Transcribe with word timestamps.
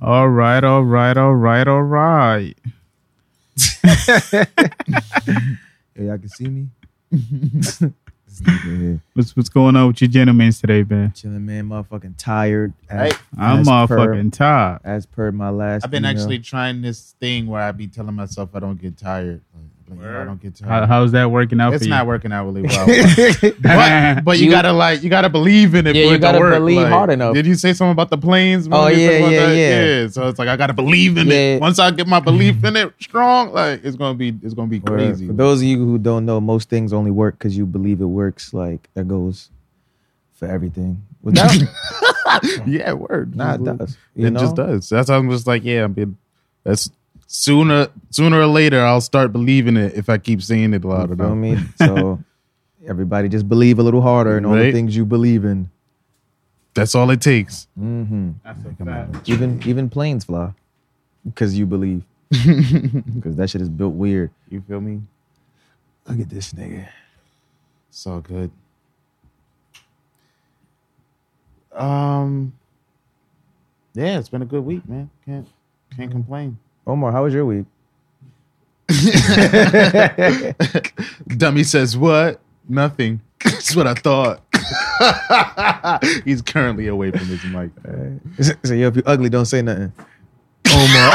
All 0.00 0.28
right, 0.28 0.62
all 0.62 0.82
right, 0.82 1.16
all 1.16 1.34
right, 1.34 1.66
all 1.66 1.82
right. 1.82 2.54
Hey, 5.98 6.04
y'all 6.08 6.18
can 6.18 6.28
see 6.28 6.46
me. 6.46 6.68
this 7.10 7.80
nigga 8.42 8.78
here. 8.78 9.00
What's 9.14 9.34
what's 9.34 9.48
going 9.48 9.76
on 9.76 9.86
with 9.86 10.02
you 10.02 10.08
gentlemen 10.08 10.52
today, 10.52 10.82
man? 10.86 11.10
Chilling, 11.14 11.46
man. 11.46 11.70
Motherfucking 11.70 12.16
tired. 12.18 12.74
As, 12.90 13.12
Hey. 13.14 13.18
I'm 13.38 13.60
as 13.60 13.66
motherfucking 13.66 14.30
Per, 14.32 14.36
tired. 14.36 14.80
as 14.84 15.06
per 15.06 15.32
my 15.32 15.48
last. 15.48 15.84
I've 15.86 15.90
been 15.90 16.04
email. 16.04 16.10
actually 16.20 16.40
trying 16.40 16.82
this 16.82 17.14
thing 17.18 17.46
where 17.46 17.62
I 17.62 17.72
be 17.72 17.86
telling 17.86 18.14
myself 18.14 18.50
I 18.52 18.58
don't 18.60 18.78
get 18.78 18.98
tired. 18.98 19.40
Like, 19.54 19.70
like, 19.88 20.00
yeah, 20.00 20.20
I 20.22 20.24
don't 20.24 20.40
get 20.40 20.58
How, 20.60 20.86
how's 20.86 21.12
that 21.12 21.30
working 21.30 21.60
out 21.60 21.74
it's 21.74 21.84
for 21.84 21.90
not 21.90 22.02
you? 22.02 22.08
working 22.08 22.32
out 22.32 22.44
really 22.46 22.62
well. 22.62 22.86
but, 23.62 24.24
but 24.24 24.38
you, 24.38 24.46
You- 24.46 24.50
gotta 24.50 24.72
like 24.72 25.02
you 25.02 25.10
gotta 25.10 25.28
believe 25.28 25.74
in 25.74 25.86
it. 25.86 25.94
Yeah, 25.96 26.04
for 26.04 26.08
you 26.10 26.14
it 26.16 26.20
gotta 26.20 26.38
to 26.38 26.44
work. 26.44 26.54
believe 26.54 26.76
Like, 26.78 26.88
hard 26.92 27.10
enough. 27.10 27.34
Did 27.34 27.46
you 27.46 27.54
say 27.54 27.72
something 27.72 27.92
about 27.92 28.10
the 28.10 28.18
planes? 28.18 28.66
Oh, 28.70 28.86
Remember 28.86 28.92
you 28.92 29.00
yeah, 29.04 29.08
said 29.10 29.20
about 29.20 29.30
yeah, 29.32 29.46
that? 29.46 30.00
yeah. 30.02 30.08
So 30.08 30.28
it's 30.28 30.38
like 30.38 30.48
I 30.48 30.56
gotta 30.56 30.72
believe 30.74 31.16
in 31.18 31.28
Yeah. 31.28 31.34
it. 31.34 31.60
Once 31.60 31.78
I 31.78 31.90
get 31.90 32.06
my 32.06 32.20
belief 32.20 32.62
in 32.64 32.76
it 32.76 32.92
strong, 33.00 33.52
like 33.52 33.84
it's 33.84 33.96
gonna 33.96 34.16
be 34.18 34.34
it's 34.42 34.54
gonna 34.54 34.68
be 34.68 34.80
Word. 34.80 34.98
crazy. 34.98 35.26
For 35.26 35.32
those 35.32 35.60
of 35.60 35.64
you 35.64 35.78
who 35.78 35.98
don't 35.98 36.26
know, 36.26 36.40
most 36.40 36.68
things 36.68 36.92
only 36.92 37.10
work 37.10 37.38
because 37.38 37.56
you 37.56 37.66
believe 37.66 38.00
it 38.00 38.06
works. 38.06 38.52
Like 38.52 38.88
that 38.94 39.06
goes 39.08 39.50
for 40.34 40.46
everything. 40.46 41.02
Without, 41.22 41.50
yeah, 42.66 42.92
word. 42.92 43.34
nah, 43.34 43.54
it 43.54 43.64
does. 43.64 43.96
You 44.14 44.26
it 44.26 44.30
know? 44.32 44.40
just 44.40 44.54
does. 44.56 44.88
That's 44.88 45.08
how 45.10 45.16
I'm 45.18 45.30
just 45.30 45.46
like, 45.46 45.64
yeah, 45.64 45.84
I'm 45.84 45.92
being. 45.92 46.16
That's 46.62 46.90
sooner 47.26 47.88
sooner 48.10 48.38
or 48.40 48.46
later 48.46 48.84
I'll 48.84 49.00
start 49.00 49.32
believing 49.32 49.76
it 49.76 49.94
if 49.94 50.08
I 50.08 50.18
keep 50.18 50.40
saying 50.42 50.72
it 50.74 50.84
loud 50.84 51.10
You 51.10 51.16
feel 51.16 51.32
enough. 51.32 51.38
me? 51.38 51.58
So 51.86 52.22
everybody 52.86 53.28
just 53.28 53.48
believe 53.48 53.78
a 53.78 53.82
little 53.82 54.00
harder 54.02 54.38
in 54.38 54.44
all 54.46 54.54
the 54.54 54.72
things 54.72 54.94
you 54.96 55.04
believe 55.04 55.44
in. 55.44 55.68
That's 56.74 56.94
all 56.94 57.10
it 57.10 57.20
takes. 57.20 57.66
hmm 57.76 58.32
That's. 58.44 59.28
Even 59.28 59.60
even 59.66 59.88
planes 59.90 60.24
fly 60.24 60.52
because 61.24 61.58
you 61.58 61.66
believe. 61.66 62.02
Because 63.16 63.36
that 63.36 63.48
shit 63.50 63.60
is 63.60 63.68
built 63.68 63.94
weird. 63.94 64.30
You 64.50 64.60
feel 64.68 64.80
me? 64.80 65.00
Look 66.06 66.20
at 66.20 66.28
this 66.28 66.52
nigga. 66.52 66.86
It's 67.88 68.06
all 68.06 68.20
good. 68.20 68.50
Um. 71.72 72.52
Yeah, 73.94 74.18
it's 74.18 74.28
been 74.28 74.42
a 74.42 74.46
good 74.46 74.64
week, 74.64 74.86
man. 74.88 75.08
Can't 75.24 75.46
can't 75.96 76.10
complain. 76.10 76.58
Omar, 76.86 77.12
how 77.12 77.24
was 77.24 77.34
your 77.34 77.46
week? 77.46 77.66
Dummy 81.36 81.64
says 81.64 81.96
what? 81.96 82.40
Nothing. 82.68 83.20
That's 83.44 83.74
what 83.74 83.86
I 83.86 83.94
thought. 83.94 84.42
He's 86.24 86.42
currently 86.42 86.86
away 86.88 87.10
from 87.10 87.26
his 87.26 87.44
mic. 87.44 87.70
so 88.64 88.74
yo, 88.74 88.88
if 88.88 88.96
you 88.96 89.02
ugly, 89.06 89.28
don't 89.28 89.44
say 89.46 89.62
nothing. 89.62 89.92
Omar. 90.72 91.10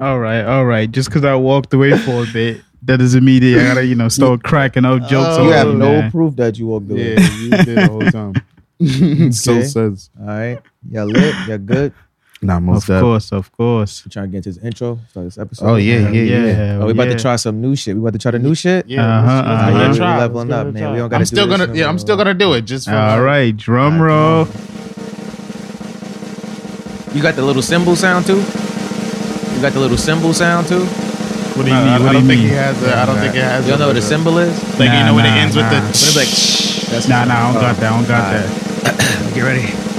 all 0.00 0.18
right, 0.18 0.42
all 0.44 0.64
right. 0.66 0.90
Just 0.90 1.08
because 1.08 1.24
I 1.24 1.34
walked 1.34 1.72
away 1.74 1.96
for 1.98 2.24
a 2.24 2.26
bit, 2.32 2.62
that 2.82 2.98
doesn't 2.98 3.24
mean 3.24 3.40
that 3.42 3.60
I 3.60 3.64
gotta, 3.74 3.84
you 3.86 3.94
know, 3.94 4.08
start 4.08 4.42
cracking 4.42 4.84
out 4.84 5.02
jokes. 5.02 5.36
Oh, 5.38 5.44
you 5.44 5.50
have 5.50 5.68
no 5.68 6.00
man. 6.00 6.10
proof 6.10 6.36
that 6.36 6.58
you 6.58 6.66
walked 6.66 6.90
away. 6.90 7.14
Yeah, 7.14 7.30
you 7.36 7.50
did 7.50 7.78
the 7.78 7.88
whole 7.88 8.10
time. 8.10 8.34
so 9.32 9.52
Okay. 9.52 9.62
says. 9.64 10.10
All 10.18 10.26
right, 10.26 10.58
y'all 10.90 11.06
lit, 11.06 11.34
y'all 11.46 11.58
good. 11.58 11.92
Nah, 12.42 12.56
Of 12.56 12.62
most 12.62 12.86
def- 12.86 13.02
course, 13.02 13.32
of 13.32 13.52
course. 13.52 14.02
We 14.04 14.10
trying 14.10 14.24
to 14.26 14.32
get 14.32 14.44
to 14.44 14.52
this 14.52 14.64
intro, 14.64 14.98
for 15.12 15.24
this 15.24 15.36
episode. 15.36 15.66
Oh 15.68 15.76
yeah, 15.76 16.08
yeah, 16.08 16.22
yeah. 16.22 16.78
Oh, 16.80 16.86
we 16.86 16.92
about 16.92 17.08
yeah. 17.08 17.16
to 17.16 17.20
try 17.20 17.36
some 17.36 17.60
new 17.60 17.76
shit. 17.76 17.94
We 17.94 18.00
about 18.00 18.14
to 18.14 18.18
try 18.18 18.30
the 18.30 18.38
new 18.38 18.54
shit. 18.54 18.86
Yeah, 18.88 19.04
Uh-huh, 19.04 19.26
let's- 19.26 19.46
let's 19.46 19.60
uh-huh. 19.60 19.66
give 19.66 19.76
it 19.76 19.76
a 19.76 19.82
Yeah, 19.84 19.90
we 19.92 19.96
try. 19.98 20.18
leveling 20.18 20.48
Let's 20.48 20.58
up, 20.60 20.66
give 20.68 20.76
it 20.76 20.80
man. 20.80 20.92
We 20.92 20.98
don't 21.00 21.08
gotta 21.10 21.20
I'm 21.20 21.26
still 21.26 21.46
this 21.46 21.58
gonna, 21.58 21.66
no 21.66 21.74
yeah, 21.78 21.88
I'm 21.88 21.98
still 21.98 22.16
gonna 22.16 22.32
do 22.34 22.52
it. 22.54 22.62
Just 22.62 22.88
for 22.88 22.94
All 22.94 23.20
right, 23.20 23.54
drum 23.54 24.00
roll. 24.00 24.46
You 27.12 27.20
got 27.22 27.34
the 27.36 27.42
little 27.42 27.60
cymbal 27.62 27.94
sound 27.96 28.24
too. 28.24 28.38
You 28.38 29.60
got 29.60 29.72
the 29.74 29.80
little 29.80 29.98
cymbal 29.98 30.32
sound 30.32 30.66
too. 30.68 30.86
What 30.86 31.64
do 31.66 31.70
you 31.72 31.76
I, 31.76 31.84
mean? 31.84 31.92
I 31.92 31.98
do 31.98 32.04
don't 32.04 32.14
think 32.14 32.26
mean? 32.28 32.38
he 32.38 32.54
has. 32.54 32.82
A, 32.82 32.96
I 32.96 33.04
don't 33.04 33.18
think 33.18 33.34
it 33.34 33.42
has. 33.44 33.64
You 33.66 33.72
don't 33.72 33.80
know 33.80 33.88
what 33.88 33.96
a- 33.96 33.98
a 33.98 34.02
cymbal 34.02 34.38
is? 34.38 34.56
Like 34.78 34.88
you 34.88 34.94
Nah, 34.96 35.06
know 35.08 35.14
when 35.14 35.26
it 35.26 35.36
ends 35.36 35.56
nah. 35.56 35.62
with 35.62 35.70
the. 35.72 35.80
When 35.80 35.90
it's 35.90 36.16
like, 36.16 36.88
that's 36.88 37.08
Nah, 37.08 37.24
nah, 37.26 37.34
I 37.34 37.52
don't 37.52 37.60
got 37.60 37.76
that. 37.76 37.92
I 37.92 37.96
don't 37.96 38.08
got 38.08 38.24
that. 38.32 39.34
get 39.34 39.42
ready. 39.42 39.89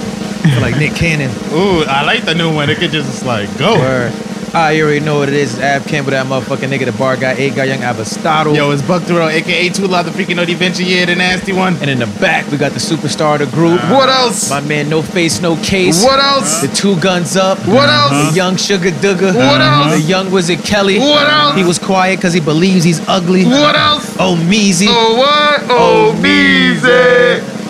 Like 0.61 0.77
Nick 0.77 0.93
Cannon. 0.95 1.31
Ooh, 1.53 1.83
I 1.83 2.03
like 2.03 2.23
the 2.23 2.35
new 2.35 2.53
one. 2.53 2.69
It 2.69 2.77
could 2.77 2.91
just 2.91 3.25
like 3.25 3.49
go. 3.57 3.79
Word. 3.79 4.13
You 4.53 4.83
already 4.83 4.99
know 4.99 5.17
what 5.19 5.29
it 5.29 5.35
is. 5.35 5.53
It's 5.53 5.61
Ab 5.61 5.85
Campbell, 5.85 6.11
that 6.11 6.25
motherfucking 6.25 6.67
nigga, 6.67 6.85
the 6.85 6.91
bar 6.91 7.15
guy, 7.15 7.31
A 7.31 7.49
guy, 7.51 7.65
young 7.65 7.79
Avastado. 7.79 8.53
Yo, 8.53 8.71
it's 8.71 8.81
Buck 8.81 9.03
Terrell, 9.05 9.29
aka 9.29 9.69
Two 9.69 9.87
Loud, 9.87 10.05
the 10.05 10.11
freaking 10.11 10.35
Venture, 10.57 10.83
yeah, 10.83 11.05
the 11.05 11.15
nasty 11.15 11.53
one. 11.53 11.77
and 11.77 11.89
in 11.89 11.99
the 11.99 12.07
back, 12.19 12.51
we 12.51 12.57
got 12.57 12.73
the 12.73 12.79
superstar 12.79 13.39
of 13.41 13.49
the 13.49 13.55
group. 13.55 13.79
What 13.89 14.09
else? 14.09 14.49
My 14.49 14.59
man, 14.59 14.89
no 14.89 15.01
face, 15.01 15.41
no 15.41 15.55
case. 15.63 16.03
What 16.03 16.19
else? 16.19 16.61
The 16.61 16.67
two 16.67 16.99
guns 16.99 17.37
up. 17.37 17.59
What 17.59 17.87
else? 17.87 18.31
The 18.31 18.35
young 18.35 18.57
sugar 18.57 18.91
dugger. 18.91 19.33
What 19.33 19.61
uh-huh. 19.61 19.91
else? 19.91 20.01
The 20.01 20.07
young 20.07 20.31
wizard 20.31 20.59
Kelly. 20.65 20.99
What 20.99 21.29
else? 21.29 21.55
He 21.55 21.63
was 21.63 21.79
quiet 21.79 22.17
because 22.17 22.33
he 22.33 22.41
believes 22.41 22.83
he's 22.83 22.99
ugly. 23.07 23.45
What 23.45 23.75
else? 23.75 24.15
Oh, 24.19 24.35
Meezy. 24.49 24.87
Oh 24.89 25.15
what? 25.15 25.61
Oh, 25.69 26.11
Oh, 26.13 27.60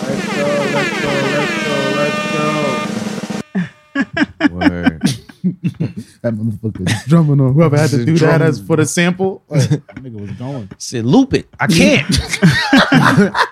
That 6.22 6.34
motherfucker's 6.34 7.04
drumming 7.06 7.40
on. 7.40 7.52
Whoever 7.54 7.76
had 7.76 7.90
to 7.90 8.04
do 8.04 8.16
that 8.18 8.40
as 8.42 8.60
for 8.60 8.76
the 8.76 8.86
sample, 8.86 9.42
like, 9.48 9.68
that 9.70 9.96
nigga 9.96 10.20
was 10.20 10.30
going. 10.32 10.70
Said, 10.78 11.04
loop 11.04 11.34
it. 11.34 11.48
I 11.58 11.66
can't. 11.66 12.06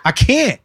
I 0.05 0.13
can't. 0.15 0.61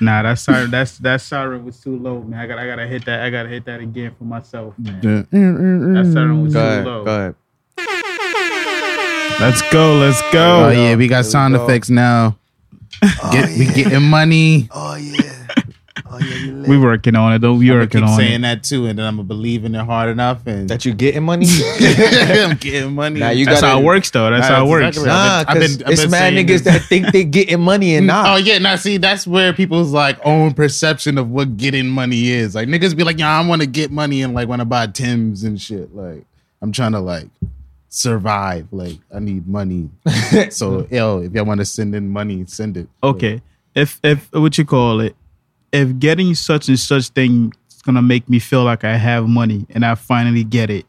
Nah, 0.00 0.22
that 0.22 0.38
siren, 0.38 0.70
that's 0.70 0.98
that 0.98 1.20
siren 1.20 1.64
was 1.64 1.80
too 1.80 1.96
low, 1.98 2.20
man. 2.22 2.40
I 2.40 2.46
got, 2.46 2.58
I 2.58 2.66
gotta 2.66 2.86
hit 2.86 3.04
that. 3.06 3.22
I 3.22 3.30
gotta 3.30 3.48
hit 3.48 3.64
that 3.66 3.80
again 3.80 4.14
for 4.18 4.24
myself, 4.24 4.74
man. 4.78 5.00
That 5.30 6.10
siren 6.12 6.42
was 6.42 6.52
Go 6.52 6.60
too 6.60 6.66
ahead. 6.66 6.84
low. 6.84 7.04
Go 7.04 7.16
ahead. 7.16 7.34
Let's 9.40 9.62
go. 9.70 9.94
Let's 9.94 10.20
go. 10.32 10.66
Oh 10.66 10.70
yeah, 10.70 10.96
we 10.96 11.06
got 11.06 11.24
sound 11.24 11.54
go. 11.54 11.64
effects 11.64 11.88
now. 11.90 12.36
Oh, 13.02 13.30
Get, 13.32 13.56
We 13.56 13.66
getting 13.66 14.02
money. 14.02 14.68
Oh, 14.72 14.96
yeah. 14.96 15.37
Oh, 16.10 16.18
yeah. 16.18 16.66
We 16.66 16.78
working 16.78 17.14
on 17.16 17.32
it. 17.34 17.40
though. 17.40 17.52
We 17.54 17.66
I'm 17.66 17.68
gonna 17.74 17.80
working 17.80 18.00
keep 18.00 18.08
on 18.10 18.16
saying 18.16 18.34
it. 18.36 18.42
that 18.42 18.62
too, 18.64 18.86
and 18.86 18.98
then 18.98 19.06
I'm 19.06 19.16
gonna 19.16 19.24
believe 19.28 19.64
in 19.64 19.74
it 19.74 19.84
hard 19.84 20.08
enough, 20.10 20.46
and 20.46 20.68
That 20.68 20.84
you 20.84 20.94
getting 20.94 21.22
money? 21.22 21.46
I'm 21.80 22.56
getting 22.56 22.94
money. 22.94 23.20
Now 23.20 23.30
you 23.30 23.44
That's 23.44 23.60
gotta- 23.60 23.72
how 23.74 23.80
it 23.80 23.84
works, 23.84 24.10
though. 24.10 24.30
That's 24.30 24.48
Nah, 24.48 24.54
how 24.56 24.66
it 24.66 24.68
works. 24.70 24.96
exactly 24.96 25.08
Nah, 25.08 25.44
I've 25.46 25.46
been- 25.46 25.46
I've 25.48 25.58
because 25.60 25.76
been- 25.76 25.86
I've 25.86 25.92
it's 25.92 26.02
been 26.02 26.10
mad 26.10 26.32
niggas 26.34 26.46
this. 26.48 26.62
that 26.62 26.82
think 26.82 27.12
they 27.12 27.24
getting 27.24 27.60
money 27.60 27.94
and 27.96 28.10
Oh 28.12 28.36
yeah, 28.36 28.58
now 28.58 28.76
see 28.76 28.96
that's 28.96 29.26
where 29.26 29.52
people's 29.52 29.92
like 29.92 30.18
own 30.24 30.54
perception 30.54 31.18
of 31.18 31.30
what 31.30 31.56
getting 31.56 31.88
money 31.88 32.28
is. 32.30 32.54
Like 32.54 32.68
niggas 32.68 32.96
be 32.96 33.04
like, 33.04 33.18
yeah, 33.18 33.38
I 33.40 33.46
want 33.46 33.60
to 33.62 33.66
get 33.68 33.90
money 33.90 34.22
and 34.22 34.34
like 34.34 34.48
want 34.48 34.60
to 34.60 34.64
buy 34.66 34.86
Tim's 34.86 35.44
and 35.44 35.60
shit. 35.60 35.94
Like 35.94 36.24
I'm 36.62 36.72
trying 36.72 36.92
to 36.92 37.00
like 37.00 37.28
survive. 37.88 38.66
Like 38.70 38.98
I 39.14 39.18
need 39.18 39.46
money. 39.46 39.90
so 40.50 40.86
yo, 40.90 41.20
if 41.20 41.32
y'all 41.32 41.44
want 41.44 41.60
to 41.60 41.64
send 41.64 41.94
in 41.94 42.08
money, 42.08 42.44
send 42.46 42.76
it. 42.76 42.88
Okay. 43.02 43.42
If 43.74 44.00
if 44.02 44.32
what 44.32 44.58
you 44.58 44.64
call 44.64 45.00
it, 45.00 45.14
if 45.72 45.98
getting 45.98 46.34
such 46.34 46.68
and 46.68 46.78
such 46.78 47.08
thing 47.08 47.52
is 47.70 47.82
gonna 47.82 48.02
make 48.02 48.28
me 48.28 48.38
feel 48.38 48.64
like 48.64 48.84
I 48.84 48.96
have 48.96 49.28
money 49.28 49.66
and 49.70 49.84
I 49.84 49.94
finally 49.94 50.44
get 50.44 50.70
it, 50.70 50.86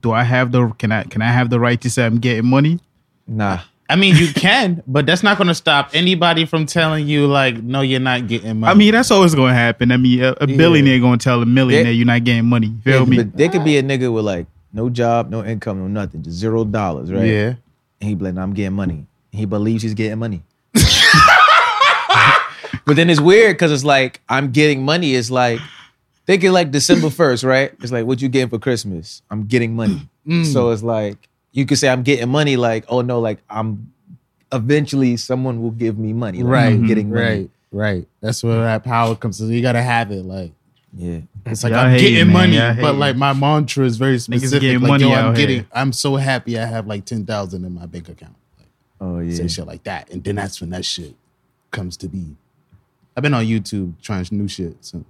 do 0.00 0.12
I 0.12 0.22
have 0.24 0.52
the 0.52 0.68
can 0.78 0.92
I 0.92 1.04
can 1.04 1.22
I 1.22 1.28
have 1.28 1.50
the 1.50 1.60
right 1.60 1.80
to 1.80 1.90
say 1.90 2.04
I'm 2.06 2.18
getting 2.18 2.46
money? 2.46 2.80
Nah. 3.26 3.60
I 3.90 3.96
mean, 3.96 4.16
you 4.16 4.28
can, 4.32 4.82
but 4.86 5.04
that's 5.04 5.22
not 5.22 5.36
going 5.36 5.48
to 5.48 5.54
stop 5.54 5.90
anybody 5.92 6.46
from 6.46 6.64
telling 6.64 7.06
you 7.06 7.26
like, 7.26 7.62
no, 7.62 7.82
you're 7.82 8.00
not 8.00 8.26
getting 8.26 8.60
money. 8.60 8.70
I 8.70 8.74
mean, 8.74 8.92
that's 8.92 9.10
always 9.10 9.34
gonna 9.34 9.52
happen. 9.52 9.92
I 9.92 9.98
mean, 9.98 10.22
a, 10.22 10.34
a 10.40 10.46
billionaire 10.46 10.98
gonna 10.98 11.18
tell 11.18 11.42
a 11.42 11.46
millionaire 11.46 11.92
Yeah. 11.92 11.96
you're 11.98 12.06
not 12.06 12.24
getting 12.24 12.46
money. 12.46 12.72
Feel 12.84 13.00
Yeah, 13.00 13.04
me? 13.04 13.16
But 13.18 13.36
there 13.36 13.48
could 13.50 13.64
be 13.64 13.76
a 13.76 13.82
nigga 13.82 14.10
with 14.12 14.24
like 14.24 14.46
no 14.72 14.88
job, 14.88 15.28
no 15.30 15.44
income, 15.44 15.78
no 15.80 15.88
nothing, 15.88 16.22
just 16.22 16.38
zero 16.38 16.64
dollars, 16.64 17.12
right? 17.12 17.26
yeah. 17.26 17.54
And 18.00 18.08
he 18.08 18.14
be 18.14 18.24
like, 18.24 18.34
nah, 18.34 18.42
I'm 18.42 18.54
getting 18.54 18.72
money. 18.72 19.06
He 19.30 19.44
believes 19.44 19.82
he's 19.82 19.94
getting 19.94 20.18
money. 20.18 20.42
But 22.86 22.96
then 22.96 23.08
it's 23.10 23.20
weird 23.20 23.54
because 23.54 23.72
it's 23.72 23.84
like, 23.84 24.20
I'm 24.28 24.50
getting 24.52 24.84
money. 24.84 25.14
It's 25.14 25.30
like, 25.30 25.60
think 26.26 26.44
it 26.44 26.52
like 26.52 26.70
December 26.70 27.08
1st, 27.08 27.44
right? 27.48 27.72
It's 27.80 27.92
like, 27.92 28.06
what 28.06 28.20
you 28.22 28.28
getting 28.28 28.48
for 28.48 28.58
Christmas? 28.58 29.22
I'm 29.30 29.44
getting 29.46 29.74
money. 29.74 30.08
Mm. 30.26 30.46
So 30.52 30.70
it's 30.70 30.82
like, 30.82 31.28
you 31.52 31.66
could 31.66 31.78
say 31.78 31.88
I'm 31.88 32.02
getting 32.02 32.28
money, 32.28 32.56
like, 32.56 32.84
oh 32.88 33.00
no, 33.02 33.20
like 33.20 33.38
I'm 33.50 33.92
eventually 34.52 35.16
someone 35.16 35.62
will 35.62 35.70
give 35.70 35.98
me 35.98 36.12
money. 36.12 36.42
Like, 36.42 36.52
Right. 36.52 36.72
I'm 36.72 36.86
getting 36.86 37.10
money. 37.10 37.20
Right. 37.22 37.50
Right. 37.72 38.08
That's 38.20 38.42
where 38.44 38.60
that 38.62 38.84
power 38.84 39.14
comes. 39.16 39.40
in. 39.40 39.48
you 39.50 39.62
got 39.62 39.72
to 39.72 39.82
have 39.82 40.10
it. 40.10 40.24
Like. 40.24 40.52
Yeah. 40.94 41.20
It's 41.46 41.64
like 41.64 41.70
Y'all 41.72 41.86
I'm 41.86 41.96
getting 41.98 42.26
man. 42.26 42.32
money, 42.32 42.56
Y'all 42.56 42.74
but 42.74 42.82
hating. 42.84 42.98
like 42.98 43.16
my 43.16 43.32
mantra 43.32 43.86
is 43.86 43.96
very 43.96 44.18
specific. 44.18 44.60
getting 44.60 44.80
like, 44.82 44.88
money 44.88 45.04
yo, 45.04 45.12
I'm 45.12 45.34
here. 45.34 45.46
getting. 45.46 45.66
I'm 45.72 45.92
so 45.92 46.16
happy 46.16 46.58
I 46.58 46.66
have 46.66 46.86
like 46.86 47.06
ten 47.06 47.24
thousand 47.24 47.64
in 47.64 47.72
my 47.74 47.86
bank 47.86 48.10
account. 48.10 48.36
Like, 48.58 48.68
Oh 49.00 49.18
yeah. 49.20 49.34
Say 49.34 49.48
shit 49.48 49.66
like 49.66 49.84
that, 49.84 50.10
and 50.10 50.22
then 50.22 50.34
that's 50.36 50.60
when 50.60 50.68
that 50.70 50.84
shit 50.84 51.14
comes 51.70 51.96
to 51.96 52.08
be. 52.08 52.36
I've 53.16 53.22
been 53.22 53.34
on 53.34 53.44
YouTube 53.44 53.94
trying 54.02 54.26
new 54.30 54.48
shit, 54.48 54.76
so 54.80 55.04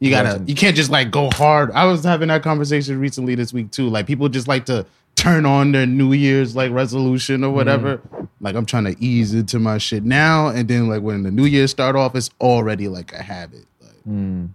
you 0.00 0.10
gotta. 0.10 0.42
You 0.46 0.54
can't 0.54 0.76
just 0.76 0.90
like 0.90 1.10
go 1.10 1.30
hard. 1.30 1.70
I 1.72 1.84
was 1.84 2.04
having 2.04 2.28
that 2.28 2.42
conversation 2.42 3.00
recently 3.00 3.34
this 3.34 3.52
week 3.52 3.70
too. 3.70 3.88
Like 3.88 4.06
people 4.06 4.28
just 4.28 4.46
like 4.46 4.66
to 4.66 4.86
turn 5.16 5.44
on 5.44 5.72
their 5.72 5.86
New 5.86 6.12
Year's 6.12 6.54
like 6.54 6.70
resolution 6.70 7.42
or 7.42 7.50
whatever. 7.50 8.00
Like 8.40 8.54
I'm 8.54 8.66
trying 8.66 8.84
to 8.84 8.96
ease 9.04 9.34
into 9.34 9.58
my 9.58 9.78
shit 9.78 10.04
now, 10.04 10.48
and 10.48 10.68
then 10.68 10.88
like 10.88 11.02
when 11.02 11.24
the 11.24 11.32
New 11.32 11.44
Year 11.44 11.66
start 11.66 11.96
off, 11.96 12.14
it's 12.14 12.30
already 12.40 12.86
like 12.88 13.12
a 13.12 13.22
habit. 13.22 13.64
Like, 13.80 14.04
Mm. 14.08 14.50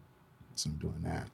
So 0.56 0.70
I'm 0.70 0.78
doing 0.78 1.02
that. 1.04 1.28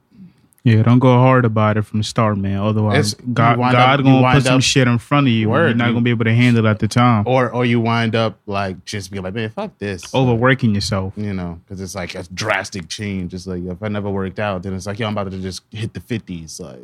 Yeah, 0.62 0.82
don't 0.82 0.98
go 0.98 1.14
hard 1.18 1.46
about 1.46 1.78
it 1.78 1.82
from 1.82 2.00
the 2.00 2.04
start, 2.04 2.36
man. 2.36 2.58
Otherwise, 2.58 3.14
It's- 3.14 3.28
God, 3.32 3.56
God 3.58 4.00
up- 4.00 4.04
gonna 4.04 4.34
put 4.34 4.42
some 4.42 4.56
up- 4.56 4.62
shit 4.62 4.86
in 4.86 4.98
front 4.98 5.26
of 5.26 5.32
you. 5.32 5.48
Word, 5.48 5.68
You're 5.68 5.74
not 5.76 5.88
gonna 5.92 6.02
be 6.02 6.10
able 6.10 6.26
to 6.26 6.34
handle 6.34 6.66
it 6.66 6.68
at 6.68 6.80
the 6.80 6.88
time. 6.88 7.24
Or 7.26 7.50
or 7.50 7.64
you 7.64 7.80
wind 7.80 8.14
up 8.14 8.38
like 8.46 8.84
just 8.84 9.10
be 9.10 9.20
like, 9.20 9.32
man, 9.34 9.48
fuck 9.50 9.78
this. 9.78 10.14
Overworking 10.14 10.74
yourself. 10.74 11.14
you 11.16 11.32
know, 11.32 11.60
because 11.64 11.80
it's 11.80 11.94
like 11.94 12.14
a 12.14 12.24
drastic 12.34 12.88
change. 12.88 13.32
It's 13.32 13.46
like 13.46 13.64
if 13.64 13.82
I 13.82 13.88
never 13.88 14.10
worked 14.10 14.38
out, 14.38 14.62
then 14.62 14.74
it's 14.74 14.86
like, 14.86 14.98
yo, 14.98 15.06
I'm 15.06 15.16
about 15.16 15.30
to 15.30 15.38
just 15.38 15.62
hit 15.70 15.94
the 15.94 16.00
50s. 16.00 16.60
Like, 16.60 16.80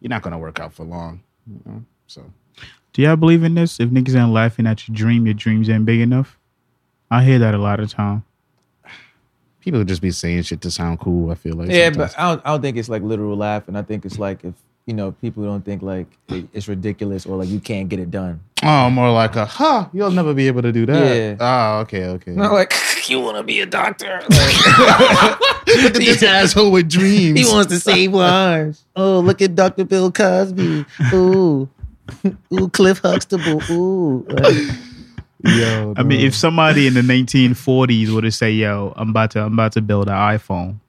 you're 0.00 0.10
not 0.10 0.20
gonna 0.20 0.38
work 0.38 0.60
out 0.60 0.74
for 0.74 0.84
long. 0.84 1.20
You 1.46 1.60
know? 1.64 1.84
So 2.08 2.24
Do 2.92 3.02
y'all 3.02 3.16
believe 3.16 3.42
in 3.42 3.54
this? 3.54 3.80
If 3.80 3.88
niggas 3.90 4.20
ain't 4.20 4.32
laughing 4.32 4.66
at 4.66 4.86
your 4.86 4.94
dream, 4.94 5.24
your 5.24 5.34
dreams 5.34 5.70
ain't 5.70 5.86
big 5.86 6.00
enough. 6.00 6.36
I 7.10 7.24
hear 7.24 7.38
that 7.38 7.54
a 7.54 7.58
lot 7.58 7.80
of 7.80 7.88
time. 7.90 8.24
People 9.68 9.84
just 9.84 10.00
be 10.02 10.10
saying 10.10 10.42
shit 10.42 10.60
to 10.62 10.70
sound 10.70 10.98
cool. 11.00 11.30
I 11.30 11.34
feel 11.34 11.54
like 11.54 11.70
Yeah, 11.70 11.86
sometimes. 11.92 12.14
but 12.14 12.20
I 12.20 12.28
don't, 12.30 12.42
I 12.46 12.50
don't 12.50 12.62
think 12.62 12.76
it's 12.76 12.88
like 12.88 13.02
literal 13.02 13.36
laughing. 13.36 13.76
I 13.76 13.82
think 13.82 14.04
it's 14.06 14.18
like 14.18 14.42
if 14.44 14.54
you 14.86 14.94
know 14.94 15.12
people 15.12 15.44
don't 15.44 15.62
think 15.64 15.82
like 15.82 16.06
it's 16.54 16.66
ridiculous 16.68 17.26
or 17.26 17.36
like 17.36 17.48
you 17.48 17.60
can't 17.60 17.88
get 17.90 18.00
it 18.00 18.10
done. 18.10 18.40
oh, 18.62 18.88
more 18.88 19.10
like 19.12 19.36
a, 19.36 19.44
huh, 19.44 19.86
you'll 19.92 20.10
never 20.10 20.32
be 20.32 20.46
able 20.46 20.62
to 20.62 20.72
do 20.72 20.86
that. 20.86 21.14
Yeah. 21.16 21.36
Oh, 21.38 21.80
okay, 21.80 22.04
okay. 22.06 22.30
Not 22.32 22.52
like 22.52 22.72
you 23.08 23.20
want 23.20 23.36
to 23.36 23.42
be 23.42 23.60
a 23.60 23.66
doctor. 23.66 24.22
Like, 24.30 25.40
Look 25.68 25.84
at 25.96 26.00
this 26.00 26.22
asshole 26.22 26.70
with 26.72 26.88
dreams. 26.88 27.38
he 27.38 27.44
wants 27.44 27.70
to 27.70 27.78
save 27.78 28.14
lives. 28.14 28.84
Oh, 28.96 29.20
look 29.20 29.42
at 29.42 29.54
Dr. 29.54 29.84
Bill 29.84 30.10
Cosby. 30.10 30.86
Ooh, 31.12 31.68
ooh, 32.54 32.68
Cliff 32.70 33.00
Huxtable. 33.00 33.60
Ooh. 33.70 34.24
Like, 34.30 34.54
Yo, 35.44 35.94
I 35.96 36.02
mean, 36.02 36.20
if 36.20 36.34
somebody 36.34 36.86
in 36.86 36.94
the 36.94 37.00
1940s 37.00 38.12
would 38.12 38.24
have 38.24 38.34
said, 38.34 38.54
"Yo, 38.54 38.92
I'm 38.96 39.10
about 39.10 39.30
to, 39.32 39.44
I'm 39.44 39.52
about 39.52 39.72
to 39.72 39.80
build 39.80 40.08
an 40.08 40.14
iPhone," 40.14 40.80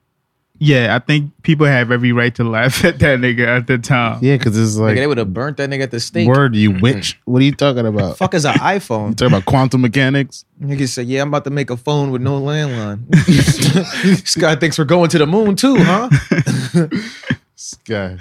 yeah, 0.62 0.94
I 0.94 0.98
think 0.98 1.32
people 1.42 1.64
have 1.66 1.90
every 1.90 2.12
right 2.12 2.34
to 2.34 2.44
laugh 2.44 2.84
at 2.84 2.98
that 2.98 3.18
nigga 3.18 3.46
at 3.46 3.66
the 3.66 3.78
time. 3.78 4.18
yeah, 4.22 4.36
because 4.36 4.58
it's 4.58 4.76
like 4.76 4.88
like, 4.88 4.96
they 4.96 5.06
would 5.06 5.16
have 5.18 5.32
burnt 5.32 5.56
that 5.56 5.70
nigga 5.70 5.84
at 5.84 5.90
the 5.90 6.00
stake. 6.00 6.28
word, 6.28 6.54
you 6.54 6.72
witch. 6.72 7.18
What 7.24 7.40
are 7.40 7.44
you 7.44 7.52
talking 7.52 7.86
about? 7.86 8.18
Fuck 8.18 8.34
is 8.34 8.44
an 8.44 8.54
iPhone? 8.54 9.08
You 9.08 9.14
talking 9.14 9.34
about 9.34 9.46
quantum 9.46 9.80
mechanics? 9.80 10.44
Nigga 10.60 10.86
said, 10.86 11.06
"Yeah, 11.06 11.22
I'm 11.22 11.28
about 11.28 11.44
to 11.44 11.50
make 11.50 11.70
a 11.70 11.76
phone 11.78 12.10
with 12.10 12.20
no 12.20 12.40
landline." 12.40 13.08
this 13.26 14.34
guy 14.34 14.54
thinks 14.56 14.78
we're 14.78 14.84
going 14.84 15.08
to 15.10 15.18
the 15.18 15.26
moon 15.26 15.56
too, 15.56 15.76
huh? 15.78 16.10
This 17.60 17.74
guy, 17.84 18.16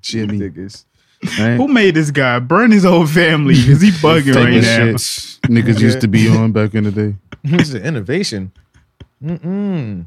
Jimmy. 0.00 0.38
Niggas. 0.38 0.84
Right? 1.38 1.56
Who 1.56 1.68
made 1.68 1.94
this 1.94 2.10
guy 2.10 2.38
burn 2.38 2.70
his 2.70 2.84
whole 2.84 3.06
family? 3.06 3.54
Because 3.54 3.80
he 3.80 3.90
bugging 4.02 4.34
right 4.36 4.56
of 4.56 4.62
now. 4.62 4.96
shit 4.96 5.28
niggas 5.48 5.80
used 5.80 6.00
to 6.00 6.08
be 6.08 6.28
on 6.28 6.52
back 6.52 6.74
in 6.74 6.84
the 6.84 6.92
day. 6.92 7.16
This 7.44 7.68
is 7.68 7.76
innovation. 7.76 8.52
Mm-mm. 9.22 10.06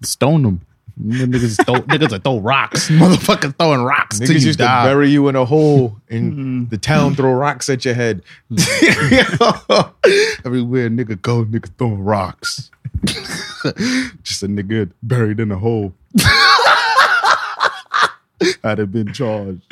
Stone 0.04 0.42
them. 0.42 0.60
Niggas, 1.02 1.64
throw, 1.66 1.74
niggas 1.82 2.12
are 2.12 2.20
throw 2.20 2.38
rocks. 2.38 2.88
Motherfuckers 2.88 3.58
throwing 3.58 3.82
rocks 3.82 4.20
till 4.20 4.28
Niggas 4.28 4.40
you 4.40 4.46
used 4.46 4.60
to 4.60 4.64
bury 4.64 5.10
you 5.10 5.26
in 5.26 5.34
a 5.34 5.44
hole 5.44 5.96
and 6.08 6.32
mm. 6.32 6.70
the 6.70 6.78
town 6.78 7.16
throw 7.16 7.32
rocks 7.32 7.68
at 7.68 7.84
your 7.84 7.94
head. 7.94 8.22
Everywhere 10.44 10.88
nigga 10.88 11.20
go, 11.20 11.44
nigga 11.44 11.68
throwing 11.76 12.04
rocks. 12.04 12.70
Just 14.22 14.44
a 14.44 14.46
nigga 14.46 14.92
buried 15.02 15.40
in 15.40 15.50
a 15.50 15.58
hole. 15.58 15.92
I'd 18.64 18.78
have 18.78 18.92
been 18.92 19.12
charged. 19.12 19.62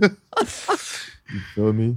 You 0.00 1.40
feel 1.54 1.72
me? 1.72 1.96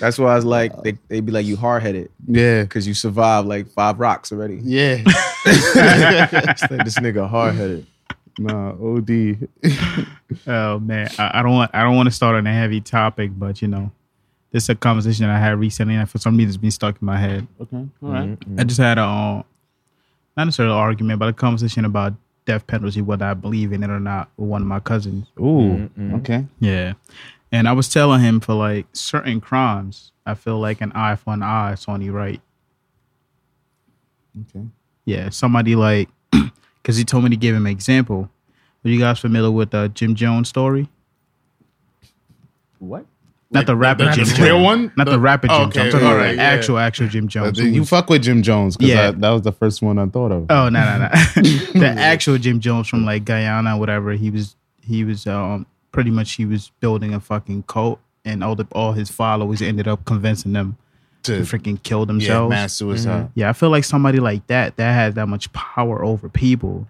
That's 0.00 0.18
why 0.18 0.32
I 0.32 0.36
was 0.36 0.44
like, 0.44 0.82
they 0.82 0.92
they 1.08 1.20
be 1.20 1.32
like, 1.32 1.44
you 1.44 1.56
hard 1.56 1.82
headed 1.82 2.10
Yeah. 2.26 2.62
because 2.62 2.86
you 2.88 2.94
survived 2.94 3.46
like 3.46 3.68
five 3.68 4.00
rocks 4.00 4.32
already. 4.32 4.60
Yeah. 4.62 5.02
It's 5.46 6.62
like, 6.70 6.84
this 6.84 6.98
nigga 6.98 7.26
hard 7.28 7.54
headed. 7.54 7.86
nah, 8.38 8.70
OD. 8.72 9.48
Oh 10.46 10.78
man, 10.78 11.08
I, 11.18 11.40
I 11.40 11.42
don't 11.42 11.52
want, 11.52 11.70
I 11.74 11.82
don't 11.82 11.96
want 11.96 12.06
to 12.08 12.14
start 12.14 12.36
on 12.36 12.46
a 12.46 12.52
heavy 12.52 12.80
topic, 12.80 13.32
but 13.36 13.60
you 13.60 13.66
know, 13.68 13.90
this 14.52 14.62
is 14.64 14.68
a 14.68 14.74
conversation 14.76 15.26
that 15.26 15.34
I 15.34 15.38
had 15.40 15.58
recently, 15.58 15.96
and 15.96 16.08
for 16.08 16.18
some 16.18 16.36
reason, 16.36 16.50
it's 16.50 16.56
been 16.56 16.70
stuck 16.70 16.96
in 17.02 17.06
my 17.06 17.16
head. 17.18 17.46
Okay. 17.60 17.76
All 18.02 18.08
right. 18.10 18.38
I 18.58 18.64
just 18.64 18.78
had 18.80 18.96
a, 18.98 19.02
uh, 19.02 19.42
not 20.36 20.44
necessarily 20.44 20.72
an 20.74 20.78
argument, 20.80 21.18
but 21.18 21.28
a 21.28 21.32
conversation 21.32 21.84
about 21.84 22.14
death 22.50 22.66
penalty, 22.66 23.00
whether 23.00 23.26
I 23.26 23.34
believe 23.34 23.72
in 23.72 23.84
it 23.84 23.90
or 23.90 24.00
not, 24.00 24.28
with 24.36 24.48
one 24.48 24.62
of 24.62 24.66
my 24.66 24.80
cousins. 24.80 25.28
Ooh. 25.38 25.42
Mm-hmm. 25.42 26.02
Mm-hmm. 26.02 26.14
Okay. 26.16 26.46
Yeah. 26.58 26.94
And 27.52 27.68
I 27.68 27.72
was 27.72 27.88
telling 27.88 28.20
him 28.20 28.40
for 28.40 28.54
like 28.54 28.86
certain 28.92 29.40
crimes, 29.40 30.10
I 30.26 30.34
feel 30.34 30.58
like 30.58 30.80
an 30.80 30.90
eye 30.92 31.14
for 31.14 31.32
an 31.32 31.44
eye 31.44 31.74
is 31.74 31.84
only 31.86 32.10
right. 32.10 32.40
Okay. 34.40 34.66
Yeah. 35.04 35.30
Somebody 35.30 35.76
like, 35.76 36.08
because 36.82 36.96
he 36.96 37.04
told 37.04 37.22
me 37.22 37.30
to 37.30 37.36
give 37.36 37.54
him 37.54 37.66
an 37.66 37.72
example. 37.72 38.28
Are 38.84 38.88
you 38.88 38.98
guys 38.98 39.20
familiar 39.20 39.52
with 39.52 39.70
the 39.70 39.88
Jim 39.94 40.16
Jones 40.16 40.48
story? 40.48 40.88
What? 42.80 43.06
Not 43.52 43.66
the 43.66 43.74
rapper 43.76 44.04
the 44.04 44.12
Jim 44.24 44.44
real 44.44 44.62
one? 44.62 44.92
Not 44.96 45.06
the, 45.06 45.12
The- 45.12 45.18
rapper 45.20 45.48
Jim 45.48 45.56
okay, 45.62 45.72
Jones. 45.72 45.94
I'm 45.94 46.00
talking 46.00 46.06
all 46.06 46.14
about 46.20 46.36
yeah. 46.36 46.42
actual, 46.42 46.78
actual 46.78 47.08
Jim 47.08 47.26
Jones. 47.26 47.58
who 47.58 47.66
you 47.66 47.80
was- 47.80 47.88
fuck 47.88 48.08
with 48.08 48.22
Jim 48.22 48.42
Jones 48.42 48.76
because 48.76 48.90
Yeah. 48.90 49.10
that 49.10 49.30
was 49.30 49.42
the 49.42 49.52
first 49.52 49.82
one 49.82 49.98
I 49.98 50.06
thought 50.06 50.30
of. 50.30 50.46
Oh 50.50 50.68
no 50.68 50.80
no 50.84 50.98
no! 50.98 51.08
the 51.80 51.94
actual 51.98 52.38
Jim 52.38 52.60
Jones 52.60 52.86
from 52.88 53.04
like 53.04 53.24
Guyana, 53.24 53.76
whatever. 53.76 54.12
He 54.12 54.30
was 54.30 54.54
he 54.80 55.04
was 55.04 55.26
um 55.26 55.66
pretty 55.92 56.10
much 56.10 56.32
he 56.34 56.44
was 56.46 56.70
building 56.80 57.12
a 57.12 57.18
fucking 57.20 57.64
cult, 57.64 57.98
and 58.24 58.44
all 58.44 58.54
the 58.54 58.66
all 58.72 58.92
his 58.92 59.10
followers 59.10 59.60
ended 59.62 59.88
up 59.88 60.04
convincing 60.04 60.52
them 60.52 60.76
to 61.24 61.38
to 61.38 61.42
freaking 61.42 61.82
kill 61.82 62.00
yeah, 62.00 62.04
themselves. 62.06 62.50
mass 62.50 62.72
suicide. 62.74 63.30
Yeah, 63.34 63.48
I 63.50 63.52
feel 63.52 63.70
like 63.70 63.82
somebody 63.84 64.20
like 64.20 64.46
that 64.46 64.76
that 64.76 64.92
has 64.92 65.14
that 65.14 65.26
much 65.26 65.52
power 65.52 66.04
over 66.04 66.28
people, 66.28 66.86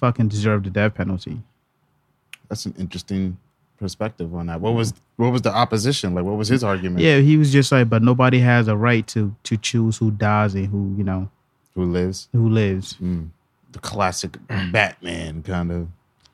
fucking 0.00 0.28
deserve 0.28 0.64
the 0.64 0.70
death 0.70 0.94
penalty. 0.94 1.42
That's 2.48 2.64
an 2.66 2.74
interesting 2.78 3.36
perspective 3.82 4.34
on 4.34 4.46
that. 4.46 4.60
What 4.60 4.72
was 4.74 4.94
what 5.16 5.30
was 5.32 5.42
the 5.42 5.54
opposition? 5.54 6.14
Like 6.14 6.24
what 6.24 6.36
was 6.36 6.48
his 6.48 6.64
argument? 6.64 7.00
Yeah, 7.04 7.18
he 7.18 7.36
was 7.36 7.52
just 7.52 7.70
like, 7.70 7.88
but 7.90 8.02
nobody 8.02 8.38
has 8.40 8.68
a 8.68 8.76
right 8.76 9.06
to 9.08 9.34
to 9.44 9.56
choose 9.58 9.98
who 9.98 10.10
dies 10.10 10.54
and 10.54 10.66
who 10.68 10.94
you 10.96 11.04
know 11.04 11.28
Who 11.74 11.84
lives? 11.84 12.28
who 12.32 12.48
lives. 12.48 12.96
The 13.72 13.78
classic 13.78 14.36
Batman 14.48 15.42
kind 15.42 15.70
of. 15.72 15.88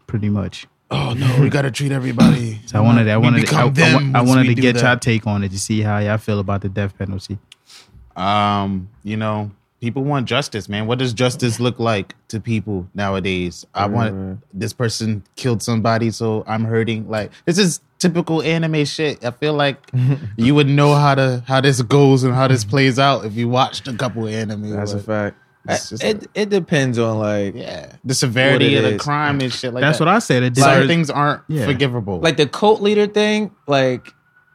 Pretty 0.07 0.29
much. 0.29 0.67
Oh 0.91 1.13
no, 1.15 1.41
we 1.41 1.51
gotta 1.51 1.71
treat 1.71 1.93
everybody. 1.93 2.61
So 2.67 2.79
I 2.79 2.81
wanted, 2.81 3.09
I 3.09 3.17
wanted, 3.17 3.53
I, 3.53 3.63
I, 3.67 4.11
I 4.15 4.21
wanted 4.23 4.45
to 4.47 4.55
get 4.55 4.75
that. 4.77 4.83
your 4.83 4.97
take 4.97 5.27
on 5.27 5.43
it 5.45 5.51
to 5.51 5.59
see 5.59 5.81
how 5.83 5.99
y'all 5.99 6.19
feel 6.19 6.39
about 6.39 6.61
the 6.63 6.69
death 6.69 6.97
penalty. 6.99 7.39
Um, 8.17 8.89
you 9.05 9.17
know, 9.17 9.51
people 9.81 10.03
want 10.05 10.27
justice, 10.27 10.69
man. 10.69 10.87
What 10.87 10.99
does 10.99 11.13
justice 11.13 11.61
look 11.61 11.79
like 11.79 12.15
to 12.29 12.41
people 12.41 12.89
nowadays? 12.95 13.67
I 13.75 13.87
want 13.87 14.15
mm-hmm. 14.15 14.35
this 14.59 14.73
person 14.73 15.23
killed 15.37 15.63
somebody, 15.63 16.11
so 16.11 16.45
I'm 16.47 16.65
hurting. 16.65 17.09
Like 17.09 17.31
this 17.45 17.59
is 17.59 17.81
typical 17.99 18.43
anime 18.43 18.85
shit. 18.85 19.25
I 19.25 19.31
feel 19.31 19.55
like 19.55 19.79
you 20.37 20.55
would 20.55 20.69
know 20.69 20.95
how 20.95 21.15
to 21.15 21.43
how 21.47 21.61
this 21.61 21.81
goes 21.83 22.25
and 22.25 22.35
how 22.35 22.49
this 22.49 22.65
plays 22.65 22.99
out 22.99 23.25
if 23.25 23.35
you 23.35 23.49
watched 23.49 23.89
a 23.89 23.95
couple 23.95 24.27
anime. 24.27 24.71
That's 24.71 24.93
a 24.93 25.01
fact. 25.01 25.37
It's 25.69 25.91
just 25.91 26.03
it, 26.03 26.27
it 26.35 26.49
depends 26.49 26.99
on 26.99 27.19
like 27.19 27.55
Yeah, 27.55 27.93
the 28.05 28.15
severity 28.15 28.77
of 28.77 28.85
the 28.85 28.95
is. 28.95 29.03
crime 29.03 29.41
and 29.41 29.53
shit 29.53 29.75
like 29.75 29.83
That's 29.83 29.99
that. 29.99 30.05
what 30.07 30.15
I 30.15 30.19
said. 30.19 30.43
It 30.43 30.57
Certain 30.57 30.73
deserves, 30.73 30.89
things 30.89 31.11
aren't 31.11 31.43
Yeah. 31.49 31.67
forgivable. 31.67 32.21
like 32.21 32.37
the 32.37 32.47
cult 32.47 32.81
leader 32.81 33.07
thing. 33.07 33.55
Like 33.67 34.15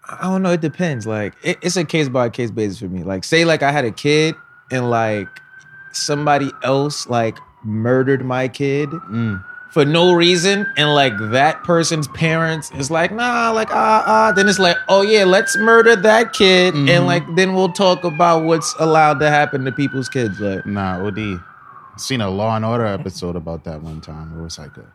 I 0.10 0.24
don't 0.24 0.42
know. 0.42 0.52
It 0.52 0.62
depends. 0.62 1.06
Like 1.06 1.34
it, 1.44 1.58
it's 1.62 1.78
a 1.78 1.86
case 1.86 2.10
by 2.10 2.30
case 2.30 2.52
basis 2.52 2.80
for 2.80 2.88
me. 2.88 3.04
Like 3.04 3.24
say 3.24 3.46
like 3.46 3.62
I 3.62 3.72
had 3.72 3.86
a 3.86 3.92
kid 3.92 4.36
and 4.74 4.90
like 4.90 5.30
somebody 5.92 6.52
else 6.64 7.08
like 7.08 7.38
murdered 7.64 8.26
my 8.26 8.48
kid 8.48 8.90
Mm. 8.90 9.44
for 9.72 9.86
no 9.86 10.14
reason 10.14 10.66
and 10.76 10.94
like 10.94 11.14
that 11.32 11.64
person's 11.64 12.08
parents 12.10 12.72
is 12.74 12.90
like 12.92 13.12
nah 13.12 13.52
like 13.52 13.70
ah 13.72 14.04
ah 14.06 14.32
then 14.36 14.50
it's 14.50 14.60
like 14.60 14.78
oh 14.90 15.02
yeah 15.02 15.24
let's 15.24 15.56
murder 15.58 15.96
that 15.96 16.34
kid 16.34 16.74
and 16.76 17.06
like 17.06 17.24
then 17.36 17.54
we'll 17.56 17.72
talk 17.72 18.04
about 18.04 18.44
what's 18.44 18.76
allowed 18.80 19.20
to 19.20 19.30
happen 19.30 19.64
to 19.66 19.72
people's 19.72 20.10
kids 20.10 20.40
like 20.40 20.66
Nah, 20.66 21.06
OD. 21.06 21.40
Seen 21.98 22.22
a 22.22 22.30
Law 22.30 22.56
and 22.56 22.66
Order 22.66 22.86
episode 22.88 23.36
about 23.36 23.64
that 23.66 23.82
one 23.84 24.02
time. 24.02 24.38
It 24.38 24.42
was 24.42 24.58
like 24.58 24.76
a 24.78 24.86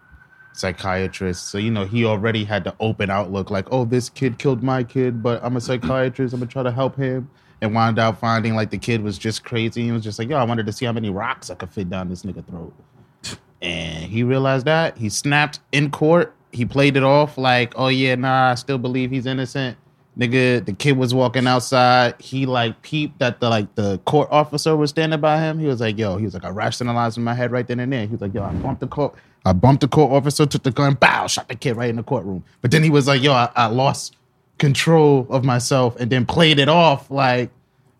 psychiatrist. 0.52 1.48
So 1.48 1.58
you 1.58 1.70
know, 1.70 1.84
he 1.84 2.04
already 2.04 2.44
had 2.44 2.64
the 2.64 2.74
open 2.80 3.08
outlook, 3.10 3.50
like, 3.50 3.66
"Oh, 3.70 3.84
this 3.84 4.10
kid 4.10 4.38
killed 4.38 4.62
my 4.62 4.82
kid, 4.82 5.22
but 5.22 5.40
I'm 5.44 5.56
a 5.56 5.60
psychiatrist. 5.60 6.34
I'm 6.34 6.40
gonna 6.40 6.50
try 6.50 6.62
to 6.64 6.72
help 6.72 6.96
him." 6.96 7.30
And 7.60 7.74
wound 7.74 7.98
up 7.98 8.18
finding 8.18 8.54
like 8.54 8.70
the 8.70 8.78
kid 8.78 9.02
was 9.02 9.18
just 9.18 9.44
crazy. 9.44 9.82
He 9.82 9.92
was 9.92 10.04
just 10.04 10.18
like, 10.18 10.28
"Yo, 10.28 10.36
I 10.36 10.44
wanted 10.44 10.66
to 10.66 10.72
see 10.72 10.86
how 10.86 10.92
many 10.92 11.10
rocks 11.10 11.50
I 11.50 11.54
could 11.54 11.70
fit 11.70 11.90
down 11.90 12.08
this 12.08 12.22
nigga 12.22 12.46
throat." 12.46 12.72
And 13.60 14.04
he 14.04 14.22
realized 14.22 14.66
that 14.66 14.96
he 14.96 15.08
snapped 15.08 15.58
in 15.72 15.90
court. 15.90 16.34
He 16.52 16.64
played 16.64 16.96
it 16.96 17.02
off 17.02 17.36
like, 17.36 17.72
"Oh 17.76 17.88
yeah, 17.88 18.14
nah, 18.14 18.50
I 18.50 18.54
still 18.54 18.78
believe 18.78 19.10
he's 19.10 19.26
innocent." 19.26 19.76
Nigga, 20.18 20.64
the 20.64 20.72
kid 20.72 20.96
was 20.96 21.14
walking 21.14 21.46
outside. 21.46 22.14
He 22.20 22.46
like 22.46 22.80
peeped 22.82 23.18
that 23.20 23.40
the 23.40 23.48
like 23.48 23.74
the 23.74 23.98
court 24.04 24.28
officer 24.30 24.76
was 24.76 24.90
standing 24.90 25.20
by 25.20 25.40
him. 25.40 25.58
He 25.58 25.66
was 25.66 25.80
like, 25.80 25.98
"Yo," 25.98 26.16
he 26.16 26.24
was 26.24 26.34
like, 26.34 26.44
"I 26.44 26.50
rationalized 26.50 27.18
in 27.18 27.24
my 27.24 27.34
head 27.34 27.50
right 27.50 27.66
then 27.66 27.80
and 27.80 27.92
there." 27.92 28.06
He 28.06 28.12
was 28.12 28.20
like, 28.20 28.34
"Yo, 28.34 28.42
I 28.42 28.52
bumped 28.52 28.80
the 28.80 28.86
court. 28.86 29.14
I 29.44 29.52
bumped 29.52 29.80
the 29.80 29.88
court 29.88 30.12
officer, 30.12 30.46
took 30.46 30.62
the 30.62 30.70
gun, 30.70 30.94
bow, 30.94 31.26
shot 31.26 31.48
the 31.48 31.54
kid 31.54 31.76
right 31.76 31.90
in 31.90 31.96
the 31.96 32.02
courtroom." 32.02 32.44
But 32.60 32.70
then 32.70 32.84
he 32.84 32.90
was 32.90 33.08
like, 33.08 33.22
"Yo, 33.22 33.32
I, 33.32 33.50
I 33.56 33.66
lost 33.66 34.16
control 34.58 35.26
of 35.30 35.44
myself," 35.44 35.96
and 36.00 36.10
then 36.10 36.26
played 36.26 36.58
it 36.58 36.68
off 36.68 37.10
like. 37.10 37.50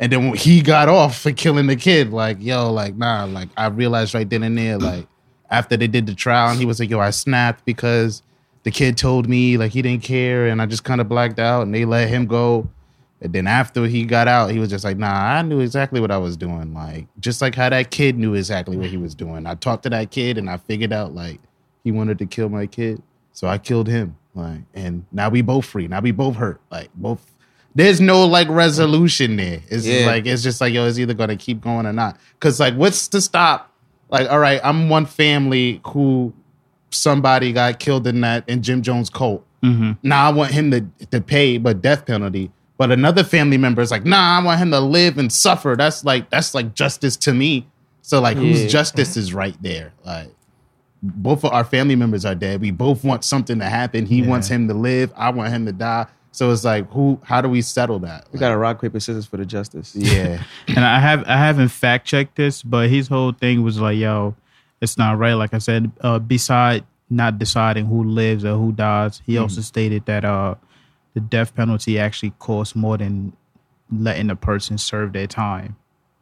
And 0.00 0.12
then 0.12 0.28
when 0.28 0.36
he 0.36 0.62
got 0.62 0.88
off 0.88 1.18
for 1.18 1.32
killing 1.32 1.66
the 1.66 1.74
kid, 1.74 2.12
like, 2.12 2.36
yo, 2.38 2.70
like, 2.70 2.94
nah, 2.94 3.24
like, 3.24 3.48
I 3.56 3.66
realized 3.66 4.14
right 4.14 4.30
then 4.30 4.44
and 4.44 4.56
there, 4.56 4.78
mm. 4.78 4.82
like, 4.82 5.08
after 5.50 5.76
they 5.76 5.86
did 5.86 6.06
the 6.06 6.14
trial, 6.14 6.50
and 6.50 6.58
he 6.58 6.66
was 6.66 6.80
like, 6.80 6.90
"Yo, 6.90 6.98
I 7.00 7.10
snapped 7.10 7.64
because 7.64 8.22
the 8.64 8.70
kid 8.70 8.96
told 8.96 9.28
me 9.28 9.56
like 9.56 9.72
he 9.72 9.82
didn't 9.82 10.02
care, 10.02 10.46
and 10.46 10.60
I 10.60 10.66
just 10.66 10.84
kind 10.84 11.00
of 11.00 11.08
blacked 11.08 11.38
out, 11.38 11.62
and 11.62 11.74
they 11.74 11.84
let 11.84 12.08
him 12.08 12.26
go." 12.26 12.68
And 13.20 13.32
then 13.32 13.46
after 13.46 13.86
he 13.86 14.04
got 14.04 14.28
out, 14.28 14.50
he 14.50 14.58
was 14.58 14.68
just 14.68 14.84
like, 14.84 14.98
"Nah, 14.98 15.08
I 15.08 15.42
knew 15.42 15.60
exactly 15.60 16.00
what 16.00 16.10
I 16.10 16.18
was 16.18 16.36
doing. 16.36 16.74
Like 16.74 17.06
just 17.18 17.40
like 17.40 17.54
how 17.54 17.68
that 17.70 17.90
kid 17.90 18.18
knew 18.18 18.34
exactly 18.34 18.76
what 18.76 18.90
he 18.90 18.96
was 18.96 19.14
doing. 19.14 19.46
I 19.46 19.54
talked 19.54 19.84
to 19.84 19.90
that 19.90 20.10
kid, 20.10 20.38
and 20.38 20.50
I 20.50 20.58
figured 20.58 20.92
out 20.92 21.14
like 21.14 21.40
he 21.82 21.92
wanted 21.92 22.18
to 22.18 22.26
kill 22.26 22.50
my 22.50 22.66
kid, 22.66 23.02
so 23.32 23.48
I 23.48 23.58
killed 23.58 23.88
him. 23.88 24.16
Like, 24.34 24.60
and 24.74 25.04
now 25.12 25.28
we 25.28 25.42
both 25.42 25.64
free. 25.66 25.88
Now 25.88 26.00
we 26.00 26.10
both 26.12 26.36
hurt. 26.36 26.60
Like 26.70 26.90
both." 26.94 27.24
There's 27.74 28.00
no 28.00 28.24
like 28.26 28.48
resolution 28.48 29.36
there. 29.36 29.60
It's 29.68 29.84
just 29.84 30.00
Yeah. 30.00 30.06
like 30.06 30.26
it's 30.26 30.42
just 30.42 30.60
like 30.60 30.72
yo, 30.72 30.86
it's 30.86 30.98
either 30.98 31.14
gonna 31.14 31.36
keep 31.36 31.60
going 31.60 31.86
or 31.86 31.92
not. 31.92 32.18
Cause 32.40 32.58
like 32.58 32.74
what's 32.74 33.06
to 33.08 33.20
stop? 33.20 33.72
Like, 34.10 34.28
all 34.30 34.38
right, 34.38 34.60
I'm 34.64 34.88
one 34.88 35.06
family 35.06 35.80
who 35.88 36.32
somebody 36.90 37.52
got 37.52 37.78
killed 37.78 38.06
in 38.06 38.20
that 38.22 38.48
in 38.48 38.62
Jim 38.62 38.82
Jones 38.82 39.10
cult. 39.10 39.44
Mm-hmm. 39.62 39.92
Now 40.02 40.28
I 40.28 40.32
want 40.32 40.52
him 40.52 40.70
to 40.70 40.84
to 41.10 41.20
pay, 41.20 41.58
but 41.58 41.82
death 41.82 42.06
penalty. 42.06 42.50
But 42.78 42.92
another 42.92 43.24
family 43.24 43.58
member 43.58 43.82
is 43.82 43.90
like, 43.90 44.04
nah, 44.04 44.38
I 44.38 44.42
want 44.44 44.60
him 44.60 44.70
to 44.70 44.80
live 44.80 45.18
and 45.18 45.32
suffer. 45.32 45.74
That's 45.76 46.04
like 46.04 46.30
that's 46.30 46.54
like 46.54 46.74
justice 46.74 47.16
to 47.18 47.34
me. 47.34 47.66
So 48.02 48.20
like, 48.20 48.36
Yeah. 48.36 48.42
whose 48.44 48.72
justice 48.72 49.16
is 49.16 49.34
right 49.34 49.56
there? 49.62 49.92
Like, 50.04 50.28
both 51.02 51.44
of 51.44 51.52
our 51.52 51.64
family 51.64 51.94
members 51.96 52.24
are 52.24 52.34
dead. 52.34 52.60
We 52.60 52.70
both 52.70 53.04
want 53.04 53.24
something 53.24 53.58
to 53.60 53.64
happen. 53.66 54.06
He 54.06 54.20
Yeah. 54.22 54.28
wants 54.28 54.48
him 54.48 54.68
to 54.68 54.74
live. 54.74 55.12
I 55.16 55.30
want 55.30 55.50
him 55.52 55.66
to 55.66 55.72
die. 55.72 56.06
So 56.32 56.50
it's 56.52 56.64
like, 56.64 56.90
who? 56.92 57.20
How 57.24 57.40
do 57.40 57.48
we 57.48 57.62
settle 57.62 57.98
that? 58.00 58.26
We 58.32 58.38
got 58.38 58.52
a 58.52 58.56
rock 58.58 58.80
paper 58.80 59.00
scissors 59.00 59.26
for 59.26 59.36
the 59.38 59.46
justice. 59.46 59.94
yeah. 59.96 60.42
And 60.68 60.84
I 60.84 60.98
have 61.00 61.24
I 61.26 61.36
haven't 61.36 61.68
fact 61.68 62.06
checked 62.06 62.36
this, 62.36 62.62
but 62.62 62.88
his 62.90 63.08
whole 63.08 63.32
thing 63.32 63.62
was 63.62 63.80
like, 63.80 63.96
yo, 63.98 64.34
it's 64.80 64.96
not 64.98 65.18
right. 65.18 65.34
Like 65.34 65.54
I 65.54 65.58
said, 65.58 65.90
uh, 66.00 66.18
beside 66.18 66.84
not 67.10 67.38
deciding 67.38 67.86
who 67.86 68.04
lives 68.04 68.44
or 68.44 68.56
who 68.56 68.70
dies, 68.72 69.22
he 69.24 69.38
also 69.38 69.62
stated 69.62 70.04
that 70.06 70.24
uh, 70.24 70.54
the 71.14 71.20
death 71.20 71.54
penalty 71.56 71.98
actually 71.98 72.32
costs 72.38 72.76
more 72.76 72.98
than 72.98 73.32
letting 73.90 74.26
the 74.26 74.36
person 74.36 74.76
serve 74.78 75.12
their 75.14 75.26
time. 75.26 75.76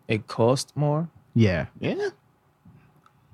It 0.07 0.29
cost 0.29 0.73
more. 0.77 1.09
Yeah, 1.35 1.67
Yeah. 1.81 2.11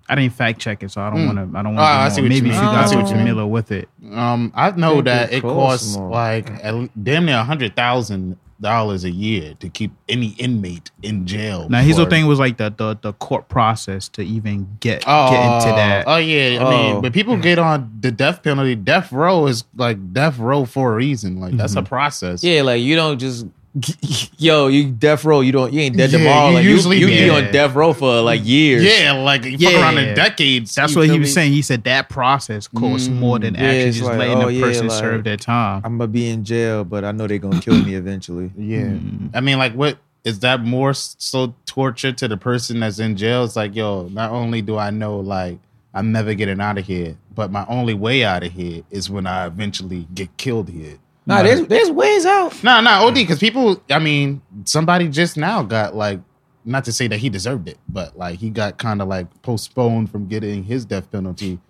I 0.08 0.14
didn't 0.14 0.32
fact 0.34 0.60
check 0.60 0.82
it, 0.82 0.90
so 0.90 1.00
I 1.00 1.10
don't 1.10 1.20
Mm. 1.20 1.36
want 1.36 1.52
to. 1.52 1.58
I 1.58 1.62
don't 1.62 1.78
Oh, 1.78 1.80
I 1.82 1.98
want 2.02 2.12
see 2.12 2.20
to. 2.20 2.22
what 2.28 2.34
you 2.34 2.42
Maybe 2.42 2.48
mean. 2.50 2.54
if 2.54 2.56
you 2.56 2.62
got 2.62 2.84
see 2.88 2.92
some 2.94 3.02
what 3.02 3.10
you 3.10 3.16
familiar 3.16 3.46
with 3.46 3.72
it. 3.72 3.88
Um, 4.14 4.52
I 4.54 4.70
know 4.72 4.92
think 4.94 5.04
that 5.06 5.32
it 5.32 5.36
it 5.36 5.42
costs 5.42 5.84
costs 5.86 5.96
more. 5.96 6.10
like 6.10 6.50
at 6.62 6.74
le- 6.74 6.88
damn 7.02 7.24
near 7.26 7.36
a 7.38 7.44
hundred 7.44 7.74
thousand 7.76 8.36
dollars 8.60 9.02
a 9.02 9.10
year 9.10 9.54
to 9.58 9.68
keep 9.68 9.90
any 10.08 10.36
inmate 10.38 10.92
in 11.02 11.26
jail. 11.26 11.68
Now 11.68 11.80
his 11.82 11.96
whole 11.96 12.06
thing 12.06 12.26
was 12.26 12.38
like 12.38 12.58
the 12.58 12.72
the, 12.76 12.96
the 13.00 13.12
court 13.14 13.48
process 13.48 14.08
to 14.10 14.22
even 14.22 14.68
get 14.78 15.02
Oh, 15.06 15.30
get 15.30 15.44
into 15.56 15.74
that. 15.76 16.04
Oh 16.06 16.18
yeah, 16.18 16.58
I 16.60 16.64
Oh. 16.64 16.70
mean, 16.92 17.00
but 17.02 17.12
people 17.12 17.36
get 17.36 17.58
on 17.58 17.90
the 18.00 18.12
death 18.12 18.42
penalty. 18.44 18.76
Death 18.76 19.10
row 19.12 19.46
is 19.46 19.64
like 19.76 20.12
death 20.12 20.38
row 20.38 20.64
for 20.64 20.92
a 20.92 20.96
reason. 20.96 21.40
Like 21.40 21.56
that's 21.56 21.74
a 21.74 21.82
process. 21.82 22.44
Yeah, 22.44 22.62
like 22.62 22.80
you 22.82 22.94
don't 22.94 23.18
just 23.18 23.46
yo, 24.38 24.66
you 24.68 24.90
death 24.90 25.24
row. 25.24 25.40
You 25.40 25.52
don't. 25.52 25.72
You 25.72 25.80
ain't 25.80 25.96
dead 25.96 26.10
Yeah, 26.12 26.18
tomorrow. 26.18 26.48
you 26.50 26.54
like 26.56 26.64
usually 26.64 26.98
you, 26.98 27.06
you 27.08 27.12
be- 27.18 27.24
be 27.24 27.30
on 27.30 27.50
death 27.52 27.74
row 27.74 27.92
for 27.94 28.20
like 28.20 28.42
years. 28.44 28.84
yeah, 28.84 29.12
like 29.12 29.44
you 29.44 29.52
fuck 29.58 29.72
Yeah. 29.72 29.80
around 29.80 29.98
in 29.98 30.14
decades. 30.14 30.74
That's 30.74 30.92
you 30.92 30.98
what 31.00 31.08
he 31.08 31.18
was 31.18 31.28
me? 31.28 31.32
saying. 31.32 31.52
He 31.52 31.62
said 31.62 31.84
that 31.84 32.08
process 32.10 32.68
costs 32.68 33.08
more 33.08 33.38
than 33.38 33.54
Mm, 33.54 33.58
Yeah, 33.60 33.64
actually 33.68 33.90
just 33.92 34.02
like, 34.04 34.18
letting 34.18 34.38
oh, 34.42 34.48
a 34.48 34.50
yeah, 34.52 34.60
person 34.60 34.88
like- 34.88 34.98
serve 34.98 35.24
their 35.24 35.36
time. 35.38 35.80
I'm 35.84 35.96
gonna 35.98 36.08
be 36.08 36.28
in 36.28 36.44
jail, 36.44 36.84
but 36.84 37.04
I 37.04 37.12
know 37.12 37.26
they're 37.26 37.38
gonna 37.38 37.60
kill 37.60 37.82
me 37.82 37.94
eventually. 38.02 38.50
Yeah, 38.58 38.82
Mm. 38.82 39.30
I 39.34 39.40
mean, 39.40 39.58
like, 39.58 39.72
what 39.74 39.96
is 40.24 40.40
that 40.40 40.60
more 40.62 40.92
so 40.94 41.54
torture 41.64 42.12
to 42.12 42.28
the 42.28 42.36
person 42.36 42.80
that's 42.80 42.98
in 42.98 43.16
jail? 43.16 43.44
It's 43.44 43.56
like, 43.56 43.74
yo, 43.74 44.08
not 44.12 44.30
only 44.32 44.60
do 44.62 44.76
I 44.76 44.90
know 44.90 45.18
like 45.18 45.58
I'm 45.94 46.12
never 46.12 46.34
getting 46.34 46.60
out 46.60 46.78
of 46.78 46.86
here, 46.86 47.16
but 47.34 47.50
my 47.50 47.64
only 47.68 47.94
way 47.94 48.24
out 48.24 48.42
of 48.44 48.52
here 48.52 48.82
is 48.90 49.08
when 49.10 49.26
I 49.26 49.46
eventually 49.46 50.06
get 50.14 50.34
killed 50.36 50.68
here. 50.68 50.98
Nah, 51.24 51.42
there's 51.42 51.66
there's 51.66 51.90
ways 51.90 52.26
out. 52.26 52.62
No, 52.64 52.80
no, 52.80 52.90
OD, 53.06 53.14
because 53.14 53.38
people, 53.38 53.80
I 53.90 53.98
mean, 53.98 54.42
somebody 54.64 55.08
just 55.08 55.36
now 55.36 55.62
got 55.62 55.94
like, 55.94 56.20
not 56.64 56.84
to 56.84 56.92
say 56.92 57.06
that 57.08 57.18
he 57.18 57.28
deserved 57.28 57.68
it, 57.68 57.78
but 57.88 58.16
like 58.18 58.38
he 58.38 58.50
got 58.50 58.78
kind 58.78 59.00
of 59.00 59.08
like 59.08 59.42
postponed 59.42 60.10
from 60.10 60.26
getting 60.26 60.64
his 60.64 60.84
death 60.84 61.10
penalty 61.10 61.60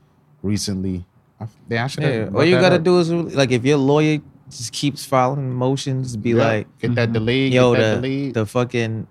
recently. 0.43 1.05
I, 1.41 1.49
yeah, 1.69 1.85
I 1.85 1.87
should 1.87 2.03
Yeah, 2.03 2.31
all 2.35 2.45
you 2.45 2.59
gotta 2.59 2.79
do 2.79 2.99
is 2.99 3.11
like 3.11 3.51
if 3.51 3.65
your 3.65 3.77
lawyer 3.77 4.21
just 4.49 4.73
keeps 4.73 5.05
filing 5.05 5.53
motions, 5.53 6.17
be 6.17 6.35
like, 6.35 6.67
get 6.79 6.95
that 6.95 7.09
mm-hmm. 7.09 7.13
delayed, 7.15 7.53
yo, 7.53 7.75
get 7.75 7.81
that 7.81 7.89
the 7.89 7.97
delayed. 7.97 8.35
the 8.35 8.47
fucking 8.47 9.07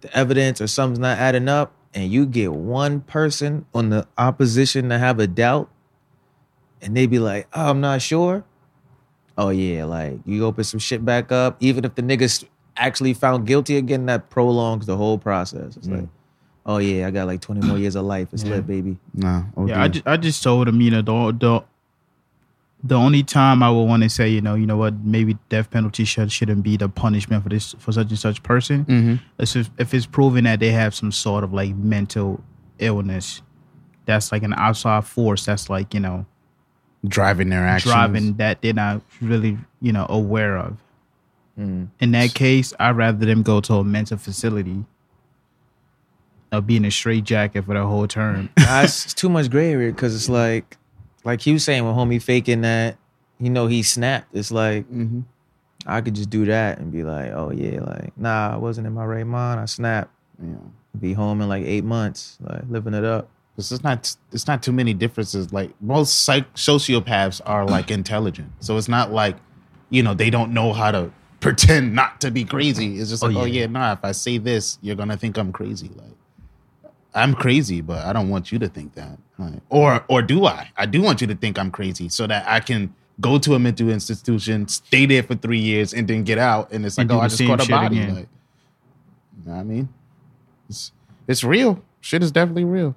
the 0.00 0.16
evidence 0.16 0.60
or 0.60 0.66
something's 0.66 0.98
not 0.98 1.18
adding 1.18 1.48
up, 1.48 1.72
and 1.94 2.10
you 2.10 2.26
get 2.26 2.52
one 2.52 3.00
person 3.00 3.64
on 3.74 3.90
the 3.90 4.06
opposition 4.18 4.90
to 4.90 4.98
have 4.98 5.18
a 5.20 5.26
doubt, 5.26 5.70
and 6.82 6.94
they 6.94 7.06
be 7.06 7.18
like, 7.18 7.48
oh, 7.54 7.70
I'm 7.70 7.80
not 7.80 8.02
sure. 8.02 8.44
Oh 9.38 9.48
yeah, 9.50 9.84
like 9.84 10.18
you 10.26 10.44
open 10.44 10.64
some 10.64 10.80
shit 10.80 11.04
back 11.04 11.32
up, 11.32 11.56
even 11.60 11.84
if 11.84 11.94
the 11.94 12.02
niggas 12.02 12.44
actually 12.76 13.14
found 13.14 13.46
guilty 13.46 13.76
again, 13.76 14.06
that 14.06 14.30
prolongs 14.30 14.86
the 14.86 14.96
whole 14.96 15.18
process. 15.18 15.76
It's 15.76 15.88
like, 15.88 16.08
oh 16.66 16.78
yeah, 16.78 17.06
I 17.06 17.10
got 17.10 17.26
like 17.26 17.40
20 17.40 17.66
more 17.66 17.78
years 17.78 17.94
of 17.96 18.04
life. 18.04 18.28
It's 18.32 18.44
lit, 18.44 18.66
baby. 18.66 18.98
no, 19.14 19.44
OD. 19.56 19.68
Yeah, 19.68 19.82
I 19.82 19.88
just, 19.88 20.06
I 20.06 20.16
just 20.16 20.42
told 20.42 20.68
him, 20.68 20.80
you 20.80 20.90
know, 20.90 21.02
the 21.02 21.36
the 21.38 21.64
the 22.82 22.94
only 22.94 23.22
time 23.22 23.62
I 23.62 23.70
would 23.70 23.84
want 23.84 24.02
to 24.04 24.08
say, 24.08 24.28
you 24.30 24.40
know, 24.40 24.54
you 24.54 24.64
know 24.66 24.78
what, 24.78 24.94
maybe 25.04 25.36
death 25.50 25.70
penalty 25.70 26.04
should 26.04 26.32
shouldn't 26.32 26.62
be 26.62 26.76
the 26.78 26.88
punishment 26.88 27.42
for 27.42 27.50
this 27.50 27.74
for 27.78 27.92
such 27.92 28.08
and 28.08 28.18
such 28.18 28.42
person. 28.42 28.84
Mhm. 28.86 29.20
It's 29.38 29.52
just, 29.52 29.70
if 29.78 29.92
it's 29.92 30.06
proven 30.06 30.44
that 30.44 30.60
they 30.60 30.70
have 30.70 30.94
some 30.94 31.12
sort 31.12 31.44
of 31.44 31.52
like 31.52 31.74
mental 31.76 32.42
illness, 32.78 33.42
that's 34.06 34.32
like 34.32 34.42
an 34.42 34.54
outside 34.54 35.04
force. 35.04 35.44
That's 35.44 35.68
like 35.68 35.92
you 35.94 36.00
know 36.00 36.24
driving 37.06 37.48
their 37.48 37.66
actions. 37.66 37.92
driving 37.92 38.34
that 38.34 38.60
they're 38.62 38.72
not 38.74 39.02
really 39.20 39.58
you 39.80 39.92
know 39.92 40.06
aware 40.08 40.56
of. 40.58 40.76
Mm. 41.58 41.88
In 42.00 42.10
that 42.12 42.34
case, 42.34 42.72
I'd 42.80 42.96
rather 42.96 43.24
them 43.26 43.42
go 43.42 43.60
to 43.62 43.74
a 43.74 43.84
mental 43.84 44.16
facility. 44.18 44.84
of 46.52 46.66
being 46.66 46.84
a 46.84 46.90
straight 46.90 47.22
jacket 47.24 47.64
for 47.64 47.74
the 47.74 47.86
whole 47.86 48.08
term. 48.08 48.48
Nah, 48.58 48.82
it's, 48.82 49.04
it's 49.04 49.14
too 49.14 49.28
much 49.28 49.48
gray 49.50 49.72
area 49.72 49.92
because 49.92 50.14
it's 50.16 50.28
like, 50.28 50.76
like 51.22 51.40
he 51.40 51.52
was 51.52 51.62
saying 51.62 51.84
with 51.86 51.94
homie 51.94 52.20
faking 52.20 52.62
that, 52.62 52.96
you 53.38 53.50
know, 53.50 53.68
he 53.68 53.82
snapped. 53.84 54.34
It's 54.34 54.50
like 54.50 54.90
Mhm. 54.90 55.24
I 55.86 56.00
could 56.00 56.14
just 56.16 56.28
do 56.28 56.44
that 56.46 56.78
and 56.78 56.90
be 56.90 57.04
like, 57.04 57.30
oh 57.32 57.52
yeah, 57.52 57.80
like 57.82 58.12
nah, 58.18 58.52
I 58.52 58.56
wasn't 58.56 58.86
in 58.88 58.94
my 58.94 59.04
right 59.04 59.26
mind. 59.26 59.60
I 59.60 59.66
snapped. 59.66 60.10
Yeah. 60.42 60.54
Be 60.98 61.12
home 61.12 61.40
in 61.40 61.48
like 61.48 61.64
eight 61.64 61.84
months, 61.84 62.36
like 62.40 62.62
living 62.68 62.94
it 62.94 63.04
up. 63.04 63.28
It's 63.60 63.68
just 63.68 63.84
not. 63.84 64.16
It's 64.32 64.46
not 64.46 64.62
too 64.62 64.72
many 64.72 64.92
differences. 64.94 65.52
Like 65.52 65.70
most 65.80 66.22
psych 66.24 66.52
sociopaths 66.54 67.40
are 67.46 67.64
like 67.66 67.90
intelligent, 68.00 68.50
so 68.60 68.76
it's 68.76 68.88
not 68.88 69.12
like 69.12 69.36
you 69.90 70.02
know 70.02 70.14
they 70.14 70.30
don't 70.30 70.52
know 70.52 70.72
how 70.72 70.90
to 70.90 71.10
pretend 71.40 71.94
not 71.94 72.20
to 72.22 72.30
be 72.30 72.44
crazy. 72.44 72.98
It's 72.98 73.10
just 73.10 73.22
Oh, 73.22 73.28
like, 73.28 73.36
oh 73.36 73.44
yeah. 73.44 73.60
yeah, 73.60 73.66
nah. 73.66 73.92
If 73.92 74.04
I 74.04 74.12
say 74.12 74.38
this, 74.38 74.78
you're 74.82 74.96
gonna 74.96 75.16
think 75.16 75.38
I'm 75.38 75.52
crazy. 75.52 75.90
Like 75.94 76.92
I'm 77.14 77.34
crazy, 77.34 77.80
but 77.80 78.04
I 78.04 78.12
don't 78.12 78.28
want 78.28 78.52
you 78.52 78.58
to 78.60 78.68
think 78.68 78.94
that. 78.94 79.18
Like, 79.38 79.54
or 79.68 80.04
or 80.08 80.22
do 80.22 80.44
I? 80.46 80.70
I 80.76 80.86
do 80.86 81.00
want 81.02 81.20
you 81.20 81.26
to 81.28 81.34
think 81.34 81.58
I'm 81.58 81.70
crazy, 81.70 82.08
so 82.08 82.26
that 82.26 82.44
I 82.48 82.60
can 82.60 82.94
go 83.20 83.38
to 83.38 83.54
a 83.54 83.58
mental 83.58 83.90
institution, 83.90 84.66
stay 84.68 85.04
there 85.06 85.22
for 85.22 85.34
three 85.34 85.58
years, 85.58 85.92
and 85.92 86.08
then 86.08 86.24
get 86.24 86.38
out. 86.38 86.72
And 86.72 86.86
it's 86.86 86.96
like, 86.96 87.04
And 87.04 87.12
oh, 87.12 87.20
I 87.20 87.28
just 87.28 87.44
caught 87.44 87.62
a 87.66 87.68
body. 87.68 88.00
again. 88.00 88.14
Like, 88.14 88.28
you 89.36 89.50
know 89.50 89.52
what 89.56 89.60
I 89.60 89.64
mean, 89.64 89.88
it's 90.68 90.92
it's 91.26 91.42
real. 91.44 91.82
Shit 92.02 92.22
is 92.22 92.30
definitely 92.32 92.64
real. 92.64 92.94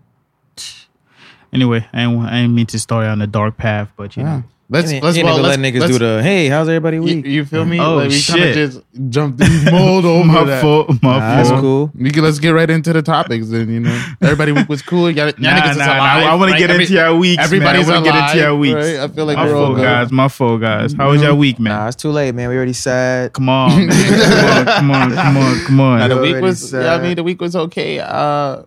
Anyway, 1.52 1.86
I 1.94 2.02
ain't, 2.04 2.20
I 2.26 2.38
ain't 2.40 2.54
mean 2.54 2.66
to 2.68 2.80
start 2.80 3.06
on 3.06 3.20
the 3.20 3.28
dark 3.28 3.58
path, 3.58 3.90
but 3.96 4.18
you 4.18 4.24
Yeah. 4.24 4.38
know, 4.38 4.44
Let's 4.70 4.92
You 4.92 5.02
let's 5.02 5.18
you 5.18 5.24
well, 5.26 5.38
let's, 5.40 5.58
let 5.58 5.74
niggas 5.74 5.80
let's, 5.82 5.92
do 5.92 6.00
the 6.00 6.24
hey, 6.24 6.48
how's 6.48 6.68
everybody 6.68 6.98
week? 6.98 7.26
you 7.28 7.46
feel 7.46 7.64
me? 7.66 7.80
Oh, 7.80 7.96
like 7.98 8.10
we 8.10 8.14
kind 8.14 8.40
shit. 8.40 8.50
of 8.50 8.56
just 8.56 8.82
jumped 9.10 9.40
mold 9.72 10.06
over 10.06 10.24
my 10.26 10.44
that. 10.46 10.62
fault, 10.62 10.90
my 11.04 11.20
Nah, 11.20 11.36
that's 11.36 11.50
cool. 11.52 11.92
We 11.94 12.10
can, 12.10 12.24
let's 12.24 12.40
get 12.40 12.52
right 12.52 12.68
into 12.70 12.92
the 12.94 13.04
topics. 13.04 13.50
Then 13.50 13.70
you 13.70 13.82
know, 13.82 14.06
everybody 14.22 14.52
week 14.54 14.68
was 14.70 14.82
cool. 14.82 15.12
Y'all, 15.12 15.28
y'all 15.28 15.34
Nah, 15.38 15.50
niggas 15.60 15.64
nah, 15.66 15.70
is 15.72 15.78
nah, 15.78 15.84
I 15.86 16.36
want 16.36 16.48
to 16.50 16.54
right? 16.54 16.60
get 16.60 16.70
Every- 16.72 16.84
into 16.86 16.94
your 16.96 17.16
weeks. 17.16 17.44
Everybody's 17.44 17.88
man. 17.88 17.98
I 17.98 18.00
want 18.00 18.06
to 18.06 18.12
get 18.12 18.24
into 18.24 18.38
your 18.40 18.48
alive, 18.50 18.60
weeks. 18.62 18.76
right? 18.76 19.00
I 19.02 19.08
feel 19.10 19.26
like 19.26 19.38
my 19.38 19.46
we're 19.46 19.56
all 19.56 19.66
fault, 19.66 19.76
good. 19.76 19.84
guys. 19.84 20.12
My 20.12 20.28
fault, 20.30 20.62
guys. 20.62 20.94
How 20.94 21.12
was 21.12 21.22
your 21.22 21.36
week, 21.36 21.60
man? 21.60 21.74
Nah, 21.74 21.88
it's 21.88 21.96
too 21.98 22.10
late, 22.10 22.34
man. 22.34 22.50
We 22.50 22.56
already 22.56 22.74
sad. 22.74 23.34
Come 23.34 23.50
on, 23.50 23.70
come 23.70 23.90
on, 23.92 24.66
come 24.66 24.92
on, 24.92 25.12
come 25.12 25.38
on, 25.38 25.60
come 25.66 25.80
on. 25.82 26.00
Nah, 26.00 26.08
the 26.08 26.18
week 26.22 26.42
was. 26.42 26.70
sad. 26.72 26.84
Yeah, 26.84 26.96
I 26.96 27.02
mean, 27.02 27.16
the 27.16 27.24
week 27.24 27.42
was 27.42 27.56
okay. 27.56 28.00
Uh, 28.00 28.64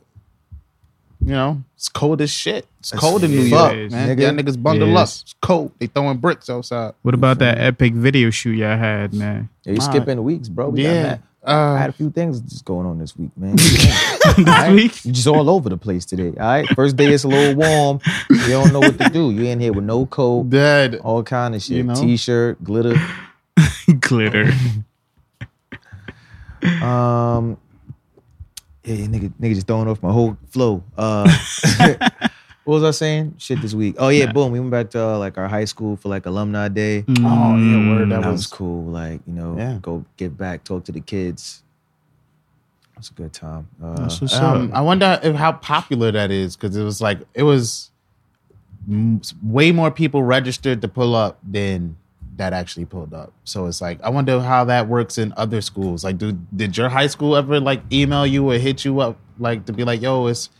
you 1.26 1.32
know, 1.32 1.62
it's 1.76 1.88
cold 1.88 2.20
as 2.20 2.30
shit. 2.30 2.66
It's 2.78 2.90
That's 2.90 3.00
cold 3.00 3.24
in 3.24 3.32
New 3.32 3.50
fuck, 3.50 3.74
York, 3.74 3.90
man. 3.90 4.16
nigga. 4.16 4.20
Y'all 4.22 4.30
niggas 4.32 4.62
bundle 4.62 4.88
It 4.90 4.94
up. 4.96 5.02
It's 5.08 5.34
cold. 5.42 5.72
They 5.80 5.88
throwing 5.88 6.18
bricks 6.18 6.48
outside. 6.48 6.94
What 7.02 7.14
about 7.14 7.40
that 7.40 7.58
epic 7.58 7.94
video 7.94 8.30
shoot 8.30 8.52
y'all 8.52 8.78
had, 8.78 9.12
man? 9.12 9.48
Yeah, 9.64 9.72
you 9.72 9.78
Nah. 9.78 9.84
skipping 9.84 10.22
weeks, 10.22 10.48
bro. 10.48 10.68
We 10.68 10.82
got 10.84 10.88
Yeah. 10.88 11.02
mad. 11.02 11.22
I 11.48 11.78
had 11.78 11.86
Uh, 11.86 11.90
a 11.90 11.92
few 11.92 12.10
things 12.10 12.40
just 12.40 12.64
going 12.64 12.86
on 12.86 12.98
this 12.98 13.16
week, 13.16 13.30
man. 13.36 13.54
this 13.56 14.38
Alright? 14.38 14.72
week? 14.72 15.00
You 15.04 15.12
just 15.12 15.26
all 15.28 15.48
over 15.50 15.68
the 15.68 15.76
place 15.76 16.04
today. 16.04 16.32
All 16.40 16.46
right. 16.46 16.68
First 16.74 16.96
day 16.96 17.12
it's 17.12 17.24
a 17.24 17.28
little 17.28 17.54
warm. 17.54 18.00
You 18.30 18.48
don't 18.48 18.72
know 18.72 18.80
what 18.80 18.98
to 18.98 19.08
do. 19.10 19.30
You 19.32 19.44
in 19.44 19.58
here 19.60 19.72
with 19.72 19.84
no 19.84 20.06
coat, 20.06 20.50
dead. 20.50 20.96
all 21.04 21.22
kind 21.24 21.54
of 21.56 21.62
shit. 21.62 21.76
You 21.78 21.82
know? 21.84 21.94
T-shirt, 21.94 22.62
glitter. 22.64 22.96
Glitter. 24.00 24.52
Um, 26.82 27.56
yeah, 28.86 28.94
yeah, 28.94 29.06
nigga, 29.06 29.32
nigga 29.40 29.54
just 29.54 29.66
throwing 29.66 29.88
off 29.88 30.02
my 30.02 30.12
whole 30.12 30.36
flow. 30.50 30.82
Uh, 30.96 31.30
What 32.64 32.80
was 32.80 32.82
I 32.82 32.90
saying? 32.90 33.36
Shit 33.38 33.62
this 33.62 33.74
week. 33.74 33.94
Oh 33.96 34.08
yeah, 34.08 34.32
boom. 34.32 34.50
We 34.50 34.58
went 34.58 34.72
back 34.72 34.90
to 34.90 35.00
uh, 35.00 35.18
like 35.18 35.38
our 35.38 35.46
high 35.46 35.66
school 35.66 35.94
for 35.96 36.08
like 36.08 36.26
alumni 36.26 36.66
day. 36.66 37.04
Oh 37.08 37.12
yeah, 37.56 37.88
word. 37.94 38.10
That 38.10 38.22
That 38.22 38.26
was 38.28 38.38
was 38.38 38.46
cool. 38.48 38.86
Like, 38.86 39.20
you 39.24 39.34
know, 39.34 39.54
Yeah. 39.56 39.78
go 39.80 40.04
get 40.16 40.36
back, 40.36 40.64
talk 40.64 40.82
to 40.86 40.90
the 40.92 41.00
kids. 41.00 41.62
It's 42.98 43.10
a 43.10 43.12
good 43.12 43.32
time. 43.32 43.68
Uh, 43.80 43.94
That's 44.00 44.20
what's 44.20 44.34
Um, 44.34 44.72
up. 44.72 44.76
I 44.78 44.80
wonder 44.80 45.20
if 45.22 45.36
how 45.36 45.52
popular 45.52 46.10
that 46.10 46.32
is 46.32 46.56
because 46.56 46.76
it 46.76 46.82
was 46.82 47.00
like 47.00 47.20
it 47.34 47.44
was 47.44 47.92
m- 48.90 49.20
way 49.44 49.70
more 49.70 49.92
people 49.92 50.24
registered 50.24 50.82
to 50.82 50.88
pull 50.88 51.14
up 51.14 51.38
than 51.48 51.96
that 52.36 52.52
actually 52.52 52.84
pulled 52.84 53.14
up. 53.14 53.32
So 53.44 53.66
it's 53.66 53.80
like 53.80 54.00
I 54.02 54.10
wonder 54.10 54.40
how 54.40 54.64
that 54.64 54.88
works 54.88 55.18
in 55.18 55.32
other 55.36 55.60
schools. 55.60 56.04
Like, 56.04 56.18
do 56.18 56.32
did 56.54 56.76
your 56.76 56.88
high 56.88 57.06
school 57.06 57.36
ever 57.36 57.60
like 57.60 57.82
email 57.92 58.26
you 58.26 58.50
or 58.50 58.58
hit 58.58 58.84
you 58.84 59.00
up 59.00 59.18
like 59.38 59.66
to 59.66 59.72
be 59.72 59.84
like, 59.84 60.02
"Yo, 60.02 60.26
it's 60.26 60.50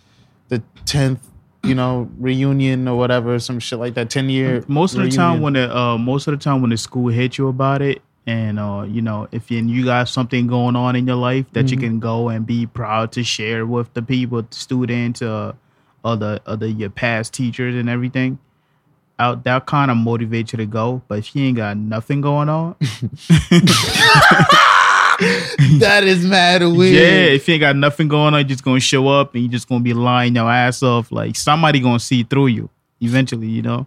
the 0.49 0.63
tenth, 0.85 1.27
you 1.65 1.75
know, 1.75 2.11
reunion 2.19 2.89
or 2.89 2.97
whatever, 2.97 3.39
some 3.39 3.59
shit 3.59 3.79
like 3.79 3.95
that, 3.95 4.11
ten 4.11 4.29
year." 4.29 4.65
most 4.69 4.95
of 4.95 5.03
the 5.03 5.11
time 5.11 5.41
when 5.41 5.55
the 5.55 5.75
uh, 5.75 5.99
most 5.99 6.27
of 6.27 6.33
the 6.33 6.43
time 6.43 6.61
when 6.61 6.71
the 6.71 6.77
school 6.77 7.09
hit 7.09 7.39
you 7.39 7.49
about 7.49 7.83
it 7.83 8.03
and 8.27 8.59
uh, 8.59 8.85
you 8.89 9.01
know 9.01 9.29
if 9.33 9.51
you, 9.51 9.63
you 9.65 9.85
got 9.85 10.09
something 10.09 10.47
going 10.47 10.77
on 10.77 10.97
in 10.97 11.07
your 11.07 11.17
life 11.17 11.47
that 11.53 11.71
you 11.71 11.77
can 11.77 12.01
go 12.01 12.29
and 12.29 12.47
be 12.47 12.67
proud 12.67 13.13
to 13.13 13.23
share 13.23 13.65
with 13.65 13.93
the 13.95 14.03
people 14.03 14.43
the 14.43 14.55
students 14.55 15.23
uh, 15.23 15.53
other 16.05 16.41
other 16.47 16.67
your 16.67 16.91
past 16.91 17.33
teachers 17.33 17.75
and 17.75 17.89
everything 17.89 18.39
out 19.19 19.45
that 19.45 19.67
kind 19.67 19.91
of 19.91 19.97
motivates 19.97 20.53
you 20.53 20.59
to 20.59 20.67
go 20.67 21.01
but 21.09 21.19
if 21.19 21.35
you 21.35 21.45
ain't 21.47 21.57
got 21.57 21.77
nothing 21.77 22.21
going 22.21 22.49
on 22.49 22.77
that 25.79 26.03
is 26.05 26.25
mad 26.27 26.63
weird. 26.63 26.95
yeah 26.95 27.35
if 27.35 27.49
you 27.49 27.55
ain't 27.55 27.61
got 27.63 27.75
nothing 27.77 28.07
going 28.09 28.35
on 28.35 28.41
you're 28.41 28.49
just 28.49 28.63
gonna 28.65 28.79
show 28.81 29.09
up 29.09 29.35
and 29.35 29.45
you're 29.45 29.53
just 29.53 29.69
gonna 29.69 29.83
be 29.83 29.95
lying 29.95 30.35
your 30.37 30.51
ass 30.51 30.83
off 30.83 31.11
like 31.11 31.35
somebody 31.37 31.81
gonna 31.81 31.99
see 31.99 32.23
through 32.23 32.49
you 32.49 32.69
eventually 33.01 33.47
you 33.49 33.63
know 33.63 33.87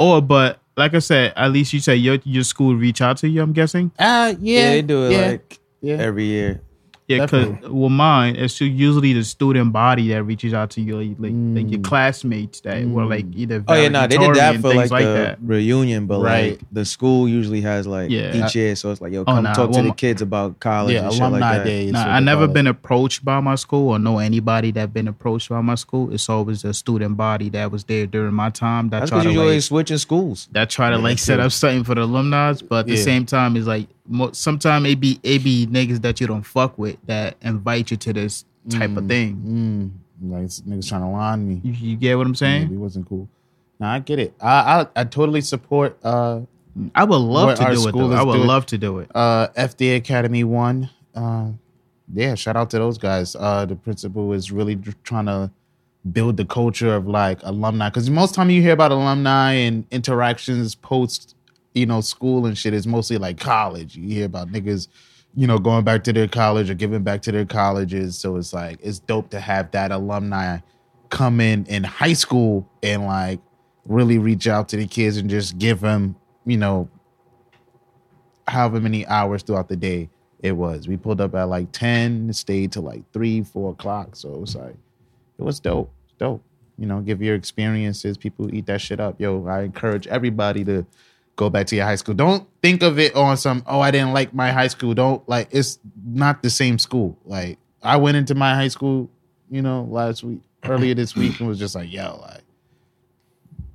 or 0.00 0.22
but 0.22 0.58
like 0.76 0.94
i 0.94 0.98
said 0.98 1.32
at 1.36 1.52
least 1.52 1.72
you 1.74 1.80
say 1.80 1.94
your 1.94 2.16
your 2.24 2.42
school 2.44 2.74
reach 2.74 3.02
out 3.02 3.18
to 3.18 3.28
you 3.28 3.42
i'm 3.42 3.52
guessing 3.52 3.90
Uh, 3.98 4.34
yeah, 4.40 4.60
yeah, 4.60 4.70
they 4.70 4.82
do 4.82 5.06
it 5.06 5.12
yeah, 5.12 5.26
like 5.26 5.58
yeah. 5.82 5.96
every 5.96 6.24
year. 6.24 6.62
Yeah 7.16 7.24
because 7.26 7.46
Definitely. 7.48 7.78
well 7.80 7.88
mine 7.90 8.36
it's 8.36 8.60
usually 8.60 9.12
the 9.12 9.24
student 9.24 9.72
body 9.72 10.08
that 10.08 10.22
reaches 10.24 10.52
out 10.54 10.70
to 10.70 10.80
you 10.80 10.94
like, 11.00 11.16
like, 11.18 11.32
like 11.56 11.70
your 11.70 11.80
Mm. 11.80 11.84
classmates 11.84 12.60
that 12.60 12.86
were 12.86 13.04
like 13.06 13.26
either 13.34 13.64
Oh 13.68 13.74
yeah, 13.74 13.88
no, 13.88 14.02
they 14.06 14.16
did 14.18 14.34
that 14.34 14.56
valedictorian, 14.58 14.62
for 14.62 14.68
like, 14.68 14.76
things 14.78 14.90
like 14.92 15.04
the 15.04 15.12
that 15.14 15.38
reunion, 15.42 16.06
but 16.06 16.20
Right. 16.20 16.50
like 16.52 16.60
the 16.72 16.84
school 16.84 17.28
usually 17.28 17.60
has 17.62 17.86
like 17.86 18.10
Yeah. 18.10 18.36
each 18.46 18.54
year, 18.54 18.74
so 18.76 18.90
it's 18.90 19.00
like 19.00 19.12
yo, 19.12 19.20
Oh, 19.22 19.24
come 19.34 19.44
nah, 19.44 19.52
talk 19.54 19.70
well, 19.70 19.82
to 19.82 19.88
the 19.88 19.94
kids 19.94 20.20
about 20.22 20.58
college 20.60 20.94
yeah, 20.94 21.04
and 21.04 21.12
shit 21.12 21.20
alumni 21.22 21.38
like 21.50 21.58
that. 21.58 21.64
days. 21.64 21.92
Nah, 21.92 22.04
I 22.16 22.20
never 22.20 22.46
been 22.48 22.66
approached 22.66 23.24
by 23.24 23.40
my 23.40 23.54
school 23.56 23.88
or 23.90 23.98
know 23.98 24.18
anybody 24.18 24.70
that 24.72 24.92
been 24.92 25.08
approached 25.08 25.48
by 25.48 25.60
my 25.60 25.74
school. 25.76 26.12
It's 26.12 26.28
always 26.28 26.62
the 26.62 26.74
student 26.74 27.16
body 27.16 27.48
that 27.50 27.70
was 27.70 27.84
there 27.84 28.06
during 28.06 28.34
my 28.34 28.50
time 28.50 28.88
that 28.90 29.00
That's 29.00 29.10
because 29.10 29.24
you 29.24 29.30
like, 29.32 29.38
always 29.40 29.64
switching 29.66 29.98
schools. 29.98 30.48
that 30.52 30.70
try 30.70 30.90
to 30.90 30.96
Yeah, 30.96 31.02
like 31.02 31.18
set 31.18 31.36
true. 31.36 31.44
up 31.44 31.52
something 31.52 31.84
for 31.84 31.94
the 31.94 32.02
alumni, 32.02 32.54
but 32.68 32.80
at 32.80 32.86
the 32.86 32.96
same 32.96 33.24
time, 33.26 33.56
it's 33.56 33.66
like 33.66 33.86
mo- 34.01 34.01
sometimes 34.32 34.86
it 34.88 35.00
be 35.00 35.20
it 35.22 35.44
be 35.44 35.66
niggas 35.66 36.02
that 36.02 36.20
you 36.20 36.26
don't 36.26 36.42
fuck 36.42 36.76
with 36.78 36.96
that 37.06 37.36
invite 37.42 37.90
you 37.90 37.96
to 37.98 38.12
this 38.12 38.44
type 38.68 38.96
of 38.96 39.06
thing. 39.08 39.92
Mm, 40.22 40.30
like 40.30 40.46
niggas 40.46 40.88
trying 40.88 41.02
to 41.02 41.08
line 41.08 41.48
me. 41.48 41.60
You, 41.64 41.72
you 41.72 41.96
get 41.96 42.16
what 42.16 42.26
I'm 42.26 42.34
saying? 42.34 42.62
Maybe 42.62 42.74
it 42.74 42.78
wasn't 42.78 43.08
cool. 43.08 43.28
No, 43.80 43.86
I 43.86 43.98
get 43.98 44.18
it. 44.18 44.34
I 44.40 44.80
I, 44.80 44.86
I 45.00 45.04
totally 45.04 45.40
support 45.40 45.98
uh 46.04 46.40
I 46.94 47.04
would 47.04 47.16
love 47.16 47.58
to 47.58 47.64
do 47.64 47.88
it. 47.88 47.92
Though. 47.92 48.12
I 48.12 48.22
would 48.22 48.40
love 48.40 48.66
to 48.66 48.78
do 48.78 48.98
it. 49.00 49.10
uh 49.14 49.48
FD 49.56 49.96
Academy 49.96 50.44
one. 50.44 50.90
Uh, 51.14 51.50
yeah, 52.14 52.34
shout 52.34 52.56
out 52.56 52.70
to 52.70 52.78
those 52.78 52.98
guys. 52.98 53.36
Uh, 53.36 53.64
the 53.64 53.76
principal 53.76 54.32
is 54.32 54.50
really 54.50 54.76
trying 55.04 55.26
to 55.26 55.50
build 56.10 56.36
the 56.36 56.44
culture 56.44 56.94
of 56.94 57.06
like 57.06 57.38
alumni 57.42 57.88
because 57.88 58.10
most 58.10 58.34
time 58.34 58.50
you 58.50 58.60
hear 58.60 58.72
about 58.72 58.90
alumni 58.90 59.52
and 59.52 59.86
interactions 59.92 60.74
post 60.74 61.36
you 61.74 61.86
know 61.86 62.00
school 62.00 62.46
and 62.46 62.56
shit 62.56 62.74
is 62.74 62.86
mostly 62.86 63.18
like 63.18 63.38
college. 63.38 63.96
You 63.96 64.08
hear 64.08 64.26
about 64.26 64.48
niggas 64.48 64.88
you 65.34 65.46
know 65.46 65.58
going 65.58 65.84
back 65.84 66.04
to 66.04 66.12
their 66.12 66.28
college 66.28 66.68
or 66.70 66.74
giving 66.74 67.02
back 67.02 67.22
to 67.22 67.32
their 67.32 67.46
colleges. 67.46 68.18
So 68.18 68.36
it's 68.36 68.52
like 68.52 68.78
it's 68.82 68.98
dope 68.98 69.30
to 69.30 69.40
have 69.40 69.70
that 69.72 69.92
alumni 69.92 70.58
come 71.10 71.40
in 71.40 71.66
in 71.66 71.84
high 71.84 72.14
school 72.14 72.68
and 72.82 73.04
like 73.04 73.40
really 73.86 74.18
reach 74.18 74.46
out 74.46 74.68
to 74.70 74.76
the 74.76 74.86
kids 74.86 75.16
and 75.16 75.28
just 75.28 75.58
give 75.58 75.80
them 75.80 76.16
you 76.46 76.56
know 76.56 76.88
however 78.48 78.80
many 78.80 79.06
hours 79.06 79.42
throughout 79.42 79.68
the 79.68 79.76
day 79.76 80.10
it 80.42 80.52
was. 80.52 80.88
We 80.88 80.96
pulled 80.96 81.20
up 81.20 81.34
at 81.34 81.44
like 81.44 81.70
10, 81.72 82.32
stayed 82.32 82.72
till 82.72 82.82
like 82.82 83.02
three, 83.12 83.42
four 83.42 83.70
o'clock. 83.70 84.16
So 84.16 84.34
it 84.34 84.40
was 84.40 84.56
like, 84.56 84.74
it 85.38 85.42
was 85.42 85.60
dope. 85.60 85.92
Dope. 86.18 86.42
You 86.76 86.86
know, 86.86 87.00
give 87.00 87.22
your 87.22 87.36
experiences. 87.36 88.18
People 88.18 88.52
eat 88.52 88.66
that 88.66 88.80
shit 88.80 88.98
up. 88.98 89.20
Yo, 89.20 89.46
I 89.46 89.62
encourage 89.62 90.06
everybody 90.08 90.64
to 90.64 90.84
go 91.36 91.50
back 91.50 91.66
to 91.68 91.76
your 91.76 91.84
high 91.84 91.96
school. 91.96 92.14
Don't 92.14 92.46
think 92.62 92.82
of 92.82 92.98
it 92.98 93.14
on 93.14 93.36
some, 93.36 93.62
oh, 93.66 93.80
I 93.80 93.90
didn't 93.90 94.12
like 94.12 94.34
my 94.34 94.50
high 94.52 94.68
school. 94.68 94.94
Don't 94.94 95.26
like, 95.28 95.48
it's 95.50 95.78
not 96.04 96.42
the 96.42 96.50
same 96.50 96.78
school. 96.78 97.18
Like, 97.24 97.58
I 97.82 97.96
went 97.96 98.16
into 98.16 98.34
my 98.34 98.54
high 98.54 98.68
school, 98.68 99.10
you 99.50 99.62
know, 99.62 99.86
last 99.90 100.22
week, 100.22 100.40
earlier 100.64 100.94
this 100.94 101.16
week, 101.16 101.38
and 101.40 101.48
was 101.48 101.58
just 101.58 101.74
like, 101.74 101.92
yo, 101.92 102.18
like, 102.22 102.42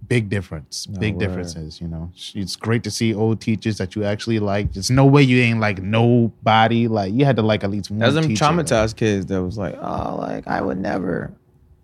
big 0.07 0.29
difference, 0.29 0.85
big 0.85 1.15
word. 1.15 1.19
differences. 1.19 1.81
You 1.81 1.87
know, 1.87 2.11
it's 2.33 2.55
great 2.55 2.83
to 2.83 2.91
see 2.91 3.13
old 3.13 3.41
teachers 3.41 3.77
that 3.77 3.95
you 3.95 4.03
actually 4.03 4.39
like. 4.39 4.73
There's 4.73 4.89
no 4.89 5.05
way 5.05 5.23
you 5.23 5.41
ain't 5.41 5.59
like 5.59 5.81
nobody. 5.81 6.87
Like 6.87 7.13
you 7.13 7.25
had 7.25 7.35
to 7.35 7.41
like 7.41 7.63
at 7.63 7.69
least 7.69 7.91
one. 7.91 7.99
Teacher, 7.99 8.21
like, 8.21 8.31
traumatized 8.31 8.95
kids 8.95 9.25
that 9.27 9.43
was 9.43 9.57
like, 9.57 9.75
oh, 9.81 10.15
like 10.17 10.47
I 10.47 10.61
would 10.61 10.77
never. 10.77 11.33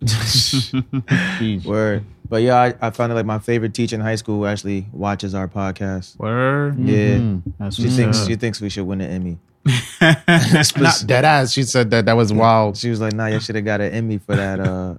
Word. 1.64 2.04
But 2.28 2.42
yeah, 2.42 2.56
I, 2.56 2.74
I 2.80 2.90
found 2.90 3.12
it 3.12 3.14
like 3.16 3.26
my 3.26 3.38
favorite 3.38 3.74
teacher 3.74 3.96
in 3.96 4.00
high 4.02 4.14
school 4.16 4.46
actually 4.46 4.86
watches 4.92 5.34
our 5.34 5.46
podcast. 5.48 6.18
Word. 6.18 6.78
Yeah. 6.78 7.18
Mhm. 7.18 7.42
That's 7.58 7.76
She 7.76 7.82
what's 7.84 7.96
thinks 7.96 8.20
up. 8.22 8.28
she 8.28 8.36
thinks 8.36 8.60
we 8.60 8.70
should 8.70 8.86
win 8.86 9.00
an 9.02 9.10
Emmy. 9.10 9.38
Not 10.00 11.04
dead 11.06 11.24
ass. 11.24 11.52
She 11.52 11.62
said 11.64 11.90
that 11.90 12.06
that 12.06 12.14
was 12.16 12.32
wild. 12.32 12.76
She 12.76 12.90
was 12.90 13.00
like, 13.00 13.12
nah, 13.14 13.26
you 13.26 13.40
should 13.40 13.54
have 13.56 13.64
got 13.64 13.80
an 13.80 13.92
Emmy 13.92 14.18
for 14.18 14.36
that 14.36 14.60
uh 14.60 14.94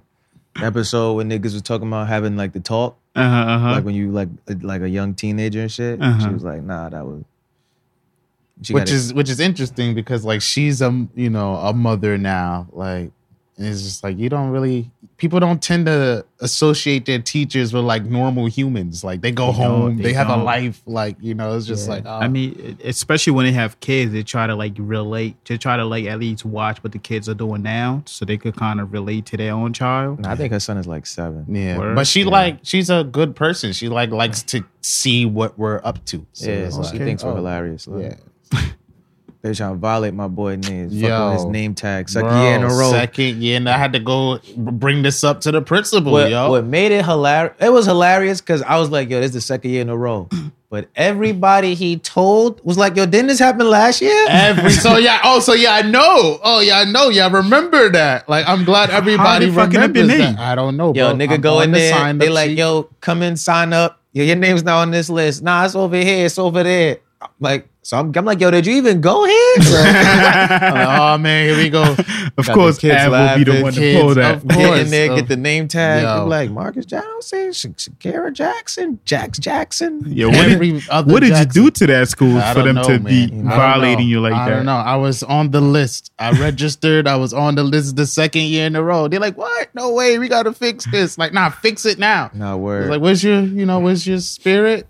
episode 0.62 1.14
when 1.14 1.28
niggas 1.28 1.52
was 1.52 1.62
talking 1.62 1.86
about 1.88 2.08
having 2.08 2.36
like 2.36 2.52
the 2.52 2.60
talk. 2.60 2.96
Uh-huh, 3.14 3.36
uh-huh. 3.52 3.70
Like 3.72 3.84
when 3.84 3.94
you 3.94 4.10
like 4.10 4.28
like 4.62 4.82
a 4.82 4.88
young 4.88 5.14
teenager 5.14 5.62
and 5.62 5.70
shit. 5.72 5.98
She 5.98 6.04
Uh-huh. 6.04 6.30
was 6.32 6.44
like, 6.44 6.62
nah, 6.62 6.88
that 6.88 7.04
was 7.06 7.24
she 8.62 8.72
which 8.72 8.82
got 8.86 8.88
it. 8.88 8.94
is 8.94 9.14
which 9.14 9.28
is 9.28 9.40
interesting 9.40 9.94
because 9.94 10.24
like 10.24 10.42
she's 10.42 10.80
a 10.80 11.06
you 11.14 11.30
know 11.30 11.56
a 11.56 11.72
mother 11.72 12.16
now. 12.18 12.68
Like 12.72 13.10
and 13.58 13.66
it's 13.66 13.82
just 13.82 14.04
like 14.04 14.18
you 14.18 14.28
don't 14.28 14.50
really 14.50 14.90
people 15.16 15.40
don't 15.40 15.62
tend 15.62 15.86
to 15.86 16.26
associate 16.40 17.06
their 17.06 17.18
teachers 17.18 17.72
with 17.72 17.84
like 17.84 18.04
normal 18.04 18.44
humans. 18.46 19.02
Like 19.02 19.22
they 19.22 19.32
go 19.32 19.46
They 19.46 19.52
home, 19.58 19.96
they 19.96 20.02
they, 20.04 20.12
have 20.12 20.28
a 20.28 20.34
don't. 20.36 20.44
life. 20.44 20.82
Like 20.84 21.16
you 21.20 21.34
know, 21.34 21.56
it's 21.56 21.64
just 21.66 21.86
Yeah. 21.88 21.94
like 21.94 22.04
oh, 22.06 22.18
I 22.18 22.28
mean, 22.28 22.76
especially 22.84 23.32
when 23.32 23.46
they 23.46 23.52
have 23.52 23.80
kids, 23.80 24.12
they 24.12 24.22
try 24.22 24.46
to 24.46 24.54
like 24.54 24.74
relate, 24.78 25.42
to 25.46 25.56
try 25.56 25.78
to 25.78 25.84
like 25.86 26.04
at 26.04 26.18
least 26.18 26.44
watch 26.44 26.82
what 26.84 26.92
the 26.92 26.98
kids 26.98 27.28
are 27.30 27.34
doing 27.34 27.62
now, 27.62 28.02
so 28.04 28.26
they 28.26 28.36
could 28.36 28.56
kind 28.56 28.78
of 28.78 28.92
relate 28.92 29.24
to 29.26 29.38
their 29.38 29.52
own 29.54 29.72
child. 29.72 30.20
Nah, 30.20 30.32
I 30.32 30.36
think 30.36 30.52
her 30.52 30.60
son 30.60 30.76
is 30.76 30.86
like 30.86 31.06
seven. 31.06 31.46
Yeah, 31.48 31.78
Word. 31.78 31.94
but 31.96 32.06
she 32.06 32.22
Yeah. 32.24 32.28
like 32.28 32.58
she's 32.62 32.90
a 32.90 33.04
good 33.04 33.34
person. 33.34 33.72
She 33.72 33.88
like 33.88 34.10
likes 34.10 34.42
to 34.44 34.62
see 34.82 35.24
what 35.24 35.58
we're 35.58 35.80
up 35.82 36.04
to. 36.06 36.26
So 36.34 36.50
yeah, 36.50 36.56
it's 36.66 36.74
she 36.76 36.82
like, 36.82 36.98
thinks 36.98 37.24
we're 37.24 37.32
oh, 37.32 37.36
hilarious. 37.36 37.86
Like, 37.88 38.18
Yeah, 38.52 38.60
They 39.46 39.54
trying 39.54 39.74
to 39.74 39.78
violate 39.78 40.12
my 40.12 40.26
boy 40.26 40.56
name. 40.56 40.90
Fuck 40.90 40.98
Yo. 40.98 41.30
his 41.32 41.44
name 41.44 41.74
tag. 41.74 42.08
Second 42.08 42.30
Bro, 42.30 42.42
year 42.42 42.54
in 42.56 42.62
a 42.64 42.68
row. 42.68 42.90
Second 42.90 43.42
year, 43.42 43.56
and 43.56 43.68
I 43.68 43.78
had 43.78 43.92
to 43.92 44.00
go 44.00 44.40
bring 44.56 45.02
this 45.02 45.22
up 45.22 45.40
to 45.42 45.52
the 45.52 45.62
principal. 45.62 46.10
what, 46.10 46.30
yo, 46.30 46.50
what 46.50 46.64
made 46.64 46.90
it 46.90 47.04
hilarious? 47.04 47.54
It 47.60 47.70
was 47.72 47.86
hilarious 47.86 48.40
because 48.40 48.62
I 48.62 48.76
was 48.78 48.90
like, 48.90 49.08
yo, 49.08 49.20
this 49.20 49.28
is 49.28 49.34
the 49.34 49.40
second 49.40 49.70
year 49.70 49.82
in 49.82 49.88
a 49.88 49.96
row. 49.96 50.28
But 50.68 50.88
everybody 50.96 51.74
he 51.74 51.96
told 51.96 52.60
was 52.64 52.76
like, 52.76 52.96
yo, 52.96 53.06
didn't 53.06 53.28
this 53.28 53.38
happen 53.38 53.70
last 53.70 54.02
year? 54.02 54.26
Every 54.28 54.72
so 54.72 54.96
yeah. 54.98 55.20
Oh, 55.22 55.38
so 55.38 55.52
yeah. 55.52 55.74
I 55.74 55.82
know. 55.82 56.40
Oh 56.42 56.58
yeah. 56.58 56.80
I 56.80 56.84
know. 56.84 57.08
Yeah. 57.08 57.26
I 57.26 57.30
remember 57.30 57.88
that. 57.90 58.28
Like 58.28 58.48
I'm 58.48 58.64
glad 58.64 58.90
everybody 58.90 59.46
they 59.46 59.54
fucking 59.54 59.78
up 59.78 59.94
your 59.94 60.02
remembers 60.04 60.26
name? 60.26 60.34
that. 60.34 60.40
I 60.40 60.56
don't 60.56 60.76
know. 60.76 60.92
Yo, 60.92 61.14
bro. 61.14 61.16
nigga 61.16 61.34
I'm 61.34 61.40
go 61.40 61.60
in 61.60 61.70
there. 61.70 61.94
sign 61.94 62.18
They 62.18 62.28
like, 62.28 62.48
sheet. 62.50 62.58
yo, 62.58 62.90
come 63.00 63.22
in, 63.22 63.36
sign 63.36 63.72
up. 63.72 64.00
Yo, 64.12 64.24
your 64.24 64.34
name's 64.34 64.64
not 64.64 64.82
on 64.82 64.90
this 64.90 65.08
list. 65.08 65.40
Nah, 65.40 65.64
it's 65.64 65.76
over 65.76 65.96
here. 65.96 66.26
It's 66.26 66.36
over 66.36 66.64
there. 66.64 66.98
Like, 67.38 67.68
so 67.86 67.96
I'm, 67.96 68.12
I'm 68.16 68.24
like, 68.24 68.40
yo, 68.40 68.50
did 68.50 68.66
you 68.66 68.74
even 68.74 69.00
go 69.00 69.24
here? 69.24 69.56
Like, 69.56 70.98
oh 71.00 71.18
man, 71.18 71.48
here 71.48 71.56
we 71.56 71.70
go. 71.70 71.82
Of 72.36 72.46
Got 72.46 72.54
course, 72.54 72.78
kids 72.78 72.94
Av 72.96 73.12
will 73.12 73.44
be 73.44 73.50
the 73.50 73.62
one 73.62 73.72
to 73.74 74.00
pull 74.00 74.14
that. 74.14 74.36
of 74.36 74.48
get 74.48 74.78
in 74.80 74.90
there, 74.90 75.14
get 75.14 75.28
the 75.28 75.36
name 75.36 75.68
tag. 75.68 76.02
Be 76.24 76.28
like, 76.28 76.50
Marcus 76.50 76.84
Johnson, 76.84 77.52
Sha- 77.52 77.68
Shakira 77.68 78.32
Jackson, 78.32 78.98
Jax 79.04 79.38
Jackson. 79.38 80.02
Yo, 80.06 80.28
what 80.28 80.48
did, 80.48 80.82
other 80.90 81.12
what 81.12 81.20
did 81.20 81.38
you 81.38 81.44
do 81.46 81.70
to 81.70 81.86
that 81.86 82.08
school 82.08 82.36
I 82.38 82.52
for 82.54 82.62
them 82.62 82.76
to 82.82 82.98
know, 82.98 83.04
be 83.04 83.30
man. 83.30 83.46
I 83.46 83.50
don't 83.50 83.58
violating 83.58 84.06
know. 84.06 84.10
you 84.10 84.20
like 84.20 84.32
I 84.34 84.48
that? 84.48 84.56
don't 84.56 84.66
know. 84.66 84.76
I 84.76 84.96
was 84.96 85.22
on 85.22 85.52
the 85.52 85.60
list. 85.60 86.10
I 86.18 86.32
registered. 86.32 87.06
I 87.06 87.16
was 87.16 87.32
on 87.32 87.54
the 87.54 87.64
list 87.64 87.94
the 87.96 88.06
second 88.06 88.42
year 88.42 88.66
in 88.66 88.74
a 88.74 88.82
row. 88.82 89.06
They're 89.08 89.20
like, 89.20 89.36
"What? 89.38 89.68
No 89.74 89.92
way. 89.92 90.18
We 90.18 90.28
got 90.28 90.42
to 90.42 90.52
fix 90.52 90.84
this." 90.90 91.16
Like, 91.18 91.32
nah, 91.32 91.50
fix 91.50 91.86
it 91.86 91.98
now. 91.98 92.30
No 92.34 92.56
word. 92.58 92.90
like, 92.90 93.00
where's 93.00 93.22
your, 93.22 93.40
you 93.42 93.64
know, 93.64 93.78
where's 93.78 94.06
your 94.06 94.18
spirit? 94.18 94.86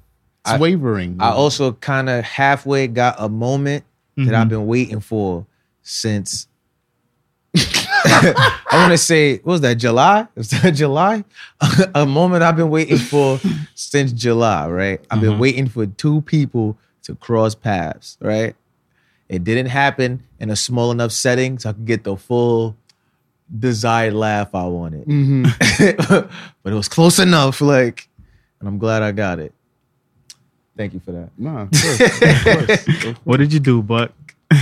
It's 0.47 0.53
I- 0.53 0.59
wavering. 0.59 1.17
I 1.21 1.31
also 1.31 1.73
kind 1.73 2.09
of 2.09 2.25
halfway 2.25 2.87
got 2.87 3.17
a 3.19 3.29
moment 3.29 3.85
that 4.17 4.23
Mhm. 4.29 4.35
I've 4.35 4.49
been 4.49 4.67
waiting 4.67 5.01
for 5.01 5.45
since 5.83 6.47
I 7.57 8.69
want 8.73 8.93
to 8.93 8.99
say, 8.99 9.37
what 9.39 9.47
was 9.53 9.61
that, 9.63 9.75
July? 9.75 10.27
Was 10.37 10.51
that 10.51 10.71
July? 10.75 11.25
a 11.95 12.07
moment 12.07 12.43
I've 12.43 12.57
been 12.57 12.71
waiting 12.71 12.99
for 12.99 13.41
since 13.75 14.13
July, 14.13 14.69
right? 14.69 15.01
I've 15.11 15.21
been 15.21 15.39
waiting 15.39 15.67
for 15.69 15.87
two 15.87 16.21
people 16.23 16.77
to 17.05 17.15
cross 17.15 17.55
paths, 17.55 18.19
right? 18.21 18.55
It 19.29 19.43
didn't 19.45 19.67
happen 19.67 20.23
in 20.39 20.51
a 20.51 20.57
small 20.57 20.91
enough 20.93 21.13
setting 21.13 21.59
so 21.59 21.71
I 21.71 21.73
could 21.73 21.87
get 21.87 22.05
the 22.05 22.17
full 22.17 22.77
desired 23.59 24.13
laugh 24.15 24.55
I 24.55 24.67
wanted. 24.67 25.07
but 26.09 26.73
it 26.73 26.75
was 26.75 26.89
close 26.89 27.19
enough, 27.19 27.61
like, 27.61 28.09
and 28.61 28.69
I'm 28.69 28.79
glad 28.79 29.03
I 29.03 29.13
got 29.13 29.39
it. 29.39 29.53
Thank 30.77 30.95
you 30.95 31.01
for 31.01 31.13
that. 31.13 31.31
No, 31.39 31.59
of 31.59 31.71
course, 31.71 32.01
of 32.01 32.97
course. 33.07 33.17
What 33.25 33.37
did 33.39 33.53
you 33.53 33.61
do, 33.61 33.83
Buck? 33.83 34.13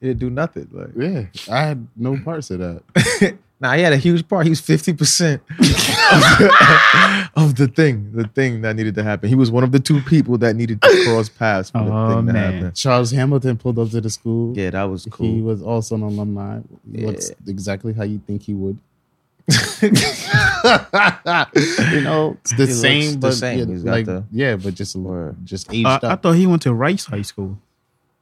It 0.00 0.08
didn't 0.08 0.18
do 0.18 0.30
nothing. 0.30 0.68
Like, 0.72 0.90
Yeah, 0.96 1.26
I 1.50 1.60
had 1.66 1.86
no 1.96 2.18
parts 2.18 2.50
of 2.50 2.58
that. 2.60 3.36
Nah, 3.60 3.72
he 3.74 3.82
had 3.82 3.92
a 3.94 3.96
huge 3.96 4.28
part. 4.28 4.44
He 4.44 4.50
was 4.50 4.60
fifty 4.60 4.92
percent 4.92 5.40
of 7.36 7.54
the 7.56 7.70
thing, 7.74 8.10
the 8.12 8.28
thing 8.34 8.60
that 8.62 8.76
needed 8.76 8.94
to 8.96 9.02
happen. 9.02 9.28
He 9.28 9.34
was 9.34 9.50
one 9.50 9.64
of 9.64 9.72
the 9.72 9.80
two 9.80 10.00
people 10.02 10.36
that 10.38 10.54
needed 10.56 10.82
to 10.82 11.04
cross 11.06 11.28
paths 11.28 11.70
for 11.70 11.78
the 11.84 11.90
Oh, 11.92 12.08
thing 12.16 12.26
to 12.26 12.32
man. 12.32 12.52
happen. 12.54 12.72
Charles 12.74 13.10
Hamilton 13.12 13.56
pulled 13.56 13.78
up 13.78 13.90
to 13.90 14.00
the 14.00 14.10
school. 14.10 14.56
Yeah, 14.58 14.70
that 14.70 14.82
was 14.84 15.06
cool. 15.10 15.26
He 15.34 15.40
was 15.40 15.62
also 15.62 15.94
an 15.94 16.02
alumni. 16.02 16.60
Looks 16.92 17.30
exactly 17.46 17.92
how 17.94 18.04
you 18.04 18.20
think 18.26 18.42
he 18.42 18.54
would. 18.54 18.76
you 19.84 19.90
know, 22.00 22.36
it's 22.40 22.50
the 22.52 22.66
He 22.66 22.72
looks 22.72 22.80
same, 22.80 23.20
the 23.20 23.32
same. 23.32 23.58
Yeah, 23.58 23.64
He's 23.66 23.82
got 23.84 23.90
like 23.90 24.06
the- 24.06 24.24
yeah, 24.32 24.56
but 24.56 24.74
just 24.74 24.94
a 24.94 24.98
little, 24.98 25.12
Word. 25.12 25.36
just 25.44 25.72
aged 25.72 25.86
Uh, 25.86 25.98
I 26.02 26.16
thought 26.16 26.32
he 26.32 26.46
went 26.46 26.62
to 26.62 26.72
Rice 26.72 27.04
High 27.06 27.22
School. 27.22 27.58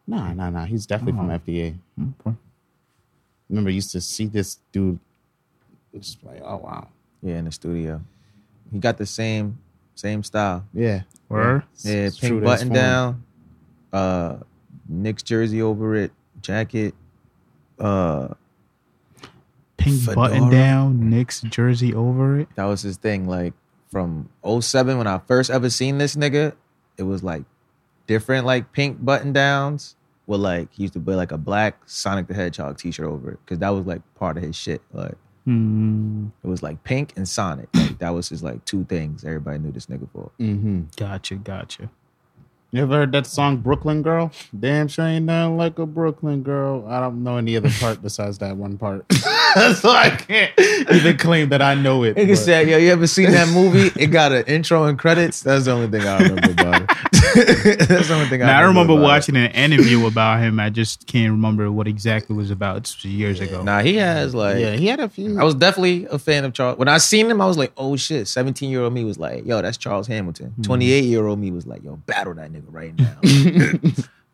nah, 0.07 0.33
nah, 0.33 0.51
nah. 0.51 0.65
He's 0.65 0.87
definitely 0.87 1.13
from 1.19 1.31
Oh. 1.31 1.39
FDA. 1.39 1.75
Okay. 2.27 2.37
Remember, 3.49 3.71
I 3.71 3.73
used 3.75 3.93
to 3.93 4.01
see 4.01 4.27
this 4.27 4.59
dude. 4.73 4.99
Just 5.95 6.25
like, 6.25 6.41
oh 6.43 6.57
wow, 6.57 6.89
yeah, 7.23 7.37
in 7.37 7.45
the 7.45 7.53
studio, 7.53 8.01
he 8.73 8.79
got 8.79 8.97
the 8.97 9.05
same 9.07 9.59
same 9.95 10.23
style. 10.23 10.65
yeah. 10.73 11.03
Word? 11.29 11.63
Yeah, 11.85 11.93
It's 12.07 12.19
pink 12.19 12.41
to 12.41 12.45
button 12.45 12.71
down, 12.71 13.23
uh, 13.93 14.37
Knicks 14.89 15.23
jersey 15.23 15.61
over 15.63 15.95
it, 15.95 16.13
jacket, 16.43 16.95
uh, 17.79 18.29
Pink 19.83 20.15
button 20.15 20.51
down, 20.51 21.11
Knicks 21.11 21.41
jersey 21.43 21.95
over 21.95 22.39
it. 22.41 22.49
that 22.57 22.65
was 22.65 22.83
his 22.83 22.97
thing. 22.97 23.27
Like 23.29 23.53
from 23.91 24.29
07, 24.45 24.99
when 24.99 25.07
I 25.07 25.19
first 25.19 25.51
ever 25.51 25.69
seen 25.71 25.99
this 25.99 26.17
nigga, 26.17 26.55
it 26.97 27.03
was 27.03 27.23
like 27.23 27.45
different, 28.07 28.47
like 28.47 28.73
pink 28.73 29.05
button 29.05 29.33
downs. 29.33 29.97
With 30.27 30.41
like 30.41 30.69
he 30.73 30.83
used 30.85 30.95
to 30.95 31.01
wear 31.01 31.17
like 31.17 31.33
a 31.33 31.37
black 31.39 31.79
Sonic 31.87 32.29
the 32.29 32.35
Hedgehog 32.35 32.79
t-shirt 32.79 33.07
over 33.07 33.33
it 33.33 33.39
because 33.45 33.59
that 33.59 33.71
was 33.71 33.85
like 33.87 34.01
part 34.15 34.37
of 34.37 34.43
his 34.43 34.55
shit. 34.57 34.81
Like 34.93 35.17
Hmm. 35.45 36.29
it 36.45 36.47
was 36.47 36.63
like 36.63 36.85
pink 36.85 37.13
and 37.17 37.29
Sonic. 37.29 37.69
Like 37.75 37.99
that 37.99 38.11
was 38.11 38.29
his 38.29 38.41
like 38.45 38.65
two 38.65 38.85
things 38.85 39.25
everybody 39.25 39.59
knew 39.59 39.73
this 39.73 39.87
nigga 39.87 40.09
for. 40.13 40.31
Mm-hmm. 40.39 40.83
Gotcha, 40.97 41.35
gotcha. 41.35 41.91
You 42.75 42.81
ever 42.81 42.95
heard 42.95 43.13
that 43.13 43.27
song 43.27 43.59
"Brooklyn 43.59 44.01
Girl"? 44.01 44.33
Damn 44.59 44.89
sure 44.89 45.05
ain't 45.05 45.27
nothing 45.27 45.59
like 45.59 45.79
a 45.79 45.85
Brooklyn 45.85 46.43
girl. 46.43 46.87
I 46.89 47.01
don't 47.01 47.23
know 47.23 47.37
any 47.37 47.55
other 47.55 47.69
part 47.69 48.01
besides 48.01 48.39
that 48.39 48.57
one 48.57 48.79
part, 48.79 49.05
so 49.13 49.91
I 49.91 50.09
can't 50.09 50.59
even 50.91 51.19
claim 51.19 51.51
that 51.51 51.61
I 51.61 51.75
know 51.75 52.03
it. 52.05 52.17
Nigga 52.17 52.35
said, 52.35 52.71
"Yo, 52.71 52.79
you 52.79 52.91
ever 52.91 53.07
seen 53.07 53.31
that 53.33 53.49
movie? 53.49 53.91
It 54.03 54.07
got 54.07 54.33
an 54.33 54.45
intro 54.45 54.85
and 54.85 54.99
credits. 54.99 55.43
That's 55.43 55.67
the 55.67 55.73
only 55.73 55.89
thing 55.89 56.09
I 56.09 56.19
remember 56.23 56.51
about 56.51 56.83
it. 56.83 56.89
That's 57.89 58.09
the 58.09 58.15
only 58.15 58.29
thing 58.29 58.43
I. 58.43 58.47
Now, 58.47 58.59
I 58.59 58.63
remember 58.63 58.95
about 58.95 59.03
it. 59.03 59.07
watching 59.07 59.37
an 59.37 59.51
interview 59.51 60.07
about 60.07 60.41
him. 60.41 60.59
I 60.59 60.71
just 60.71 61.07
can't 61.07 61.31
remember 61.31 61.71
what 61.71 61.87
exactly 61.87 62.35
it 62.35 62.39
was 62.39 62.51
about. 62.51 62.79
It's 62.79 63.05
years 63.05 63.41
ago. 63.41 63.63
Nah, 63.63 63.83
he 63.83 63.97
has 63.97 64.35
like. 64.35 64.57
yeah, 64.59 64.77
he 64.77 64.87
had 64.87 64.99
a 64.99 65.11
few. 65.11 65.39
I 65.39 65.45
was 65.45 65.55
definitely 65.55 66.07
a 66.07 66.19
fan 66.19 66.47
of 66.47 66.55
Charles. 66.55 66.79
When 66.79 66.89
I 66.89 66.97
seen 66.97 67.31
him, 67.31 67.43
I 67.43 67.47
was 67.47 67.59
like, 67.59 67.73
"Oh 67.77 67.97
shit!" 67.97 68.29
Seventeen 68.29 68.71
year 68.71 68.81
old 68.83 68.95
me 68.95 69.05
was 69.05 69.19
like, 69.19 69.45
"Yo, 69.45 69.61
that's 69.61 69.77
Charles 69.77 70.07
Hamilton." 70.07 70.53
Hmm. 70.53 70.63
Twenty 70.63 70.91
eight 70.91 71.05
year 71.05 71.27
old 71.27 71.39
me 71.39 71.51
was 71.51 71.67
like, 71.67 71.85
"Yo, 71.85 71.97
battle 71.97 72.33
that 72.35 72.51
nigga 72.51 72.62
right 72.69 72.95
now." 72.99 73.17
he 73.23 73.29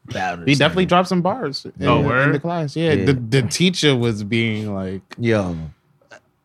definitely 0.09 0.55
nigga. 0.55 0.89
dropped 0.89 1.09
some 1.09 1.23
bars 1.23 1.67
in, 1.79 1.87
Oh, 1.87 2.01
in 2.23 2.33
the 2.33 2.41
class. 2.41 2.75
Yeah, 2.77 2.93
Yeah. 2.93 3.05
The, 3.07 3.13
the 3.13 3.43
teacher 3.43 3.95
was 3.97 4.25
being 4.25 4.75
like, 4.75 5.03
Yo, 5.19 5.57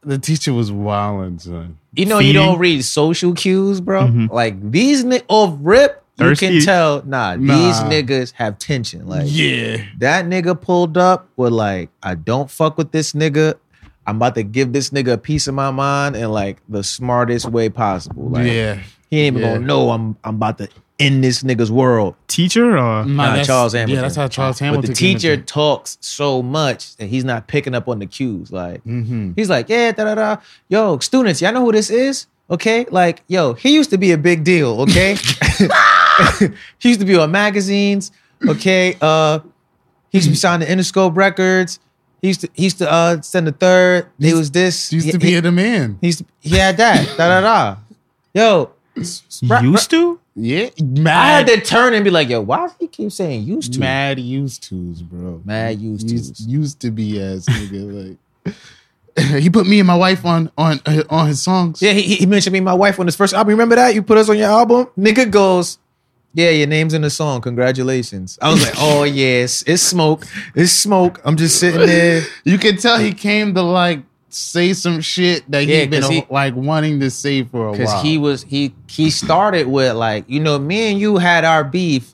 the 0.02 0.18
teacher 0.18 0.54
was 0.54 0.72
wilding, 0.72 1.40
son. 1.40 1.78
you 1.96 2.06
know 2.06 2.20
you 2.20 2.34
don't 2.34 2.60
read 2.60 2.84
social 2.84 3.34
cues, 3.34 3.80
bro. 3.80 4.08
Mhm. 4.08 4.30
Like 4.32 4.72
these 4.72 5.04
ni- 5.06 5.22
off 5.30 5.58
rip, 5.62 6.04
you 6.20 6.36
can 6.36 6.62
tell. 6.62 7.04
Nah, 7.06 7.36
these 7.38 7.80
niggas 7.92 8.34
have 8.34 8.60
tension. 8.60 9.08
Like 9.08 9.24
Yeah, 9.28 9.78
that 10.00 10.26
nigga 10.26 10.60
pulled 10.60 10.98
up 10.98 11.28
with 11.38 11.54
like, 11.54 11.90
I 12.04 12.16
don't 12.16 12.52
fuck 12.52 12.78
with 12.78 12.92
this 12.92 13.14
nigga. 13.14 13.56
I'm 14.06 14.18
about 14.18 14.36
to 14.36 14.44
give 14.44 14.74
this 14.74 14.90
nigga 14.90 15.14
a 15.14 15.18
piece 15.18 15.48
of 15.48 15.56
my 15.56 15.72
mind 15.72 16.18
in 16.18 16.30
like 16.30 16.58
the 16.68 16.84
smartest 16.84 17.50
way 17.50 17.70
possible. 17.70 18.28
Like 18.28 18.46
yeah. 18.52 18.80
he 19.10 19.22
ain't 19.22 19.38
even 19.38 19.48
Yeah. 19.48 19.54
gonna 19.54 19.66
know 19.66 19.92
I'm 19.92 20.18
I'm 20.26 20.36
about 20.36 20.58
to 20.58 20.68
end 21.00 21.24
this 21.24 21.44
nigga's 21.44 21.72
world. 21.72 22.16
Teacher 22.28 22.78
or 22.78 22.82
Nah, 22.82 23.04
Nah, 23.06 23.24
that's- 23.30 23.48
Charles 23.48 23.74
Hamilton. 23.74 23.96
Yeah, 23.96 24.02
that's 24.02 24.16
how 24.16 24.28
Charles 24.28 24.60
Hamilton. 24.60 24.82
But 24.82 24.88
the 24.90 24.94
teacher 24.96 25.38
talks 25.38 25.98
so 26.02 26.42
much 26.44 26.96
that 26.98 27.08
he's 27.08 27.24
not 27.26 27.48
picking 27.48 27.74
up 27.76 27.88
on 27.88 28.00
the 28.00 28.06
cues. 28.06 28.52
Like 28.52 28.84
Mm-hmm. 28.84 29.32
he's 29.36 29.50
like, 29.50 29.70
yeah, 29.70 29.92
da 29.92 30.04
da 30.06 30.16
da. 30.16 30.38
Yo, 30.70 31.00
students, 31.00 31.42
y'all 31.42 31.52
know 31.54 31.66
who 31.66 31.72
this 31.72 31.90
is? 31.90 32.28
Okay, 32.50 32.86
like 32.92 33.24
yo, 33.28 33.54
he 33.54 33.74
used 33.74 33.90
to 33.90 33.98
be 33.98 34.12
a 34.12 34.18
big 34.18 34.44
deal. 34.44 34.82
Okay, 34.82 35.16
he 36.80 36.90
used 36.90 37.00
to 37.00 37.06
be 37.06 37.16
on 37.18 37.32
magazines. 37.32 38.12
Okay, 38.48 38.98
uh, 39.02 39.40
he 40.10 40.18
used 40.20 40.28
to 40.28 40.32
be 40.32 40.36
signed 40.36 40.62
to 40.62 40.68
Interscope 40.68 41.16
Records. 41.16 41.80
He 42.22 42.28
used 42.28 42.42
to 42.42 42.50
he 42.54 42.64
used 42.66 42.78
to 42.80 42.92
uh 42.92 43.22
send 43.22 43.48
the 43.48 43.52
third. 43.54 44.08
He 44.20 44.34
was 44.34 44.52
this. 44.52 44.90
He 44.90 44.98
used 44.98 45.06
he, 45.08 45.12
to 45.14 45.18
be 45.20 45.28
he, 45.32 45.36
a 45.38 45.52
man. 45.52 45.98
he 46.02 46.08
used 46.08 46.20
to, 46.20 46.26
he 46.42 46.58
had 46.58 46.78
that. 46.78 47.08
da 47.18 47.28
da 47.30 47.42
da. 47.42 47.78
Yo, 48.34 48.72
Ra- 49.48 49.62
used 49.62 49.90
to? 49.92 50.20
Yeah, 50.36 50.70
I 51.06 51.28
had 51.28 51.48
to 51.48 51.62
turn 51.62 51.94
and 51.94 52.04
be 52.04 52.10
like, 52.10 52.28
yo, 52.28 52.42
why 52.42 52.58
does 52.68 52.76
he 52.80 52.88
keep 52.88 53.12
saying 53.12 53.44
used 53.44 53.74
to? 53.74 53.80
Mad 53.80 54.20
used 54.20 54.68
tos, 54.68 55.02
bro. 55.04 55.42
Mad 55.46 55.80
used 55.80 56.10
used, 56.10 56.38
tos. 56.38 56.48
used 56.48 56.80
to 56.82 56.90
be 56.90 57.22
ass 57.22 57.46
nigga. 57.46 58.18
Like 58.46 58.56
he 59.42 59.50
put 59.52 59.68
me 59.68 59.80
and 59.80 59.86
my 59.86 59.96
wife 59.96 60.26
on 60.26 60.52
on 60.58 60.80
uh, 60.88 61.04
on 61.10 61.28
his 61.28 61.42
songs. 61.42 61.84
Yeah, 61.84 61.92
he, 61.92 62.16
he 62.16 62.26
mentioned 62.26 62.54
me 62.54 62.60
and 62.60 62.66
my 62.66 62.74
wife 62.74 63.00
on 63.00 63.06
his 63.06 63.16
first 63.16 63.36
album. 63.36 63.52
Remember 63.52 63.76
that? 63.76 63.94
You 63.94 64.02
put 64.02 64.18
us 64.18 64.28
on 64.28 64.38
your 64.38 64.50
album? 64.50 64.88
Nigga 64.98 65.30
goes, 65.30 65.78
yeah, 66.34 66.50
your 66.50 66.68
name's 66.68 66.96
in 66.96 67.04
the 67.04 67.12
song. 67.12 67.42
Congratulations. 67.42 68.40
I 68.42 68.52
was 68.52 68.64
like, 68.64 68.74
oh, 68.78 69.04
yes, 69.04 69.64
it's 69.68 69.84
smoke. 69.84 70.26
It's 70.56 70.72
smoke. 70.72 71.22
I'm 71.24 71.38
just 71.38 71.60
sitting 71.60 71.86
there. 71.86 72.24
You 72.44 72.58
can 72.58 72.78
tell 72.78 72.98
he 72.98 73.14
came 73.14 73.54
to 73.54 73.62
like 73.62 74.00
say 74.36 74.74
some 74.74 75.02
shit 75.02 75.50
that 75.52 75.66
Yeah, 75.66 75.82
he'd 75.82 75.90
been 75.92 76.04
he- 76.04 76.26
like 76.30 76.56
wanting 76.56 77.00
to 77.02 77.10
say 77.10 77.44
for 77.44 77.68
a 77.68 77.70
while. 77.70 77.72
Because 77.78 78.02
he 78.02 78.18
was, 78.18 78.44
he 78.44 78.74
he 78.88 79.10
started 79.10 79.68
with 79.68 79.96
like, 79.96 80.26
you 80.28 80.40
know, 80.40 80.58
me 80.60 80.92
and 80.92 81.00
you 81.00 81.18
had 81.18 81.44
our 81.46 81.64
beef, 81.64 82.14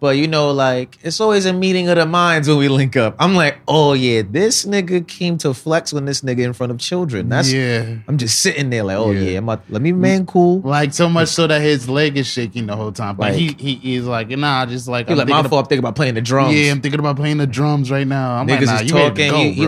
but 0.00 0.16
you 0.16 0.26
know, 0.26 0.50
like, 0.50 0.96
it's 1.02 1.20
always 1.20 1.44
a 1.44 1.52
meeting 1.52 1.88
of 1.90 1.96
the 1.96 2.06
minds 2.06 2.48
when 2.48 2.56
we 2.56 2.68
link 2.68 2.96
up. 2.96 3.14
I'm 3.18 3.34
like, 3.34 3.58
oh, 3.68 3.92
yeah, 3.92 4.22
this 4.26 4.64
nigga 4.64 5.06
came 5.06 5.36
to 5.38 5.52
flex 5.52 5.92
on 5.92 6.06
this 6.06 6.22
nigga 6.22 6.38
in 6.38 6.54
front 6.54 6.72
of 6.72 6.78
children. 6.78 7.28
That's, 7.28 7.52
yeah. 7.52 7.96
I'm 8.08 8.16
just 8.16 8.40
sitting 8.40 8.70
there 8.70 8.82
like, 8.82 8.96
oh, 8.96 9.10
Yeah. 9.10 9.32
yeah, 9.32 9.38
about, 9.40 9.62
let 9.68 9.82
me 9.82 9.92
man 9.92 10.24
cool. 10.24 10.60
Like 10.60 10.94
so 10.94 11.06
much 11.10 11.28
so 11.28 11.46
that 11.48 11.60
his 11.60 11.86
leg 11.86 12.16
is 12.16 12.26
shaking 12.26 12.64
the 12.66 12.76
whole 12.76 12.92
time. 12.92 13.16
But 13.16 13.32
Like- 13.32 13.34
he, 13.34 13.52
he 13.58 13.74
he's 13.74 14.04
like, 14.04 14.30
nah, 14.30 14.64
just 14.64 14.88
like 14.88 15.06
He 15.06 15.12
I'm 15.12 15.18
like, 15.18 15.28
my 15.28 15.42
fault, 15.42 15.66
I'm 15.66 15.68
thinking 15.68 15.80
about 15.80 15.96
playing 15.96 16.14
the 16.14 16.22
drums. 16.22 16.54
Yeah, 16.56 16.72
I'm 16.72 16.80
thinking 16.80 16.98
about 17.00 17.16
playing 17.16 17.36
the 17.36 17.46
drums 17.46 17.90
right 17.90 18.06
now. 18.06 18.36
I'm 18.36 18.46
Niggas 18.46 18.66
like, 18.66 18.66
nah, 18.66 18.80
is 18.80 18.90
talking. 18.90 19.30
go, 19.30 19.36
he, 19.36 19.52
he 19.52 19.66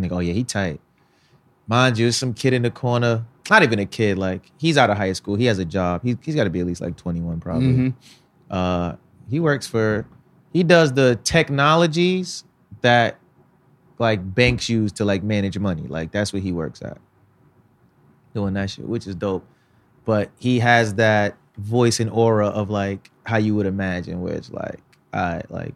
bro. 0.00 0.08
like, 0.08 0.16
oh 0.16 0.20
yeah, 0.20 0.32
he 0.32 0.44
tight. 0.44 0.80
Mind 1.66 1.98
you, 1.98 2.10
some 2.12 2.32
kid 2.34 2.52
in 2.52 2.62
the 2.62 2.70
corner. 2.70 3.24
Not 3.50 3.62
even 3.62 3.78
a 3.78 3.86
kid. 3.86 4.18
Like 4.18 4.50
he's 4.58 4.76
out 4.76 4.90
of 4.90 4.96
high 4.96 5.12
school. 5.12 5.34
He 5.36 5.44
has 5.46 5.58
a 5.58 5.64
job. 5.64 6.02
He, 6.02 6.16
he's 6.22 6.34
got 6.34 6.44
to 6.44 6.50
be 6.50 6.60
at 6.60 6.66
least 6.66 6.80
like 6.80 6.96
twenty 6.96 7.20
one, 7.20 7.40
probably. 7.40 7.68
Mhm. 7.68 7.94
Uh, 8.50 8.96
he 9.30 9.40
works 9.40 9.66
for. 9.66 10.06
He 10.52 10.62
does 10.62 10.92
the 10.94 11.18
technologies 11.24 12.44
that 12.80 13.18
like 13.98 14.34
banks 14.34 14.68
use 14.68 14.92
to 14.92 15.04
like 15.04 15.22
manage 15.22 15.58
money. 15.58 15.82
Like 15.82 16.12
that's 16.12 16.32
what 16.32 16.42
he 16.42 16.52
works 16.52 16.82
at. 16.82 16.98
Doing 18.34 18.54
that 18.54 18.70
shit, 18.70 18.86
which 18.86 19.06
is 19.06 19.14
dope. 19.14 19.46
But 20.04 20.30
he 20.38 20.58
has 20.60 20.94
that 20.94 21.36
voice 21.58 22.00
and 22.00 22.10
aura 22.10 22.48
of 22.48 22.70
like 22.70 23.10
how 23.24 23.38
you 23.38 23.54
would 23.56 23.66
imagine, 23.66 24.20
where 24.20 24.34
it's 24.34 24.50
like, 24.50 24.80
I 25.12 25.42
like 25.48 25.74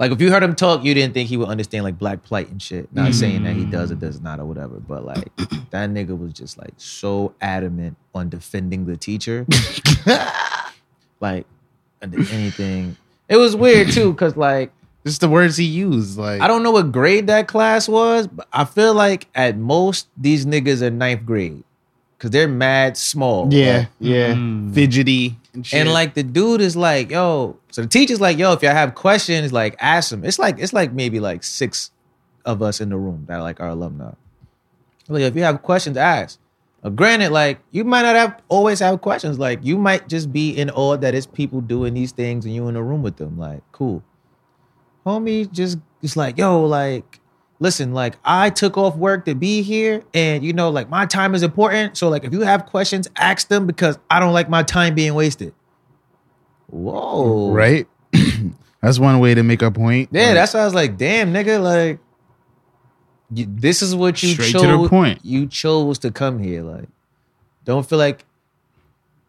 like 0.00 0.12
if 0.12 0.20
you 0.22 0.30
heard 0.30 0.42
him 0.42 0.54
talk, 0.56 0.82
you 0.82 0.94
didn't 0.94 1.12
think 1.12 1.28
he 1.28 1.36
would 1.36 1.48
understand 1.48 1.84
like 1.84 1.98
black 1.98 2.22
plight 2.22 2.48
and 2.48 2.60
shit. 2.60 2.88
Not 2.94 3.12
saying 3.14 3.44
that 3.44 3.54
he 3.54 3.66
does 3.66 3.92
or 3.92 3.96
does 3.96 4.18
not 4.22 4.40
or 4.40 4.46
whatever, 4.46 4.80
but 4.80 5.04
like 5.04 5.30
that 5.70 5.90
nigga 5.90 6.18
was 6.18 6.32
just 6.32 6.56
like 6.58 6.72
so 6.78 7.34
adamant 7.42 7.98
on 8.14 8.30
defending 8.30 8.86
the 8.86 8.96
teacher. 8.96 9.46
like 11.20 11.46
under 12.00 12.18
anything. 12.32 12.96
It 13.28 13.36
was 13.36 13.54
weird 13.54 13.92
too, 13.92 14.14
cause 14.14 14.36
like 14.38 14.72
Just 15.04 15.20
the 15.20 15.28
words 15.28 15.58
he 15.58 15.64
used. 15.66 16.16
Like 16.18 16.40
I 16.40 16.48
don't 16.48 16.62
know 16.62 16.70
what 16.70 16.92
grade 16.92 17.26
that 17.26 17.46
class 17.46 17.86
was, 17.86 18.26
but 18.26 18.48
I 18.54 18.64
feel 18.64 18.94
like 18.94 19.28
at 19.34 19.58
most 19.58 20.08
these 20.16 20.46
niggas 20.46 20.80
are 20.80 20.90
ninth 20.90 21.26
grade. 21.26 21.62
Cause 22.18 22.30
they're 22.30 22.48
mad 22.48 22.96
small. 22.96 23.52
Yeah, 23.52 23.78
Like, 23.78 23.88
yeah. 23.98 24.34
Mm. 24.34 24.74
Fidgety 24.74 25.38
and 25.54 25.66
shit. 25.66 25.80
and 25.80 25.92
like 25.92 26.14
the 26.14 26.22
dude 26.22 26.62
is 26.62 26.74
like, 26.74 27.10
yo. 27.10 27.58
So 27.70 27.82
the 27.82 27.88
teacher's 27.88 28.20
like, 28.20 28.38
yo, 28.38 28.52
if 28.52 28.62
y'all 28.62 28.72
have 28.72 28.94
questions, 28.94 29.52
like 29.52 29.76
ask 29.78 30.10
them. 30.10 30.24
It's 30.24 30.38
like 30.38 30.58
it's 30.58 30.72
like 30.72 30.92
maybe 30.92 31.20
like 31.20 31.42
six, 31.42 31.90
of 32.44 32.62
us 32.62 32.80
in 32.80 32.88
the 32.88 32.96
room 32.96 33.24
that 33.28 33.34
are 33.34 33.42
like 33.42 33.60
our 33.60 33.68
alumni. 33.68 34.12
Like 35.08 35.22
if 35.22 35.34
you 35.34 35.42
have 35.42 35.62
questions, 35.62 35.96
ask. 35.96 36.38
Uh, 36.82 36.90
granted, 36.90 37.30
like 37.30 37.58
you 37.70 37.84
might 37.84 38.02
not 38.02 38.16
have 38.16 38.40
always 38.48 38.80
have 38.80 39.00
questions. 39.00 39.38
Like 39.38 39.60
you 39.62 39.76
might 39.76 40.08
just 40.08 40.32
be 40.32 40.50
in 40.50 40.70
awe 40.70 40.96
that 40.96 41.14
it's 41.14 41.26
people 41.26 41.60
doing 41.60 41.94
these 41.94 42.12
things 42.12 42.44
and 42.44 42.54
you 42.54 42.68
in 42.68 42.74
the 42.74 42.82
room 42.82 43.02
with 43.02 43.16
them. 43.16 43.38
Like 43.38 43.62
cool, 43.72 44.02
homie. 45.04 45.50
Just 45.50 45.78
it's 46.02 46.16
like 46.16 46.38
yo, 46.38 46.64
like 46.64 47.20
listen, 47.58 47.92
like 47.92 48.16
I 48.24 48.50
took 48.50 48.78
off 48.78 48.96
work 48.96 49.24
to 49.26 49.34
be 49.34 49.62
here, 49.62 50.02
and 50.14 50.44
you 50.44 50.52
know, 50.52 50.70
like 50.70 50.88
my 50.88 51.06
time 51.06 51.34
is 51.34 51.42
important. 51.42 51.98
So 51.98 52.08
like 52.08 52.24
if 52.24 52.32
you 52.32 52.42
have 52.42 52.66
questions, 52.66 53.08
ask 53.16 53.48
them 53.48 53.66
because 53.66 53.98
I 54.08 54.20
don't 54.20 54.32
like 54.32 54.48
my 54.48 54.62
time 54.62 54.94
being 54.94 55.14
wasted. 55.14 55.52
Whoa, 56.70 57.52
Right? 57.52 57.86
that's 58.82 58.98
one 58.98 59.18
way 59.18 59.34
to 59.34 59.42
make 59.42 59.62
a 59.62 59.70
point. 59.70 60.08
Yeah, 60.12 60.26
Like, 60.26 60.34
that's 60.34 60.54
why 60.54 60.60
I 60.60 60.64
was 60.64 60.74
like, 60.74 60.96
damn, 60.96 61.32
nigga, 61.32 61.62
like 61.62 61.98
you, 63.32 63.46
this 63.48 63.82
is 63.82 63.94
what 63.94 64.22
you 64.22 64.30
Straight 64.30 64.52
to 64.52 64.58
chose. 64.60 64.82
the 64.84 64.88
point. 64.88 65.20
You 65.24 65.46
chose 65.46 65.98
to 66.00 66.10
come 66.10 66.38
here. 66.42 66.62
Like, 66.62 66.88
don't 67.64 67.88
feel 67.88 67.98
like 67.98 68.24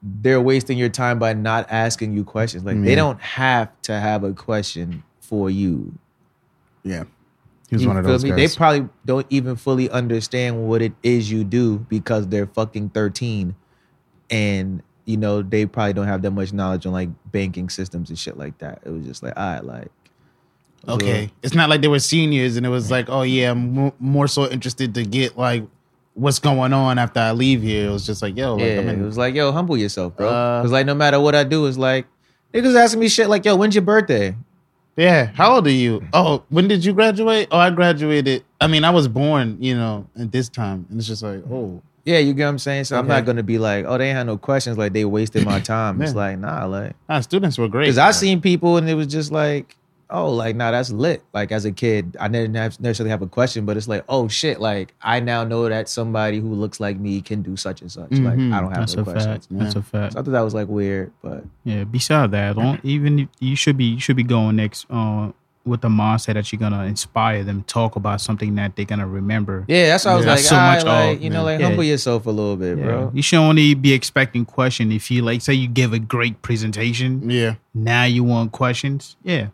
they're 0.01 0.41
wasting 0.41 0.77
your 0.77 0.89
time 0.89 1.19
by 1.19 1.33
not 1.33 1.67
asking 1.69 2.13
you 2.13 2.23
questions. 2.23 2.63
Like, 2.63 2.81
they 2.81 2.95
don't 2.95 3.21
have 3.21 3.69
to 3.83 3.99
have 3.99 4.23
a 4.23 4.33
question 4.33 5.03
for 5.19 5.49
you. 5.49 5.93
yeah. 6.83 7.03
He 7.69 7.75
was 7.75 7.83
You 7.83 7.87
one 7.87 7.97
of 7.97 8.03
those 8.03 8.23
me? 8.23 8.31
guys. 8.31 8.37
They 8.53 8.57
probably 8.57 8.89
don't 9.05 9.25
even 9.29 9.55
fully 9.55 9.89
understand 9.91 10.67
what 10.67 10.81
it 10.81 10.91
is 11.03 11.31
you 11.31 11.45
do 11.45 11.77
because 11.87 12.27
they're 12.27 12.47
fucking 12.47 12.89
13 12.89 13.55
and 14.29 14.83
you 15.05 15.17
know 15.17 15.41
they 15.41 15.65
probably 15.65 15.93
don't 15.93 16.07
have 16.07 16.21
that 16.21 16.31
much 16.31 16.53
knowledge 16.53 16.85
on 16.85 16.93
like 16.93 17.09
banking 17.31 17.69
systems 17.69 18.09
and 18.09 18.17
shit 18.17 18.37
like 18.37 18.57
that. 18.59 18.81
It 18.85 18.89
was 18.89 19.05
just 19.05 19.23
like, 19.23 19.33
all 19.37 19.53
right, 19.53 19.63
like 19.63 19.87
okay. 20.87 21.31
It's 21.43 21.53
not 21.53 21.69
like 21.69 21.81
they 21.81 21.87
were 21.87 21.99
seniors 21.99 22.57
and 22.57 22.65
it 22.65 22.69
was 22.69 22.91
like, 22.91 23.09
oh 23.09 23.23
yeah, 23.23 23.51
I'm 23.51 23.73
mo- 23.73 23.95
more 23.99 24.27
so 24.27 24.49
interested 24.49 24.93
to 24.95 25.03
get 25.03 25.37
like 25.37 25.63
what's 26.13 26.39
going 26.39 26.73
on 26.73 26.97
after 26.99 27.19
I 27.19 27.31
leave 27.31 27.61
here. 27.61 27.89
It 27.89 27.91
was 27.91 28.05
just 28.05 28.21
like, 28.21 28.37
yo, 28.37 28.55
like 28.55 28.65
yeah, 28.65 28.81
in, 28.81 29.01
it 29.01 29.05
was 29.05 29.17
like, 29.17 29.35
yo, 29.35 29.51
humble 29.51 29.77
yourself, 29.77 30.15
bro. 30.15 30.27
Uh, 30.27 30.61
Cause 30.61 30.71
like 30.71 30.85
no 30.85 30.95
matter 30.95 31.19
what 31.19 31.35
I 31.35 31.43
do, 31.43 31.65
it's 31.65 31.77
like 31.77 32.05
niggas 32.53 32.75
asking 32.75 32.99
me 32.99 33.09
shit 33.09 33.29
like, 33.29 33.45
yo, 33.45 33.55
when's 33.55 33.75
your 33.75 33.83
birthday? 33.83 34.35
Yeah. 34.97 35.27
How 35.33 35.55
old 35.55 35.67
are 35.67 35.71
you? 35.71 36.05
Oh, 36.13 36.43
when 36.49 36.67
did 36.67 36.83
you 36.83 36.93
graduate? 36.93 37.47
Oh, 37.49 37.57
I 37.57 37.69
graduated. 37.69 38.43
I 38.59 38.67
mean, 38.67 38.83
I 38.83 38.89
was 38.89 39.07
born, 39.07 39.57
you 39.59 39.73
know, 39.73 40.07
at 40.19 40.31
this 40.31 40.49
time. 40.49 40.85
And 40.89 40.99
it's 40.99 41.07
just 41.07 41.23
like, 41.23 41.41
oh. 41.49 41.81
Yeah, 42.05 42.17
you 42.19 42.33
get 42.33 42.45
what 42.45 42.49
I'm 42.51 42.59
saying? 42.59 42.85
So 42.85 42.97
I'm 42.97 43.05
Okay. 43.05 43.13
not 43.13 43.25
gonna 43.25 43.43
be 43.43 43.57
like, 43.59 43.85
oh, 43.87 43.97
they 43.97 44.07
ain't 44.09 44.17
had 44.17 44.25
no 44.27 44.37
questions, 44.37 44.77
like 44.77 44.93
they 44.93 45.05
wasted 45.05 45.45
my 45.45 45.59
time. 45.59 46.01
It's 46.01 46.13
Yeah. 46.13 46.17
like, 46.17 46.39
nah, 46.39 46.65
like 46.65 46.93
Nah, 47.07 47.19
students 47.21 47.57
were 47.57 47.67
great. 47.67 47.85
Because 47.85 47.97
I 47.99 48.11
seen 48.11 48.41
people 48.41 48.77
and 48.77 48.89
it 48.89 48.95
was 48.95 49.07
just 49.07 49.31
like, 49.31 49.75
oh, 50.13 50.29
like, 50.29 50.57
nah, 50.57 50.71
that's 50.71 50.91
lit. 50.91 51.23
Like 51.33 51.51
as 51.53 51.63
a 51.63 51.71
kid, 51.71 52.17
I 52.19 52.27
didn't 52.27 52.55
have, 52.55 52.77
necessarily 52.81 53.11
have 53.11 53.21
a 53.21 53.27
question, 53.27 53.65
but 53.65 53.77
it's 53.77 53.87
like, 53.87 54.03
oh 54.09 54.27
shit, 54.27 54.59
like 54.59 54.93
I 55.01 55.19
now 55.21 55.43
know 55.43 55.69
that 55.69 55.87
somebody 55.87 56.39
who 56.39 56.53
looks 56.53 56.79
like 56.79 56.99
me 56.99 57.21
can 57.21 57.41
do 57.43 57.55
such 57.55 57.81
and 57.81 57.91
such. 57.91 58.09
Mhm. 58.09 58.25
Like 58.25 58.33
I 58.57 58.61
don't 58.61 58.71
have 58.71 58.79
That's 58.81 58.95
no 58.97 59.01
a 59.03 59.05
questions. 59.05 59.47
fact. 59.47 59.47
That's 59.51 59.75
a 59.75 59.81
fact. 59.81 60.13
So 60.13 60.19
I 60.19 60.23
thought 60.23 60.31
that 60.31 60.41
was 60.41 60.53
like 60.53 60.67
weird, 60.67 61.11
but 61.21 61.45
Yeah. 61.63 61.83
Beside 61.85 62.31
that, 62.31 62.55
don't 62.55 62.83
even 62.83 63.29
you 63.39 63.55
should 63.55 63.77
be 63.77 63.85
you 63.85 63.99
should 63.99 64.15
be 64.17 64.23
going 64.23 64.55
next 64.57 64.85
uh, 64.89 65.29
with 65.63 65.81
the 65.81 65.87
mindset 65.89 66.33
that 66.33 66.51
you're 66.51 66.59
gonna 66.59 66.85
inspire 66.85 67.43
them, 67.43 67.63
talk 67.67 67.95
about 67.95 68.19
something 68.19 68.55
that 68.55 68.75
they're 68.75 68.85
gonna 68.85 69.05
remember. 69.07 69.63
yeah, 69.67 69.87
that's 69.87 70.05
why 70.05 70.11
I 70.11 70.15
was 70.15 70.25
Yeah. 70.25 70.31
like, 70.31 70.39
so 70.41 70.55
alright, 70.55 70.77
much 70.77 70.85
like 70.85 71.17
of, 71.17 71.23
you 71.23 71.29
know, 71.29 71.43
like 71.43 71.59
Yeah. 71.59 71.67
humble 71.67 71.83
yourself 71.83 72.25
a 72.25 72.31
little 72.31 72.55
bit, 72.55 72.77
Yeah. 72.79 72.83
bro. 72.83 73.11
You 73.13 73.21
should 73.21 73.37
only 73.39 73.73
be 73.75 73.93
expecting 73.93 74.43
question 74.45 74.91
if 74.91 75.11
you 75.11 75.21
like 75.21 75.41
say 75.41 75.53
you 75.53 75.67
give 75.67 75.93
a 75.93 75.99
great 75.99 76.41
presentation. 76.41 77.29
yeah. 77.29 77.55
Now 77.75 78.05
you 78.05 78.23
want 78.23 78.51
questions. 78.51 79.15
Yeah. 79.23 79.47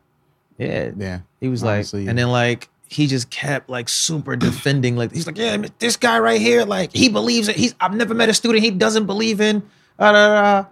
Yeah, 0.58 0.92
Yeah. 0.98 1.20
He 1.42 1.50
was 1.50 1.62
Honestly, 1.64 2.00
like, 2.00 2.06
yeah. 2.06 2.10
and 2.12 2.20
then 2.20 2.30
like 2.32 2.70
he 2.90 3.06
just 3.06 3.30
kept 3.30 3.70
like 3.70 3.90
super 3.90 4.38
defending. 4.38 4.96
Like 4.96 5.14
he's 5.14 5.28
like, 5.28 5.38
yeah, 5.38 5.58
this 5.80 5.98
guy 5.98 6.20
right 6.20 6.40
here, 6.40 6.64
like 6.64 6.96
he 6.96 7.10
believes 7.10 7.50
it. 7.50 7.58
He's 7.58 7.76
I've 7.82 7.94
never 7.94 8.14
met 8.14 8.30
a 8.30 8.34
student 8.34 8.64
he 8.64 8.72
doesn't 8.72 9.08
believe 9.08 9.42
in. 9.42 9.62
Da, 10.00 10.12
da, 10.14 10.28
da. 10.62 10.66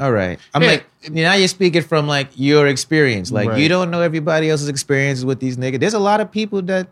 All 0.00 0.10
right, 0.10 0.38
I'm 0.52 0.62
Yeah. 0.62 0.68
like 0.70 0.86
now 1.10 1.34
you're 1.34 1.46
speaking 1.48 1.82
from 1.82 2.06
like 2.08 2.28
your 2.34 2.66
experience. 2.66 3.30
Like 3.30 3.48
Right. 3.50 3.60
you 3.60 3.68
don't 3.68 3.90
know 3.92 4.00
everybody 4.00 4.50
else's 4.50 4.68
experiences 4.68 5.24
with 5.24 5.38
these 5.38 5.56
niggas. 5.56 5.78
There's 5.78 5.94
a 5.94 5.98
lot 6.00 6.20
of 6.20 6.32
people 6.32 6.62
that 6.62 6.88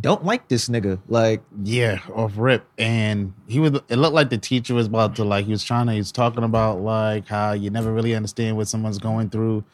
don't 0.00 0.24
like 0.24 0.48
this 0.48 0.68
nigga. 0.68 0.98
Like 1.08 1.40
Yeah, 1.64 2.00
off 2.14 2.32
rip. 2.36 2.66
And 2.76 3.32
he 3.46 3.58
was 3.58 3.80
it 3.88 3.96
looked 3.96 4.14
like 4.14 4.28
the 4.28 4.36
teacher 4.38 4.74
was 4.74 4.86
about 4.86 5.16
to 5.16 5.24
like 5.24 5.46
he 5.46 5.52
was 5.52 5.64
trying 5.64 5.86
to 5.86 5.92
he 5.92 5.98
was 5.98 6.12
talking 6.12 6.44
about 6.44 6.80
like 6.82 7.26
how 7.26 7.52
you 7.52 7.70
never 7.70 7.90
really 7.92 8.14
understand 8.14 8.56
what 8.58 8.68
someone's 8.68 8.98
going 8.98 9.30
through. 9.30 9.64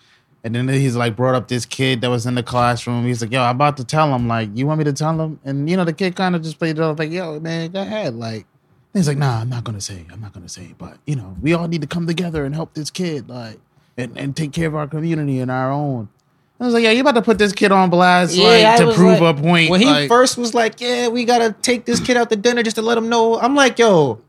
And 0.44 0.54
then 0.54 0.68
he's 0.68 0.94
like 0.94 1.16
brought 1.16 1.34
up 1.34 1.48
this 1.48 1.66
kid 1.66 2.00
that 2.02 2.10
was 2.10 2.26
in 2.26 2.36
the 2.36 2.44
classroom. 2.44 3.04
He's 3.06 3.20
like, 3.20 3.32
Yo, 3.32 3.42
I'm 3.42 3.56
about 3.56 3.76
to 3.78 3.84
tell 3.84 4.14
him, 4.14 4.28
like, 4.28 4.50
you 4.54 4.68
want 4.68 4.78
me 4.78 4.84
to 4.84 4.92
tell 4.92 5.18
him? 5.20 5.40
And 5.44 5.68
you 5.68 5.76
know, 5.76 5.84
the 5.84 5.92
kid 5.92 6.14
kind 6.14 6.36
of 6.36 6.42
just 6.42 6.60
played 6.60 6.78
it 6.78 6.80
off 6.80 6.96
like, 7.00 7.10
yo, 7.10 7.40
man, 7.40 7.72
go 7.72 7.82
ahead. 7.82 8.14
Like 8.14 8.46
he's 8.94 9.09
like, 9.09 9.18
nah, 9.18 9.40
I'm 9.40 9.48
not 9.48 9.64
gonna 9.64 9.81
say, 9.81 10.05
I'm 10.12 10.20
not 10.20 10.33
gonna 10.33 10.48
say, 10.48 10.74
but 10.79 10.98
you 11.07 11.16
know, 11.16 11.37
we 11.40 11.55
all 11.55 11.68
need 11.68 11.81
to 11.83 11.87
come 11.87 12.07
together 12.07 12.44
and 12.44 12.55
help 12.55 12.74
this 12.74 12.90
kid, 12.90 13.29
like, 13.29 13.59
and, 13.96 14.16
and 14.16 14.37
take 14.37 14.53
care 14.53 14.68
of 14.68 14.74
our 14.74 14.87
community 14.87 15.40
and 15.40 15.51
our 15.51 15.70
own. 15.70 16.09
I 16.61 16.64
was 16.64 16.74
like, 16.74 16.83
yeah, 16.83 16.90
you 16.90 17.03
about 17.03 17.14
to 17.14 17.22
put 17.22 17.38
this 17.38 17.53
kid 17.53 17.70
on 17.70 17.88
blast, 17.88 18.37
I 18.37 18.64
like, 18.64 18.79
to 18.79 18.92
prove 18.92 19.20
like- 19.20 19.38
a 19.38 19.40
point. 19.40 19.70
When 19.70 19.81
he 19.81 19.87
like- 19.87 20.09
first 20.09 20.37
was 20.37 20.55
like, 20.55 20.81
"Yeah, 20.81 21.09
we 21.09 21.24
gotta 21.24 21.55
take 21.62 21.85
this 21.85 22.01
kid 22.01 22.16
out 22.16 22.31
to 22.31 22.37
dinner 22.37 22.64
just 22.64 22.77
to 22.77 22.83
let 22.83 22.98
him 22.98 23.09
know," 23.09 23.38
I'm 23.38 23.55
like, 23.55 23.79
"Yo, 23.79 24.20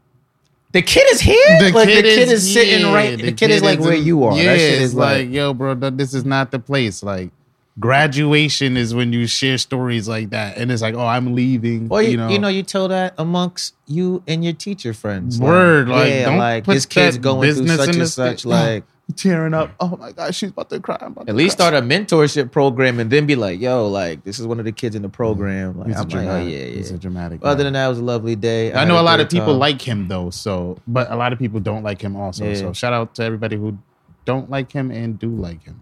the 0.71 0.83
kid 0.83 1.11
is 1.11 1.19
here. 1.21 1.59
like 1.73 1.87
the 1.87 2.01
kid 2.03 2.29
is 2.29 2.53
sitting 2.53 2.81
yeah, 2.85 2.93
right. 2.93 3.17
The, 3.17 3.31
kid, 3.31 3.49
is 3.49 3.63
like 3.63 3.79
where 3.79 3.93
in- 3.93 4.03
you 4.03 4.23
are. 4.25 4.37
Yeah, 4.37 4.43
that 4.53 4.59
shit 4.59 4.73
it's 4.73 4.81
is 4.81 4.95
like, 4.95 5.17
like, 5.25 5.29
yo, 5.31 5.53
bro, 5.53 5.73
this 5.73 6.13
is 6.13 6.25
not 6.25 6.51
the 6.51 6.59
place. 6.59 7.01
Like, 7.01 7.31
graduation 7.79 8.77
is 8.77 8.93
when 8.93 9.13
you 9.13 9.25
share 9.27 9.57
stories 9.57 10.07
like 10.07 10.29
that, 10.31 10.57
and 10.57 10.71
it's 10.71 10.81
like, 10.81 10.95
oh, 10.95 11.05
I'm 11.05 11.33
leaving. 11.35 11.87
or 11.89 12.01
you, 12.01 12.11
you 12.11 12.17
know, 12.17 12.29
you 12.29 12.39
know, 12.39 12.47
you 12.47 12.63
tell 12.63 12.87
that 12.89 13.13
amongst 13.17 13.75
you 13.87 14.23
and 14.27 14.43
your 14.43 14.53
teacher 14.53 14.93
friends. 14.93 15.39
Word, 15.39 15.89
like, 15.89 16.09
yeah, 16.09 16.25
don't 16.25 16.37
like 16.37 16.63
put 16.65 16.73
this 16.73 16.85
kid's 16.85 17.17
going 17.17 17.53
through 17.53 17.67
such 17.67 17.95
and 17.95 18.07
such. 18.07 18.43
thing. 18.43 18.51
Like, 18.51 18.83
tearing 19.15 19.53
up. 19.55 19.71
Oh 19.79 19.97
my 19.97 20.11
god, 20.11 20.35
she's 20.35 20.51
about 20.51 20.69
to 20.69 20.79
cry. 20.79 20.97
I'm 21.01 21.13
about 21.13 21.21
at 21.21 21.27
to 21.27 21.33
least 21.33 21.57
cry. 21.57 21.69
start 21.69 21.83
a 21.83 21.85
mentorship 21.87 22.51
program 22.51 22.99
and 22.99 23.09
then 23.09 23.25
be 23.25 23.35
like, 23.35 23.59
"Yo, 23.59 23.87
like 23.87 24.23
this 24.23 24.37
is 24.39 24.45
one 24.45 24.59
of 24.59 24.65
the 24.65 24.71
kids 24.71 24.95
in 24.95 25.01
the 25.01 25.09
program." 25.09 25.79
Like, 25.79 25.87
He's 25.87 25.95
a 25.97 25.99
I'm 26.01 26.09
like, 26.09 26.17
"Oh 26.17 26.21
dramatic. 26.25 26.53
yeah, 26.53 26.65
He's 26.65 26.91
a 26.91 26.97
dramatic. 26.97 27.39
Other 27.43 27.57
guy. 27.57 27.63
than 27.63 27.73
that, 27.73 27.85
it 27.85 27.89
was 27.89 27.99
a 27.99 28.03
lovely 28.03 28.35
day. 28.35 28.71
I 28.71 28.79
had 28.79 28.87
know 28.87 28.99
a 28.99 29.03
lot 29.03 29.19
of 29.19 29.29
people 29.29 29.47
time. 29.53 29.59
like 29.59 29.81
him 29.81 30.07
though. 30.07 30.29
So, 30.29 30.77
but 30.87 31.09
a 31.11 31.15
lot 31.15 31.33
of 31.33 31.39
people 31.39 31.59
don't 31.59 31.83
like 31.83 32.01
him 32.01 32.15
also. 32.15 32.45
Yeah. 32.45 32.55
So, 32.55 32.73
shout 32.73 32.93
out 32.93 33.15
to 33.15 33.23
everybody 33.23 33.55
who 33.55 33.77
don't 34.25 34.49
like 34.49 34.71
him 34.71 34.91
and 34.91 35.17
do 35.17 35.29
like 35.29 35.63
him. 35.63 35.79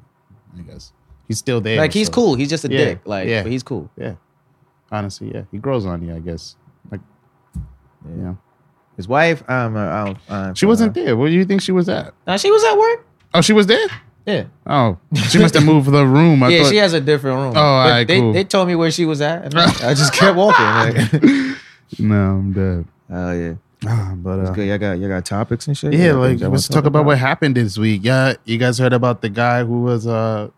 I 0.57 0.61
guess 0.61 0.93
he's 1.27 1.37
still 1.39 1.61
there. 1.61 1.77
Like 1.77 1.93
he's 1.93 2.07
so- 2.07 2.13
cool. 2.13 2.35
He's 2.35 2.49
just 2.49 2.65
a 2.65 2.71
Yeah, 2.71 2.77
dick. 2.85 2.99
Like, 3.05 3.27
yeah. 3.27 3.43
but 3.43 3.51
he's 3.51 3.63
cool. 3.63 3.89
Yeah. 3.97 4.15
Honestly, 4.91 5.31
yeah. 5.33 5.43
He 5.51 5.57
grows 5.57 5.85
on 5.85 6.01
you, 6.01 6.15
I 6.15 6.19
guess. 6.19 6.55
Like, 6.91 7.01
you 8.07 8.15
know. 8.15 8.37
His 8.95 9.07
wife, 9.07 9.47
um, 9.49 9.75
uh, 9.75 9.79
I 9.85 10.05
don't, 10.05 10.17
I 10.29 10.45
don't 10.45 10.57
She 10.57 10.65
wasn't 10.65 10.93
there. 10.95 11.15
Where 11.15 11.29
do 11.29 11.35
you 11.35 11.45
think 11.45 11.61
she 11.61 11.71
was 11.71 11.87
at? 11.87 12.13
Now 12.25 12.37
she 12.37 12.49
was 12.49 12.63
at 12.63 12.75
work. 12.77 13.05
Oh, 13.33 13.41
she 13.41 13.53
was 13.53 13.67
there? 13.67 13.87
Yeah. 14.25 14.45
Oh, 14.65 14.97
she 15.29 15.37
must 15.39 15.53
have 15.53 15.63
moved 15.73 15.91
the 15.91 16.05
room. 16.05 16.41
I 16.41 16.49
yeah, 16.49 16.63
thought, 16.63 16.69
she 16.71 16.77
has 16.77 16.93
a 16.93 16.99
different 17.01 17.37
room. 17.37 17.53
Oh, 17.55 17.59
alright, 17.61 18.07
they, 18.07 18.19
cool. 18.19 18.33
they 18.33 18.43
told 18.43 18.67
me 18.67 18.75
where 18.75 18.89
she 18.91 19.05
was 19.05 19.21
at, 19.21 19.45
and 19.45 19.53
I, 19.55 19.65
I 19.89 19.93
just 19.93 20.13
kept 20.13 20.35
walking. 20.35 20.65
Like, 21.89 21.99
no, 21.99 22.15
I'm 22.15 22.51
dead. 22.53 22.85
oh 23.09 23.31
yeah, 23.31 23.53
Ah, 23.87 24.13
but 24.17 24.39
it's 24.39 24.49
uh, 24.49 24.53
good. 24.53 24.67
Y'all 24.67 24.77
got 24.77 24.99
y'all 24.99 25.07
got 25.07 25.23
topics 25.25 25.67
and 25.67 25.77
shit. 25.77 25.93
yeah, 25.93 26.07
Y'all 26.07 26.17
like 26.19 26.39
y'all 26.39 26.49
let's 26.49 26.67
talk 26.67 26.83
about 26.83 27.05
what 27.05 27.17
happened 27.17 27.55
this 27.55 27.77
week. 27.77 28.01
Yeah, 28.03 28.33
you 28.43 28.57
guys 28.57 28.77
heard 28.77 28.91
about 28.91 29.21
the 29.21 29.29
guy 29.29 29.63
who 29.63 29.83
was 29.83 30.05
uh 30.05 30.49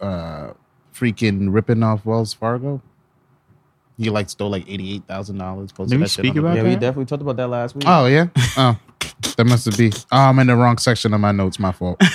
uh 0.00 0.52
freaking 0.94 1.52
ripping 1.52 1.82
off 1.82 2.04
Wells 2.04 2.32
Fargo? 2.34 2.80
He 3.98 4.10
like 4.10 4.28
stole 4.28 4.50
like 4.50 4.68
eighty 4.68 4.94
eight 4.94 5.04
thousand 5.06 5.38
dollars. 5.38 5.72
Did 5.72 5.98
we 6.00 6.06
speak 6.06 6.36
about 6.36 6.56
Yeah, 6.56 6.64
we 6.64 6.74
definitely 6.74 7.06
talked 7.06 7.22
about 7.22 7.36
that 7.36 7.48
last 7.48 7.74
week. 7.74 7.84
Oh 7.86 8.06
yeah. 8.06 8.26
Oh, 8.56 8.78
that 9.36 9.44
must 9.46 9.64
have 9.64 9.76
been. 9.76 9.92
Oh, 10.12 10.18
I'm 10.18 10.38
in 10.38 10.48
the 10.48 10.56
wrong 10.56 10.76
section 10.78 11.14
of 11.14 11.20
my 11.20 11.32
notes. 11.32 11.58
My 11.58 11.72
fault. 11.72 12.00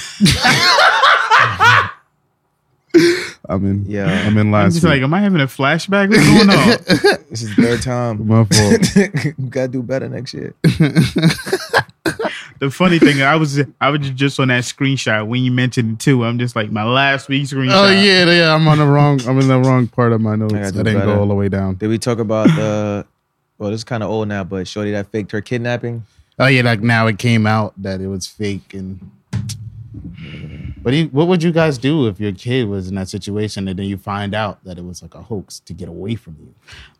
I'm 3.49 3.65
in. 3.65 3.85
Yeah. 3.87 4.05
I'm 4.27 4.37
in 4.37 4.47
I'm 4.47 4.51
last 4.51 4.73
just 4.73 4.83
week. 4.83 4.91
like, 4.91 5.01
am 5.01 5.13
I 5.13 5.21
having 5.21 5.41
a 5.41 5.47
flashback? 5.47 6.09
What's 6.09 6.25
going 6.25 6.49
on? 6.49 7.25
this 7.29 7.41
is 7.41 7.53
third 7.55 7.81
time. 7.81 8.27
my 8.27 8.43
fault. 8.45 9.35
we 9.37 9.45
gotta 9.49 9.67
do 9.69 9.81
better 9.81 10.07
next 10.07 10.33
year. 10.33 10.53
The 12.61 12.69
funny 12.69 12.99
thing, 12.99 13.23
I 13.23 13.35
was 13.37 13.59
I 13.81 13.89
was 13.89 14.07
just 14.11 14.39
on 14.39 14.49
that 14.49 14.63
screenshot 14.63 15.25
when 15.25 15.43
you 15.43 15.51
mentioned 15.51 15.93
it 15.93 15.99
too. 15.99 16.23
I'm 16.23 16.37
just 16.37 16.55
like 16.55 16.71
my 16.71 16.83
last 16.83 17.27
week's 17.27 17.51
screenshot. 17.51 17.87
Oh 17.87 17.89
yeah, 17.89 18.23
yeah. 18.25 18.53
I'm 18.53 18.67
on 18.67 18.77
the 18.77 18.85
wrong. 18.85 19.19
I'm 19.27 19.39
in 19.39 19.47
the 19.47 19.59
wrong 19.59 19.87
part 19.87 20.13
of 20.13 20.21
my 20.21 20.35
notes. 20.35 20.53
I 20.53 20.59
I, 20.59 20.65
didn't 20.69 20.83
better. 20.85 21.05
go 21.07 21.19
all 21.19 21.27
the 21.27 21.33
way 21.33 21.49
down. 21.49 21.75
Did 21.75 21.87
we 21.87 21.97
talk 21.97 22.19
about 22.19 22.47
the? 22.49 23.05
Well, 23.57 23.71
this 23.71 23.79
is 23.79 23.83
kind 23.83 24.03
of 24.03 24.09
old 24.09 24.27
now, 24.27 24.43
but 24.43 24.67
Shorty 24.67 24.91
that 24.91 25.11
faked 25.11 25.31
her 25.31 25.41
kidnapping. 25.41 26.03
Oh 26.37 26.45
yeah, 26.45 26.61
like 26.61 26.81
now 26.81 27.07
it 27.07 27.17
came 27.17 27.47
out 27.47 27.73
that 27.81 27.99
it 27.99 28.07
was 28.07 28.27
fake 28.27 28.75
and. 28.75 29.09
But 30.83 30.93
you, 30.93 31.05
what 31.07 31.27
would 31.27 31.43
you 31.43 31.51
guys 31.51 31.77
do 31.77 32.07
if 32.07 32.19
your 32.19 32.31
kid 32.31 32.67
was 32.67 32.87
in 32.87 32.95
that 32.95 33.09
situation 33.09 33.67
and 33.67 33.77
then 33.77 33.85
you 33.85 33.97
find 33.97 34.33
out 34.33 34.63
that 34.63 34.77
it 34.79 34.85
was 34.85 35.01
like 35.01 35.13
a 35.13 35.21
hoax 35.21 35.59
to 35.61 35.73
get 35.73 35.89
away 35.89 36.15
from 36.15 36.37
you? 36.39 36.55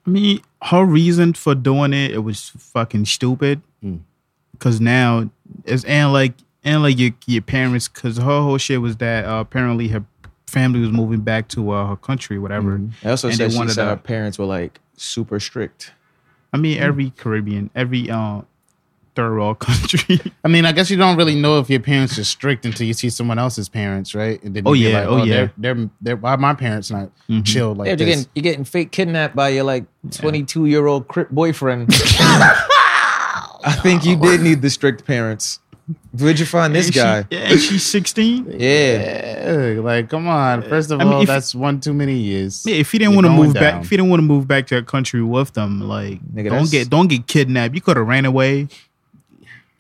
I 0.06 0.10
mean, 0.10 0.42
her 0.64 0.86
reason 0.86 1.34
for 1.34 1.56
doing 1.56 1.94
it, 1.94 2.12
it 2.12 2.20
was 2.20 2.50
fucking 2.50 3.06
stupid. 3.06 3.62
Mm. 3.84 4.02
Cause 4.60 4.80
now 4.80 5.32
it's 5.66 5.84
and 5.86 6.14
like 6.14 6.34
and 6.64 6.82
like 6.84 6.98
your 7.00 7.12
your 7.28 7.42
parents, 7.42 7.88
cause 7.88 8.18
her 8.18 8.24
whole 8.24 8.58
shit 8.58 8.82
was 8.82 8.98
that 8.98 9.26
uh, 9.26 9.40
apparently 9.40 9.88
her 9.90 10.04
family 10.48 10.80
was 10.82 10.92
moving 10.92 11.22
back 11.22 11.48
to 11.50 11.72
uh, 11.72 11.88
her 11.88 11.96
country, 11.96 12.38
whatever. 12.38 12.80
I 13.04 13.10
also 13.12 13.30
And 13.30 13.38
said 13.38 13.52
they 13.52 13.56
she 13.58 13.68
said 13.70 13.84
to- 13.84 13.86
her 13.90 13.96
parents 13.98 14.38
were 14.38 14.46
like 14.46 14.80
super 14.98 15.40
strict. 15.40 15.92
I 16.54 16.58
mean, 16.58 16.78
every 16.80 17.12
Caribbean, 17.12 17.70
every 17.74 18.10
uh, 18.10 18.42
third 19.16 19.36
world 19.38 19.60
country. 19.60 20.20
I 20.44 20.50
mean, 20.50 20.66
I 20.66 20.74
guess 20.74 20.90
you 20.92 20.98
don't 20.98 21.16
really 21.16 21.36
know 21.36 21.60
if 21.60 21.70
your 21.70 21.80
parents 21.80 22.20
are 22.20 22.26
strict 22.26 22.66
until 22.66 22.86
you 22.86 22.94
see 22.94 23.10
someone 23.10 23.40
else's 23.40 23.70
parents, 23.70 24.14
right? 24.14 24.42
And 24.44 24.54
then 24.54 24.64
Oh, 24.66 24.74
you 24.74 24.88
be 24.88 24.92
yeah, 24.92 25.06
oh, 25.08 25.24
yeah. 25.24 25.34
They're, 25.58 25.74
they're, 25.76 25.90
they're, 26.02 26.16
why 26.18 26.36
my 26.36 26.54
parents 26.54 26.92
not 26.92 27.10
chill 27.46 27.74
like 27.74 27.86
yeah, 27.88 27.92
you're 27.92 27.98
this? 27.98 28.08
getting 28.18 28.32
you're 28.36 28.44
getting 28.44 28.64
fake 28.66 28.92
kidnapped 28.92 29.34
by 29.36 29.50
your 29.50 29.64
like 29.64 29.86
22 30.12 30.66
year 30.66 30.86
old 30.88 31.06
boyfriend. 31.32 31.90
I 33.64 33.74
think 33.74 34.06
you 34.06 34.16
did 34.16 34.42
need 34.42 34.62
the 34.62 34.70
strict 34.70 35.06
parents. 35.06 35.60
Where'd 36.18 36.40
you 36.40 36.46
find 36.46 36.74
this 36.74 36.86
And 36.88 36.94
she- 36.94 37.00
guy? 37.00 37.26
yeah, 37.32 37.40
and 37.52 37.60
she's 37.60 37.84
16. 37.86 38.56
Yeah. 38.58 39.52
Yeah, 39.74 39.82
like, 39.82 40.10
come 40.10 40.28
on. 40.28 40.62
First 40.62 40.90
of 40.92 41.02
I 41.02 41.04
mean, 41.04 41.14
all, 41.14 41.22
if- 41.22 41.28
that's 41.28 41.54
one 41.54 41.80
too 41.82 41.94
many 41.94 42.18
years. 42.18 42.64
Yeah, 42.66 42.76
if 42.76 42.92
he 42.92 42.98
didn't 42.98 43.16
want 43.16 43.26
to 43.26 43.30
going 43.30 43.42
move 43.44 43.54
back, 43.56 43.84
if 43.84 43.90
he 43.90 43.98
didn't 43.98 44.10
want 44.10 44.20
to 44.22 44.26
move 44.26 44.48
back 44.48 44.68
to 44.68 44.78
a 44.78 44.84
country 44.84 45.22
with 45.22 45.54
them, 45.54 45.82
like 45.82 46.22
Nigga, 46.34 46.44
don't 46.46 46.52
that's- 46.54 46.70
get 46.72 46.90
don't 46.90 47.08
get 47.08 47.28
kidnapped. 47.28 47.76
You 47.76 47.82
could 47.82 47.98
have 47.98 48.08
ran 48.08 48.26
away. 48.26 48.68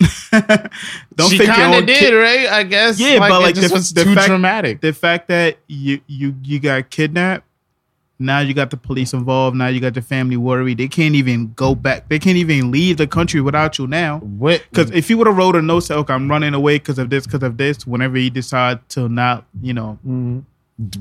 don't 0.32 1.30
she 1.30 1.38
fake 1.38 1.48
kind 1.48 1.76
of 1.76 1.86
did, 1.86 1.98
kid- 2.00 2.14
right? 2.16 2.48
I 2.50 2.64
guess. 2.64 3.00
Yeah, 3.00 3.20
but, 3.20 3.32
it 3.32 3.40
like, 3.44 3.56
just 3.56 3.70
the- 3.70 3.74
was 3.76 3.94
the 3.94 4.04
too 4.04 4.16
fact- 4.16 4.28
traumatic. 4.28 4.82
The 4.82 4.94
fact 4.94 5.28
that 5.28 5.58
you 5.68 6.02
you 6.08 6.36
you 6.44 6.60
got 6.60 6.90
kidnapped, 6.90 7.46
now 8.22 8.40
you 8.40 8.54
got 8.54 8.70
the 8.70 8.78
police 8.78 9.14
involved. 9.14 9.58
Now 9.58 9.68
you 9.68 9.80
got 9.80 9.94
the 9.94 10.02
family 10.02 10.38
worried. 10.38 10.78
They 10.78 10.88
can't 10.88 11.16
even 11.16 11.54
go 11.54 11.76
back. 11.76 12.08
They 12.10 12.20
can't 12.20 12.38
even 12.38 12.72
leave 12.72 12.98
the 12.98 13.08
country 13.08 13.42
without 13.42 13.78
you 13.78 13.88
now. 13.88 14.20
what? 14.20 14.64
Because 14.70 14.92
if 14.92 15.10
you 15.10 15.18
would 15.18 15.28
have 15.28 15.38
wrote 15.38 15.56
a 15.56 15.62
note, 15.62 15.82
say, 15.82 15.96
"Okay, 15.96 16.14
I'm 16.14 16.30
running 16.30 16.54
away 16.54 16.78
because 16.78 17.00
of 17.00 17.10
this, 17.10 17.26
because 17.26 17.44
of 17.44 17.58
this," 17.58 17.86
whenever 17.86 18.18
you 18.18 18.30
decide 18.30 18.88
to 18.90 19.10
not, 19.10 19.46
you 19.62 19.74
know, 19.74 20.00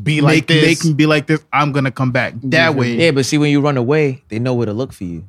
be 0.03 0.21
like 0.21 0.35
make 0.35 0.47
this. 0.49 0.65
make 0.67 0.85
him 0.85 0.95
be 0.95 1.07
like 1.07 1.27
this, 1.27 1.45
I'm 1.53 1.73
gonna 1.73 1.91
come 1.91 2.11
back. 2.13 2.35
That 2.43 2.75
way, 2.75 2.97
Yeah, 2.97 3.13
but 3.13 3.25
see, 3.27 3.39
when 3.39 3.51
you 3.51 3.61
run 3.61 3.77
away, 3.77 4.23
they 4.29 4.39
know 4.39 4.55
where 4.55 4.67
to 4.67 4.73
look 4.73 4.93
for 4.93 5.05
you 5.05 5.25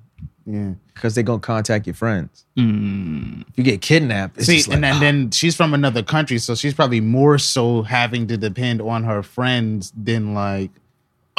yeah. 0.45 0.71
because 0.93 1.15
they're 1.15 1.23
gonna 1.23 1.39
contact 1.39 1.87
your 1.87 1.93
friends. 1.93 2.45
Mm. 2.57 3.41
If 3.41 3.57
you 3.57 3.63
get 3.63 3.81
kidnapped, 3.81 4.37
it's 4.37 4.47
See, 4.47 4.57
just 4.57 4.67
like, 4.67 4.75
and 4.75 4.83
then, 4.83 4.99
then 4.99 5.31
she's 5.31 5.55
from 5.55 5.73
another 5.73 6.03
country, 6.03 6.37
so 6.37 6.55
she's 6.55 6.73
probably 6.73 6.99
more 6.99 7.37
so 7.37 7.83
having 7.83 8.27
to 8.27 8.37
depend 8.37 8.81
on 8.81 9.03
her 9.03 9.23
friends 9.23 9.93
than 9.95 10.33
like 10.33 10.71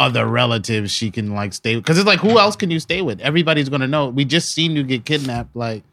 other 0.02 0.26
relatives 0.26 0.90
she 0.90 1.12
can 1.12 1.32
like 1.32 1.52
stay. 1.52 1.76
Because 1.76 1.96
it's 1.96 2.06
like, 2.06 2.18
who 2.18 2.38
else 2.38 2.56
can 2.56 2.70
you 2.70 2.80
stay 2.80 3.02
with? 3.02 3.20
Everybody's 3.20 3.68
gonna 3.68 3.86
know. 3.86 4.08
We 4.08 4.24
just 4.24 4.50
seen 4.50 4.74
you 4.74 4.82
get 4.82 5.04
kidnapped. 5.04 5.54
Like, 5.54 5.84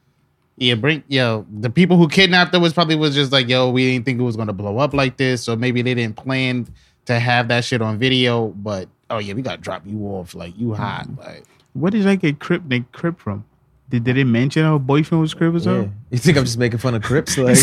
yeah, 0.58 0.74
bring 0.74 1.04
yo. 1.08 1.46
The 1.60 1.70
people 1.70 1.96
who 1.96 2.08
kidnapped 2.08 2.54
her 2.54 2.60
was 2.60 2.74
probably 2.74 2.96
was 2.96 3.14
just 3.14 3.32
like, 3.32 3.48
yo, 3.48 3.70
we 3.70 3.92
didn't 3.92 4.06
think 4.06 4.20
it 4.20 4.24
was 4.24 4.36
gonna 4.36 4.54
blow 4.54 4.80
up 4.80 4.96
like 4.96 5.18
this, 5.18 5.48
or 5.48 5.56
maybe 5.56 5.84
they 5.84 5.94
didn't 5.94 6.16
plan 6.16 6.68
to 7.06 7.20
have 7.20 7.48
that 7.50 7.64
shit 7.64 7.84
on 7.84 8.00
video. 8.00 8.48
But 8.48 8.90
oh 9.12 9.20
yeah, 9.20 9.34
we 9.36 9.44
gotta 9.44 9.62
drop 9.62 9.84
you 9.86 10.00
off. 10.08 10.34
Like 10.34 10.58
you 10.58 10.74
hot. 10.74 11.08
Mm-hmm. 11.08 11.20
Like 11.20 11.44
Where 11.74 11.92
did 11.92 12.08
I 12.08 12.16
get 12.16 12.40
Crip 12.40 12.66
Nick 12.66 12.92
Crip 12.92 13.20
from? 13.20 13.46
Did, 13.90 14.04
did 14.04 14.16
they 14.18 14.24
mention 14.24 14.64
her 14.66 14.78
boyfriend 14.78 15.22
was 15.22 15.34
Crip 15.34 15.54
or 15.54 15.58
yeah. 15.58 15.88
You 16.12 16.18
think 16.20 16.38
I'm 16.38 16.46
just 16.46 16.58
making 16.60 16.78
fun 16.80 16.94
of 16.96 17.02
Crips? 17.02 17.38
Like, 17.38 17.58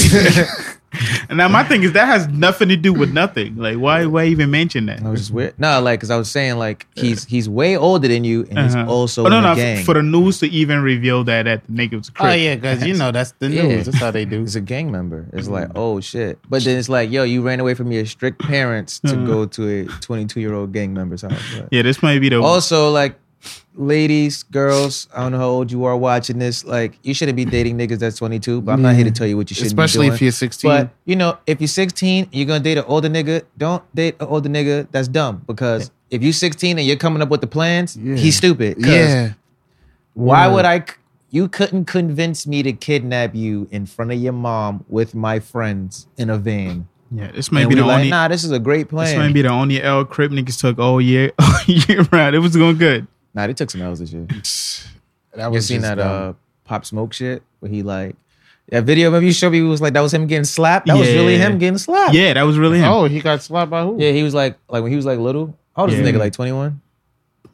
And 1.28 1.36
now 1.38 1.46
my 1.48 1.62
thing 1.62 1.82
is 1.82 1.92
that 1.92 2.06
has 2.06 2.26
nothing 2.28 2.68
to 2.68 2.76
do 2.76 2.92
with 2.92 3.12
nothing. 3.12 3.56
Like 3.56 3.76
why 3.76 4.06
why 4.06 4.24
even 4.26 4.50
mention 4.50 4.86
that? 4.86 5.02
I 5.02 5.08
was 5.10 5.20
just 5.20 5.30
weird. 5.32 5.54
No, 5.58 5.80
like, 5.80 6.00
cause 6.00 6.10
I 6.10 6.16
was 6.16 6.30
saying, 6.30 6.56
like, 6.58 6.86
he's 6.96 7.24
he's 7.24 7.48
way 7.48 7.76
older 7.76 8.08
than 8.08 8.24
you, 8.24 8.46
and 8.50 8.58
he's 8.58 8.74
Uh-huh. 8.74 8.90
also 8.90 9.26
oh, 9.26 9.28
no, 9.28 9.36
in 9.38 9.42
no, 9.44 9.54
the 9.54 9.60
gang. 9.60 9.84
for 9.84 9.94
the 9.94 10.02
news 10.02 10.38
to 10.40 10.46
even 10.48 10.80
reveal 10.80 11.22
that 11.24 11.44
that 11.44 11.64
the 11.66 11.72
nigga 11.72 11.96
was 11.98 12.10
Crip. 12.10 12.30
oh 12.30 12.34
yeah, 12.34 12.54
because 12.54 12.84
you 12.84 12.94
know 12.94 13.10
that's 13.12 13.32
the 13.38 13.48
news. 13.48 13.58
Yeah. 13.58 13.82
That's 13.82 13.98
how 13.98 14.10
they 14.10 14.24
do. 14.24 14.40
He's 14.40 14.56
a 14.56 14.60
gang 14.60 14.90
member. 14.90 15.26
It's 15.32 15.48
like, 15.48 15.68
oh 15.74 16.00
shit. 16.00 16.38
But 16.48 16.64
then 16.64 16.78
it's 16.78 16.88
like, 16.88 17.10
yo, 17.10 17.24
you 17.24 17.42
ran 17.42 17.60
away 17.60 17.74
from 17.74 17.92
your 17.92 18.06
strict 18.06 18.40
parents 18.40 19.00
to 19.00 19.12
Uh-huh. 19.14 19.26
go 19.26 19.46
to 19.46 19.68
a 19.68 19.84
22 20.00 20.40
year 20.40 20.54
old 20.54 20.72
gang 20.72 20.94
member's 20.94 21.22
house. 21.22 21.32
Like- 21.54 21.68
Yeah, 21.70 21.82
this 21.82 22.02
might 22.02 22.20
be 22.20 22.30
the 22.30 22.40
Also, 22.40 22.90
like, 22.90 23.16
ladies, 23.76 24.42
girls, 24.44 25.08
I 25.14 25.20
don't 25.22 25.32
know 25.32 25.38
how 25.38 25.48
old 25.48 25.70
you 25.70 25.84
are 25.84 25.96
watching 25.96 26.38
this. 26.38 26.64
Like, 26.64 26.98
you 27.02 27.14
shouldn't 27.14 27.36
be 27.36 27.44
dating 27.44 27.78
niggas 27.78 27.98
that's 27.98 28.16
22, 28.18 28.62
but 28.62 28.72
I'm 28.72 28.82
not 28.82 28.94
here 28.96 29.04
to 29.04 29.10
tell 29.10 29.26
you 29.26 29.36
what 29.36 29.50
you 29.50 29.54
should 29.54 29.66
Especially 29.66 30.08
if 30.08 30.20
you're 30.20 30.32
16. 30.32 30.68
But, 30.70 30.90
you 31.04 31.16
know, 31.16 31.38
if 31.46 31.60
you're 31.60 31.68
16 31.68 32.28
you're 32.32 32.46
going 32.46 32.62
to 32.62 32.64
date 32.68 32.78
an 32.78 32.84
older 32.86 33.08
nigga, 33.08 33.42
don't 33.58 33.82
date 33.94 34.16
an 34.20 34.26
older 34.26 34.48
nigga 34.48 34.88
that's 34.90 35.08
dumb. 35.08 35.42
Because 35.46 35.90
if 36.10 36.22
you're 36.22 36.32
16 36.32 36.78
and 36.78 36.86
you're 36.86 36.96
coming 36.96 37.22
up 37.22 37.28
with 37.28 37.40
the 37.40 37.46
plans, 37.46 37.96
Yeah. 37.96 38.16
he's 38.16 38.36
stupid. 38.36 38.76
'Cause 38.82 38.92
yeah. 38.92 39.32
Why 40.14 40.48
would 40.48 40.64
I? 40.64 40.80
c- 40.80 40.94
You 41.30 41.48
couldn't 41.48 41.84
convince 41.86 42.46
me 42.46 42.62
to 42.62 42.72
kidnap 42.72 43.34
you 43.34 43.68
in 43.70 43.84
front 43.84 44.12
of 44.12 44.18
your 44.18 44.32
mom 44.32 44.84
with 44.88 45.14
my 45.14 45.38
friends 45.40 46.06
in 46.16 46.30
a 46.30 46.38
van. 46.38 46.88
yeah. 47.10 47.30
This 47.32 47.52
might 47.52 47.62
And 47.62 47.68
be 47.70 47.74
we 47.74 47.80
the 47.82 47.86
like, 47.86 47.96
only. 47.98 48.10
nah, 48.10 48.28
this 48.28 48.42
is 48.44 48.50
a 48.52 48.58
great 48.58 48.88
plan. 48.88 49.06
This 49.08 49.16
might 49.18 49.34
be 49.34 49.42
the 49.42 49.50
only 49.50 49.82
L 49.82 50.04
Crip 50.04 50.30
niggas 50.32 50.58
took 50.58 50.78
all 50.78 51.00
year, 51.00 51.32
all 51.38 51.58
year 51.66 52.06
round. 52.12 52.34
It 52.34 52.38
was 52.38 52.56
going 52.56 52.78
good. 52.78 53.06
Nah, 53.36 53.46
they 53.46 53.52
took 53.54 53.70
some 53.70 53.82
L's 53.82 54.00
this 54.00 54.12
year. 54.12 54.26
That 55.36 55.48
You 55.48 55.52
was 55.52 55.66
seen 55.66 55.82
just 55.82 55.96
that 55.96 56.02
dumb. 56.02 56.30
uh 56.30 56.32
Pop 56.64 56.84
Smoke 56.86 57.12
shit 57.12 57.42
where 57.60 57.70
he 57.70 57.82
like 57.82 58.16
that 58.70 58.84
video 58.84 59.12
of 59.14 59.22
you 59.22 59.32
showed 59.32 59.50
me 59.52 59.60
was 59.62 59.80
like 59.82 59.92
that 59.92 60.00
was 60.00 60.12
him 60.14 60.26
getting 60.26 60.44
slapped. 60.44 60.86
That 60.86 60.96
was 60.96 61.08
really 61.08 61.36
Yeah. 61.36 61.46
him 61.50 61.58
getting 61.58 61.76
slapped. 61.78 62.14
Yeah, 62.14 62.32
that 62.32 62.42
was 62.42 62.58
really 62.58 62.78
him. 62.78 62.86
Oh, 62.90 63.04
he 63.04 63.20
got 63.20 63.42
slapped 63.42 63.70
by 63.70 63.82
who? 63.84 63.96
Yeah, 64.00 64.12
he 64.12 64.22
was 64.22 64.32
like 64.34 64.56
like 64.70 64.82
when 64.82 64.90
he 64.90 64.96
was 64.96 65.04
like 65.04 65.18
little. 65.18 65.56
How 65.76 65.82
old 65.82 65.90
is 65.92 65.98
this 65.98 66.06
Yeah. 66.06 66.12
nigga? 66.14 66.18
Like 66.20 66.32
21? 66.32 66.80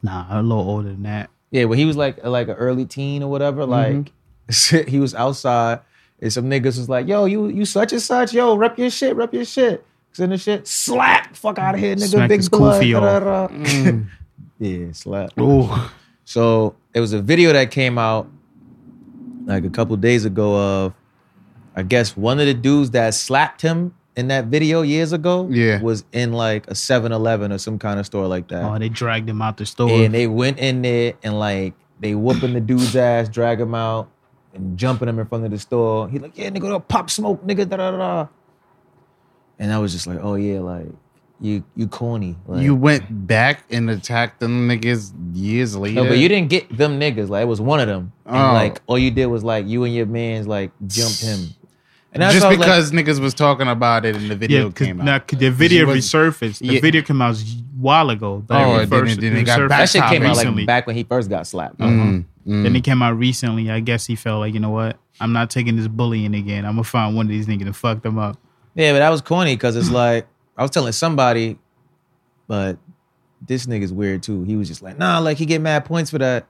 Nah, 0.01 0.25
a 0.29 0.41
little 0.41 0.63
older 0.67 0.87
than 0.89 1.03
that. 1.03 1.29
Yeah, 1.51 1.65
when 1.65 1.77
he 1.77 1.83
was 1.85 1.97
like 1.97 2.23
like 2.23 2.47
an 2.47 2.55
early 2.55 2.85
teen 2.85 3.21
or 3.21 3.29
whatever, 3.29 3.65
like 3.65 4.11
he 4.87 4.99
was 4.99 5.13
outside 5.13 5.79
and 6.21 6.31
some 6.31 6.45
niggas 6.49 6.77
was 6.77 6.87
like, 6.87 7.05
yo, 7.07 7.25
you 7.25 7.47
you 7.49 7.65
such 7.65 7.91
and 7.91 8.01
such, 8.01 8.33
yo, 8.33 8.55
rep 8.55 8.79
your 8.79 8.89
shit, 8.89 9.15
rep 9.17 9.33
your 9.33 9.43
shit. 9.45 9.85
Cause 10.11 10.21
in 10.21 10.29
the 10.29 10.37
shit, 10.37 10.67
slap, 10.67 11.35
fuck 11.35 11.59
out 11.59 11.75
of 11.75 11.81
here, 11.81 11.95
nigga, 11.95 12.07
Smack 12.11 12.29
big 12.29 12.39
his 12.39 12.47
blood. 12.49 12.81
yeah, 14.63 14.91
slap. 14.93 15.31
Oh, 15.37 15.91
So 16.25 16.75
it 16.93 16.99
was 16.99 17.13
a 17.13 17.21
video 17.21 17.51
that 17.53 17.71
came 17.71 17.97
out 17.97 18.29
like 19.45 19.65
a 19.65 19.69
couple 19.69 19.95
days 19.97 20.23
ago 20.25 20.55
of, 20.85 20.93
I 21.75 21.83
guess 21.83 22.15
one 22.15 22.39
of 22.39 22.45
the 22.45 22.53
dudes 22.53 22.91
that 22.91 23.13
slapped 23.13 23.61
him 23.61 23.93
in 24.15 24.27
that 24.27 24.45
video 24.45 24.83
years 24.83 25.11
ago, 25.11 25.47
Yeah. 25.51 25.81
was 25.81 26.05
in 26.13 26.33
like 26.33 26.67
a 26.67 26.73
7-Eleven 26.75 27.51
or 27.51 27.57
some 27.57 27.79
kind 27.79 27.99
of 27.99 28.05
store 28.05 28.27
like 28.27 28.47
that. 28.49 28.63
oh, 28.63 28.77
they 28.77 28.89
dragged 28.89 29.27
him 29.27 29.41
out 29.41 29.57
the 29.57 29.65
store. 29.65 29.89
And 29.89 30.13
they 30.13 30.27
went 30.27 30.59
in 30.59 30.81
there 30.83 31.13
and 31.23 31.39
like 31.39 31.73
they 31.99 32.15
whooping 32.15 32.53
the 32.53 32.61
dude's 32.61 32.95
ass, 32.95 33.27
drag 33.27 33.59
him 33.59 33.73
out, 33.75 34.09
and 34.53 34.77
jumping 34.77 35.09
him 35.09 35.17
in 35.19 35.25
front 35.25 35.45
of 35.45 35.51
the 35.51 35.57
store. 35.59 36.07
He 36.09 36.19
like, 36.19 36.37
yeah, 36.37 36.49
nigga, 36.51 36.87
pop 36.87 37.09
smoke, 37.09 37.43
nigga, 37.45 37.67
da 37.67 37.77
da 37.77 37.91
da. 37.91 37.97
da. 37.97 38.27
And 39.59 39.73
I 39.73 39.79
was 39.79 39.91
just 39.93 40.05
like, 40.07 40.19
oh 40.21 40.35
yeah, 40.35 40.59
like 40.59 40.87
you 41.43 41.63
you 41.75 41.87
corny. 41.87 42.35
Like, 42.47 42.63
You 42.63 42.73
went 42.73 43.27
back 43.27 43.63
and 43.69 43.89
attacked 43.89 44.39
them 44.39 44.67
niggas 44.69 45.11
years 45.33 45.75
later. 45.75 45.95
no, 46.03 46.07
but 46.07 46.17
you 46.17 46.29
didn't 46.29 46.49
get 46.49 46.75
them 46.75 46.99
niggas. 46.99 47.29
Like 47.29 47.43
it 47.43 47.47
was 47.47 47.59
one 47.61 47.79
of 47.79 47.87
them. 47.87 48.11
And 48.25 48.35
Oh. 48.37 48.53
like 48.53 48.81
all 48.87 48.97
you 48.97 49.11
did 49.11 49.25
was 49.27 49.43
like 49.43 49.67
you 49.67 49.83
and 49.83 49.93
your 49.93 50.05
man's 50.05 50.47
like 50.47 50.71
jumped 50.87 51.21
him. 51.21 51.49
And 52.13 52.21
that's 52.21 52.33
just 52.35 52.43
why 52.45 52.51
like- 52.51 52.59
because 52.59 52.91
niggas 52.91 53.19
was 53.19 53.33
talking 53.33 53.67
about 53.67 54.05
it 54.05 54.15
and 54.15 54.29
the 54.31 54.35
video 54.35 54.65
yeah, 54.67 54.71
cause, 54.71 54.87
came 54.87 55.01
out. 55.01 55.05
now, 55.05 55.19
'cause 55.19 55.39
the 55.39 55.49
video 55.49 55.85
was- 55.85 56.05
resurfaced. 56.05 56.59
The 56.59 56.75
Yeah. 56.75 56.79
video 56.81 57.01
came 57.01 57.21
out 57.21 57.35
a 57.35 57.45
while 57.77 58.09
ago. 58.09 58.43
Oh, 58.49 58.53
Like, 58.53 58.83
and 58.83 58.91
then 58.91 59.07
it- 59.07 59.19
then 59.21 59.35
it 59.37 59.43
got 59.43 59.59
resurfaced 59.59 59.69
back 59.69 59.79
that 59.79 59.89
shit 59.89 60.03
came 60.05 60.23
out 60.23 60.29
recently. 60.37 60.61
like 60.61 60.67
back 60.67 60.87
when 60.87 60.95
he 60.95 61.03
first 61.03 61.29
got 61.29 61.45
slapped. 61.47 61.79
Mm, 61.79 62.23
mm. 62.47 62.63
Then 62.63 62.75
it 62.75 62.83
came 62.83 63.01
out 63.01 63.17
recently. 63.17 63.69
I 63.69 63.79
guess 63.81 64.05
he 64.05 64.15
felt 64.15 64.39
like, 64.39 64.53
you 64.53 64.59
know 64.61 64.69
what? 64.69 64.97
I'm 65.19 65.33
not 65.33 65.49
taking 65.49 65.75
this 65.75 65.87
bullying 65.87 66.35
again. 66.35 66.65
I'm 66.65 66.73
gonna 66.73 66.83
find 66.83 67.15
one 67.15 67.25
of 67.25 67.29
these 67.31 67.47
niggas 67.47 67.63
and 67.65 67.75
fuck 67.75 68.01
them 68.01 68.17
up. 68.17 68.37
Yeah, 68.75 68.91
but 68.93 68.99
that 68.99 69.09
was 69.09 69.21
corny 69.21 69.55
because 69.55 69.75
it's 69.75 69.91
like 69.91 70.25
I 70.57 70.61
was 70.61 70.71
telling 70.71 70.91
somebody, 70.93 71.57
but 72.47 72.77
this 73.45 73.65
nigga's 73.65 73.91
weird 73.93 74.23
too. 74.23 74.43
He 74.43 74.55
was 74.55 74.67
just 74.67 74.81
like, 74.81 74.97
nah, 74.97 75.19
like 75.19 75.37
he 75.37 75.45
get 75.45 75.61
mad 75.61 75.85
points 75.85 76.11
for 76.11 76.17
that. 76.19 76.47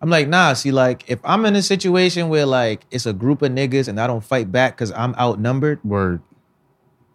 I'm 0.00 0.10
like, 0.10 0.28
nah, 0.28 0.52
see, 0.52 0.70
like 0.70 1.04
if 1.08 1.18
I'm 1.24 1.44
in 1.46 1.56
a 1.56 1.62
situation 1.62 2.28
where 2.28 2.46
like 2.46 2.86
it's 2.90 3.06
a 3.06 3.12
group 3.12 3.42
of 3.42 3.50
niggas 3.50 3.88
and 3.88 4.00
I 4.00 4.06
don't 4.06 4.22
fight 4.22 4.52
back 4.52 4.76
because 4.76 4.92
I'm 4.92 5.14
outnumbered, 5.16 5.82
Word. 5.84 6.20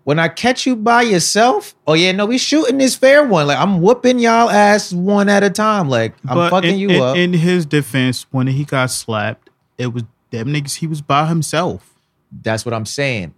when 0.04 0.20
I 0.20 0.28
catch 0.28 0.66
you 0.66 0.76
by 0.76 1.04
yourself, 1.04 1.76
oh 1.88 1.94
yeah, 1.94 2.12
no, 2.12 2.26
we 2.26 2.38
shooting 2.38 2.78
this 2.80 2.96
fair 2.96 3.26
one. 3.26 3.48
Like 3.48 3.58
I'm 3.58 3.82
whooping 3.82 4.20
y'all 4.20 4.50
ass 4.50 4.92
one 4.92 5.30
at 5.30 5.44
a 5.44 5.50
time. 5.50 5.88
Like 5.88 6.14
I'm 6.28 6.36
But 6.36 6.50
fucking 6.50 6.72
in, 6.72 6.78
you 6.80 6.90
in, 6.90 7.02
up. 7.02 7.16
In 7.16 7.32
his 7.34 7.66
defense, 7.66 8.26
when 8.32 8.48
he 8.48 8.66
got 8.66 8.88
slapped, 8.92 9.50
it 9.78 9.94
was 9.94 10.04
them 10.32 10.48
niggas. 10.50 10.76
He 10.78 10.88
was 10.88 11.02
by 11.02 11.28
himself. 11.28 11.93
That's 12.42 12.66
what 12.66 12.74
I'm 12.74 12.86
saying. 12.86 13.34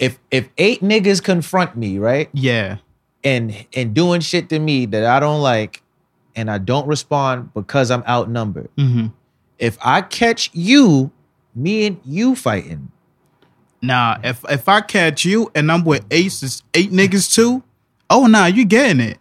If 0.00 0.18
if 0.30 0.48
eight 0.58 0.80
niggas 0.80 1.22
confront 1.22 1.76
me, 1.76 1.98
right? 1.98 2.28
Yeah. 2.32 2.78
and 3.22 3.66
and 3.74 3.94
doing 3.94 4.20
shit 4.20 4.48
to 4.50 4.58
me 4.58 4.86
that 4.86 5.04
I 5.04 5.20
don't 5.20 5.40
like 5.40 5.82
and 6.36 6.50
I 6.50 6.58
don't 6.58 6.86
respond 6.86 7.54
because 7.54 7.90
I'm 7.90 8.02
outnumbered. 8.08 8.68
hmm 8.76 9.06
If 9.58 9.78
I 9.84 10.02
catch 10.02 10.50
you, 10.52 11.10
me 11.54 11.86
and 11.86 12.00
you 12.04 12.34
fighting, 12.34 12.90
Nah, 13.80 14.18
if 14.24 14.42
if 14.50 14.68
I 14.68 14.80
catch 14.80 15.24
you 15.24 15.50
and 15.54 15.70
I'm 15.70 15.84
with 15.84 16.04
aces, 16.10 16.62
eight 16.74 16.90
niggas 16.90 17.34
too. 17.34 17.62
Oh 18.10 18.26
nah, 18.26 18.46
you 18.46 18.64
getting 18.64 19.00
it? 19.00 19.18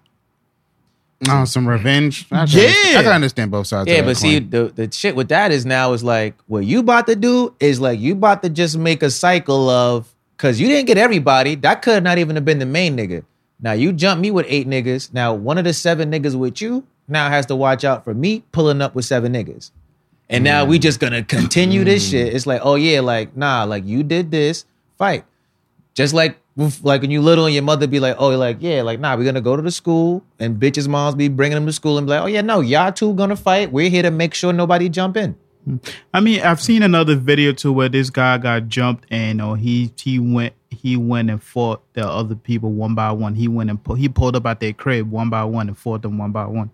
Oh, 1.29 1.45
some 1.45 1.67
revenge. 1.67 2.25
I 2.31 2.45
can 2.45 2.59
Yeah. 2.59 2.63
understand- 2.65 2.97
I 2.97 3.03
can 3.03 3.11
understand 3.11 3.51
both 3.51 3.67
sides. 3.67 3.89
yeah, 3.89 4.01
but 4.01 4.17
see 4.17 4.39
the 4.39 4.71
the 4.75 4.89
shit 4.91 5.15
with 5.15 5.29
that 5.29 5.51
is 5.51 5.65
now 5.65 5.93
is 5.93 6.03
like 6.03 6.35
what 6.47 6.65
you 6.65 6.79
about 6.79 7.07
to 7.07 7.15
do 7.15 7.53
is 7.59 7.79
like 7.79 7.99
you 7.99 8.13
about 8.13 8.43
to 8.43 8.49
just 8.49 8.77
make 8.77 9.03
a 9.03 9.09
cycle 9.09 9.69
of 9.69 10.13
because 10.37 10.59
you 10.59 10.67
didn't 10.67 10.87
get 10.87 10.97
everybody. 10.97 11.55
That 11.55 11.81
could 11.81 12.03
not 12.03 12.17
even 12.17 12.35
have 12.35 12.45
been 12.45 12.59
the 12.59 12.65
main 12.65 12.97
nigga. 12.97 13.23
Now 13.61 13.71
you 13.73 13.93
jump 13.93 14.19
me 14.19 14.31
with 14.31 14.45
eight 14.49 14.67
niggas. 14.67 15.13
Now 15.13 15.33
one 15.33 15.57
of 15.57 15.63
the 15.63 15.73
seven 15.73 16.11
niggas 16.11 16.35
with 16.35 16.61
you 16.61 16.83
now 17.07 17.29
has 17.29 17.45
to 17.47 17.55
watch 17.55 17.83
out 17.83 18.03
for 18.03 18.13
me 18.13 18.43
pulling 18.51 18.81
up 18.81 18.95
with 18.95 19.05
seven 19.05 19.33
niggas. 19.33 19.71
And 20.29 20.43
now 20.43 20.65
we 20.65 20.79
just 20.79 20.99
gonna 20.99 21.23
continue 21.23 21.83
this 21.83 22.07
mm. 22.07 22.11
shit. 22.11 22.33
It's 22.33 22.47
like, 22.47 22.61
oh 22.63 22.75
yeah, 22.75 23.01
like 23.01 23.37
nah, 23.37 23.63
like 23.63 23.85
you 23.85 24.03
did 24.03 24.31
this, 24.31 24.65
fight. 24.97 25.25
Just 25.93 26.13
like 26.13 26.39
like 26.83 27.01
when 27.01 27.11
you 27.11 27.21
little 27.21 27.45
and 27.45 27.53
your 27.53 27.63
mother 27.63 27.87
be 27.87 27.99
like, 27.99 28.15
oh, 28.19 28.29
like 28.29 28.57
yeah, 28.59 28.81
like 28.83 28.99
nah, 28.99 29.15
we're 29.15 29.25
gonna 29.25 29.41
go 29.41 29.55
to 29.55 29.61
the 29.61 29.71
school 29.71 30.23
and 30.39 30.57
bitches' 30.59 30.87
moms 30.87 31.15
be 31.15 31.27
bringing 31.27 31.55
them 31.55 31.65
to 31.65 31.73
school 31.73 31.97
and 31.97 32.07
be 32.07 32.11
like, 32.11 32.21
oh 32.21 32.27
yeah, 32.27 32.41
no, 32.41 32.59
y'all 32.59 32.91
two 32.91 33.13
gonna 33.15 33.35
fight. 33.35 33.71
We're 33.71 33.89
here 33.89 34.03
to 34.03 34.11
make 34.11 34.33
sure 34.33 34.53
nobody 34.53 34.89
jump 34.89 35.17
in. 35.17 35.35
I 36.13 36.19
mean, 36.19 36.41
I've 36.41 36.61
seen 36.61 36.83
another 36.83 37.15
video 37.15 37.53
too 37.53 37.71
where 37.71 37.89
this 37.89 38.09
guy 38.09 38.37
got 38.37 38.67
jumped 38.67 39.05
and 39.09 39.41
uh, 39.41 39.53
he 39.53 39.93
he 39.97 40.19
went 40.19 40.53
he 40.69 40.97
went 40.97 41.29
and 41.29 41.41
fought 41.41 41.81
the 41.93 42.05
other 42.07 42.35
people 42.35 42.71
one 42.71 42.95
by 42.95 43.11
one. 43.11 43.35
He 43.35 43.47
went 43.47 43.69
and 43.69 43.79
he 43.97 44.09
pulled 44.09 44.35
up 44.35 44.45
at 44.45 44.59
their 44.59 44.73
crib 44.73 45.09
one 45.09 45.29
by 45.29 45.45
one 45.45 45.69
and 45.69 45.77
fought 45.77 46.01
them 46.01 46.17
one 46.17 46.31
by 46.31 46.45
one. 46.45 46.71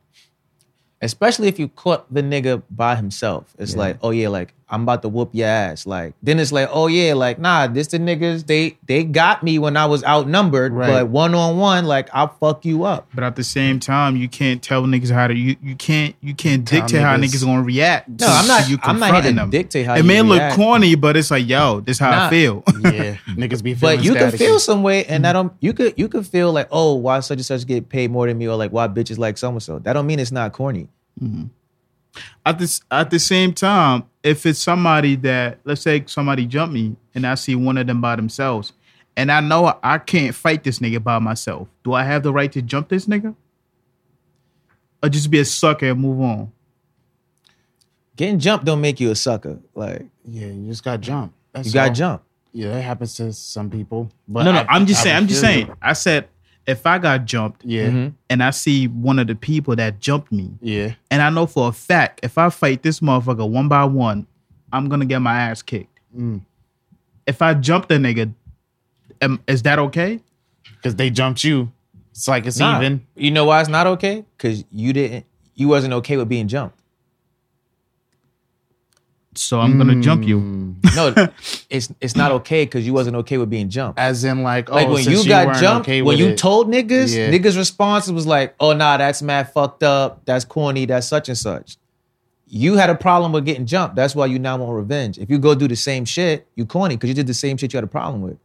especially 1.02 1.48
if 1.48 1.60
you 1.60 1.68
caught 1.68 2.12
the 2.14 2.22
nigga 2.22 2.64
by 2.70 2.96
himself. 2.96 3.56
It's 3.58 3.76
like, 3.76 3.98
oh 4.02 4.10
yeah, 4.12 4.30
like 4.30 4.54
I'm 4.72 4.84
about 4.84 5.02
to 5.02 5.10
whoop 5.10 5.32
your 5.34 5.48
ass. 5.48 5.86
Like 5.88 6.14
then 6.22 6.40
it's 6.40 6.52
like, 6.52 6.70
oh 6.72 6.88
yeah, 6.88 7.14
like 7.14 7.40
nah, 7.40 7.68
this 7.68 7.88
the 7.88 7.98
niggas 8.00 8.46
they 8.48 8.78
they 8.86 9.04
got 9.04 9.42
me 9.44 9.58
when 9.60 9.76
I 9.78 9.86
was 9.86 10.04
outnumbered, 10.04 10.74
Right. 10.74 10.88
but 10.90 11.08
one 11.10 11.34
on 11.34 11.58
one, 11.58 11.86
like 11.86 12.10
I'll 12.14 12.28
fuck 12.40 12.66
you 12.66 12.84
up. 12.84 13.08
But 13.14 13.24
at 13.24 13.36
the 13.36 13.44
same 13.44 13.80
time, 13.80 14.16
you 14.16 14.30
can't 14.30 14.62
tell 14.62 14.84
niggas 14.84 15.12
how 15.12 15.28
to 15.28 15.34
you 15.36 15.56
you 15.62 15.76
can't 15.76 16.16
you 16.22 16.34
can't 16.36 16.68
Tell 16.68 16.82
dictate 16.82 17.02
how 17.02 17.16
niggas- 17.18 17.22
niggas 17.42 17.46
gonna 17.46 17.64
react. 17.64 18.10
No, 18.10 18.28
I'm 18.28 18.48
not. 18.48 18.70
You 18.70 18.78
I'm 18.84 19.00
not 19.00 19.06
here 19.14 19.22
to 19.22 19.28
confronting 19.30 19.36
them. 19.36 19.50
dictate 19.50 19.86
how 19.86 19.94
It 19.96 19.98
you 20.00 20.04
may 20.04 20.22
look 20.22 20.54
corny, 20.54 20.96
but 20.96 21.18
it's 21.18 21.32
like, 21.32 21.48
yo, 21.48 21.80
this 21.80 21.98
how 22.00 22.12
Nah. 22.12 22.28
I 22.28 22.30
feel. 22.30 22.64
Yeah, 22.84 23.18
niggas 23.30 23.62
be 23.62 23.74
feeling 23.76 23.98
But 23.98 24.04
you 24.06 24.14
can 24.14 24.32
feel 24.32 24.60
some 24.60 24.84
way, 24.84 25.06
and 25.06 25.24
that 25.26 25.34
don't. 25.34 25.52
You 25.60 25.74
could 25.74 25.94
you 25.98 26.08
could 26.08 26.26
feel 26.26 26.52
like, 26.54 26.68
oh, 26.72 26.96
why 26.96 27.20
such 27.20 27.38
and 27.38 27.46
such 27.46 27.66
get 27.68 27.90
paid 27.90 28.10
more 28.12 28.28
than 28.28 28.38
me, 28.38 28.48
or 28.48 28.56
like 28.56 28.72
why 28.72 28.88
bitches 28.88 29.18
like 29.18 29.38
so 29.38 29.50
and 29.50 29.62
so. 29.62 29.80
That 29.80 29.94
don't 29.94 30.08
mean 30.08 30.20
it's 30.20 30.32
not 30.32 30.54
corny. 30.54 30.88
Mm-hmm. 31.22 31.46
At 32.46 32.60
this 32.60 32.82
at 32.92 33.10
the 33.10 33.20
same 33.20 33.54
time, 33.54 34.04
if 34.24 34.46
it's 34.46 34.60
somebody 34.60 35.16
that 35.18 35.60
let's 35.64 35.82
say 35.82 36.04
somebody 36.08 36.46
jumped 36.46 36.74
me 36.74 36.96
and 37.16 37.26
I 37.26 37.36
see 37.36 37.56
one 37.56 37.78
of 37.78 37.88
them 37.88 38.02
by 38.02 38.16
themselves, 38.16 38.74
and 39.18 39.32
I 39.32 39.40
know 39.42 39.78
I 39.84 39.98
can't 39.98 40.34
fight 40.36 40.64
this 40.64 40.80
nigga 40.80 41.04
by 41.04 41.20
myself, 41.20 41.68
do 41.84 41.94
I 41.94 42.04
have 42.04 42.24
the 42.24 42.32
right 42.34 42.52
to 42.52 42.62
jump 42.62 42.90
this 42.90 43.06
nigga? 43.06 43.36
Or 45.02 45.10
just 45.10 45.32
be 45.32 45.40
a 45.40 45.46
sucker 45.46 45.88
and 45.92 46.00
move 46.02 46.20
on? 46.22 46.52
Getting 48.16 48.40
jumped 48.40 48.66
don't 48.66 48.82
make 48.82 49.00
you 49.00 49.12
a 49.12 49.16
sucker. 49.16 49.60
Like 49.76 50.06
Yeah, 50.26 50.48
you 50.48 50.68
just 50.68 50.84
got 50.84 51.00
jumped. 51.02 51.36
That's 51.54 51.68
you 51.68 51.74
got 51.74 51.90
all. 51.90 51.94
jumped. 51.96 52.26
Yeah, 52.52 52.72
that 52.72 52.82
happens 52.82 53.14
to 53.16 53.32
some 53.32 53.70
people. 53.70 54.12
But 54.28 54.44
no, 54.44 54.52
no, 54.52 54.60
I- 54.60 54.66
I, 54.70 54.76
am 54.76 54.86
just 54.86 55.02
I 55.02 55.04
saying. 55.04 55.16
I'm 55.16 55.28
just 55.28 55.42
feel 55.42 55.50
you. 55.52 55.66
saying. 55.66 55.76
I 55.82 55.94
said 55.94 56.28
if 56.70 56.86
I 56.86 56.98
got 57.00 57.26
jumped 57.26 57.66
Yeah, 57.66 57.88
Mhm. 57.90 58.14
and 58.30 58.44
I 58.44 58.52
see 58.52 58.88
one 58.88 59.18
of 59.20 59.28
the 59.28 59.36
people 59.36 59.76
that 59.76 60.00
jumped 60.00 60.32
me, 60.32 60.52
yeah. 60.62 60.94
and 61.12 61.22
I 61.22 61.30
know 61.30 61.46
for 61.48 61.68
a 61.68 61.72
fact 61.72 62.20
if 62.24 62.38
I 62.38 62.50
fight 62.50 62.84
this 62.84 63.00
motherfucker 63.02 63.50
one 63.50 63.68
by 63.68 63.84
one, 63.86 64.28
I'm 64.72 64.88
gonna 64.88 65.06
get 65.06 65.20
my 65.20 65.36
ass 65.40 65.62
kicked. 65.62 66.00
Mm. 66.18 66.42
If 67.28 67.42
I 67.42 67.54
jump 67.56 67.88
the 67.88 67.96
nigga, 67.96 68.34
am, 69.22 69.40
is 69.48 69.64
that 69.64 69.80
okay? 69.80 70.20
Because 70.76 70.96
they 70.96 71.10
jumped 71.10 71.44
you. 71.44 71.72
It's 72.12 72.28
like 72.28 72.46
it's 72.46 72.60
Nah. 72.60 72.78
even. 72.80 73.02
You 73.16 73.32
know 73.32 73.46
why 73.46 73.60
it's 73.62 73.70
not 73.70 73.88
okay? 73.88 74.24
Because 74.38 74.64
you 74.72 74.94
didn't. 74.94 75.26
You 75.56 75.68
wasn't 75.68 75.94
okay 75.94 76.18
with 76.18 76.30
being 76.30 76.48
jumped. 76.48 76.79
So 79.36 79.60
I'm 79.60 79.78
gonna 79.78 80.02
jump 80.02 80.24
you. 80.26 80.40
Mm. 80.40 80.96
No, 80.96 81.28
it's 81.70 81.94
it's 82.02 82.16
not 82.16 82.32
okay 82.32 82.66
because 82.66 82.86
you 82.86 82.94
wasn't 82.94 83.16
okay 83.18 83.38
with 83.38 83.50
being 83.50 83.70
jumped. 83.70 84.00
As 84.00 84.24
in, 84.24 84.42
like, 84.44 84.70
oh, 84.72 84.76
Like 84.76 84.88
when 84.90 85.04
since 85.04 85.24
you 85.24 85.30
got 85.30 85.48
weren't 85.48 85.60
jumped, 85.60 85.88
okay 85.88 86.02
when 86.02 86.14
with 86.18 86.20
you 86.20 86.34
it- 86.34 86.38
told 86.38 86.68
niggas, 86.68 87.16
Yeah. 87.16 87.30
niggas' 87.32 87.56
response 87.56 88.10
was 88.10 88.26
like, 88.26 88.56
"Oh 88.60 88.74
nah, 88.74 88.98
that's 88.98 89.22
mad 89.22 89.54
fucked 89.54 89.84
up. 89.84 90.26
That's 90.26 90.46
corny. 90.46 90.86
That's 90.86 91.08
such 91.08 91.30
and 91.30 91.38
such." 91.38 91.78
You 92.48 92.78
had 92.78 92.90
a 92.90 92.96
problem 92.96 93.32
with 93.32 93.46
getting 93.46 93.68
jumped. 93.68 93.96
That's 93.96 94.16
why 94.16 94.26
you 94.26 94.40
now 94.40 94.58
want 94.58 94.74
revenge. 94.74 95.20
If 95.20 95.30
you 95.30 95.38
go 95.38 95.54
do 95.54 95.68
the 95.68 95.76
same 95.76 96.06
shit, 96.06 96.48
you 96.56 96.66
corny 96.66 96.96
because 96.96 97.10
you 97.10 97.14
did 97.14 97.28
the 97.28 97.34
same 97.36 97.56
shit 97.58 97.72
you 97.72 97.78
had 97.78 97.84
a 97.84 97.88
problem 97.88 98.24
with. 98.24 98.38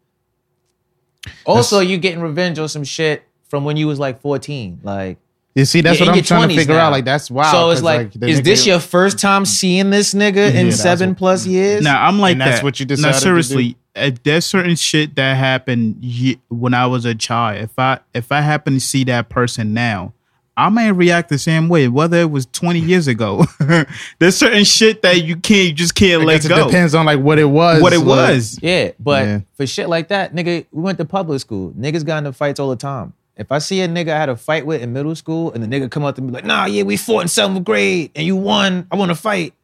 Also, 1.47 1.81
you 1.81 1.97
getting 1.97 2.21
revenge 2.21 2.59
on 2.59 2.69
some 2.69 2.85
shit 2.85 3.23
from 3.49 3.65
when 3.65 3.79
you 3.79 3.87
was 3.87 3.99
like 3.99 4.21
14. 4.21 4.81
Like 4.83 5.17
You 5.55 5.65
see, 5.65 5.83
that's 5.83 6.01
Yeah, 6.01 6.07
what 6.07 6.09
I'm 6.11 6.15
your 6.17 6.25
trying 6.25 6.49
to 6.49 6.57
figure 6.57 6.75
now. 6.75 6.87
out. 6.87 6.93
Like, 6.93 7.05
that's 7.05 7.31
wild. 7.31 7.53
so 7.53 7.71
it's 7.71 7.81
like, 7.83 8.13
the 8.13 8.27
is 8.27 8.43
this 8.43 8.67
your 8.67 8.81
first 8.81 9.19
time 9.21 9.45
seeing 9.45 9.91
this 9.91 10.13
nigga 10.13 10.53
in 10.53 10.73
seven 10.73 11.11
what- 11.11 11.19
plus 11.19 11.47
mm. 11.47 11.51
years? 11.51 11.83
Now 11.85 12.05
I'm 12.05 12.19
like 12.19 12.33
And 12.33 12.41
that's 12.41 12.57
that. 12.59 12.65
what 12.65 12.81
you 12.81 12.87
Now, 12.87 12.95
decided 12.97 13.15
to 13.15 13.21
seriously, 13.21 13.77
if 13.95 14.21
there's 14.25 14.45
certain 14.45 14.75
shit 14.75 15.15
that 15.15 15.37
happened 15.37 16.05
when 16.49 16.75
I 16.75 16.87
was 16.87 17.05
a 17.05 17.15
child, 17.15 17.63
if 17.63 17.79
I 17.79 18.01
if 18.13 18.33
I 18.33 18.41
happen 18.41 18.75
to 18.75 18.81
see 18.81 19.05
that 19.05 19.29
person 19.29 19.73
now, 19.73 20.13
I 20.57 20.69
may 20.71 20.91
react 20.91 21.29
the 21.29 21.39
same 21.39 21.69
way, 21.69 21.87
whether 21.89 22.19
it 22.21 22.31
was 22.31 22.47
20 22.47 22.81
years 22.81 23.07
ago. 23.09 23.45
there's 24.19 24.37
certain 24.37 24.65
shit 24.65 25.03
that 25.03 25.23
you 25.25 25.37
can't, 25.37 25.69
you 25.69 25.73
just 25.73 25.95
can't 25.95 26.23
I 26.23 26.25
let 26.25 26.35
guess 26.35 26.45
it 26.47 26.49
go. 26.49 26.67
depends 26.67 26.95
on 26.97 27.07
like 27.07 27.21
what 27.21 27.39
it 27.39 27.45
was. 27.45 27.81
what 27.81 27.93
it 27.93 27.99
like- 28.01 28.07
was. 28.31 28.59
Yeah, 28.63 28.91
but 28.99 29.25
Yeah. 29.25 29.41
for 29.57 29.67
shit 29.67 29.89
like 29.89 30.09
that, 30.09 30.35
nigga, 30.35 30.67
we 30.73 30.83
went 30.83 30.99
to 30.99 31.05
public 31.05 31.41
school. 31.41 31.73
Niggas 31.73 32.05
got 32.05 32.19
into 32.19 32.33
fights 32.33 32.59
all 32.59 32.71
the 32.71 32.77
time. 32.77 33.13
If 33.37 33.51
I 33.51 33.59
see 33.59 33.81
a 33.81 33.89
nigga 33.89 34.11
I 34.11 34.19
had 34.19 34.29
a 34.29 34.37
fight 34.37 34.65
with 34.65 34.81
in 34.81 34.93
middle 34.93 35.15
school 35.15 35.53
and 35.53 35.63
the 35.63 35.67
nigga 35.67 35.91
come 35.91 36.05
up 36.05 36.15
to 36.17 36.23
me 36.23 36.31
like, 36.31 36.45
nah, 36.45 36.67
yeah, 36.67 36.85
we 36.85 36.97
fought 36.97 37.23
in 37.23 37.29
seventh 37.29 37.65
grade 37.65 38.11
and 38.15 38.27
you 38.27 38.37
won, 38.37 38.87
I 38.91 38.97
want 38.97 39.11
to 39.11 39.17
fight. 39.17 39.55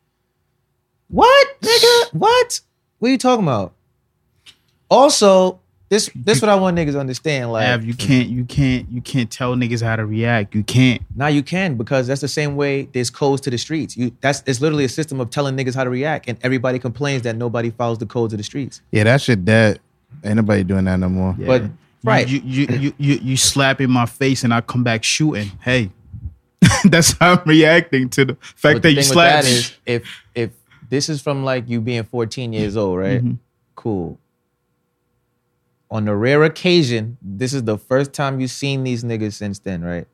What, 1.08 1.60
nigga? 1.60 2.12
What? 2.12 2.60
What 2.98 3.08
are 3.08 3.12
you 3.12 3.18
talking 3.18 3.44
about? 3.44 3.72
Also, 4.90 5.60
this 5.88 6.08
this 6.14 6.40
what 6.40 6.48
I 6.48 6.54
want 6.54 6.76
niggas 6.76 6.92
to 6.92 7.00
understand. 7.00 7.50
Like, 7.50 7.66
Av, 7.68 7.84
you 7.84 7.94
can't, 7.94 8.28
you 8.28 8.44
can't, 8.44 8.88
you 8.90 9.00
can't 9.00 9.30
tell 9.30 9.54
niggas 9.56 9.82
how 9.82 9.96
to 9.96 10.06
react. 10.06 10.54
You 10.54 10.62
can't. 10.62 11.02
now 11.16 11.26
you 11.26 11.42
can 11.42 11.76
because 11.76 12.06
that's 12.06 12.20
the 12.20 12.28
same 12.28 12.56
way 12.56 12.82
there's 12.92 13.10
codes 13.10 13.40
to 13.42 13.50
the 13.50 13.58
streets. 13.58 13.96
You 13.96 14.12
that's 14.20 14.42
it's 14.46 14.60
literally 14.60 14.84
a 14.84 14.88
system 14.88 15.20
of 15.20 15.30
telling 15.30 15.56
niggas 15.56 15.74
how 15.74 15.84
to 15.84 15.90
react, 15.90 16.28
and 16.28 16.38
everybody 16.42 16.78
complains 16.78 17.22
that 17.22 17.36
nobody 17.36 17.70
follows 17.70 17.98
the 17.98 18.06
codes 18.06 18.32
of 18.32 18.38
the 18.38 18.44
streets. 18.44 18.82
Yeah, 18.92 19.04
that 19.04 19.20
shit 19.20 19.44
dead. 19.44 19.80
Ain't 20.24 20.36
nobody 20.36 20.62
doing 20.62 20.84
that 20.84 20.96
no 20.96 21.08
more. 21.08 21.34
Yeah. 21.38 21.46
But 21.46 21.62
right, 22.02 22.28
You, 22.28 22.40
you, 22.44 22.66
you, 22.78 22.92
you, 22.98 23.14
you 23.22 23.36
slap 23.36 23.80
in 23.80 23.90
my 23.90 24.06
face 24.06 24.44
and 24.44 24.52
I 24.54 24.60
come 24.60 24.82
back 24.84 25.04
shooting. 25.04 25.50
Hey, 25.62 25.90
that's 26.84 27.12
how 27.12 27.34
I'm 27.34 27.42
reacting 27.48 28.08
to 28.10 28.24
the 28.24 28.34
fact 28.34 28.62
But 28.62 28.72
that 28.74 28.80
the 28.82 28.92
you 28.92 29.02
slapped 29.02 29.46
that 29.46 29.50
me. 29.86 29.94
if 29.94 30.22
if 30.34 30.50
this 30.88 31.08
is 31.08 31.22
from 31.22 31.44
like 31.44 31.68
you 31.68 31.80
being 31.80 32.02
14 32.04 32.52
years 32.52 32.76
old, 32.76 32.98
right? 32.98 33.18
Mm-hmm. 33.22 33.34
Cool. 33.76 34.18
On 35.90 36.04
the 36.04 36.14
rare 36.14 36.42
occasion, 36.44 37.16
this 37.22 37.52
is 37.52 37.64
the 37.64 37.76
first 37.78 38.12
time 38.12 38.40
you've 38.40 38.50
seen 38.50 38.84
these 38.84 39.02
niggas 39.02 39.34
since 39.34 39.58
then, 39.58 39.82
right? 39.82 40.06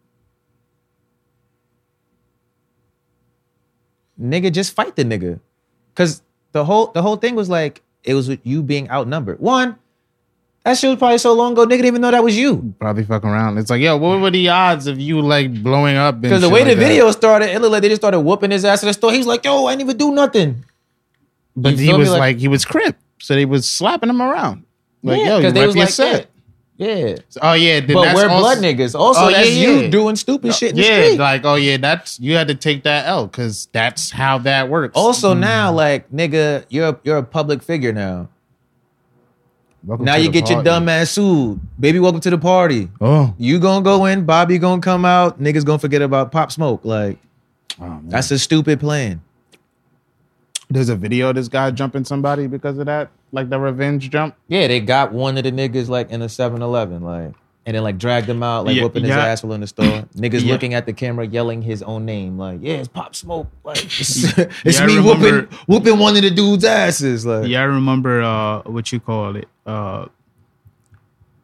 Nigga, 4.20 4.53
just 4.53 4.72
fight 4.74 4.97
the 4.97 5.05
nigga. 5.05 5.41
Cause 5.95 6.22
the 6.53 6.64
whole 6.64 6.87
the 6.89 7.03
whole 7.03 7.16
thing 7.16 7.34
was 7.34 7.49
like 7.51 7.82
it 8.05 8.14
was 8.14 8.28
with 8.28 8.41
you 8.45 8.62
being 8.62 8.89
outnumbered. 8.91 9.41
One, 9.41 9.76
that 10.67 10.77
shit 10.77 10.91
was 10.91 10.99
probably 10.99 11.19
so 11.19 11.33
long 11.33 11.53
ago, 11.53 11.64
nigga 11.64 11.71
didn't 11.71 11.87
even 11.87 12.01
know 12.01 12.11
that 12.11 12.25
was 12.25 12.37
you. 12.37 12.75
Probably 12.81 13.05
fucking 13.05 13.31
around. 13.31 13.57
It's 13.57 13.71
like, 13.71 13.81
yo, 13.81 13.97
what 13.99 14.21
were 14.21 14.33
the 14.33 14.49
odds 14.49 14.89
of 14.89 14.99
you 14.99 15.21
like 15.21 15.62
blowing 15.62 15.97
up? 15.97 16.21
Because 16.21 16.41
the 16.41 16.49
way 16.49 16.64
the 16.64 16.75
video 16.75 17.09
started, 17.12 17.51
it 17.55 17.61
looked 17.61 17.71
like 17.71 17.83
they 17.83 17.89
just 17.89 18.01
started 18.03 18.19
whooping 18.19 18.51
his 18.51 18.64
ass 18.64 18.83
at 18.83 18.87
the 18.89 18.93
store. 18.93 19.12
He 19.12 19.19
was 19.19 19.29
like, 19.29 19.45
yo, 19.45 19.67
I 19.67 19.73
didn't 19.73 19.83
even 19.83 19.97
do 19.97 20.11
nothing. 20.12 20.64
but 21.55 21.77
you 21.77 21.85
he 21.87 21.93
was 21.95 22.11
Like- 22.11 22.19
like, 22.19 22.39
he 22.39 22.49
was 22.49 22.64
crip, 22.64 22.97
so 23.21 23.35
they 23.35 23.45
was 23.45 23.64
slapping 23.69 24.11
him 24.11 24.21
around. 24.21 24.64
Like, 25.05 25.21
yeah, 25.21 25.25
yo, 25.27 25.35
you 25.37 25.39
because 25.43 25.53
they 25.55 25.67
was 25.67 25.77
like, 25.77 25.89
set. 25.91 26.31
yeah. 26.79 27.14
Oh 27.41 27.53
yeah, 27.53 27.79
But 27.81 27.95
we're 28.17 28.29
also- 28.29 28.29
blood 28.29 28.59
niggas. 28.59 28.99
Also, 28.99 29.21
Oh, 29.27 29.31
that's 29.31 29.49
yeah, 29.55 29.69
you 29.69 29.81
yeah. 29.83 29.89
doing 29.89 30.17
stupid 30.17 30.53
shit 30.53 30.71
in 30.71 30.77
the 30.79 30.83
yeah, 30.83 31.05
street. 31.05 31.19
like 31.21 31.45
oh 31.45 31.55
yeah, 31.55 31.77
that's 31.77 32.19
you 32.19 32.35
had 32.35 32.49
to 32.49 32.57
take 32.57 32.83
that 32.83 33.07
L 33.07 33.29
because 33.29 33.69
that's 33.71 34.11
how 34.11 34.39
that 34.39 34.69
works. 34.69 34.97
also, 34.97 35.33
mm. 35.33 35.39
now, 35.39 35.71
like, 35.71 36.11
nigga, 36.11 36.64
you're 36.71 36.89
a, 36.89 37.01
you're 37.05 37.19
a 37.19 37.23
public 37.23 37.62
figure 37.62 37.93
now. 37.93 38.29
Welcome 39.87 40.05
now 40.05 40.16
you 40.16 40.30
get 40.30 40.49
your 40.49 40.57
party. 40.59 40.64
dumb 40.64 40.89
ass 40.89 41.11
sued. 41.12 41.61
Baby, 41.78 42.01
welcome 42.01 42.20
to 42.20 42.30
the 42.30 42.39
party. 42.39 42.89
Oh, 43.01 43.34
You 43.39 43.61
gonna 43.61 43.84
go 43.84 44.05
in, 44.07 44.24
Bobby 44.24 44.59
gonna 44.59 44.82
come 44.82 45.05
out, 45.05 45.41
niggas 45.41 45.64
gonna 45.64 45.78
forget 45.78 46.03
about 46.03 46.32
Pop 46.32 46.51
Smoke. 46.51 46.80
Like, 46.84 47.18
oh 47.80 48.01
that's 48.05 48.30
a 48.32 48.39
stupid 48.39 48.80
plan. 48.80 49.22
There's 50.68 50.89
a 50.89 50.97
video 50.97 51.28
of 51.28 51.37
this 51.37 51.47
guy 51.47 51.70
jumping 51.70 52.05
somebody 52.05 52.49
because 52.49 52.78
of 52.78 52.87
that, 52.87 53.11
like 53.30 53.49
the 53.49 53.61
revenge 53.61 54.11
jump. 54.11 54.34
Yeah, 54.49 54.66
they 54.66 54.80
got 54.80 55.12
one 55.12 55.39
of 55.39 55.45
the 55.45 55.53
niggas 55.53 55.89
like 55.89 56.11
in 56.11 56.20
a 56.22 56.26
7-Eleven, 56.26 57.03
like, 57.03 57.32
and 57.64 57.76
then 57.76 57.84
like 57.84 57.99
dragged 57.99 58.28
him 58.28 58.43
out, 58.43 58.64
like 58.64 58.74
Yeah, 58.74 58.82
whooping 58.82 59.05
his 59.05 59.11
yeah. 59.11 59.26
ass 59.26 59.45
while 59.45 59.53
in 59.53 59.61
the 59.61 59.68
store. 59.68 59.84
Niggas 60.16 60.45
Yeah. 60.45 60.53
looking 60.53 60.74
at 60.74 60.87
the 60.87 60.93
camera, 60.93 61.24
yelling 61.24 61.62
his 61.62 61.84
own 61.84 62.05
name, 62.05 62.37
like, 62.37 62.59
yeah, 62.62 62.74
it's 62.78 62.89
Pop 62.89 63.14
Smoke. 63.14 63.47
Like, 63.62 63.84
it's, 63.84 64.37
it's 64.64 64.80
me 64.80 64.97
remember- 64.97 65.43
whooping 65.47 65.59
whooping 65.68 65.99
one 66.01 66.16
of 66.16 66.22
the 66.22 66.30
dude's 66.30 66.64
asses. 66.64 67.24
Like, 67.24 67.47
Yeah, 67.47 67.61
I 67.61 67.64
remember 67.64 68.22
uh, 68.22 68.62
what 68.62 68.91
you 68.91 68.99
call 68.99 69.37
it. 69.37 69.47
Uh, 69.67 70.07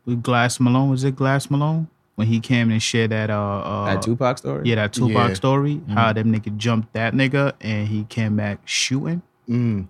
with 0.05 0.23
Glass 0.23 0.59
Malone 0.61 0.91
was 0.91 1.05
it 1.05 1.17
Glass 1.17 1.51
Malone 1.51 1.89
when 2.15 2.27
he 2.29 2.39
came 2.41 2.71
and 2.71 2.83
shared 2.83 3.11
that 3.11 3.31
uh, 3.31 3.35
uh 3.35 3.85
that 3.95 4.03
Tupac 4.03 4.39
story. 4.39 4.69
yeah 4.69 4.77
that 4.77 4.93
Tupac 4.93 5.29
Yeah. 5.29 5.35
story 5.35 5.81
how 5.89 6.13
them 6.13 6.33
nigga 6.33 6.57
jumped 6.57 6.93
that 6.93 7.15
nigga 7.15 7.53
and 7.61 7.89
he 7.89 8.05
came 8.05 8.37
back 8.37 8.61
shooting. 8.65 9.23
Mm. 9.49 9.89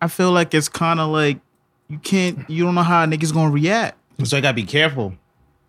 I 0.00 0.08
feel 0.08 0.30
like 0.32 0.54
it's 0.54 0.68
kind 0.68 1.00
of 1.00 1.08
like 1.10 1.40
you 1.88 1.98
can't. 1.98 2.48
You 2.50 2.64
don't 2.64 2.74
know 2.74 2.82
how 2.82 3.04
a 3.04 3.06
niggas 3.06 3.32
gonna 3.32 3.50
react. 3.50 3.96
So 4.24 4.36
I 4.36 4.40
gotta 4.40 4.54
be 4.54 4.64
careful. 4.64 5.14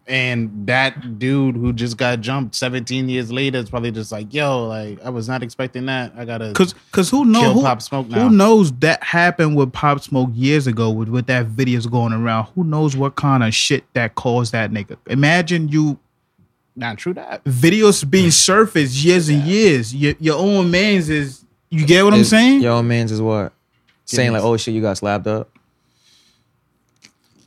And 0.07 0.65
that 0.67 1.19
dude 1.19 1.55
who 1.55 1.73
just 1.73 1.97
got 1.97 2.21
jumped 2.21 2.55
17 2.55 3.09
years 3.09 3.29
later 3.29 3.57
is 3.57 3.69
probably 3.69 3.91
just 3.91 4.09
like, 4.11 4.33
yo, 4.33 4.65
like 4.65 5.03
I 5.03 5.09
was 5.09 5.27
not 5.27 5.43
expecting 5.43 5.85
that. 5.87 6.13
I 6.15 6.23
gotta 6.23 6.53
Cause, 6.53 6.73
cause 6.93 7.09
who 7.09 7.25
knows? 7.25 7.55
Who, 7.55 7.61
Pop 7.61 7.81
Smoke 7.81 8.07
now. 8.07 8.23
who 8.23 8.29
knows 8.29 8.71
that 8.79 9.03
happened 9.03 9.57
with 9.57 9.73
Pop 9.73 10.01
Smoke 10.01 10.29
years 10.33 10.65
ago 10.65 10.89
with, 10.89 11.09
with 11.09 11.27
that 11.27 11.47
videos 11.47 11.91
going 11.91 12.13
around? 12.13 12.45
Who 12.55 12.63
knows 12.63 12.95
what 12.95 13.15
kind 13.15 13.43
of 13.43 13.53
shit 13.53 13.83
that 13.93 14.15
caused 14.15 14.53
that 14.53 14.71
nigga? 14.71 14.97
Imagine 15.07 15.67
you 15.67 15.99
not 16.77 16.97
true 16.97 17.13
that. 17.15 17.43
videos 17.43 18.09
being 18.09 18.31
surfaced 18.31 19.03
years 19.03 19.27
and 19.27 19.43
years. 19.43 19.93
Your, 19.93 20.13
your 20.19 20.37
own 20.37 20.71
man's 20.71 21.09
is. 21.09 21.43
You 21.69 21.85
get 21.85 22.05
what 22.05 22.13
I'm 22.13 22.23
saying? 22.23 22.61
Your 22.61 22.73
own 22.73 22.87
man's 22.87 23.11
is 23.11 23.21
what? 23.21 23.51
Saying 24.05 24.31
like, 24.31 24.43
oh 24.43 24.55
shit, 24.55 24.73
you 24.73 24.81
got 24.81 24.97
slapped 24.97 25.27
up. 25.27 25.49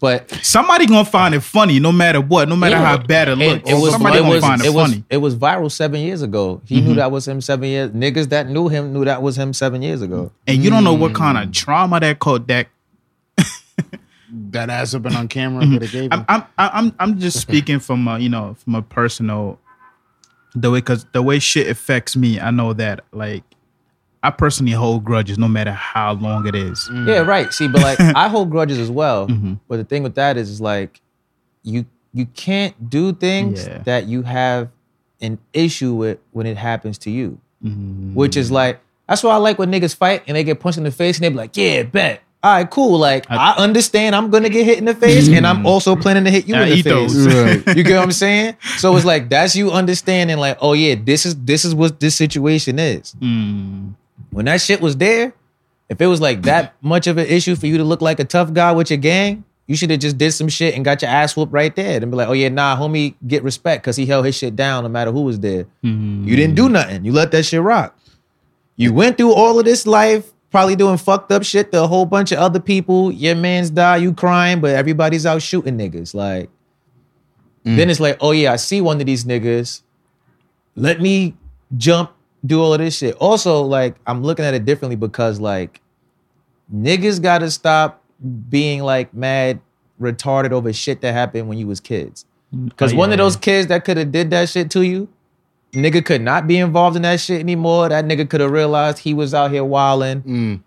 But 0.01 0.31
Somebody 0.43 0.87
gonna 0.87 1.05
find 1.05 1.35
it 1.35 1.41
funny, 1.41 1.79
no 1.79 1.93
matter 1.93 2.21
what, 2.21 2.49
no 2.49 2.57
matter 2.57 2.77
Yeah. 2.77 2.85
how 2.85 2.99
bad 2.99 3.29
it 3.29 3.33
And 3.33 3.41
looks. 3.43 3.71
It 3.71 3.75
was, 3.75 3.93
Somebody 3.93 4.17
it 4.17 4.21
gonna 4.21 4.35
was, 4.35 4.41
find 4.45 4.61
it, 4.63 4.67
it 4.67 4.75
was, 4.75 4.91
funny. 4.91 5.05
it 5.11 5.17
was 5.19 5.37
viral 5.37 5.71
seven 5.71 6.01
years 6.01 6.23
ago. 6.23 6.63
He 6.65 6.81
knew 6.81 6.95
that 6.95 7.13
was 7.13 7.29
him 7.29 7.41
seven 7.41 7.69
years. 7.69 7.91
Niggas 7.91 8.31
that 8.31 8.49
knew 8.49 8.69
him 8.69 8.93
knew 8.95 9.05
that 9.05 9.21
was 9.23 9.37
him 9.37 9.53
seven 9.53 9.83
years 9.83 10.01
ago. 10.01 10.33
and 10.47 10.63
you 10.65 10.71
don't 10.71 10.85
know 10.85 10.95
what 10.95 11.15
kind 11.15 11.37
Mm. 11.37 11.45
of 11.45 11.53
trauma 11.53 12.01
that 12.01 12.19
caught 12.19 12.47
that. 12.49 12.69
That 14.53 14.71
ass 14.71 14.93
have 14.93 15.03
been 15.03 15.17
on 15.17 15.27
camera 15.27 15.67
could 15.67 15.83
have 15.83 15.91
gave 15.91 16.13
I'm. 16.13 16.25
I'm 16.29 16.45
I'm 16.57 16.95
I'm 17.01 17.19
just 17.19 17.41
speaking 17.41 17.81
from 17.81 18.07
a, 18.07 18.19
you 18.21 18.29
know 18.29 18.55
from 18.63 18.77
a 18.77 18.83
personal 18.83 19.59
the 20.55 20.71
way 20.71 20.79
because 20.79 21.05
the 21.13 21.21
way 21.21 21.41
shit 21.41 21.67
affects 21.69 22.15
me. 22.17 22.39
I 22.39 22.53
know 22.53 22.73
that 22.75 23.05
like 23.13 23.43
I 24.23 24.31
personally 24.31 24.73
hold 24.73 25.05
grudges 25.05 25.39
no 25.39 25.49
matter 25.49 25.73
how 25.73 26.13
long 26.13 26.47
it 26.47 26.55
is. 26.55 26.89
Mm. 26.93 27.09
Yeah, 27.09 27.19
right. 27.21 27.53
See, 27.53 27.69
but 27.69 27.83
like 27.83 27.99
I 28.17 28.29
hold 28.29 28.51
grudges 28.51 28.79
as 28.79 28.91
well. 28.91 29.27
Mm-hmm. 29.29 29.55
But 29.69 29.79
the 29.79 29.85
thing 29.85 30.03
with 30.03 30.15
that 30.17 30.37
is, 30.37 30.51
is 30.51 30.61
like 30.61 31.01
you 31.63 31.87
you 32.13 32.27
can't 32.27 32.91
do 32.91 33.13
things 33.13 33.67
Yeah. 33.67 33.79
that 33.85 34.07
you 34.07 34.23
have 34.23 34.69
an 35.23 35.39
issue 35.53 35.95
with 35.95 36.19
when 36.33 36.47
it 36.47 36.57
happens 36.57 36.99
to 36.99 37.11
you. 37.11 37.39
Mm-hmm. 37.65 38.15
Which 38.15 38.37
is 38.37 38.51
like 38.51 38.81
that's 39.09 39.23
why 39.23 39.33
I 39.33 39.37
like 39.37 39.59
when 39.59 39.71
niggas 39.73 39.95
fight 39.97 40.23
and 40.27 40.37
they 40.37 40.45
get 40.45 40.61
punched 40.61 40.79
in 40.79 40.85
the 40.85 40.91
face 40.91 41.17
and 41.17 41.25
they 41.25 41.29
be 41.31 41.35
like, 41.37 41.57
yeah, 41.57 41.83
bet. 41.83 42.21
All 42.43 42.55
right, 42.55 42.71
cool. 42.71 42.99
Like 42.99 43.27
I, 43.31 43.53
understand 43.57 44.17
I'm 44.17 44.31
gonna 44.31 44.49
get 44.49 44.65
hit 44.65 44.79
in 44.79 44.87
the 44.87 44.95
face, 44.95 45.29
and 45.29 45.47
I'm 45.47 45.67
also 45.67 45.95
planning 45.95 46.25
to 46.25 46.31
hit 46.31 46.49
you 46.49 46.55
I 46.55 46.63
in 46.63 46.69
the 46.71 46.75
eat 46.77 46.83
face. 46.85 47.13
those. 47.13 47.27
Right. 47.67 47.77
You 47.77 47.83
get 47.83 47.97
what 47.97 48.05
I'm 48.05 48.13
saying? 48.13 48.57
So 48.79 48.97
it's 48.97 49.05
like 49.05 49.29
that's 49.29 49.55
you 49.55 49.71
understanding, 49.71 50.39
like, 50.39 50.57
oh 50.63 50.73
yeah, 50.73 50.95
this 50.95 51.27
is 51.27 51.37
this 51.37 51.67
is 51.67 51.75
what 51.75 52.01
this 52.01 52.15
situation 52.17 52.79
is. 52.79 53.15
Mm. 53.21 53.93
When 54.31 54.47
that 54.47 54.61
shit 54.61 54.81
was 54.81 54.97
there, 54.97 55.35
if 55.89 56.01
it 56.01 56.07
was 56.07 56.21
like 56.21 56.43
that 56.43 56.77
mm-hmm. 56.77 56.89
much 56.89 57.07
of 57.07 57.19
an 57.19 57.27
issue 57.27 57.57
for 57.57 57.67
you 57.67 57.79
to 57.79 57.85
look 57.85 58.01
like 58.01 58.21
a 58.21 58.25
tough 58.25 58.53
guy 58.53 58.73
with 58.73 58.91
your 58.91 58.99
gang, 58.99 59.45
you 59.67 59.77
should 59.77 59.91
have 59.91 60.01
just 60.01 60.19
did 60.19 60.33
some 60.33 60.49
shit 60.49 60.75
and 60.75 60.85
got 60.85 61.03
your 61.03 61.11
ass 61.11 61.37
whooped 61.37 61.53
right 61.53 61.75
there. 61.77 62.01
And 62.01 62.11
be 62.11 62.17
like, 62.17 62.29
oh 62.29 62.33
yeah, 62.33 62.49
nah, 62.49 62.77
homie, 62.77 63.15
get 63.27 63.45
respect 63.45 63.83
because 63.83 63.97
he 63.97 64.07
held 64.07 64.25
his 64.25 64.35
shit 64.35 64.57
down 64.57 64.83
no 64.83 64.89
matter 64.89 65.13
who 65.13 65.23
was 65.23 65.39
there. 65.39 65.65
Mm-hmm. 65.85 66.27
You 66.27 66.37
didn't 66.37 66.57
do 66.57 66.69
nothing. 66.69 67.05
You 67.05 67.13
let 67.13 67.31
that 67.33 67.45
shit 67.45 67.61
rock. 67.61 67.97
You 68.77 68.93
went 68.93 69.17
through 69.17 69.33
all 69.33 69.59
of 69.59 69.65
this 69.65 69.87
life, 69.87 70.33
probably 70.51 70.75
doing 70.75 70.97
fucked 70.97 71.31
up 71.31 71.45
shit 71.45 71.71
to 71.73 71.85
a 71.85 71.87
whole 71.87 72.07
bunch 72.07 72.33
of 72.33 72.39
other 72.39 72.59
people. 72.59 73.13
Your 73.13 73.35
man's 73.35 73.71
die, 73.71 73.99
you 73.99 74.13
crying, 74.13 74.61
but 74.61 74.75
everybody's 74.75 75.27
out 75.27 75.43
shooting 75.43 75.79
niggas. 75.79 76.15
Like, 76.15 76.51
then 77.63 77.89
mm. 77.89 77.91
it's 77.91 78.01
like, 78.01 78.17
oh 78.21 78.33
yeah, 78.33 78.53
I 78.53 78.57
see 78.57 78.81
one 78.81 79.01
of 79.01 79.07
these 79.07 79.25
niggas. 79.25 79.83
Let 80.75 81.01
me 81.01 81.37
jump, 81.77 82.11
do 82.45 82.61
all 82.63 82.73
of 82.73 82.79
this 82.81 82.97
shit. 82.97 83.15
Also, 83.17 83.63
like, 83.63 83.97
I'm 84.07 84.23
looking 84.23 84.45
at 84.45 84.55
it 84.55 84.65
differently 84.65 84.97
because 84.97 85.41
like 85.41 85.81
niggas 86.75 87.21
gotta 87.23 87.51
stop 87.51 88.03
being 88.49 88.83
like 88.83 89.13
mad 89.15 89.61
retarded 90.01 90.53
over 90.53 90.73
shit 90.73 91.01
that 91.03 91.13
happened 91.13 91.49
when 91.49 91.59
you 91.59 91.67
was 91.67 91.81
kids. 91.81 92.25
Cause 92.77 92.93
Oh, 92.93 92.97
one 92.97 93.11
yeah, 93.11 93.15
of 93.15 93.19
those 93.19 93.37
kids 93.37 93.69
that 93.69 93.85
could 93.85 93.97
have 93.97 94.11
did 94.11 94.31
that 94.31 94.49
shit 94.49 94.71
to 94.73 94.83
you, 94.83 95.09
nigga 95.73 96.05
could 96.05 96.21
not 96.21 96.47
be 96.47 96.59
involved 96.59 96.97
in 96.97 97.03
that 97.03 97.21
shit 97.21 97.41
anymore. 97.41 97.89
That 97.89 98.05
nigga 98.05 98.29
could 98.29 98.41
have 98.41 98.51
realized 98.51 98.99
he 98.99 99.15
was 99.15 99.35
out 99.35 99.51
here 99.51 99.65
wilding. 99.65 100.23
Mm. 100.23 100.63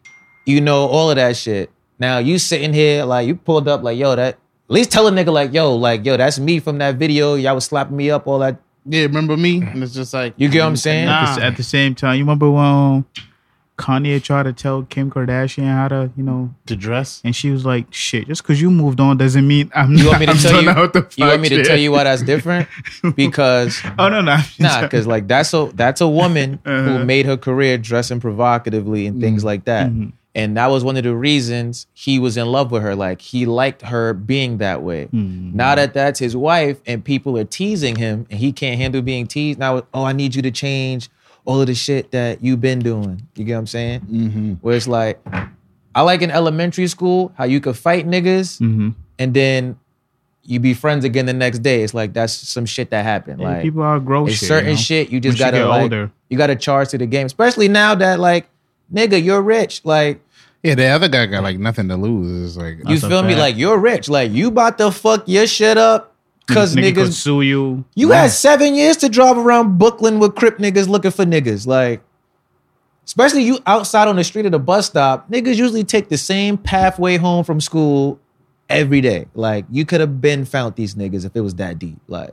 You 0.46 0.62
know, 0.62 0.88
all 0.88 1.10
of 1.10 1.18
that 1.18 1.36
shit. 1.36 1.72
Now 2.00 2.20
you 2.20 2.38
sitting 2.38 2.74
here 2.74 3.06
like 3.06 3.28
you 3.28 3.36
pulled 3.36 3.68
up 3.68 3.84
like, 3.84 3.98
yo, 3.98 4.16
that 4.16 4.36
at 4.36 4.40
least 4.70 4.92
tell 4.92 5.08
a 5.08 5.12
nigga 5.12 5.32
like, 5.32 5.54
yo, 5.54 5.76
like, 5.76 6.06
yo, 6.06 6.18
that's 6.18 6.40
me 6.40 6.60
from 6.60 6.78
that 6.78 6.96
video. 6.96 7.36
Y'all 7.36 7.56
was 7.56 7.66
slapping 7.66 7.98
me 7.98 8.10
up, 8.10 8.28
all 8.28 8.40
that. 8.40 8.58
Yeah, 8.86 9.04
remember 9.04 9.38
me? 9.38 9.62
And 9.62 9.82
it's 9.84 9.94
just 9.94 10.14
like 10.14 10.34
You 10.38 10.50
get 10.50 10.60
what 10.62 10.68
I'm 10.68 10.76
saying? 10.76 11.06
Nah. 11.06 11.24
At 11.32 11.36
the- 11.36 11.46
At 11.46 11.58
the 11.58 11.64
same 11.64 11.96
time, 11.96 12.18
you 12.18 12.24
remember 12.24 12.50
when 12.52 13.06
Kanye 13.78 14.22
tried 14.22 14.44
to 14.44 14.54
tell 14.54 14.84
Kim 14.84 15.10
Kardashian 15.10 15.66
how 15.66 15.88
to, 15.88 16.12
you 16.16 16.22
know, 16.24 16.54
to 16.68 16.76
dress. 16.76 17.22
and 17.24 17.36
she 17.36 17.50
was 17.50 17.66
like, 17.66 17.88
"Shit, 17.92 18.28
just 18.28 18.44
because 18.44 18.62
you 18.62 18.70
moved 18.70 19.00
on 19.00 19.18
doesn't 19.18 19.48
mean 19.48 19.72
I'm 19.74 19.94
You 19.96 20.04
not." 20.04 20.10
want 20.10 20.20
me 20.20 20.26
to 20.28 20.32
I'm 20.34 20.38
tell 20.38 20.62
you? 20.64 20.70
out 20.70 20.94
the 20.94 21.08
You 21.18 21.26
want 21.26 21.42
me 21.42 21.50
to 21.50 21.56
fuck 21.58 21.66
tell 21.66 21.78
you 21.78 21.92
why 21.92 22.04
that's 22.04 22.22
different? 22.22 22.68
Because 23.16 23.82
Oh 23.98 24.10
no, 24.10 24.22
no, 24.22 24.38
Nah, 24.60 24.82
because 24.82 25.08
like 25.08 25.28
that's 25.28 25.54
a 25.56 25.72
that's 25.74 26.02
a 26.02 26.08
woman 26.08 26.60
Uh-huh. 26.66 26.84
who 27.00 27.04
made 27.06 27.26
her 27.26 27.36
career 27.36 27.78
dressing 27.80 28.20
provocatively 28.20 29.08
and 29.08 29.20
things 29.20 29.44
like 29.44 29.66
that. 29.66 29.90
Mm-hmm. 29.90 30.10
And 30.36 30.58
that 30.58 30.68
was 30.68 30.84
one 30.84 30.98
of 30.98 31.04
the 31.04 31.16
reasons 31.16 31.86
he 31.94 32.18
was 32.18 32.38
in 32.38 32.48
love 32.48 32.72
with 32.72 32.82
her. 32.82 32.96
Like 32.96 33.22
he 33.22 33.46
liked 33.46 33.84
her 33.84 34.14
being 34.14 34.58
that 34.58 34.82
way. 34.82 35.06
Mm-hmm. 35.06 35.56
Now 35.56 35.76
that 35.76 35.94
that's 35.94 36.20
his 36.20 36.36
wife 36.36 36.82
and 36.88 37.06
people 37.06 37.38
are 37.38 37.44
teasing 37.44 37.96
him 37.96 38.26
and 38.32 38.40
he 38.40 38.52
can't 38.52 38.80
handle 38.80 39.02
being 39.02 39.28
teased. 39.28 39.60
Now, 39.60 39.84
oh, 39.94 40.04
I 40.06 40.14
need 40.14 40.34
you 40.34 40.42
to 40.42 40.52
change 40.52 41.10
all 41.46 41.62
of 41.62 41.68
the 41.68 41.76
shit 41.76 42.12
that 42.12 42.44
you've 42.44 42.62
been 42.62 42.80
doing. 42.80 43.28
You 43.36 43.44
get 43.44 43.54
what 43.54 43.60
I'm 43.60 43.68
saying? 43.68 44.02
Mm-hmm. 44.02 44.54
Where 44.62 44.76
it's 44.76 44.88
like, 44.88 45.20
I 45.94 46.02
like 46.02 46.24
in 46.24 46.32
elementary 46.32 46.88
school 46.88 47.32
how 47.38 47.44
you 47.44 47.60
could 47.60 47.78
fight 47.78 48.08
niggas 48.08 48.58
hmm 48.58 48.90
and 49.20 49.34
then 49.34 49.78
you 50.46 50.60
be 50.60 50.74
friends 50.74 51.06
again 51.06 51.26
the 51.26 51.34
next 51.34 51.60
day. 51.60 51.84
It's 51.84 51.94
like 51.94 52.14
that's 52.14 52.34
some 52.34 52.66
shit 52.66 52.90
that 52.90 53.04
happened. 53.04 53.40
like 53.40 53.62
people 53.62 53.82
are 53.82 54.00
gross. 54.00 54.32
shit. 54.32 54.48
certain 54.48 54.72
you 54.72 54.76
know? 54.76 54.82
shit 54.82 55.10
you 55.10 55.20
just 55.20 55.34
Once 55.36 55.40
gotta 55.40 55.58
get 55.58 55.68
like, 55.68 55.82
older. 55.84 56.12
you 56.30 56.38
gotta 56.38 56.56
charge 56.56 56.90
to 56.90 56.98
the 56.98 57.06
game, 57.06 57.26
especially 57.28 57.68
now 57.68 57.96
that 57.96 58.20
like 58.20 58.50
nigga 58.94 59.22
you're 59.24 59.42
rich. 59.42 59.82
Like 59.84 60.22
Yeah, 60.62 60.76
the 60.76 60.86
other 60.88 61.08
guy 61.10 61.26
got 61.26 61.44
like 61.44 61.60
nothing 61.60 61.88
to 61.90 61.98
lose. 61.98 62.50
It's 62.50 62.58
like 62.58 62.78
you 62.78 62.84
That's 62.86 63.04
a 63.04 63.10
feel 63.10 63.24
me? 63.24 63.36
Like 63.36 63.58
you're 63.58 63.78
rich. 63.78 64.08
Like 64.10 64.32
you 64.32 64.48
about 64.50 64.78
to 64.78 64.92
fuck 64.92 65.24
your 65.28 65.48
shit 65.48 65.78
up 65.78 66.16
because 66.48 66.76
Nigga 66.76 66.96
could 66.96 67.08
niggas. 67.08 67.14
sue 67.14 67.42
you. 67.42 67.86
You 67.96 68.12
had 68.12 68.30
seven 68.32 68.76
years 68.76 68.98
to 68.98 69.10
drive 69.10 69.38
around 69.38 69.78
Brooklyn 69.78 70.20
with 70.20 70.36
crip 70.36 70.58
niggas 70.58 70.88
looking 70.90 71.12
for 71.12 71.24
niggas. 71.26 71.66
Like, 71.66 72.02
especially 73.06 73.44
you 73.44 73.60
outside 73.66 74.08
on 74.10 74.18
the 74.18 74.24
street 74.26 74.46
at 74.46 74.52
the 74.52 74.60
bus 74.60 74.88
stop, 74.88 75.30
niggas 75.32 75.56
usually 75.56 75.84
take 75.86 76.10
the 76.10 76.18
same 76.18 76.58
pathway 76.58 77.16
home 77.18 77.46
from 77.46 77.62
school 77.62 78.20
every 78.70 79.00
day. 79.00 79.28
Like, 79.34 79.66
you 79.72 79.86
could 79.86 80.02
have 80.02 80.20
been 80.20 80.44
found 80.44 80.76
these 80.76 80.96
niggas 80.96 81.26
if 81.26 81.34
it 81.36 81.42
was 81.42 81.56
that 81.56 81.80
deep. 81.80 82.00
Like, 82.08 82.32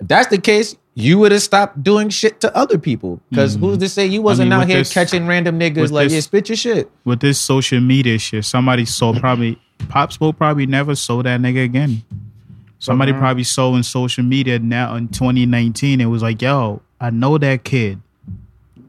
if 0.00 0.08
that's 0.08 0.26
the 0.28 0.38
case, 0.38 0.76
you 1.00 1.16
would 1.18 1.30
have 1.32 1.42
stopped 1.42 1.82
doing 1.82 2.08
shit 2.08 2.40
to 2.40 2.54
other 2.56 2.76
people. 2.78 3.20
Because 3.30 3.54
who's 3.54 3.78
to 3.78 3.88
say 3.88 4.06
you 4.06 4.20
wasn't 4.20 4.50
mean, 4.50 4.60
out 4.60 4.66
here 4.68 4.78
this- 4.78 4.92
catching 4.92 5.26
random 5.26 5.58
niggas 5.58 5.90
like, 5.92 6.06
this- 6.06 6.12
yeah, 6.14 6.20
spit 6.20 6.48
your 6.48 6.56
shit. 6.56 6.90
with 7.04 7.20
this 7.20 7.38
social 7.38 7.80
media 7.80 8.18
shit, 8.18 8.44
somebody 8.44 8.84
saw 8.84 9.12
probably 9.18 9.58
Pop 9.88 10.12
Smoke 10.12 10.36
probably 10.36 10.66
never 10.66 10.94
saw 10.96 11.22
that 11.22 11.40
nigga 11.40 11.62
again. 11.64 12.02
Somebody 12.80 13.12
Uh-huh. 13.12 13.20
probably 13.20 13.44
saw 13.44 13.74
in 13.76 13.82
social 13.84 14.24
media 14.24 14.58
now 14.58 14.96
in 14.96 15.06
2019. 15.08 16.00
It 16.00 16.06
was 16.06 16.22
like, 16.22 16.42
yo, 16.42 16.82
I 17.00 17.10
know 17.10 17.38
that 17.38 17.62
kid. 17.64 18.00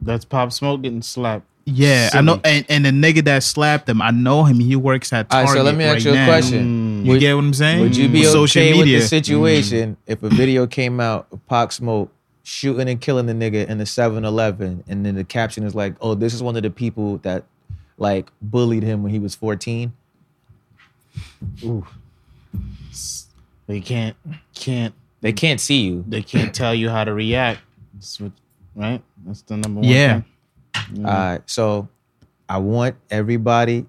that's 0.02 0.26
Pop 0.26 0.52
Smoke 0.52 0.82
getting 0.82 1.02
slapped. 1.02 1.46
Yeah, 1.72 2.10
I 2.14 2.22
know, 2.22 2.40
and, 2.44 2.66
and 2.70 2.86
the 2.86 2.90
nigga 2.92 3.24
that 3.26 3.44
slapped 3.44 3.88
him, 3.88 4.02
I 4.02 4.12
know 4.12 4.44
him. 4.44 4.60
He 4.60 4.76
works 4.76 5.14
at 5.14 5.30
Target. 5.30 5.34
All 5.34 5.40
right, 5.40 5.46
Target. 5.46 5.60
so 5.60 5.64
let 5.64 5.76
me 5.76 5.84
ask 5.86 5.94
right 5.94 6.06
you 6.06 6.12
a 6.12 6.16
now. 6.16 6.26
question. 6.26 6.66
Mm. 6.66 7.06
You 7.06 7.12
Would- 7.12 7.20
get 7.20 7.34
what 7.36 7.44
I'm 7.44 7.54
saying? 7.54 7.82
Would 7.82 7.96
you 7.98 8.10
mm. 8.10 8.14
be 8.14 8.22
With 8.22 8.36
okay 8.36 8.78
with 8.78 8.86
the 8.86 9.02
situation 9.02 9.96
mm. 9.96 9.98
if 10.08 10.24
a 10.24 10.30
video 10.30 10.68
came 10.68 11.00
out 11.00 11.28
of 11.32 11.46
Pop 11.48 11.72
Smoke 11.72 12.12
shooting 12.44 12.90
and 12.90 13.00
killing 13.00 13.28
the 13.28 13.34
nigga 13.34 13.68
in 13.68 13.78
the 13.78 13.84
7-Eleven 13.84 14.84
and 14.88 15.06
then 15.06 15.16
the 15.16 15.24
caption 15.24 15.64
is 15.64 15.76
like, 15.76 15.94
oh, 16.02 16.16
this 16.16 16.34
is 16.34 16.42
one 16.42 16.56
of 16.56 16.64
the 16.64 16.72
people 16.72 17.18
that 17.20 17.44
like 17.98 18.32
bullied 18.42 18.84
him 18.84 19.04
when 19.04 19.12
he 19.12 19.20
was 19.20 19.36
14? 19.36 19.94
They 23.68 23.82
can't 23.82 24.16
can't 24.56 24.94
They 25.22 25.32
can't 25.32 25.60
see 25.62 25.82
you. 25.82 26.04
they 26.08 26.24
can't 26.24 26.54
tell 26.56 26.74
you 26.74 26.90
how 26.90 27.04
to 27.04 27.14
react. 27.14 27.62
That's 27.94 28.20
what, 28.20 28.32
right? 28.76 29.02
That's 29.26 29.42
the 29.44 29.58
number 29.58 29.82
one. 29.82 29.90
Yeah. 29.90 30.14
thing. 30.22 30.26
All 30.98 31.04
right, 31.04 31.42
so 31.46 31.88
I 32.48 32.58
want 32.58 32.96
everybody 33.12 33.86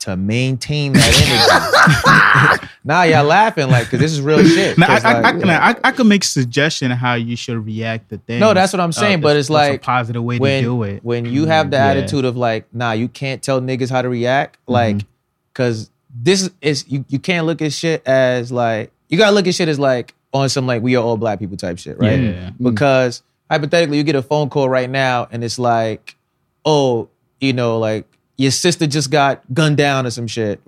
to 0.00 0.16
maintain 0.16 0.94
that 0.94 2.56
energy. 2.56 2.68
now 2.84 3.02
y'all 3.02 3.24
laughing 3.24 3.68
like, 3.68 3.84
because 3.84 4.00
this 4.00 4.12
is 4.12 4.22
real 4.22 4.42
shit. 4.42 4.78
Now, 4.78 4.86
I, 4.86 4.88
'Cause, 4.94 5.04
I, 5.04 5.10
I, 5.12 5.20
like, 5.20 5.40
can, 5.40 5.50
I, 5.50 5.76
I 5.84 5.92
can 5.92 6.08
make 6.08 6.24
suggestion 6.24 6.90
how 6.90 7.14
you 7.14 7.36
should 7.36 7.62
react 7.66 8.08
to 8.08 8.16
things. 8.18 8.40
No, 8.40 8.54
that's 8.54 8.72
what 8.72 8.80
I'm 8.80 8.92
saying, 8.92 9.20
but 9.20 9.36
it's 9.36 9.50
like 9.50 9.74
a 9.74 9.78
positive 9.78 10.24
way 10.24 10.38
when, 10.38 10.62
to 10.62 10.68
do 10.68 10.82
it. 10.84 11.04
When 11.04 11.26
you 11.26 11.44
have 11.46 11.70
the 11.70 11.76
Yeah. 11.76 11.86
attitude 11.88 12.24
of 12.24 12.36
like, 12.36 12.72
nah, 12.74 12.92
you 12.92 13.08
can't 13.08 13.42
tell 13.42 13.60
niggas 13.60 13.90
how 13.90 14.00
to 14.02 14.08
react, 14.08 14.56
Mm-hmm. 14.62 14.72
like, 14.72 14.96
cause 15.52 15.90
this 16.14 16.42
is, 16.42 16.50
is 16.62 16.84
you, 16.88 17.04
you 17.08 17.18
can't 17.18 17.46
look 17.46 17.60
at 17.60 17.72
shit 17.74 18.06
as 18.06 18.50
like, 18.50 18.90
you 19.10 19.18
gotta 19.18 19.32
look 19.34 19.46
at 19.46 19.54
shit 19.54 19.68
as 19.68 19.78
like 19.78 20.14
on 20.32 20.48
some 20.48 20.66
like 20.66 20.80
we 20.82 20.96
are 20.96 21.02
all 21.04 21.16
black 21.18 21.38
people 21.40 21.56
type 21.58 21.78
shit, 21.78 21.98
right? 21.98 22.18
Yeah. 22.18 22.50
Because 22.60 23.22
hypothetically, 23.50 23.96
you 23.98 24.02
get 24.04 24.14
a 24.14 24.22
phone 24.22 24.48
call 24.48 24.68
right 24.68 24.88
now 24.88 25.28
and 25.30 25.42
it's 25.44 25.58
like, 25.58 26.16
oh, 26.64 27.08
you 27.40 27.52
know, 27.52 27.78
like 27.78 28.06
your 28.36 28.50
sister 28.50 28.86
just 28.86 29.10
got 29.10 29.42
gunned 29.52 29.76
down 29.76 30.06
or 30.06 30.10
some 30.10 30.26
shit, 30.26 30.60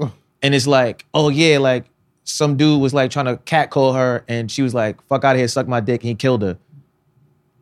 and 0.43 0.55
it's 0.55 0.66
like, 0.66 1.07
oh 1.14 1.28
yeah, 1.30 1.59
like 1.59 1.85
some 2.24 2.57
dude 2.57 2.80
was 2.80 2.93
like 2.95 3.11
trying 3.11 3.26
to 3.26 3.37
catcall 3.39 3.93
her, 3.95 4.24
and 4.28 4.51
she 4.51 4.62
was 4.62 4.74
like, 4.74 5.01
"Fuck 5.07 5.24
out 5.24 5.35
of 5.35 5.39
here, 5.39 5.49
suck 5.49 5.66
my 5.68 5.80
dick," 5.80 6.03
and 6.03 6.09
he 6.09 6.14
killed 6.14 6.43
her. 6.43 6.59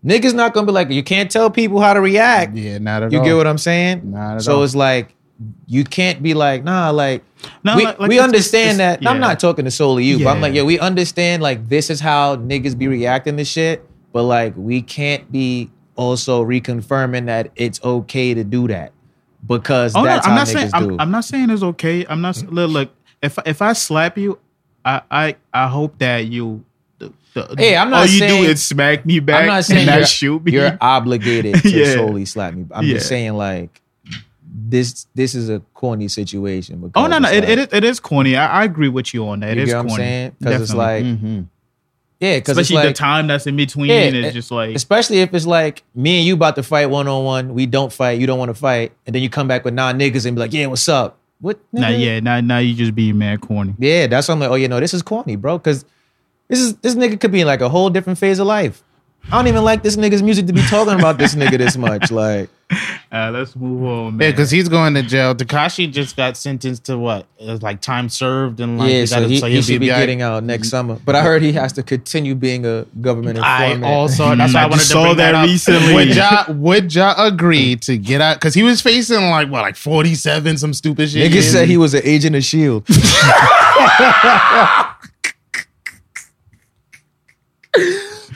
Niggas 0.05 0.33
not 0.35 0.55
gonna 0.55 0.67
be 0.67 0.73
like, 0.73 0.91
you 0.91 1.03
can't 1.03 1.31
tell 1.31 1.51
people 1.51 1.81
how 1.81 1.93
to 1.93 2.01
react. 2.01 2.57
Yeah, 2.57 2.79
not 2.79 3.03
at 3.03 3.13
You 3.13 3.19
all. 3.19 3.25
You 3.25 3.31
get 3.33 3.37
what 3.37 3.47
I'm 3.47 3.59
saying? 3.59 4.11
Not 4.11 4.37
at 4.37 4.43
so 4.43 4.57
all. 4.57 4.63
it's 4.65 4.75
like 4.75 5.15
you 5.67 5.85
can't 5.85 6.23
be 6.23 6.35
like, 6.35 6.65
nah, 6.65 6.91
like 6.91 7.23
No, 7.65 7.77
we, 7.77 7.85
like- 7.85 7.99
we 7.99 8.07
it's- 8.17 8.25
understand 8.25 8.81
it's- 8.81 9.01
that. 9.01 9.09
I'm 9.09 9.21
not 9.21 9.39
talking 9.41 9.65
to 9.67 9.71
solely 9.71 10.05
you, 10.05 10.19
but 10.25 10.29
I'm 10.31 10.41
like, 10.41 10.55
yeah, 10.55 10.63
we 10.63 10.79
understand 10.79 11.43
like 11.43 11.69
this 11.69 11.91
is 11.91 12.01
how 12.01 12.37
niggas 12.37 12.77
be 12.77 12.89
reacting 12.89 13.37
to 13.37 13.45
shit, 13.45 13.87
but 14.13 14.25
like 14.25 14.55
we 14.57 14.83
can't 14.83 15.31
be 15.33 15.71
also 15.97 16.45
reconfirming 16.45 17.27
that 17.27 17.51
it's 17.57 17.83
okay 17.85 18.35
to 18.35 18.43
do 18.45 18.69
that 18.69 18.93
because 19.47 19.95
Oh 19.95 20.01
no, 20.01 20.07
that's 20.07 20.27
I'm 20.27 20.33
how 20.33 20.39
not 20.39 20.47
niggas 20.49 20.53
saying 20.53 20.89
do. 20.89 20.95
I'm, 20.95 21.01
I'm 21.01 21.11
not 21.11 21.25
saying 21.25 21.51
it's 21.51 21.63
okay. 21.63 22.07
I'm 22.09 22.21
not 22.21 22.37
look, 22.51 22.71
look 22.71 22.91
if 23.23 23.39
if 23.47 23.61
I 23.63 23.73
slap 23.75 24.17
you, 24.19 24.39
I 24.85 25.03
I 25.11 25.37
I 25.53 25.69
hope 25.69 25.99
that 25.99 26.27
you. 26.27 26.65
The, 26.99 27.13
the, 27.35 27.55
Hey, 27.57 27.77
I'm 27.77 27.91
not 27.91 28.01
all 28.01 28.07
you 28.07 28.19
saying- 28.19 28.45
do 28.45 28.51
is 28.51 28.63
smack 28.63 29.07
me 29.07 29.21
back 29.21 29.43
I'm 29.43 29.47
not 29.47 29.65
saying 29.65 29.89
and 29.89 30.07
shoot 30.07 30.43
me. 30.45 30.53
you're 30.53 30.77
obligated 30.81 31.55
to 31.63 31.71
Yeah. 31.71 31.95
solely 31.95 32.25
slap 32.25 32.55
me. 32.55 32.67
I'm 32.73 32.85
Yeah. 32.85 32.95
just 32.95 33.09
saying 33.09 33.35
like 33.35 33.81
this 34.53 35.07
this 35.15 35.35
is 35.35 35.49
a 35.49 35.61
corny 35.75 36.09
situation. 36.09 36.91
Oh 36.95 37.07
no, 37.07 37.19
no, 37.19 37.29
it's 37.29 37.37
it, 37.37 37.41
like- 37.41 37.49
it, 37.51 37.59
is, 37.59 37.69
it 37.73 37.85
is 37.85 38.01
corny. 38.01 38.37
I, 38.37 38.63
I 38.63 38.65
agree 38.65 38.89
with 38.89 39.15
you 39.15 39.29
on 39.29 39.41
that. 39.41 39.51
It 39.53 39.57
You 39.59 39.63
is 39.65 39.69
get 39.71 39.79
what 39.85 39.89
corny. 39.89 40.31
Because 40.39 40.63
it's 40.63 40.75
like, 40.75 41.05
Mhm. 41.05 41.47
Yeah, 42.21 42.37
because 42.37 42.59
especially 42.59 42.77
like, 42.77 42.89
the 42.89 42.99
time 42.99 43.27
that's 43.27 43.47
in 43.47 43.57
between 43.57 43.89
Yeah, 43.89 44.27
is 44.27 44.35
just 44.35 44.51
like 44.51 44.77
especially 44.77 45.21
if 45.21 45.33
it's 45.33 45.47
like 45.47 45.83
me 45.95 46.19
and 46.19 46.27
you 46.27 46.35
about 46.35 46.55
to 46.57 46.63
fight 46.63 46.87
one 46.87 47.09
on 47.09 47.25
one, 47.25 47.55
we 47.55 47.67
don't 47.67 47.93
fight, 47.93 48.21
you 48.21 48.27
don't 48.27 48.39
want 48.39 48.51
to 48.51 48.55
fight, 48.55 48.93
and 49.07 49.15
then 49.15 49.23
you 49.23 49.31
come 49.31 49.49
back 49.49 49.65
with 49.65 49.75
non 49.75 49.99
niggas 49.99 50.27
and 50.27 50.37
be 50.37 50.41
like, 50.41 50.53
yeah, 50.53 50.67
what's 50.67 50.89
up? 50.89 51.19
What? 51.41 51.59
nah, 51.73 51.89
yeah, 51.89 52.21
now 52.21 52.41
now 52.41 52.59
you 52.59 52.75
just 52.75 52.95
being 52.95 53.17
mad 53.17 53.41
corny. 53.41 53.75
yeah. 53.79 54.07
That's 54.07 54.29
why 54.29 54.35
I'm 54.35 54.41
like, 54.41 54.51
oh 54.51 54.57
yeah, 54.57 54.67
no, 54.67 54.79
this 54.79 54.93
is 54.93 55.01
corny, 55.03 55.37
bro, 55.37 55.57
because 55.57 55.87
this 56.49 56.61
is 56.61 56.77
this 56.77 56.95
nigga 56.95 57.19
could 57.19 57.33
be 57.33 57.41
in 57.41 57.47
like 57.47 57.63
a 57.63 57.69
whole 57.71 57.89
different 57.89 58.19
phase 58.19 58.39
of 58.39 58.47
life. 58.47 58.83
I 59.33 59.37
don't 59.39 59.47
even 59.47 59.65
like 59.65 59.83
this 59.83 59.97
nigga's 59.97 60.23
music 60.23 60.47
to 60.47 60.53
be 60.53 60.63
talking 60.63 60.95
about 60.95 61.17
this 61.17 61.35
nigga 61.35 61.57
this 61.57 61.77
much. 61.77 62.11
Like, 62.21 62.51
Uh, 63.13 63.29
let's 63.33 63.57
move 63.57 63.83
on, 63.83 64.13
Yeah, 64.21 64.31
because 64.31 64.53
he's 64.53 64.69
going 64.69 64.95
to 64.95 65.03
jail. 65.03 65.35
Tekashi 65.35 65.91
just 65.91 66.17
got 66.17 66.37
sentenced 66.37 66.85
to 66.85 66.97
what? 66.97 67.27
It 67.41 67.51
was 67.51 67.61
like 67.61 67.81
time 67.81 68.09
served 68.09 68.61
and 68.61 68.79
like 68.79 68.89
yeah, 68.89 68.99
they 69.01 69.07
so 69.07 69.17
gotta- 69.17 69.27
he, 69.29 69.39
so 69.41 69.47
he 69.47 69.53
he'll 69.55 69.63
should 69.63 69.81
be 69.81 69.91
all 69.91 69.97
right. 69.97 70.03
getting 70.03 70.23
out 70.23 70.45
next 70.45 70.69
summer. 70.71 70.97
But 71.05 71.17
I 71.17 71.23
heard 71.25 71.43
he 71.43 71.51
has 71.55 71.73
to 71.73 71.83
continue 71.83 72.37
being 72.37 72.65
a 72.65 72.85
government 73.01 73.41
I 73.41 73.65
informant. 73.73 73.93
also 73.93 74.37
that's 74.37 74.55
why 74.55 74.61
I 74.61 74.63
I 74.63 74.67
wanted 74.69 74.83
to 74.83 74.87
saw 74.87 75.03
bring 75.07 75.17
that, 75.17 75.33
that 75.33 75.43
up. 75.43 75.47
recently. 75.49 75.95
Would 75.95 76.15
y'all 76.15 76.55
would 76.55 76.95
y'all 76.95 77.27
agree 77.27 77.75
to 77.75 77.99
get 77.99 78.21
out? 78.21 78.37
Because 78.37 78.55
he 78.55 78.63
was 78.63 78.81
facing 78.81 79.29
like 79.29 79.51
what, 79.51 79.63
like 79.63 79.75
forty 79.75 80.15
seven, 80.15 80.57
some 80.57 80.73
stupid 80.73 81.11
shit. 81.11 81.33
Niggas 81.33 81.51
said 81.51 81.67
he 81.67 81.77
was 81.77 81.95
an 81.95 82.03
agent 82.05 82.37
of 82.37 82.45
Shield. 82.45 82.87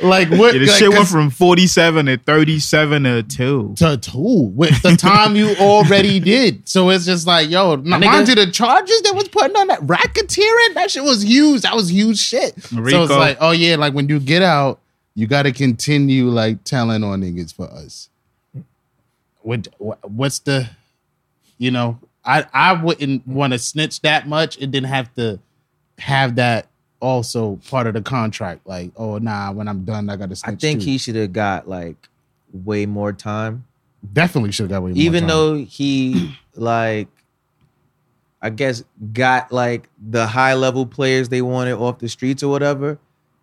like 0.03 0.28
what? 0.28 0.55
Yeah, 0.55 0.61
the 0.61 0.66
like, 0.66 0.76
shit 0.76 0.90
went 0.90 1.09
from 1.09 1.30
47 1.30 2.07
to 2.07 2.16
37 2.18 3.05
to 3.05 3.22
2. 3.22 3.74
to 3.76 3.97
two 3.97 4.53
with 4.55 4.82
the 4.82 4.97
time 4.97 5.36
you 5.36 5.55
already 5.57 6.20
did. 6.20 6.68
So 6.68 6.90
it's 6.90 7.05
just 7.05 7.26
like, 7.26 7.51
yo, 7.51 7.76
now, 7.76 7.99
nigga- 7.99 8.05
mind 8.07 8.28
you, 8.28 8.34
the 8.34 8.51
charges 8.51 9.03
that 9.03 9.14
was 9.14 9.28
putting 9.28 9.57
on 9.57 9.68
that 9.68 9.80
racketeering, 9.80 10.74
that 10.74 10.90
shit 10.90 11.05
was 11.05 11.22
huge. 11.24 11.62
That 11.62 11.74
was 11.74 11.92
huge 11.92 12.18
shit. 12.18 12.61
So 12.62 12.82
it's 12.82 13.11
like, 13.11 13.38
oh 13.40 13.53
yeah, 13.53 13.76
like 13.76 13.95
when 13.95 14.09
you 14.09 14.20
get 14.20 14.42
out, 14.42 14.80
you 15.14 15.26
got 15.26 15.42
to 15.42 15.53
continue 15.53 16.28
like 16.28 16.64
telling 16.64 17.05
on 17.05 17.22
niggas 17.22 17.55
for 17.55 17.66
us. 17.70 18.09
What 19.42 19.68
what's 20.03 20.38
the, 20.40 20.68
you 21.59 21.70
know, 21.70 21.99
I 22.24 22.47
I 22.53 22.72
wouldn't 22.72 23.26
want 23.26 23.53
to 23.53 23.59
snitch 23.59 24.01
that 24.01 24.26
much 24.26 24.57
and 24.59 24.72
then 24.72 24.84
have 24.84 25.14
to 25.14 25.38
have 25.99 26.36
that 26.36 26.66
also 27.05 27.57
part 27.68 27.86
of 27.86 27.94
the 27.94 28.02
contract. 28.02 28.66
Like, 28.66 28.90
oh 28.96 29.18
nah, 29.18 29.52
when 29.52 29.68
I'm 29.68 29.84
done, 29.84 30.09
I 30.11 30.16
got 30.16 30.30
to. 30.30 30.40
I 30.44 30.55
think 30.55 30.80
too. 30.80 30.86
he 30.86 30.98
should 30.98 31.16
have 31.16 31.32
got 31.32 31.68
like 31.68 32.09
way 32.52 32.86
more 32.86 33.12
time. 33.12 33.64
definitely 34.12 34.52
should 34.52 34.64
have 34.64 34.70
got 34.70 34.82
way 34.82 34.90
more 34.90 34.96
time. 34.96 35.02
Even 35.07 35.20
time. 35.22 35.28
though 35.28 35.57
he 35.57 36.34
like 36.55 37.09
I 38.42 38.50
guess 38.50 38.84
got 39.12 39.52
like 39.52 39.88
the 39.98 40.26
high 40.26 40.55
level 40.55 40.86
players 40.86 41.28
they 41.28 41.42
wanted 41.42 41.74
off 41.74 41.98
the 41.98 42.09
streets 42.09 42.42
or 42.42 42.48
whatever. 42.50 42.98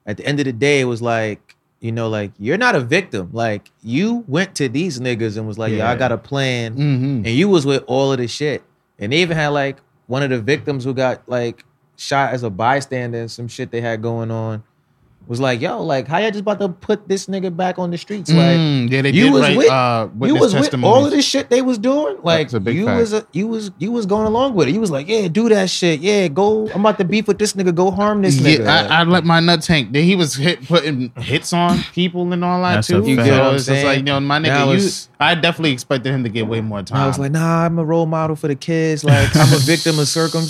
At 0.05 0.18
the 0.18 0.26
end 0.26 0.39
of 0.39 0.45
the 0.45 0.53
day, 0.53 0.82
it 0.82 0.86
was 0.86 1.01
like, 1.01 1.55
you 1.80 1.91
know, 1.91 2.09
like 2.09 2.32
you're 2.39 2.57
not 2.57 2.76
a 2.76 2.80
victim. 2.80 3.30
Like 3.34 3.72
you 3.84 4.24
went 4.28 4.55
to 4.55 4.70
these 4.70 4.99
niggas 4.99 5.38
and 5.38 5.47
was 5.47 5.57
like, 5.57 5.74
yeah, 5.74 5.89
I 5.89 5.95
got 5.95 6.12
a 6.12 6.18
plan. 6.18 6.76
Mhm. 6.76 7.16
and 7.26 7.28
you 7.28 7.49
was 7.49 7.66
with 7.66 7.84
all 7.88 8.12
of 8.12 8.18
the 8.20 8.28
shit. 8.28 8.64
And 8.99 9.12
they 9.12 9.22
even 9.22 9.36
had 9.38 9.49
like 9.49 9.78
one 10.07 10.22
of 10.24 10.30
the 10.30 10.39
victims 10.39 10.84
who 10.84 10.93
got 10.93 11.28
like 11.28 11.64
shot 12.02 12.34
as 12.34 12.43
a 12.43 12.49
bystander 12.49 13.20
and 13.20 13.32
some 13.32 13.47
shit 13.47 13.72
they 13.72 13.82
had 13.82 14.02
going 14.02 14.32
on 14.32 14.64
was 15.28 15.39
like, 15.39 15.62
yo, 15.62 15.82
like 15.82 16.08
how 16.08 16.18
y'all 16.18 16.30
just 16.30 16.41
about 16.41 16.60
to 16.60 16.68
put 16.70 17.08
this 17.08 17.28
nigga 17.28 17.56
back 17.56 17.80
on 17.80 17.91
the 17.91 17.97
streets? 17.97 18.30
Like 18.30 18.58
Mm, 18.58 18.91
yeah, 18.91 19.02
they 19.02 19.12
you 19.12 19.26
did 19.26 19.34
was 19.34 19.41
write, 19.43 19.58
with 19.58 19.70
uh, 19.70 20.10
you 20.22 20.36
was 20.36 20.54
with 20.54 20.84
all 20.84 21.06
of 21.06 21.12
this 21.12 21.26
shit 21.26 21.49
they 21.49 21.62
was 21.62 21.78
doing. 21.78 22.18
Like 22.22 22.52
a 22.52 22.60
big 22.60 22.76
you 22.76 22.86
fact. 22.86 22.99
was 22.99 23.14
a, 23.14 23.28
you 23.32 23.47
was 23.47 23.72
you 23.78 23.91
was 23.91 24.06
going 24.06 24.28
along 24.28 24.56
with 24.56 24.68
it. 24.68 24.74
You 24.74 24.82
was 24.82 24.91
like, 24.91 25.08
yeah, 25.08 25.28
do 25.28 25.47
that 25.49 25.70
shit. 25.70 26.02
Yeah, 26.02 26.28
go. 26.28 26.68
I'm 26.72 26.82
about 26.82 26.97
to 26.97 27.06
beef 27.06 27.28
with 27.28 27.39
this 27.39 27.54
nigga. 27.54 27.74
Go 27.74 27.91
harm 27.91 28.22
this 28.24 28.39
nigga. 28.39 28.66
Yeah, 28.66 28.88
I, 28.89 29.02
I 29.02 29.04
let 29.04 29.24
my 29.24 29.39
nuts 29.39 29.68
hang. 29.68 29.91
Then 29.91 30.04
he 30.04 30.16
was 30.16 30.36
hit 30.36 30.66
putting 30.68 31.12
hits 31.18 31.54
on 31.54 31.80
people 31.93 32.34
and 32.34 32.43
all 32.43 32.62
that 32.64 32.76
That's 32.76 32.88
too. 32.88 33.02
You 33.08 33.16
fact. 33.16 33.28
so 33.30 33.38
what 33.38 33.41
I'm 33.41 33.56
it's 33.56 33.66
just 33.66 33.68
saying? 33.68 33.86
like, 33.86 33.97
you 33.99 34.04
know, 34.04 34.20
my 34.20 34.39
Now 34.39 34.68
nigga, 34.68 34.84
you, 34.84 35.08
I 35.20 35.36
definitely 35.36 35.72
expected 35.72 36.12
him 36.14 36.24
to 36.24 36.30
get 36.30 36.47
way 36.47 36.60
more 36.62 36.84
time. 36.84 36.99
I 36.99 37.08
was 37.08 37.18
like, 37.20 37.32
nah, 37.32 37.66
I'm 37.66 37.80
a 37.80 37.86
role 37.86 38.06
model 38.06 38.36
for 38.36 38.49
the 38.49 38.56
kids. 38.56 39.04
Like 39.06 39.34
I'm 39.36 39.54
a 39.54 39.58
victim 39.60 39.97
of 39.99 40.08
circum. 40.10 40.43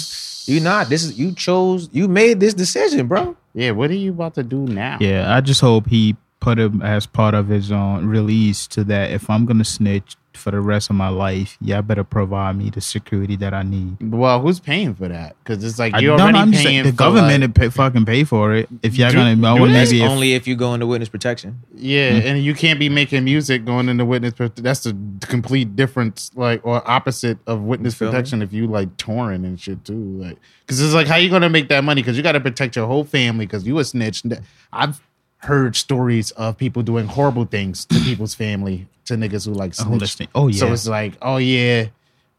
You 0.45 0.59
not. 0.59 0.89
This 0.89 1.03
is 1.03 1.17
you 1.19 1.33
chose. 1.33 1.89
You 1.91 2.07
made 2.07 2.39
this 2.39 2.53
decision, 2.53 3.07
bro. 3.07 3.35
yeah, 3.53 3.71
what 3.71 3.89
are 3.91 3.95
you 3.95 4.11
about 4.11 4.35
to 4.35 4.43
do 4.43 4.57
now? 4.65 4.97
Yeah, 4.99 5.33
I 5.35 5.41
just 5.41 5.61
hope 5.61 5.87
he 5.87 6.15
put 6.41 6.59
him 6.59 6.81
as 6.81 7.05
part 7.05 7.33
of 7.33 7.47
his 7.47 7.71
own 7.71 8.05
release 8.07 8.67
to 8.67 8.83
that 8.85 9.11
if 9.11 9.29
I'm 9.29 9.45
gonna 9.45 9.63
snitch 9.63 10.17
for 10.33 10.49
the 10.49 10.61
rest 10.61 10.89
of 10.89 10.95
my 10.95 11.09
life, 11.09 11.57
y'all 11.61 11.81
better 11.81 12.05
provide 12.05 12.55
me 12.55 12.69
the 12.69 12.79
security 12.79 13.35
that 13.35 13.53
I 13.53 13.63
need. 13.63 13.97
Well, 14.01 14.39
who's 14.39 14.61
paying 14.61 14.95
for 14.95 15.09
that? 15.09 15.35
Because 15.43 15.61
it's 15.63 15.77
like 15.77 15.91
you're 15.99 16.15
don't 16.17 16.21
already 16.21 16.33
know, 16.37 16.41
I'm 16.43 16.51
paying 16.51 16.63
saying 16.63 16.83
the 16.85 16.93
government 16.93 17.41
like- 17.41 17.53
to 17.53 17.59
pay, 17.59 17.69
fucking 17.69 18.05
pay 18.05 18.23
for 18.23 18.55
it. 18.55 18.69
If 18.81 18.97
y'all 18.97 19.09
Do- 19.11 19.17
gonna, 19.17 19.31
I 19.31 19.57
do 19.57 19.65
maybe 19.67 20.01
if, 20.01 20.09
Only 20.09 20.33
if 20.33 20.47
you 20.47 20.55
go 20.55 20.73
into 20.73 20.87
witness 20.87 21.09
protection. 21.09 21.61
yeah, 21.75 22.11
Mm-hmm. 22.13 22.27
and 22.27 22.43
you 22.43 22.53
can't 22.55 22.79
be 22.79 22.87
making 22.89 23.23
music 23.25 23.65
going 23.65 23.89
into 23.89 24.05
witness. 24.05 24.33
That's 24.55 24.83
the 24.83 24.95
complete 25.27 25.75
difference, 25.75 26.31
like 26.33 26.65
or 26.65 26.81
opposite 26.89 27.37
of 27.45 27.61
witness 27.63 27.93
feel 27.93 28.07
me? 28.07 28.13
protection. 28.13 28.41
If 28.41 28.53
you 28.53 28.67
like 28.67 28.95
touring 28.97 29.43
and 29.45 29.59
shit 29.59 29.83
too, 29.85 29.93
like 30.17 30.37
because 30.65 30.81
it's 30.81 30.93
like 30.93 31.07
how 31.07 31.17
you 31.17 31.29
gonna 31.29 31.49
make 31.49 31.67
that 31.69 31.83
money? 31.83 32.01
Because 32.01 32.15
you 32.15 32.23
got 32.23 32.31
to 32.31 32.39
protect 32.39 32.77
your 32.77 32.87
whole 32.87 33.03
family. 33.03 33.45
Because 33.45 33.67
you 33.67 33.77
a 33.79 33.83
snitch. 33.83 34.23
I've 34.71 35.01
heard 35.41 35.75
stories 35.75 36.31
of 36.31 36.57
people 36.57 36.83
doing 36.83 37.07
horrible 37.07 37.45
things 37.45 37.85
to 37.85 37.99
people's 38.01 38.33
family 38.35 38.87
to 39.05 39.15
niggas 39.15 39.45
who 39.45 39.53
like 39.53 39.73
Oh, 39.79 39.97
snitch. 39.99 40.29
Oh, 40.35 40.51
So 40.51 40.67
yeah. 40.67 40.73
it's 40.73 40.87
like, 40.87 41.13
oh 41.21 41.37
yeah, 41.37 41.87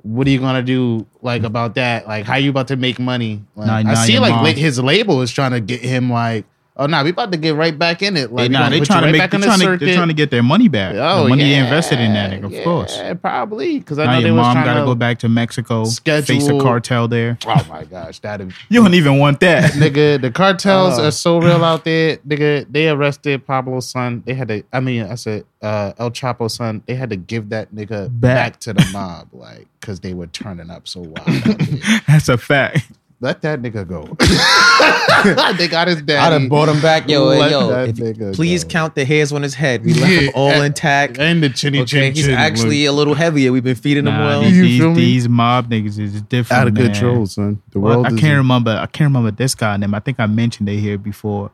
what 0.03 0.27
are 0.27 0.31
you 0.31 0.39
gonna 0.39 0.63
do 0.63 1.07
like 1.21 1.43
about 1.43 1.75
that? 1.77 2.07
Like, 2.07 2.25
how 2.25 2.37
you 2.37 2.51
about 2.51 2.69
to 2.69 2.77
make 2.77 2.99
money? 2.99 3.43
Like, 3.57 3.67
Nah, 3.67 3.77
I 3.77 3.83
nah, 3.83 3.95
see 3.95 4.19
like 4.19 4.33
mom- 4.33 4.47
his 4.55 4.79
label 4.79 5.23
is 5.23 5.31
trying 5.33 5.51
to 5.53 5.61
get 5.61 5.81
him 5.81 6.11
like, 6.11 6.45
oh 6.77 6.87
nah, 6.87 7.03
we 7.03 7.11
about 7.11 7.33
to 7.33 7.39
get 7.39 7.55
right 7.55 7.79
back 7.79 8.03
in 8.03 8.17
it. 8.17 8.33
Like, 8.33 8.51
They, 8.51 8.59
nah, 8.59 8.69
they 8.69 8.81
trying 8.81 9.01
to 9.03 9.07
right 9.07 9.13
make, 9.13 9.31
they're 9.31 9.41
the 9.41 9.47
trying, 9.47 9.79
to, 9.79 9.85
they're 9.85 9.95
trying 9.95 10.09
to 10.09 10.15
get 10.15 10.31
their 10.31 10.43
money 10.43 10.69
back. 10.69 10.95
Oh, 10.97 11.25
the 11.25 11.29
money 11.31 11.43
yeah, 11.45 11.61
they 11.61 11.65
invested 11.65 12.01
in 12.01 12.13
that 12.15 12.31
nigga, 12.31 12.45
of 12.45 12.53
yeah, 12.53 12.65
course. 12.65 13.01
probably 13.21 13.79
because 13.79 13.99
I 13.99 14.05
Now 14.07 14.13
know 14.15 14.21
they 14.23 14.27
your 14.29 14.37
was 14.37 14.55
mom 14.55 14.65
gotta 14.65 14.85
go 14.85 14.95
back 14.95 15.19
to 15.21 15.29
Mexico, 15.29 15.85
face 15.85 16.49
a 16.49 16.59
cartel 16.59 17.09
there. 17.09 17.39
Oh 17.47 17.67
my 17.69 17.85
gosh, 17.85 18.19
that 18.21 18.41
You 18.69 18.83
don't 18.83 18.95
even 18.95 19.19
want 19.19 19.41
that. 19.41 19.73
nigga, 19.73 20.21
the 20.21 20.31
cartels 20.31 20.99
Oh. 20.99 21.07
are 21.07 21.11
so 21.11 21.39
real 21.39 21.65
out 21.65 21.85
there. 21.85 22.17
Nigga, 22.19 22.67
they 22.71 22.89
arrested 22.89 23.47
Pablo's 23.47 23.89
son. 23.91 24.23
They 24.27 24.35
had 24.35 24.49
to. 24.49 24.63
I 24.73 24.81
mean, 24.81 25.05
I 25.05 25.15
said 25.17 25.45
uh, 25.61 25.93
El 25.99 26.11
Chapo's 26.11 26.55
son. 26.55 26.83
They 26.87 26.95
had 26.95 27.11
to 27.11 27.17
give 27.17 27.51
that 27.51 27.75
nigga 27.75 28.09
back, 28.21 28.53
Back. 28.55 28.61
to 28.61 28.73
the 28.73 28.89
mob, 28.93 29.29
like 29.33 29.67
because 29.81 30.01
they 30.01 30.15
were 30.15 30.27
turning 30.29 30.71
up 30.71 30.87
so 30.89 31.01
wild. 31.01 31.17
That's 32.09 32.29
a 32.29 32.39
fact. 32.39 32.91
Let 33.23 33.41
that 33.43 33.63
nigga 33.63 33.87
go. 33.87 34.03
they 35.57 35.69
got 35.69 35.87
his 35.87 36.03
dad. 36.03 36.33
I'd 36.33 36.41
have 36.41 36.49
brought 36.51 36.69
him 36.69 36.81
back, 36.83 37.09
yo, 37.09 37.25
Let 37.27 37.53
yo. 37.53 37.69
that 37.69 37.89
if 37.91 37.97
nigga 37.97 38.35
please 38.35 38.65
go. 38.65 38.71
count 38.71 38.97
the 38.97 39.05
hairs 39.05 39.33
on 39.33 39.43
his 39.43 39.55
head. 39.55 39.85
We 39.85 39.95
left 39.95 40.13
him 40.13 40.33
all 40.35 40.51
and- 40.51 40.65
intact. 40.67 41.19
and 41.21 41.41
the 41.41 41.49
chinny 41.49 41.79
Okay, 41.83 41.87
chin 41.87 42.15
he's 42.17 42.25
chin. 42.27 42.35
actually 42.35 42.85
a 42.85 42.91
little 42.93 43.15
heavier. 43.15 43.53
We've 43.53 43.63
been 43.63 43.77
feeding 43.77 44.09
him 44.09 44.19
well. 44.19 44.43
these, 44.43 44.59
these, 44.81 44.97
these 44.97 45.29
mob 45.29 45.71
niggas 45.71 46.01
is 46.01 46.21
different. 46.23 46.61
out 46.63 46.67
of 46.67 46.75
man. 46.75 46.87
control, 46.93 47.27
son. 47.27 47.63
The 47.71 47.79
Well, 47.79 48.03
world 48.03 48.07
I 48.07 48.11
can't 48.19 48.37
remember. 48.39 48.73
I 48.73 48.87
can't 48.87 49.07
remember 49.09 49.31
this 49.31 49.55
guy 49.55 49.77
name. 49.77 49.95
I 49.95 50.01
think 50.01 50.19
I 50.19 50.27
mentioned 50.27 50.69
it 50.69 50.79
here 50.81 50.99
before. 50.99 51.53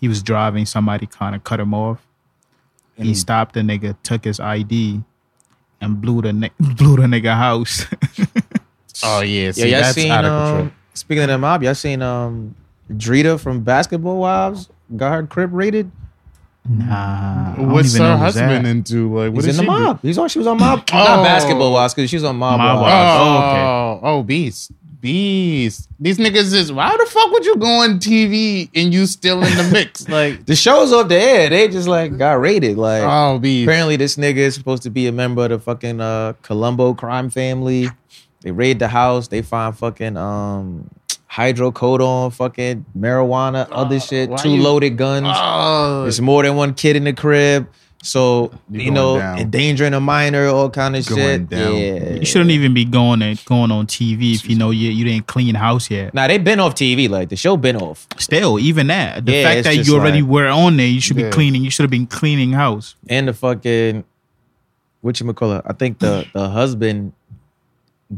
He 0.00 0.08
was 0.08 0.22
driving. 0.22 0.64
Somebody 0.64 1.06
kind 1.06 1.34
of 1.36 1.44
cut 1.44 1.60
him 1.60 1.74
off. 1.74 1.98
Mm. 2.98 3.04
He 3.04 3.14
stopped 3.14 3.54
the 3.54 3.60
nigga, 3.60 3.96
took 4.02 4.24
his 4.24 4.40
ID, 4.40 5.02
and 5.82 6.00
blew 6.00 6.22
the 6.22 6.32
ni- 6.32 6.50
blew 6.58 6.96
the 6.96 7.02
nigga 7.02 7.34
house. 7.36 7.84
Oh 9.04 9.20
yeah, 9.20 9.46
Yeah, 9.46 9.52
see, 9.52 9.70
y'all 9.70 9.80
that's 9.82 9.94
seen 9.94 10.10
out 10.10 10.24
of 10.24 10.30
control. 10.48 10.60
um 10.62 10.72
speaking 10.94 11.22
of 11.24 11.28
the 11.28 11.38
mob, 11.38 11.62
y'all 11.62 11.74
seen 11.74 12.02
um 12.02 12.54
Drita 12.90 13.40
from 13.40 13.60
Basketball 13.60 14.18
Wives 14.18 14.68
got 14.96 15.12
her 15.12 15.26
crib 15.26 15.52
raided? 15.52 15.90
Nah. 16.68 17.54
What's 17.56 17.92
her 17.94 17.98
know 18.04 18.08
that. 18.10 18.18
husband 18.18 18.66
into? 18.66 19.12
Like, 19.16 19.32
what 19.32 19.44
He's 19.44 19.54
is 19.54 19.58
in 19.60 19.66
the 19.66 19.72
she 19.72 19.78
do? 19.78 19.84
mob. 19.84 19.98
He's 20.02 20.18
on. 20.18 20.28
She 20.28 20.38
was 20.38 20.46
on 20.46 20.58
mob. 20.58 20.84
Oh. 20.92 20.96
Not 20.96 21.24
basketball 21.24 21.72
wives 21.72 21.94
because 21.94 22.08
she 22.10 22.16
was 22.16 22.24
on 22.24 22.36
mob. 22.36 22.58
Mob 22.58 22.80
wives. 22.80 22.92
Wives. 22.92 23.20
Oh, 23.20 23.24
Oh, 23.24 23.96
okay. 23.96 24.06
oh, 24.08 24.22
beast, 24.22 24.70
beast. 25.00 25.88
These 25.98 26.18
niggas 26.18 26.54
is. 26.54 26.70
Why 26.72 26.96
the 26.96 27.06
fuck 27.06 27.32
would 27.32 27.44
you 27.44 27.56
go 27.56 27.66
on 27.66 27.98
TV 27.98 28.70
and 28.76 28.94
you 28.94 29.06
still 29.06 29.42
in 29.42 29.56
the 29.56 29.70
mix? 29.72 30.08
Like, 30.12 30.46
The 30.46 30.54
show's 30.54 30.92
off 30.92 31.08
the 31.08 31.16
air. 31.18 31.48
They 31.50 31.66
just 31.66 31.88
like 31.88 32.16
got 32.16 32.34
raided. 32.40 32.76
Like 32.78 33.02
oh, 33.04 33.40
beast. 33.40 33.66
apparently 33.68 33.96
this 33.96 34.16
nigga 34.16 34.36
is 34.36 34.54
supposed 34.54 34.84
to 34.84 34.90
be 34.90 35.08
a 35.08 35.12
member 35.12 35.42
of 35.44 35.50
the 35.50 35.58
fucking 35.58 36.00
uh, 36.00 36.34
Colombo 36.42 36.94
crime 36.94 37.28
family. 37.28 37.88
They 38.42 38.50
raid 38.50 38.78
the 38.78 38.88
house. 38.88 39.28
They 39.28 39.42
find 39.42 39.76
fucking 39.76 40.16
um 40.16 40.90
hydrocodone, 41.30 42.32
fucking 42.32 42.84
marijuana, 42.98 43.66
other 43.70 43.98
shit, 44.00 44.36
two 44.38 44.50
you- 44.50 44.62
loaded 44.62 44.96
guns. 44.96 45.26
Oh, 45.30 46.02
There's 46.02 46.20
more 46.20 46.42
than 46.42 46.56
one 46.56 46.74
kid 46.74 46.96
in 46.96 47.04
the 47.04 47.12
crib. 47.12 47.68
So 48.04 48.50
You 48.68 48.80
you 48.80 48.90
know, 48.90 49.16
down. 49.16 49.38
endangering 49.38 49.94
a 49.94 50.00
minor, 50.00 50.48
all 50.48 50.68
kind 50.70 50.96
of 50.96 51.06
Going 51.06 51.20
shit. 51.20 51.48
down. 51.48 51.76
Yeah, 51.76 52.14
You 52.14 52.24
shouldn't 52.26 52.50
even 52.50 52.74
be 52.74 52.84
going 52.84 53.22
and 53.22 53.42
going 53.44 53.70
on 53.70 53.86
TV 53.86 54.34
if 54.34 54.48
you 54.50 54.56
know 54.56 54.70
you 54.72 54.90
you 54.90 55.04
didn't 55.04 55.28
clean 55.28 55.54
house 55.54 55.88
yet. 55.88 56.12
Nah, 56.12 56.26
they've 56.26 56.42
been 56.42 56.58
off 56.58 56.74
TV. 56.74 57.08
Like 57.08 57.28
the 57.28 57.36
show 57.36 57.56
been 57.56 57.76
off. 57.76 58.08
Still, 58.18 58.58
even 58.58 58.88
that, 58.88 59.24
the 59.24 59.32
Yeah, 59.32 59.42
fact 59.44 59.64
that 59.64 59.86
you 59.86 59.94
already 59.94 60.20
like- 60.20 60.30
were 60.30 60.48
on 60.48 60.78
there, 60.78 60.86
you 60.88 61.00
should 61.00 61.16
Yeah. 61.16 61.26
be 61.26 61.30
cleaning. 61.30 61.62
You 61.62 61.70
should 61.70 61.84
have 61.84 61.90
been 61.92 62.06
cleaning 62.08 62.52
house. 62.54 62.96
and 63.08 63.28
the 63.28 63.32
fucking 63.32 64.02
what 65.00 65.20
you 65.20 65.32
call 65.32 65.52
it? 65.52 65.62
I 65.64 65.72
think 65.72 66.00
the 66.00 66.26
the 66.34 66.48
husband 66.48 67.12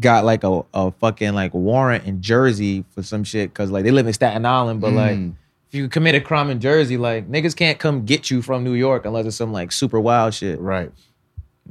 got 0.00 0.24
like 0.24 0.42
a, 0.44 0.62
a 0.74 0.90
fucking 0.92 1.34
like 1.34 1.54
warrant 1.54 2.04
in 2.04 2.20
Jersey 2.22 2.84
for 2.90 3.02
some 3.02 3.24
shit 3.24 3.50
because 3.50 3.70
like 3.70 3.84
they 3.84 3.90
live 3.90 4.06
in 4.06 4.12
Staten 4.12 4.44
Island, 4.46 4.80
but 4.80 4.92
like 4.92 5.16
Mm. 5.16 5.34
if 5.68 5.74
you 5.74 5.88
commit 5.88 6.14
a 6.14 6.20
crime 6.20 6.50
in 6.50 6.60
Jersey, 6.60 6.96
like 6.96 7.30
niggas 7.30 7.54
can't 7.56 7.78
come 7.78 8.04
get 8.04 8.30
you 8.30 8.42
from 8.42 8.64
New 8.64 8.74
York 8.74 9.04
unless 9.06 9.26
it's 9.26 9.36
some 9.36 9.52
like 9.52 9.70
super 9.72 10.00
wild 10.00 10.34
shit. 10.34 10.58
right. 10.60 10.90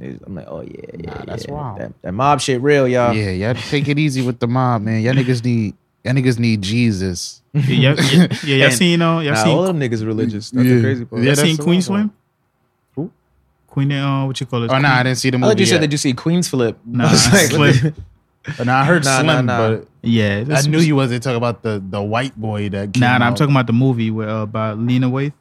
I'm 0.00 0.34
like, 0.34 0.46
oh 0.48 0.60
yeah, 0.62 0.70
yeah, 0.98 1.14
Nah, 1.14 1.24
that's 1.24 1.46
yeah. 1.46 1.52
wild. 1.54 1.78
That, 1.80 1.92
that 2.02 2.12
mob 2.12 2.40
shit 2.40 2.60
real, 2.60 2.88
y'all. 2.88 3.14
Yeah, 3.14 3.30
y'all 3.30 3.54
take 3.54 3.86
it 3.88 3.96
easy 3.98 4.22
with 4.22 4.40
the 4.40 4.48
mob, 4.48 4.82
man. 4.82 5.00
Y'all 5.02 5.14
niggas 5.14 5.44
need. 5.44 5.74
Y'all 6.02 6.14
niggas 6.14 6.38
need 6.38 6.60
Jesus. 6.62 7.42
yeah, 7.54 7.62
yeah, 7.62 8.26
yeah, 8.44 8.56
y'all 8.56 8.64
And- 8.64 8.74
seen, 8.74 8.90
you 8.90 8.96
know, 8.96 9.20
y'all 9.20 9.34
Nah, 9.34 9.44
seen, 9.44 9.52
all 9.56 9.62
them 9.62 9.78
niggas 9.78 10.04
religious. 10.04 10.50
That's 10.50 10.66
Yeah. 10.66 10.74
the 10.74 10.80
crazy 10.82 11.04
part. 11.04 11.22
Yeah, 11.22 11.26
y'all 11.26 11.36
that's 11.36 11.40
seen 11.48 11.56
the 11.56 11.62
Queen 11.62 11.76
one. 11.76 11.82
Slim? 11.82 12.12
Who? 12.96 13.10
Queen, 13.68 13.92
uh, 13.92 14.26
what 14.26 14.40
you 14.40 14.46
call 14.46 14.64
it? 14.64 14.70
Oh 14.70 14.78
no, 14.78 14.88
I 14.88 15.02
didn't 15.04 15.18
see 15.18 15.30
the 15.30 15.36
I 15.36 15.40
movie. 15.40 15.50
thought 15.52 15.60
you 15.60 15.66
said 15.66 15.74
yet. 15.76 15.80
that 15.82 15.92
you 15.92 15.98
see 15.98 16.12
Queens 16.12 16.48
Flip. 16.48 16.76
Nah, 16.84 17.04
I 17.08 17.10
was 17.12 17.32
like, 17.32 17.52
what 17.58 17.94
Slim. 18.44 18.56
the- 18.56 18.64
No, 18.66 18.72
I 18.74 18.84
heard 18.84 19.04
Nah, 19.04 19.22
nah, 19.22 19.32
Slim, 19.34 19.46
nah. 19.46 19.58
but 19.68 19.88
Yeah, 20.02 20.38
I 20.40 20.44
that's- 20.44 20.66
knew 20.66 20.78
you 20.80 20.96
wasn't 20.96 21.22
talking 21.22 21.36
about 21.36 21.62
the 21.62 21.82
the 21.90 22.02
white 22.02 22.36
boy 22.36 22.68
that. 22.70 22.92
Came 22.92 23.00
Nah, 23.00 23.18
nah, 23.18 23.26
I'm 23.26 23.32
out. 23.32 23.36
talking 23.38 23.54
about 23.54 23.66
the 23.66 23.72
movie 23.72 24.10
with 24.10 24.28
uh, 24.28 24.42
about 24.42 24.78
Lena 24.78 25.08
Waithe. 25.10 25.32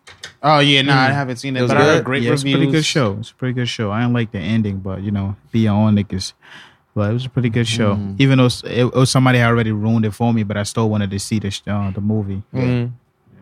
Oh 0.42 0.60
yeah, 0.60 0.82
nah, 0.82 0.94
I 0.94 1.10
haven't 1.12 1.38
seen 1.38 1.56
it, 1.56 1.60
It 1.60 1.62
was 1.64 1.72
but 1.72 1.78
I 1.78 1.84
heard 1.86 1.96
good? 2.00 2.06
great 2.06 2.24
yeah, 2.24 2.32
it's 2.34 2.44
reviews. 2.44 2.56
a 2.56 2.58
pretty 2.60 2.72
good 2.72 2.86
show. 2.86 3.18
It's 3.20 3.32
a 3.32 3.36
pretty 3.36 3.54
good 3.54 3.68
show. 3.70 3.92
I 3.92 4.02
didn't 4.02 4.14
like 4.14 4.32
the 4.32 4.40
ending, 4.40 4.78
but 4.80 5.02
you 5.02 5.12
know, 5.12 5.36
be 5.52 5.68
on 5.68 5.96
niggas. 5.96 6.34
But 6.96 7.10
it 7.10 7.14
was 7.14 7.26
a 7.26 7.30
pretty 7.30 7.50
good 7.50 7.68
show. 7.68 7.96
Mm. 7.96 8.16
Even 8.20 8.38
though 8.38 8.46
it, 8.46 8.64
it 8.66 8.94
was 8.94 9.10
somebody 9.10 9.40
had 9.40 9.48
already 9.50 9.72
ruined 9.72 10.06
it 10.06 10.12
for 10.12 10.32
me, 10.34 10.44
but 10.44 10.58
I 10.58 10.64
still 10.64 10.90
wanted 10.90 11.10
to 11.12 11.20
see 11.20 11.40
the 11.40 11.50
sh- 11.50 11.64
uh, 11.68 11.90
the 11.92 12.02
movie. 12.02 12.44
Mm. 12.54 12.92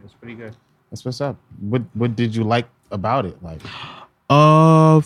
It's 0.05 0.13
pretty 0.13 0.35
good. 0.35 0.55
That's 0.89 1.03
what's 1.05 1.19
up. 1.21 1.35
What 1.59 1.81
what 1.93 2.15
did 2.15 2.33
you 2.35 2.43
like 2.43 2.67
about 2.91 3.25
it? 3.25 3.41
Like, 3.43 3.59
Uh, 4.29 5.01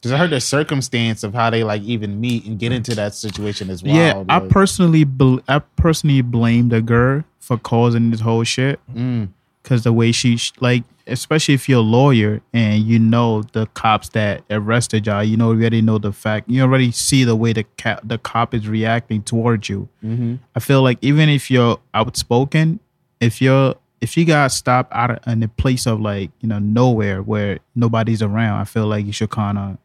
because 0.00 0.12
I 0.12 0.16
heard 0.16 0.30
the 0.30 0.40
circumstance 0.40 1.22
of 1.24 1.34
how 1.34 1.50
they 1.50 1.64
like 1.64 1.82
even 1.82 2.20
meet 2.20 2.44
and 2.46 2.58
get 2.58 2.72
into 2.72 2.94
that 2.94 3.14
situation 3.14 3.68
as 3.70 3.82
well. 3.82 3.94
yeah, 3.94 4.24
I 4.28 4.40
personally, 4.40 5.04
bel 5.04 5.40
I 5.48 5.58
personally 5.76 6.22
blame 6.22 6.68
the 6.68 6.80
girl 6.80 7.24
for 7.40 7.58
causing 7.58 8.10
this 8.10 8.20
whole 8.20 8.44
shit. 8.44 8.78
mm, 8.94 9.28
because 9.62 9.84
the 9.84 9.92
way 9.92 10.12
she 10.12 10.36
sh- 10.36 10.52
like 10.60 10.84
especially 11.06 11.54
if 11.54 11.68
you're 11.70 11.78
a 11.78 11.82
lawyer 11.82 12.40
and 12.52 12.82
you 12.84 12.98
know 12.98 13.42
the 13.52 13.64
cops 13.68 14.10
that 14.10 14.42
arrested 14.50 15.06
y'all 15.06 15.24
you 15.24 15.36
know 15.38 15.52
you 15.52 15.60
already 15.60 15.80
know 15.80 15.96
the 15.98 16.12
fact 16.12 16.48
you 16.50 16.60
already 16.62 16.90
see 16.90 17.24
the 17.24 17.34
way 17.34 17.52
the 17.54 17.64
ca- 17.78 17.98
the 18.04 18.18
cop 18.18 18.52
is 18.54 18.68
reacting 18.68 19.22
towards 19.22 19.70
you 19.70 19.88
hmm 20.02 20.34
i 20.54 20.60
feel 20.60 20.82
like 20.82 20.98
even 21.00 21.30
if 21.30 21.50
you're 21.50 21.78
outspoken 21.94 22.78
if 23.20 23.40
you're 23.40 23.74
if 24.02 24.16
you 24.18 24.24
got 24.26 24.52
stopped 24.52 24.92
out 24.92 25.10
of, 25.10 25.18
in 25.26 25.42
a 25.42 25.48
place 25.48 25.86
of 25.86 25.98
like 26.00 26.30
you 26.40 26.48
know 26.48 26.58
nowhere 26.58 27.22
where 27.22 27.58
nobody's 27.74 28.20
around 28.22 28.60
i 28.60 28.64
feel 28.64 28.86
like 28.86 29.06
you 29.06 29.12
should 29.12 29.30
kind 29.30 29.56
of 29.58 29.78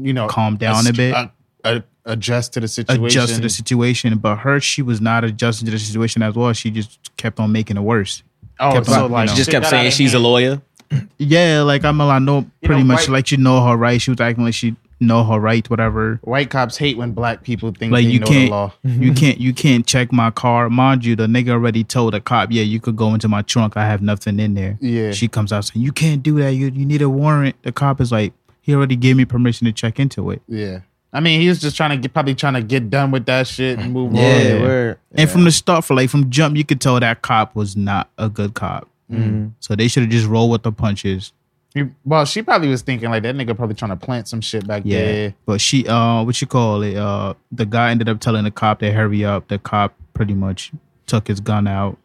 you 0.00 0.12
know, 0.12 0.26
Calm 0.28 0.56
down 0.56 0.86
a 0.86 0.92
bit. 0.92 1.14
uh, 1.14 1.28
uh, 1.64 1.80
adjust 2.04 2.52
to 2.54 2.60
the 2.60 2.68
situation. 2.68 3.04
adjust 3.04 3.34
to 3.34 3.40
the 3.42 3.48
situation 3.50 4.16
but 4.18 4.36
her 4.36 4.60
she 4.60 4.80
was 4.80 5.00
not 5.00 5.24
adjusting 5.24 5.66
to 5.66 5.72
the 5.72 5.78
situation 5.78 6.22
as 6.22 6.34
well 6.34 6.52
she 6.54 6.70
just 6.70 6.98
kept 7.18 7.38
on 7.40 7.52
making 7.52 7.76
it 7.76 7.80
worse 7.82 8.22
Oh, 8.60 8.72
kept 8.72 8.86
so 8.86 9.04
on, 9.04 9.10
like 9.12 9.22
you 9.24 9.26
know. 9.26 9.32
She 9.32 9.36
just 9.36 9.50
kept 9.50 9.66
saying 9.66 9.82
out 9.86 9.88
of 9.88 9.92
she's 9.92 10.14
a 10.14 10.18
lawyer. 10.18 10.62
Yeah, 11.18 11.62
like 11.62 11.84
I'm 11.84 12.00
I 12.00 12.18
know 12.18 12.46
pretty 12.64 12.80
know, 12.82 12.86
much 12.88 13.00
white- 13.02 13.08
like 13.10 13.30
you 13.32 13.38
know 13.38 13.64
her 13.66 13.76
right. 13.76 14.00
She 14.00 14.10
was 14.10 14.20
acting 14.20 14.44
like 14.44 14.54
she 14.54 14.74
know 15.00 15.22
her 15.24 15.38
right, 15.38 15.68
whatever. 15.70 16.18
White 16.22 16.50
cops 16.50 16.76
hate 16.76 16.96
when 16.96 17.12
black 17.12 17.42
people 17.44 17.70
think 17.72 17.92
Like 17.92 18.04
they 18.04 18.10
you 18.10 18.20
know 18.20 18.26
can't 18.26 18.46
the 18.46 18.50
law. 18.50 18.72
you 18.84 19.12
can't 19.12 19.38
you 19.38 19.52
can't 19.52 19.86
check 19.86 20.12
my 20.12 20.30
car. 20.30 20.68
Mind 20.70 21.04
you, 21.04 21.14
the 21.14 21.26
nigga 21.26 21.50
already 21.50 21.84
told 21.84 22.14
the 22.14 22.20
cop, 22.20 22.48
yeah, 22.50 22.62
you 22.62 22.80
could 22.80 22.96
go 22.96 23.12
into 23.14 23.28
my 23.28 23.42
trunk. 23.42 23.76
I 23.76 23.84
have 23.86 24.00
nothing 24.02 24.40
in 24.40 24.54
there. 24.54 24.76
Yeah. 24.80 25.12
She 25.12 25.28
comes 25.28 25.52
out 25.52 25.66
saying, 25.66 25.84
You 25.84 25.92
can't 25.92 26.22
do 26.22 26.38
that. 26.40 26.50
You 26.54 26.66
you 26.70 26.84
need 26.86 27.02
a 27.02 27.08
warrant. 27.10 27.54
The 27.62 27.70
cop 27.72 28.00
is 28.00 28.10
like, 28.10 28.32
he 28.68 28.74
already 28.74 28.96
gave 28.96 29.16
me 29.16 29.24
permission 29.24 29.64
to 29.64 29.72
check 29.72 29.98
into 29.98 30.30
it. 30.30 30.42
Yeah. 30.46 30.80
I 31.10 31.20
mean, 31.20 31.40
he 31.40 31.48
was 31.48 31.58
just 31.58 31.74
trying 31.74 31.88
to 31.88 31.96
get, 31.96 32.12
probably 32.12 32.34
trying 32.34 32.52
to 32.52 32.62
get 32.62 32.90
done 32.90 33.10
with 33.10 33.24
that 33.26 33.46
shit 33.46 33.78
and 33.78 33.94
move 33.94 34.12
Yeah, 34.14 34.56
on. 34.56 34.62
word. 34.62 34.98
And 35.12 35.30
from 35.30 35.44
the 35.44 35.50
start, 35.50 35.86
for 35.86 35.94
like 35.94 36.10
from 36.10 36.28
jump, 36.28 36.54
you 36.54 36.66
could 36.66 36.82
tell 36.82 37.00
that 37.00 37.22
cop 37.22 37.56
was 37.56 37.74
not 37.78 38.10
a 38.18 38.28
good 38.28 38.52
cop. 38.52 38.86
Mhm. 39.10 39.52
So 39.60 39.74
they 39.74 39.88
should 39.88 40.02
have 40.02 40.12
just 40.12 40.26
rolled 40.26 40.50
with 40.50 40.64
the 40.64 40.70
punches. 40.72 41.32
He- 41.72 41.84
well, 42.04 42.26
she 42.26 42.42
probably 42.42 42.68
was 42.68 42.82
thinking 42.82 43.08
like 43.08 43.22
that 43.22 43.34
nigga 43.34 43.56
probably 43.56 43.74
trying 43.74 43.90
to 43.92 43.96
plant 43.96 44.28
some 44.28 44.42
shit 44.42 44.66
back 44.66 44.82
Yeah. 44.84 44.98
there. 44.98 45.34
But 45.46 45.62
she 45.62 45.86
uh 45.88 46.22
what 46.24 46.38
you 46.42 46.46
call 46.46 46.82
it? 46.82 46.94
Uh 46.96 47.32
the 47.50 47.64
guy 47.64 47.90
ended 47.90 48.10
up 48.10 48.20
telling 48.20 48.44
the 48.44 48.50
cop 48.50 48.80
to 48.80 48.92
hurry 48.92 49.24
up. 49.24 49.48
The 49.48 49.58
cop 49.58 49.94
pretty 50.12 50.34
much 50.34 50.72
took 51.06 51.26
his 51.28 51.40
gun 51.40 51.66
out, 51.66 51.96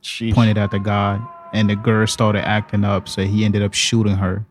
She 0.00 0.32
pointed 0.32 0.56
at 0.56 0.70
the 0.70 0.78
guy, 0.78 1.20
and 1.52 1.68
the 1.68 1.76
girl 1.76 2.06
started 2.06 2.48
acting 2.48 2.82
up, 2.84 3.08
so 3.10 3.24
he 3.26 3.44
ended 3.44 3.62
up 3.62 3.74
shooting 3.74 4.16
her. 4.16 4.46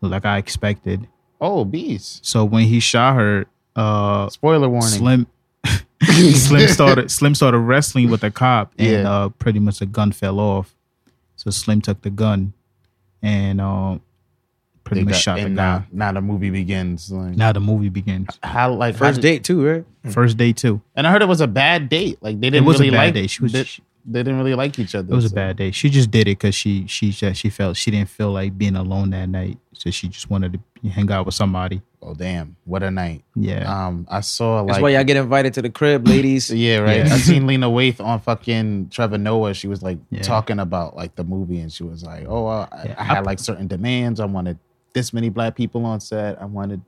Like 0.00 0.24
I 0.24 0.38
expected. 0.38 1.08
Oh, 1.40 1.64
beast. 1.64 2.24
So 2.26 2.44
when 2.44 2.64
he 2.64 2.80
shot 2.80 3.16
her, 3.16 3.46
uh 3.76 4.28
Spoiler 4.30 4.68
warning. 4.68 4.88
Slim 4.88 5.26
Slim 6.02 6.68
started 6.68 7.10
Slim 7.10 7.34
started 7.34 7.58
wrestling 7.58 8.10
with 8.10 8.20
the 8.22 8.30
cop 8.30 8.72
and 8.78 8.88
Yeah. 8.88 9.10
uh 9.10 9.28
pretty 9.30 9.58
much 9.60 9.78
the 9.80 9.86
gun 9.86 10.12
fell 10.12 10.38
off. 10.40 10.74
So 11.36 11.50
Slim 11.50 11.80
took 11.80 12.02
the 12.02 12.10
gun 12.10 12.52
and 13.22 13.60
uh 13.60 13.98
pretty 14.84 15.00
They 15.02 15.04
much 15.04 15.12
got- 15.14 15.20
shot 15.20 15.36
the 15.36 15.42
guy. 15.44 15.48
now, 15.54 15.84
now 15.92 16.12
the 16.12 16.20
movie 16.22 16.50
begins. 16.50 17.10
Like, 17.12 17.36
Now 17.36 17.52
the 17.52 17.60
movie 17.60 17.88
begins. 17.90 18.28
how 18.42 18.72
like 18.72 18.94
how 18.94 18.98
First 19.06 19.16
did- 19.20 19.22
date 19.28 19.44
too, 19.44 19.66
right? 19.66 19.84
First 20.12 20.36
date 20.38 20.56
too. 20.56 20.80
And 20.96 21.06
I 21.06 21.12
heard 21.12 21.22
it 21.22 21.28
was 21.28 21.40
a 21.40 21.46
bad 21.48 21.88
date. 21.88 22.18
Like 22.22 22.40
they 22.40 22.50
didn't 22.50 22.64
it 22.64 22.66
was 22.68 22.80
a 22.80 22.90
bad 22.90 22.96
like. 22.96 23.14
date. 23.14 23.30
She 23.30 23.42
was- 23.42 23.52
they, 23.52 23.64
they 24.10 24.20
didn't 24.22 24.38
really 24.38 24.54
like 24.54 24.78
each 24.78 24.94
other. 24.94 25.12
It 25.12 25.14
was 25.16 25.24
a 25.30 25.34
bad 25.34 25.56
day. 25.56 25.70
She 25.70 25.90
just 25.90 26.10
did 26.10 26.22
it 26.22 26.38
because 26.38 26.54
she 26.54 26.86
she 26.86 27.10
just, 27.12 27.40
she 27.40 27.50
felt 27.50 27.76
she 27.76 27.90
didn't 27.90 28.08
feel 28.08 28.30
like 28.32 28.56
being 28.56 28.76
alone 28.76 29.10
that 29.10 29.28
night, 29.28 29.58
so 29.72 29.90
she 29.90 30.08
just 30.08 30.30
wanted 30.30 30.54
to 30.82 30.88
hang 30.88 31.10
out 31.10 31.26
with 31.26 31.34
somebody. 31.34 31.82
Oh 32.00 32.14
damn! 32.14 32.56
What 32.64 32.82
a 32.82 32.90
night. 32.90 33.24
Yeah, 33.34 33.86
Um, 33.86 34.06
I 34.08 34.20
saw 34.20 34.64
That's 34.64 34.80
why 34.80 34.90
y'all 34.90 35.04
get 35.04 35.16
invited 35.16 35.52
to 35.54 35.62
the 35.62 35.70
crib, 35.70 36.06
ladies. 36.06 36.48
yeah, 36.66 36.78
right. 36.78 36.98
Yeah. 37.06 37.14
I 37.14 37.18
seen 37.18 37.46
Lena 37.46 37.68
Waithe 37.68 38.00
on 38.00 38.20
fucking 38.20 38.90
Trevor 38.90 39.18
Noah. 39.18 39.52
She 39.54 39.66
was 39.68 39.82
like 39.82 39.98
Yeah. 40.10 40.22
talking 40.22 40.60
about 40.60 40.96
like 40.96 41.16
the 41.16 41.24
movie, 41.24 41.58
and 41.58 41.72
she 41.72 41.82
was 41.82 42.04
like, 42.04 42.24
"Oh, 42.28 42.46
I, 42.46 42.68
Yeah. 42.84 42.94
I 42.98 43.04
had 43.04 43.26
like 43.26 43.38
certain 43.40 43.66
demands. 43.66 44.20
I 44.20 44.26
wanted 44.26 44.58
this 44.94 45.12
many 45.12 45.28
black 45.28 45.56
people 45.56 45.84
on 45.84 46.00
set. 46.00 46.40
I 46.40 46.44
wanted 46.44 46.80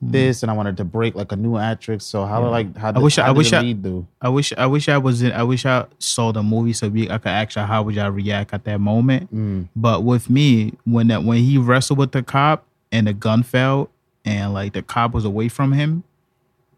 this, 0.00 0.42
and 0.42 0.50
I 0.50 0.54
wanted 0.54 0.76
to 0.76 0.84
break 0.84 1.14
like 1.14 1.32
a 1.32 1.36
new 1.36 1.56
actress. 1.56 2.04
So 2.04 2.24
how 2.24 2.40
Mm. 2.40 2.44
Yeah. 2.44 2.48
like 2.50 2.76
how 2.76 2.92
did, 2.92 3.02
wish 3.02 3.18
I- 3.18 3.22
how 3.22 3.28
I 3.28 3.32
wish 3.32 3.52
I- 3.52 3.72
do? 3.72 4.06
I 4.22 4.28
wish 4.28 4.52
I 4.56 4.66
wish 4.66 4.88
I 4.88 4.98
was 4.98 5.22
in. 5.22 5.32
I 5.32 5.42
wish 5.42 5.66
I 5.66 5.86
saw 5.98 6.30
the 6.32 6.42
movie 6.42 6.72
so 6.72 6.88
we 6.88 7.10
I 7.10 7.18
could 7.18 7.28
ask 7.30 7.54
her 7.56 7.66
how 7.66 7.82
would 7.82 7.94
y'all 7.96 8.10
react 8.10 8.54
at 8.54 8.64
that 8.64 8.80
moment. 8.80 9.34
Mm. 9.34 9.68
But 9.74 10.04
with 10.04 10.30
me, 10.30 10.74
when 10.84 11.08
that 11.08 11.24
when 11.24 11.38
he 11.38 11.58
wrestled 11.58 11.98
with 11.98 12.12
the 12.12 12.22
cop 12.22 12.64
and 12.92 13.06
the 13.06 13.12
gun 13.12 13.42
fell 13.42 13.90
and 14.24 14.52
like 14.54 14.72
the 14.72 14.82
cop 14.82 15.12
was 15.14 15.24
away 15.24 15.48
from 15.48 15.72
him, 15.72 16.04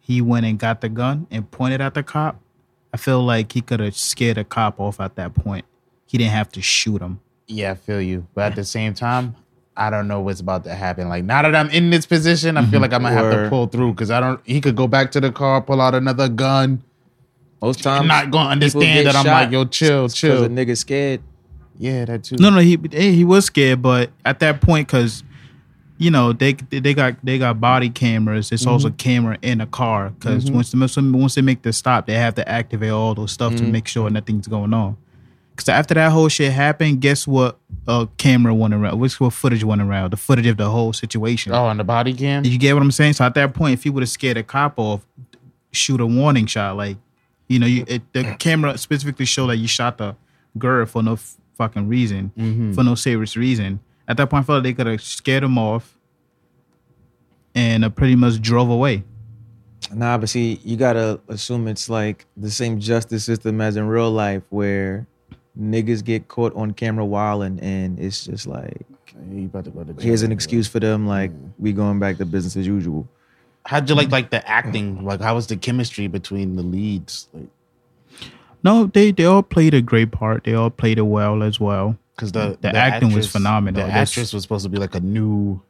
he 0.00 0.20
went 0.20 0.46
and 0.46 0.58
got 0.58 0.80
the 0.80 0.88
gun 0.88 1.26
and 1.30 1.50
pointed 1.50 1.80
at 1.80 1.94
the 1.94 2.02
cop. 2.02 2.40
I 2.92 2.96
feel 2.96 3.22
like 3.22 3.52
he 3.52 3.60
could 3.60 3.80
have 3.80 3.94
scared 3.96 4.36
the 4.38 4.44
cop 4.44 4.80
off 4.80 4.98
at 4.98 5.14
that 5.16 5.34
point. 5.34 5.64
He 6.06 6.18
didn't 6.18 6.32
have 6.32 6.48
to 6.52 6.62
shoot 6.62 7.00
him. 7.00 7.20
Yeah, 7.46 7.72
I 7.72 7.74
feel 7.74 8.00
you. 8.00 8.26
But 8.34 8.44
at 8.46 8.56
the 8.56 8.64
same 8.64 8.94
time, 8.94 9.36
I 9.80 9.88
don't 9.90 10.06
know 10.08 10.20
what's 10.20 10.40
about 10.40 10.64
to 10.64 10.74
happen. 10.74 11.08
Like 11.08 11.24
now 11.24 11.40
that 11.42 11.56
I'm 11.56 11.70
in 11.70 11.88
this 11.90 12.04
position, 12.06 12.56
I 12.58 12.66
feel 12.66 12.80
like 12.80 12.92
I'm 12.92 13.02
gonna 13.02 13.14
have 13.14 13.30
to 13.32 13.36
Word. 13.36 13.48
pull 13.50 13.66
through 13.66 13.92
because 13.94 14.10
I 14.10 14.20
don't. 14.20 14.38
He 14.44 14.60
could 14.60 14.76
go 14.76 14.86
back 14.86 15.10
to 15.12 15.20
the 15.20 15.32
car, 15.32 15.60
pull 15.62 15.80
out 15.80 15.94
another 15.94 16.28
gun. 16.28 16.82
Most 17.62 17.82
times, 17.82 18.02
I'm 18.02 18.06
not 18.06 18.30
gonna 18.30 18.60
people 18.60 18.82
understand 18.82 19.04
get 19.04 19.12
that. 19.12 19.16
I'm 19.16 19.24
shot 19.24 19.42
like, 19.44 19.50
yo, 19.52 19.64
chill, 19.64 20.02
because 20.02 20.14
chill. 20.14 20.44
a 20.44 20.48
nigga 20.48 20.76
scared. 20.76 21.20
Yeah, 21.78 22.04
that 22.04 22.24
too. 22.24 22.36
No, 22.38 22.50
no, 22.50 22.58
he 22.58 22.78
hey, 22.92 23.12
he 23.12 23.24
was 23.24 23.46
scared, 23.46 23.80
but 23.82 24.10
at 24.24 24.38
that 24.40 24.60
point, 24.60 24.86
because 24.86 25.24
you 25.96 26.10
know 26.10 26.32
they 26.34 26.52
they 26.52 26.92
got 26.94 27.16
they 27.24 27.38
got 27.38 27.58
body 27.60 27.88
cameras. 27.90 28.50
There's 28.50 28.66
also 28.66 28.88
Mm-hmm. 28.88 28.96
camera 28.96 29.38
in 29.40 29.58
the 29.58 29.66
car 29.66 30.10
because 30.10 30.50
once 30.50 30.72
the 30.72 31.10
once 31.14 31.34
they 31.36 31.42
make 31.42 31.62
the 31.62 31.72
stop, 31.72 32.06
they 32.06 32.14
have 32.14 32.34
to 32.34 32.46
activate 32.46 32.90
all 32.90 33.14
those 33.14 33.32
stuff 33.32 33.54
to 33.56 33.62
Mm-hmm. 33.62 33.72
make 33.72 33.88
sure 33.88 34.10
nothing's 34.10 34.46
going 34.46 34.74
on. 34.74 34.96
Because 35.60 35.68
after 35.74 35.92
that 35.94 36.10
whole 36.10 36.28
shit 36.28 36.52
happened, 36.52 37.00
guess 37.02 37.26
what? 37.26 37.58
Uh, 37.86 38.06
camera 38.16 38.54
went 38.54 38.72
around. 38.72 38.98
What's 38.98 39.20
what 39.20 39.32
footage 39.34 39.62
went 39.62 39.82
around? 39.82 40.10
The 40.12 40.16
footage 40.16 40.46
of 40.46 40.56
the 40.56 40.70
whole 40.70 40.92
situation. 40.94 41.52
Oh, 41.52 41.68
and 41.68 41.78
the 41.78 41.84
body 41.84 42.14
cam. 42.14 42.44
You 42.46 42.56
get 42.58 42.72
what 42.74 42.82
I'm 42.82 42.90
saying? 42.90 43.12
So 43.14 43.24
at 43.26 43.34
that 43.34 43.52
point, 43.52 43.74
if 43.74 43.82
he 43.84 43.90
would 43.90 44.02
have 44.02 44.08
scared 44.08 44.38
a 44.38 44.42
cop 44.42 44.78
off, 44.78 45.04
shoot 45.72 46.00
a 46.00 46.06
warning 46.06 46.46
shot. 46.46 46.76
Like, 46.78 46.96
you 47.48 47.58
know, 47.58 47.66
you 47.66 47.84
it, 47.86 48.02
the 48.14 48.34
camera 48.38 48.78
specifically 48.78 49.26
showed 49.26 49.48
that 49.48 49.56
you 49.56 49.68
shot 49.68 49.98
the 49.98 50.16
girl 50.56 50.86
for 50.86 51.02
no 51.02 51.12
f- 51.14 51.36
fucking 51.58 51.88
reason, 51.88 52.32
Mm-hmm. 52.38 52.72
for 52.72 52.82
no 52.82 52.94
serious 52.94 53.36
reason. 53.36 53.80
At 54.08 54.16
that 54.16 54.30
point, 54.30 54.44
I 54.44 54.46
felt 54.46 54.56
like 54.56 54.62
they 54.64 54.72
could 54.72 54.86
have 54.90 55.02
scared 55.02 55.42
him 55.44 55.58
off 55.58 55.98
and 57.54 57.84
uh, 57.84 57.90
pretty 57.90 58.16
much 58.16 58.40
drove 58.40 58.70
away. 58.70 59.04
Nah, 59.92 60.18
but 60.18 60.28
see, 60.28 60.60
you 60.64 60.76
gotta 60.76 61.20
assume 61.28 61.66
it's 61.68 61.88
like 61.90 62.26
the 62.36 62.50
same 62.50 62.78
justice 62.80 63.24
system 63.24 63.60
as 63.60 63.76
in 63.76 63.86
real 63.88 64.10
life, 64.10 64.42
where 64.50 65.06
niggas 65.60 66.02
get 66.04 66.28
caught 66.28 66.54
on 66.56 66.72
camera 66.72 67.04
wilding, 67.04 67.60
and 67.60 67.98
it's 67.98 68.24
just 68.24 68.46
like 68.46 68.86
You 69.32 69.46
about 69.46 69.64
to 69.64 69.70
go 69.70 69.84
to 69.84 69.92
jail, 69.92 70.02
here's 70.02 70.22
an 70.22 70.28
bro. 70.28 70.34
excuse 70.34 70.66
for 70.68 70.80
them, 70.80 71.06
like 71.06 71.30
mm. 71.32 71.50
we 71.58 71.72
going 71.72 71.98
back 71.98 72.16
to 72.18 72.24
business 72.26 72.56
as 72.56 72.66
usual. 72.66 73.06
How'd 73.66 73.88
you 73.88 73.94
like 73.94 74.10
like 74.10 74.30
the 74.30 74.46
acting? 74.48 75.04
Like, 75.04 75.20
how 75.20 75.34
was 75.34 75.46
the 75.46 75.56
chemistry 75.56 76.06
between 76.08 76.56
the 76.56 76.62
leads? 76.62 77.28
Like, 77.34 77.48
No, 78.64 78.86
they 78.86 79.10
they 79.12 79.24
all 79.26 79.42
played 79.42 79.74
a 79.74 79.82
great 79.82 80.10
part. 80.12 80.44
They 80.44 80.54
all 80.54 80.70
played 80.70 80.98
it 80.98 81.02
well 81.02 81.42
as 81.42 81.60
well. 81.60 81.96
because 82.16 82.32
the 82.32 82.58
The 82.60 82.74
acting 82.76 83.12
was 83.14 83.26
phenomenal. 83.30 83.82
The 83.82 83.86
That's- 83.86 84.10
actress 84.10 84.32
was 84.32 84.42
supposed 84.42 84.64
to 84.64 84.70
be 84.70 84.78
like 84.78 84.94
a 84.94 85.00
new, 85.00 85.60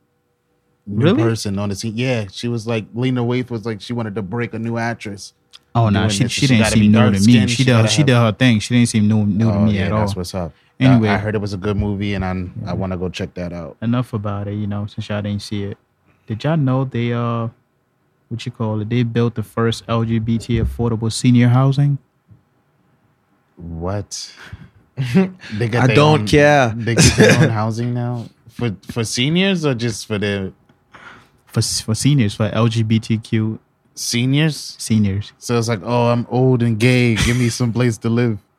new 0.86 1.04
Really? 1.04 1.22
person 1.22 1.58
on 1.58 1.68
the 1.68 1.74
scene. 1.76 1.96
Yeah, 1.96 2.26
she 2.30 2.48
was 2.48 2.66
like 2.66 2.86
Lena 2.94 3.22
Waithe 3.24 3.50
was 3.50 3.66
like 3.66 3.80
she 3.80 3.92
wanted 3.92 4.14
to 4.14 4.22
break 4.22 4.54
a 4.54 4.58
new 4.58 4.76
actress. 4.78 5.32
Oh 5.74 5.88
no, 5.88 6.00
doing 6.00 6.10
she 6.10 6.22
this. 6.24 6.32
she 6.32 6.40
She 6.42 6.46
didn't 6.56 6.66
seem 6.66 6.92
new 6.92 6.98
to 6.98 7.10
me. 7.12 7.18
She 7.46 7.46
She 7.48 7.64
did 7.64 7.90
she 7.90 8.02
did 8.02 8.14
her 8.16 8.32
thing. 8.32 8.58
She 8.60 8.74
didn't 8.74 8.88
seem 8.88 9.06
new 9.08 9.24
new 9.26 9.50
to 9.50 9.56
oh 9.56 9.64
me 9.66 9.76
yeah, 9.78 9.86
at 9.86 9.92
all. 9.92 10.00
that's 10.00 10.16
what's 10.16 10.34
up. 10.34 10.52
Anyway. 10.80 11.08
I, 11.08 11.14
I 11.14 11.18
heard 11.18 11.34
it 11.34 11.40
was 11.40 11.52
a 11.52 11.58
good 11.58 11.76
movie, 11.76 12.14
and 12.14 12.24
I'm, 12.24 12.54
I 12.66 12.72
want 12.72 12.92
to 12.92 12.96
go 12.96 13.10
check 13.10 13.34
that 13.34 13.52
out. 13.52 13.76
enough 13.82 14.14
about 14.14 14.48
it, 14.48 14.54
you 14.54 14.66
know, 14.66 14.86
since 14.86 15.10
y'all 15.10 15.20
didn't 15.20 15.42
see 15.42 15.64
it. 15.64 15.76
Did 16.26 16.42
y'all 16.42 16.56
know 16.56 16.84
they 16.84 17.12
uh 17.12 17.48
what 18.28 18.46
you 18.46 18.50
call 18.52 18.80
it? 18.80 18.88
They 18.88 19.02
built 19.02 19.34
the 19.34 19.42
first 19.42 19.86
LGBT 19.86 20.64
affordable 20.64 21.12
senior 21.12 21.48
housing? 21.48 21.98
What? 23.56 24.32
they 25.54 25.68
got 25.68 25.84
I 25.84 25.86
their 25.88 25.96
don't 25.96 26.20
own- 26.22 26.26
care. 26.26 26.72
They 26.74 26.94
get 26.94 27.16
their 27.16 27.42
own 27.42 27.50
housing 27.60 27.94
now 27.94 28.26
for 28.48 28.74
for 28.90 29.04
seniors 29.04 29.64
or 29.64 29.74
just 29.74 30.06
for 30.06 30.18
the 30.18 30.52
For 31.46 31.60
for 31.62 31.94
seniors, 31.94 32.34
for 32.34 32.48
LGBTQ 32.50 33.58
seniors. 34.00 34.74
seniors. 34.78 35.32
So 35.38 35.58
it's 35.58 35.68
like, 35.68 35.80
oh, 35.84 36.08
I'm 36.08 36.26
old 36.30 36.62
and 36.62 36.78
gay. 36.78 37.14
Give 37.16 37.36
me 37.36 37.48
some 37.50 37.72
place 37.72 37.98
to 37.98 38.08
live. 38.10 38.38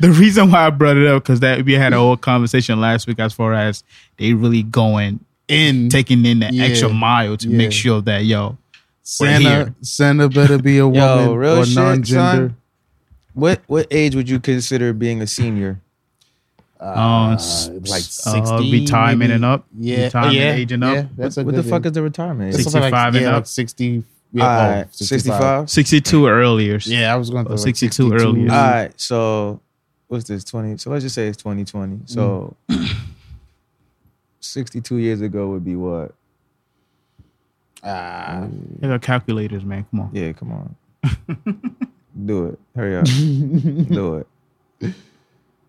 The 0.00 0.10
reason 0.12 0.50
why 0.52 0.66
I 0.66 0.70
brought 0.70 0.96
it 0.96 1.08
up 1.08 1.24
because 1.24 1.40
that 1.40 1.64
we 1.64 1.72
had 1.74 1.92
a 1.92 1.96
whole 1.96 2.16
conversation 2.16 2.80
last 2.80 3.08
week 3.08 3.18
as 3.18 3.32
far 3.32 3.52
as 3.52 3.82
they 4.16 4.32
really 4.32 4.62
going 4.62 5.18
In 5.48 5.88
taking 5.88 6.24
in 6.24 6.38
the 6.40 6.50
Yeah. 6.52 6.64
extra 6.66 6.88
mile 6.88 7.36
to 7.38 7.48
Yeah. 7.48 7.56
make 7.56 7.72
sure 7.72 8.00
that 8.02 8.24
yo 8.24 8.56
Santa, 9.02 9.40
here. 9.48 9.74
Santa 9.82 10.28
better 10.28 10.58
be 10.58 10.78
a 10.78 10.86
woman 10.86 11.26
Yo, 11.26 11.34
real 11.34 11.58
or 11.58 11.64
shit, 11.66 11.74
non-gender. 11.74 12.48
son. 12.48 12.56
What 13.34 13.60
what 13.66 13.86
age 13.90 14.14
would 14.14 14.28
you 14.28 14.38
consider 14.38 14.92
being 14.92 15.20
a 15.20 15.26
senior? 15.26 15.80
Uh, 16.80 17.32
s- 17.34 17.68
like 17.68 18.02
uh, 18.02 18.60
60, 18.60 18.72
retirement 18.72 19.18
maybe? 19.18 19.32
and 19.32 19.44
up, 19.44 19.66
Yeah, 19.78 20.04
retirement 20.04 20.34
yeah, 20.36 20.52
age 20.52 20.72
and 20.72 20.84
up. 20.84 20.94
yeah, 20.94 21.06
that's 21.16 21.36
a 21.36 21.44
what 21.44 21.54
the 21.54 21.62
fuck 21.62 21.84
is 21.86 21.92
the 21.92 22.02
retirement? 22.02 22.50
It's 22.50 22.58
age? 22.58 22.64
something 22.64 22.82
65 22.82 23.14
and 23.14 23.22
yeah, 23.22 23.30
up? 23.30 23.34
like 23.36 23.46
60. 23.46 24.04
Yeah, 24.32 24.44
All 24.44 24.84
oh, 24.84 24.88
65. 24.90 25.70
62 25.70 26.26
earlier. 26.28 26.78
Yeah, 26.84 27.12
I 27.14 27.16
was 27.16 27.30
going 27.30 27.44
to 27.46 27.50
Or 27.52 27.56
like 27.56 27.60
62 27.64 28.10
62 28.10 28.14
earlier. 28.14 28.50
All 28.52 28.56
right, 28.70 28.92
so 29.00 29.60
what's 30.08 30.24
this? 30.28 30.44
Twenty. 30.44 30.76
So 30.76 30.90
let's 30.90 31.02
just 31.02 31.14
say 31.14 31.28
it's 31.28 31.36
twenty 31.38 31.64
twenty. 31.64 32.00
So 32.04 32.54
sixty-two 34.40 34.98
years 34.98 35.20
ago 35.20 35.48
would 35.48 35.64
be 35.64 35.76
what? 35.76 36.14
Ah, 37.82 38.46
They 38.80 38.88
got 38.88 39.02
calculators, 39.02 39.64
man. 39.64 39.86
Come 39.90 40.00
on. 40.00 40.10
Yeah, 40.12 40.32
come 40.32 40.52
on, 40.52 40.76
do 42.26 42.46
it. 42.48 42.58
Hurry 42.76 42.96
up, 42.96 43.04
do 43.88 44.24
it. 44.82 44.94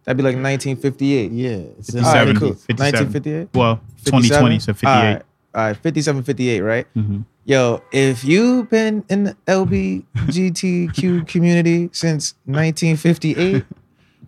That'd 0.10 0.18
be 0.18 0.24
like 0.24 0.38
nineteen 0.38 0.76
fifty-eight. 0.76 1.32
yeah. 1.32 1.50
It's 1.78 1.94
in 1.94 2.04
All 2.04 2.12
right, 2.12 2.36
cool. 2.36 2.58
Nineteen 2.80 3.12
fifty-eight. 3.12 3.50
Well, 3.54 3.80
2020, 4.06 4.58
so 4.58 4.74
58. 4.74 4.90
All 4.90 5.04
right, 5.04 5.22
all 5.54 5.62
right 5.68 5.78
57, 5.78 6.24
58, 6.24 6.62
right? 6.62 6.88
Mhm. 6.98 7.26
Yo, 7.46 7.84
if 7.92 8.24
you've 8.24 8.68
been 8.72 9.06
in 9.08 9.26
the 9.26 9.36
LBGTQ 9.46 11.28
community 11.28 11.92
since 11.92 12.34
1958, 12.46 13.64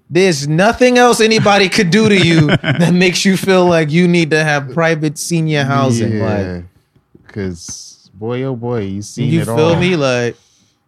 there's 0.08 0.48
nothing 0.48 1.00
else 1.00 1.20
anybody 1.20 1.68
could 1.68 1.90
do 1.90 2.08
to 2.10 2.16
you 2.28 2.46
that 2.62 2.94
makes 2.94 3.26
you 3.26 3.36
feel 3.36 3.66
like 3.66 3.90
you 3.90 4.08
need 4.08 4.30
to 4.30 4.44
have 4.44 4.72
private 4.76 5.18
senior 5.18 5.64
housing. 5.64 6.20
Like, 6.20 6.66
because 7.26 8.08
boy, 8.14 8.44
oh 8.44 8.56
boy, 8.56 8.82
you 8.82 9.02
seen 9.02 9.32
you 9.34 9.42
it 9.42 9.46
feel 9.46 9.60
all. 9.60 9.76
me? 9.80 9.96
Like, 9.96 10.36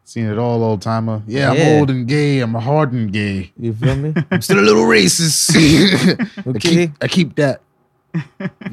Seen 0.05 0.25
it 0.25 0.37
all, 0.37 0.63
old 0.63 0.81
timer. 0.81 1.21
Yeah, 1.27 1.51
I'm 1.51 1.79
old 1.79 1.89
and 1.89 2.07
gay. 2.07 2.39
I'm 2.41 2.55
a 2.55 2.59
hardened 2.59 3.13
gay. 3.13 3.51
you 3.57 3.73
feel 3.73 3.95
me? 3.95 4.13
I'm 4.31 4.41
still 4.41 4.59
a 4.59 4.61
little 4.61 4.83
racist. 4.83 5.55
I 6.45 6.49
Okay. 6.49 6.59
keep, 6.59 6.91
I 7.01 7.07
keep 7.07 7.35
that. 7.35 7.61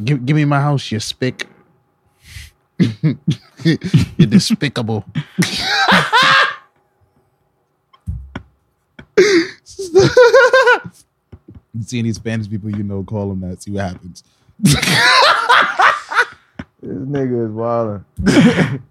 give, 0.05 0.27
give 0.27 0.37
me 0.37 0.45
my 0.45 0.61
house, 0.61 0.91
you 0.91 0.99
spick. 1.01 1.47
You're 3.65 4.27
despicable. 4.29 5.05
you 11.73 11.83
See 11.83 11.99
any 12.01 12.13
Spanish 12.13 12.49
people 12.51 12.71
you 12.71 12.83
know, 12.83 13.03
call 13.05 13.29
them 13.31 13.41
that. 13.49 13.63
See 13.63 13.71
what 13.71 13.85
happens. 13.85 14.25
This 14.59 14.75
nigga 16.83 17.47
is 17.47 17.53
wilding. 17.53 18.83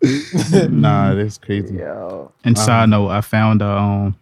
nah, 0.70 1.14
that's 1.14 1.38
crazy. 1.38 1.76
Yo. 1.76 2.32
And 2.44 2.56
side 2.56 2.88
note, 2.88 3.08
I 3.08 3.20
found 3.20 3.62
uh, 3.62 3.76
um 3.76 4.16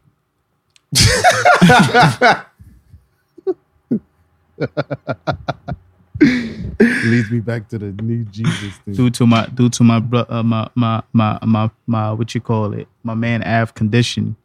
Leads 6.81 7.31
me 7.31 7.41
back 7.41 7.69
to 7.69 7.79
the 7.79 7.93
new 8.03 8.25
Jesus 8.25 8.79
thing. 8.85 8.95
due 8.95 9.11
to 9.11 9.27
my 9.27 9.47
due 9.47 9.69
to 9.69 9.85
my 9.85 9.99
bro- 10.01 10.25
uh, 10.29 10.43
my, 10.43 10.69
my 10.75 11.03
my 11.13 11.39
my 11.45 11.71
my 11.87 12.13
what 12.13 12.35
you 12.35 12.41
call 12.41 12.73
it 12.73 12.89
my 13.03 13.15
man 13.15 13.43
Av 13.43 13.75
condition. 13.75 14.37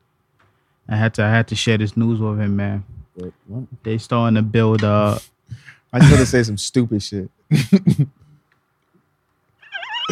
I 0.90 0.98
had 0.98 1.14
to 1.16 1.24
I 1.24 1.30
had 1.30 1.48
to 1.50 1.56
share 1.56 1.78
this 1.78 1.96
news 1.96 2.20
with 2.20 2.40
him, 2.40 2.58
man. 2.58 2.84
What? 3.16 3.34
What? 3.48 3.64
They 3.84 3.98
starting 3.98 4.36
to 4.36 4.42
build 4.42 4.84
uh 4.84 5.18
I 5.94 6.00
just 6.00 6.12
want 6.12 6.22
to 6.22 6.26
say 6.26 6.44
some 6.44 6.58
stupid 6.58 7.02
shit. 7.04 7.30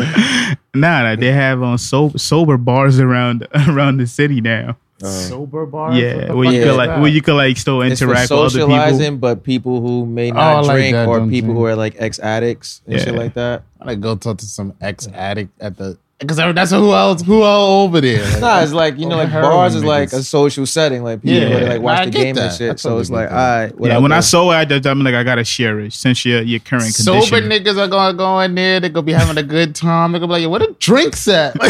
nah 0.75 1.03
nah, 1.03 1.15
they 1.15 1.31
have 1.31 1.59
um, 1.59 1.69
on 1.71 1.77
sober 1.77 2.17
sober 2.17 2.57
bars 2.57 2.99
around 2.99 3.47
around 3.67 3.97
the 3.97 4.07
city 4.07 4.41
now. 4.41 4.77
Uh, 5.01 5.07
sober 5.07 5.65
bars? 5.65 5.95
yeah, 5.97 6.33
where 6.33 6.51
you 6.51 6.59
is 6.59 6.65
could 6.67 6.75
like 6.75 6.99
where 7.01 7.07
you 7.07 7.21
could 7.21 7.35
like 7.35 7.55
still 7.57 7.81
It's 7.81 7.99
for 8.01 8.05
interact 8.07 8.29
with 8.31 8.39
other 8.39 8.49
people. 8.49 8.67
socializing, 8.67 9.17
but 9.19 9.43
people 9.43 9.79
who 9.81 10.05
may 10.05 10.29
Oh, 10.31 10.35
not 10.35 10.55
I 10.55 10.59
like 10.59 10.75
drink 10.75 10.93
that, 10.93 11.07
or 11.07 11.19
don't 11.19 11.29
people 11.29 11.53
who 11.53 11.63
are 11.65 11.75
like 11.75 11.95
ex 11.99 12.19
addicts 12.19 12.81
and 12.85 12.99
shit 12.99 13.15
like 13.15 13.33
that. 13.35 13.63
I 13.79 13.85
like 13.85 14.01
go 14.01 14.15
talk 14.17 14.39
to 14.39 14.45
some 14.45 14.73
ex 14.81 15.07
addict 15.13 15.51
at 15.61 15.77
the 15.77 15.97
because 16.19 16.35
that's 16.37 16.71
who 16.71 16.93
else 16.93 17.21
who 17.21 17.41
all 17.43 17.85
over 17.85 18.01
there. 18.01 18.23
Like, 18.33 18.41
Nah, 18.41 18.59
it's 18.61 18.73
like 18.73 18.97
you 18.97 19.07
know, 19.07 19.15
like 19.17 19.31
bars 19.31 19.73
is 19.75 19.83
like 19.85 20.11
a 20.11 20.21
social 20.21 20.65
setting. 20.65 21.01
Like 21.03 21.21
people 21.21 21.39
Yeah. 21.39 21.59
go 21.61 21.65
like 21.67 21.81
watch 21.81 21.99
I 21.99 22.05
the 22.05 22.11
get 22.11 22.17
game 22.19 22.27
and 22.29 22.37
that. 22.37 22.51
I 22.53 22.55
shit. 22.57 22.79
so 22.79 22.89
totally 22.89 23.01
it's 23.01 23.09
get 23.09 23.15
like, 23.15 23.29
that. 23.29 23.35
all 23.35 23.61
right. 23.61 23.73
yeah, 23.93 23.97
when 23.99 24.11
I 24.11 24.19
saw 24.19 24.51
it, 24.51 24.71
I, 24.71 24.89
I'm 24.89 24.99
like, 25.01 25.15
I 25.15 25.23
gotta 25.23 25.43
share 25.45 25.79
it 25.79 25.93
since 25.93 26.25
your 26.25 26.41
your 26.41 26.59
current 26.59 26.93
condition. 26.95 27.21
sober 27.21 27.41
niggas 27.41 27.77
are 27.77 27.87
gonna 27.87 28.17
go 28.17 28.39
in 28.41 28.53
there. 28.55 28.79
They're 28.81 28.89
gonna 28.89 29.05
be 29.05 29.13
having 29.13 29.37
a 29.37 29.43
good 29.43 29.75
time. 29.75 30.11
They're 30.11 30.19
gonna 30.19 30.29
be 30.29 30.33
like, 30.33 30.43
yo, 30.43 30.49
where 30.49 30.59
the 30.59 30.75
drinks 30.79 31.27
at? 31.29 31.55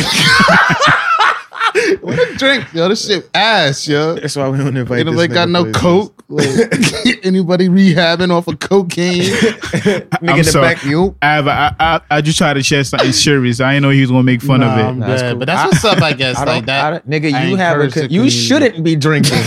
where 2.02 2.16
the 2.16 2.36
drinks? 2.38 2.74
Yo, 2.74 2.89
this 2.89 3.06
shit 3.08 3.30
ass, 3.34 3.88
yo. 3.88 4.16
that's 4.16 4.36
why 4.36 4.50
we 4.50 4.58
don't 4.58 4.76
invite. 4.76 5.00
Anybody 5.00 5.28
this 5.28 5.36
got 5.36 5.47
nigga 5.47 5.47
got 5.47 5.50
no 5.50 5.64
places. 5.66 5.82
coke? 5.82 6.18
Like, 6.32 6.47
anybody 7.25 7.69
rehabbing 7.69 8.30
off 8.32 8.47
of 8.47 8.59
cocaine? 8.59 9.21
Nigga 9.23 10.17
I'm 10.21 10.30
in 10.30 10.38
the 10.38 10.43
sorry. 10.43 10.75
back, 10.75 10.84
you. 10.84 11.15
Av, 11.23 11.47
I, 11.47 11.75
I 11.80 12.01
I 12.11 12.21
just 12.21 12.38
tried 12.38 12.53
to 12.53 12.61
share 12.63 12.84
something 12.84 13.11
serious. 13.11 13.59
I 13.59 13.73
didn't 13.73 13.84
know 13.84 13.89
he 13.89 14.01
was 14.01 14.11
gonna 14.11 14.21
make 14.23 14.41
fun 14.43 14.59
Nah, 14.59 14.73
of 14.73 14.80
it. 14.80 14.84
I'm 14.84 14.99
Nah, 14.99 15.07
that's 15.07 15.21
good. 15.23 15.32
cool. 15.32 15.39
But 15.39 15.45
that's 15.45 15.71
what's 15.71 15.86
up, 15.86 16.01
I 16.03 16.13
guess. 16.21 16.38
I 16.38 16.43
like 16.43 16.47
don't, 16.57 16.65
that. 16.67 16.86
I 16.86 16.91
don't, 16.91 17.09
nigga, 17.09 17.34
I 17.34 17.45
you 17.45 17.55
have 17.55 17.80
a, 17.80 17.84
encourage 17.86 17.93
the 17.95 18.01
you 18.03 18.07
community. 18.07 18.30
shouldn't 18.30 18.84
be 18.84 18.95
drinking. 18.95 19.38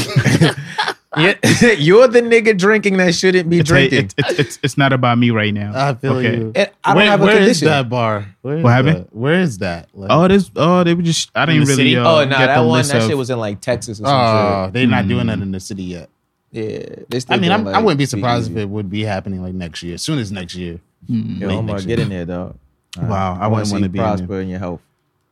You're- 1.15 1.39
You're 1.77 2.09
the 2.09 2.23
nigga 2.23 2.57
drinking 2.57 2.97
that 2.97 3.15
shouldn't 3.15 3.51
be 3.51 3.59
It's, 3.59 3.69
drinking. 3.69 3.99
it's, 4.07 4.15
it's, 4.17 4.39
it's, 4.39 4.59
it's 4.63 4.79
not 4.79 4.95
about 4.95 5.19
me 5.19 5.31
right 5.31 5.53
now. 5.53 5.73
I 5.75 5.95
feel 5.95 6.15
Okay. 6.17 6.37
you. 6.39 6.53
It- 6.55 6.75
I 6.83 6.89
don't 6.95 6.97
Where- 6.97 7.07
have 7.11 7.21
a 7.21 7.25
where 7.25 7.35
is 7.37 7.41
condition. 7.61 7.69
that 7.69 7.89
bar? 7.91 8.35
Where 8.41 8.57
is 8.57 8.65
What 8.65 8.71
happened? 8.71 8.97
that? 8.97 9.15
Where 9.15 9.41
is 9.41 9.59
that? 9.59 9.89
Like, 9.95 10.11
Oh, 10.11 10.27
this 10.27 10.51
oh 10.57 10.83
they 10.85 10.95
were 10.95 11.03
just 11.03 11.31
I 11.35 11.45
didn't 11.47 11.63
In 11.63 11.67
the 11.69 11.73
really. 11.73 11.77
city? 11.77 11.97
Uh, 11.99 12.11
oh 12.11 12.25
no, 12.25 12.31
get 12.31 12.47
that 12.47 12.57
the 12.61 12.67
one 12.67 12.79
list 12.79 12.93
that 12.93 13.03
of- 13.03 13.09
shit 13.09 13.17
was 13.19 13.29
in 13.31 13.39
like 13.39 13.61
Texas 13.61 14.01
or 14.01 14.05
some 14.07 14.15
oh, 14.17 14.71
they're 14.73 14.87
not 14.87 15.07
doing 15.07 15.21
Hmm. 15.23 15.27
that 15.29 15.39
in 15.41 15.53
the 15.53 15.61
city 15.61 15.83
yet. 15.85 16.09
Shit. 16.53 16.99
Yeah, 16.99 17.05
they 17.09 17.21
still 17.21 17.35
I 17.35 17.37
mean, 17.39 17.49
doing, 17.51 17.53
I'm, 17.53 17.65
like, 17.65 17.75
I 17.75 17.79
wouldn't 17.79 17.99
be 17.99 18.07
speakeasy. 18.07 18.21
surprised 18.21 18.51
if 18.51 18.57
it 18.59 18.69
would 18.69 18.91
be 18.91 19.03
happening 19.03 19.43
like 19.43 19.55
next 19.55 19.83
year, 19.83 19.95
as 19.95 20.03
soon 20.03 20.19
as 20.19 20.31
next 20.31 20.55
year. 20.55 20.81
Yo, 21.09 21.49
late 21.49 21.55
Omar, 21.57 21.77
next 21.77 21.87
get 21.87 21.99
year. 21.99 22.05
in 22.07 22.11
there, 22.11 22.27
dog. 22.27 22.57
Wow, 22.99 23.35
I 23.35 23.47
wanna 23.47 23.51
wouldn't 23.51 23.67
see 23.69 23.73
wanna 23.75 23.87
you 23.87 23.89
be 23.91 23.99
in 23.99 24.05
there. 24.05 24.17
prosper 24.17 24.41
in 24.41 24.49
your 24.49 24.59
health. 24.59 24.81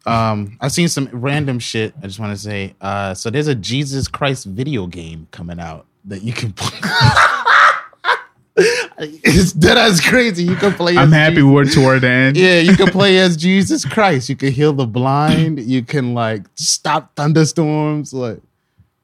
Um, 0.07 0.57
I've 0.63 0.73
seen 0.73 0.89
some 0.89 1.09
random 1.13 1.59
shit. 1.59 1.93
I 2.03 2.07
just 2.07 2.19
want 2.19 2.35
to 2.35 2.43
say. 2.43 2.75
Uh, 2.81 3.13
so 3.13 3.29
there's 3.29 3.49
a 3.49 3.55
Jesus 3.55 4.09
Christ 4.09 4.47
video 4.47 4.87
game 4.87 5.29
coming 5.31 5.61
out 5.61 5.85
that 6.07 6.23
you 6.23 6.33
can 6.33 6.55
play. 6.55 6.79
it's 8.97 9.53
dead 9.53 9.79
as 9.79 10.01
crazy. 10.01 10.45
You 10.45 10.57
can 10.57 10.73
play. 10.73 10.97
I'm 10.97 11.09
as 11.09 11.13
happy 11.13 11.35
Jesus- 11.37 11.51
we're 11.51 11.65
toward 11.67 12.01
the 12.03 12.09
end. 12.09 12.37
Yeah, 12.37 12.61
you 12.61 12.77
can 12.77 12.89
play 12.91 13.19
as 13.19 13.37
Jesus 13.37 13.85
Christ. 13.85 14.29
You 14.29 14.37
can 14.37 14.53
heal 14.53 14.73
the 14.73 14.87
blind. 14.87 15.61
You 15.61 15.83
can 15.83 16.15
like 16.15 16.43
stop 16.55 17.15
thunderstorms. 17.15 18.13
Like 18.13 18.41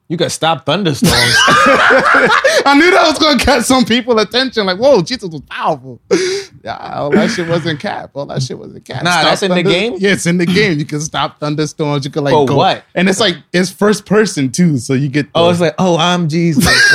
You 0.08 0.16
can 0.16 0.30
stop 0.30 0.64
thunderstorms. 0.64 1.12
I 1.16 2.76
knew 2.78 2.90
that 2.92 3.08
was 3.08 3.18
gonna 3.18 3.38
catch 3.38 3.64
some 3.64 3.84
people 3.84 4.18
attention. 4.20 4.64
Like, 4.64 4.78
whoa, 4.78 5.02
Jesus 5.02 5.28
was 5.30 5.40
powerful. 5.42 6.00
Yeah, 6.62 6.76
all 6.94 7.10
that 7.10 7.30
shit 7.30 7.48
wasn't 7.48 7.80
cap. 7.80 8.10
All 8.14 8.26
that 8.26 8.42
shit 8.42 8.56
wasn't 8.58 8.84
cap. 8.84 9.02
Nah, 9.02 9.10
Stop 9.10 9.24
that's 9.24 9.42
in 9.42 9.50
the 9.54 9.62
game? 9.64 9.94
Yeah, 9.98 10.12
it's 10.12 10.26
in 10.26 10.38
the 10.38 10.46
game. 10.46 10.78
You 10.78 10.84
can 10.84 11.00
stop 11.00 11.40
thunderstorms. 11.40 12.04
You 12.04 12.10
can 12.12 12.22
like 12.24 12.32
For 12.34 12.46
go. 12.46 12.56
what? 12.56 12.84
And 12.94 13.08
it's 13.08 13.18
like 13.18 13.36
it's 13.52 13.70
first 13.70 14.06
person 14.06 14.52
too, 14.52 14.78
so 14.78 14.94
you 14.94 15.08
get. 15.08 15.26
oh, 15.34 15.46
the- 15.46 15.50
it's 15.50 15.60
like, 15.60 15.74
oh, 15.78 15.96
I'm 15.96 16.28
Jesus. 16.28 16.64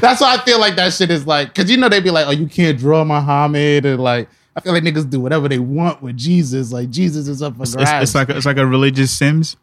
that's 0.00 0.20
why 0.20 0.34
I 0.36 0.38
feel 0.44 0.60
like 0.60 0.76
that 0.76 0.92
shit 0.92 1.10
is 1.10 1.26
like, 1.26 1.48
because 1.54 1.70
you 1.70 1.76
know 1.78 1.88
they'd 1.88 2.04
be 2.04 2.10
like, 2.10 2.26
oh, 2.26 2.32
you 2.32 2.46
can't 2.46 2.78
draw 2.78 3.04
Muhammad, 3.04 3.86
and 3.86 4.02
like 4.02 4.28
I 4.54 4.60
feel 4.60 4.74
like 4.74 4.82
niggas 4.82 5.08
do 5.08 5.18
whatever 5.20 5.48
they 5.48 5.58
want 5.58 6.02
with 6.02 6.16
Jesus. 6.18 6.72
Like 6.72 6.90
Jesus 6.90 7.26
is 7.26 7.40
up 7.40 7.56
for 7.56 7.62
It's, 7.62 7.74
grabs. 7.74 8.02
it's 8.10 8.14
like 8.14 8.28
a, 8.28 8.36
it's 8.36 8.44
like 8.46 8.58
a 8.58 8.66
religious 8.66 9.10
Sims. 9.12 9.56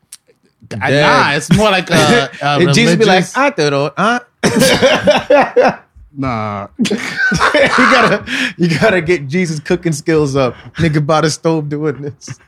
I- 0.82 0.92
nah, 0.92 1.32
it's 1.34 1.52
more 1.56 1.70
like 1.72 1.90
a, 1.90 2.30
a 2.42 2.60
And 2.60 2.74
Jesus 2.74 2.96
be 2.98 3.06
like, 3.06 3.26
religious- 3.26 3.38
I 3.38 3.50
thought, 3.52 3.74
oh, 3.74 3.92
huh? 3.98 4.20
nah. 6.16 6.68
you 6.80 6.96
gotta, 6.96 8.54
you 8.58 8.80
gotta 8.80 9.02
get 9.02 9.28
Jesus 9.28 9.60
cooking 9.60 9.94
skills 9.94 10.36
up. 10.36 10.56
Nigga 10.76 11.06
by 11.06 11.22
the 11.22 11.30
stove 11.30 11.70
doing 11.70 12.02
this. 12.02 12.40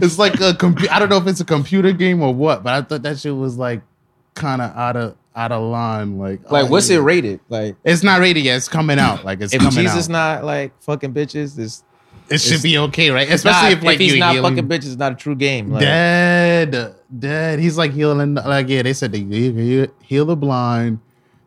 It's 0.00 0.18
like 0.18 0.34
a 0.34 0.52
compu- 0.52 0.88
I 0.90 0.98
don't 0.98 1.08
know 1.08 1.16
if 1.18 1.26
it's 1.26 1.40
a 1.40 1.44
computer 1.44 1.92
game 1.92 2.22
or 2.22 2.34
what, 2.34 2.62
but 2.62 2.72
I 2.74 2.82
thought 2.82 3.02
that 3.02 3.18
shit 3.18 3.34
was 3.36 3.56
like 3.56 3.80
kind 4.34 4.60
of 4.62 4.76
out 4.76 4.96
of 4.96 5.16
out 5.34 5.52
of 5.52 5.62
line. 5.62 6.18
Like, 6.18 6.50
Like, 6.50 6.64
oh, 6.66 6.70
what's 6.70 6.90
yeah. 6.90 6.96
it 6.96 7.00
rated? 7.00 7.40
Like, 7.48 7.76
It's 7.84 8.02
not 8.02 8.20
rated 8.20 8.44
yet. 8.44 8.56
It's 8.56 8.68
coming 8.68 8.98
out. 8.98 9.24
Like 9.24 9.40
it's 9.40 9.52
if 9.54 9.60
coming 9.60 9.84
Jesus 9.84 10.06
out. 10.08 10.12
not 10.12 10.44
like 10.44 10.72
fucking 10.82 11.14
bitches, 11.14 11.58
it's 11.58 11.84
it 12.30 12.40
should 12.40 12.62
be 12.62 12.78
okay, 12.78 13.10
right? 13.10 13.28
Especially 13.30 13.72
if, 13.72 13.78
if 13.78 13.84
like 13.84 13.98
he's 13.98 14.14
you 14.14 14.20
not 14.20 14.34
healing- 14.34 14.56
fucking 14.56 14.68
bitches, 14.68 14.86
it's 14.86 14.96
not 14.96 15.12
a 15.12 15.14
true 15.14 15.34
game. 15.34 15.70
Like, 15.70 15.80
dead, 15.80 16.94
dead. 17.18 17.58
He's 17.58 17.76
like 17.78 17.92
healing. 17.92 18.34
Like 18.34 18.68
yeah, 18.68 18.82
they 18.82 18.92
said 18.92 19.12
they 19.12 19.18
you 19.18 19.52
can 19.52 19.92
heal- 20.02 20.26
the 20.26 20.36
blind. 20.36 21.00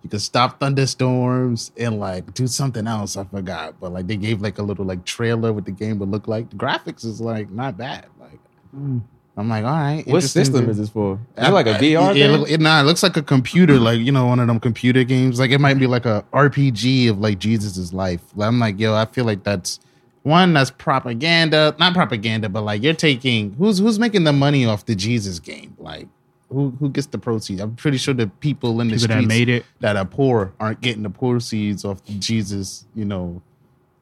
You 0.04 0.10
can 0.10 0.20
stop 0.20 0.60
thunderstorms 0.60 1.72
and 1.78 2.00
like 2.00 2.34
do 2.34 2.48
something 2.48 2.88
else. 2.88 3.18
I 3.18 3.24
forgot, 3.24 3.80
but 3.80 3.94
like 3.94 4.08
they 4.08 4.18
gave 4.18 4.42
like 4.42 4.58
a 4.58 4.64
little 4.64 4.86
like 4.86 5.06
trailer 5.06 5.54
what 5.54 5.66
the 5.66 5.72
game 5.72 6.00
would 6.00 6.10
look 6.10 6.28
like. 6.28 6.50
The 6.50 6.56
graphics 6.56 7.06
is 7.06 7.22
like 7.22 7.52
not 7.52 7.78
bad. 7.78 8.08
Like 8.20 8.40
hmm. 8.72 9.00
I'm 9.38 9.48
like, 9.48 9.64
all 9.64 9.72
right. 9.72 10.06
what 10.08 10.24
system 10.24 10.70
is 10.70 10.78
this 10.78 10.90
for? 10.90 11.14
Is 11.38 11.44
it 11.46 11.50
uh, 11.50 11.54
like 11.54 11.66
a 11.66 11.76
uh, 11.76 11.80
VR 11.80 12.16
Yeah, 12.16 12.28
thing? 12.28 12.42
it, 12.42 12.52
it, 12.52 12.62
nah, 12.62 12.82
it 12.82 12.84
looks 12.84 13.02
like 13.02 13.16
a 13.16 13.22
computer, 13.22 13.80
like 13.80 14.00
you 14.00 14.12
know, 14.12 14.26
one 14.26 14.40
of 14.40 14.48
them 14.48 14.60
computer 14.60 15.04
games. 15.04 15.40
Like 15.40 15.52
it 15.52 15.60
might 15.60 15.80
be 15.80 15.88
like 15.88 16.06
a 16.06 16.26
RPG 16.34 17.10
of 17.10 17.20
like 17.20 17.40
Jesus's 17.40 17.94
life. 17.94 18.22
I'm 18.40 18.60
like, 18.60 18.80
yo, 18.80 18.94
I 18.94 19.06
feel 19.06 19.26
like 19.26 19.44
that's 19.44 19.80
one 20.24 20.54
that's 20.54 20.72
propaganda, 20.72 21.76
not 21.80 21.94
propaganda, 21.94 22.50
but 22.50 22.62
like 22.62 22.84
you're 22.84 22.94
taking 22.94 23.54
who's 23.54 23.80
who's 23.80 23.98
making 24.00 24.24
the 24.24 24.34
money 24.34 24.66
off 24.66 24.86
the 24.86 24.96
Jesus 24.96 25.40
game, 25.40 25.76
like. 25.78 26.08
Who, 26.50 26.72
who 26.82 26.90
gets 26.90 27.08
the 27.08 27.18
proceeds? 27.18 27.62
I'm 27.62 27.78
pretty 27.78 27.96
sure 27.98 28.14
the 28.14 28.28
people 28.28 28.82
in 28.82 28.90
the 28.90 28.98
People 28.98 29.16
that 29.16 29.24
made 29.24 29.48
it. 29.48 29.64
that 29.80 29.96
are 29.96 30.04
poor 30.04 30.52
aren't 30.60 30.82
getting 30.82 31.02
the 31.02 31.10
proceeds 31.10 31.86
off 31.86 32.04
Jesus. 32.20 32.86
You 32.94 33.06
know, 33.06 33.42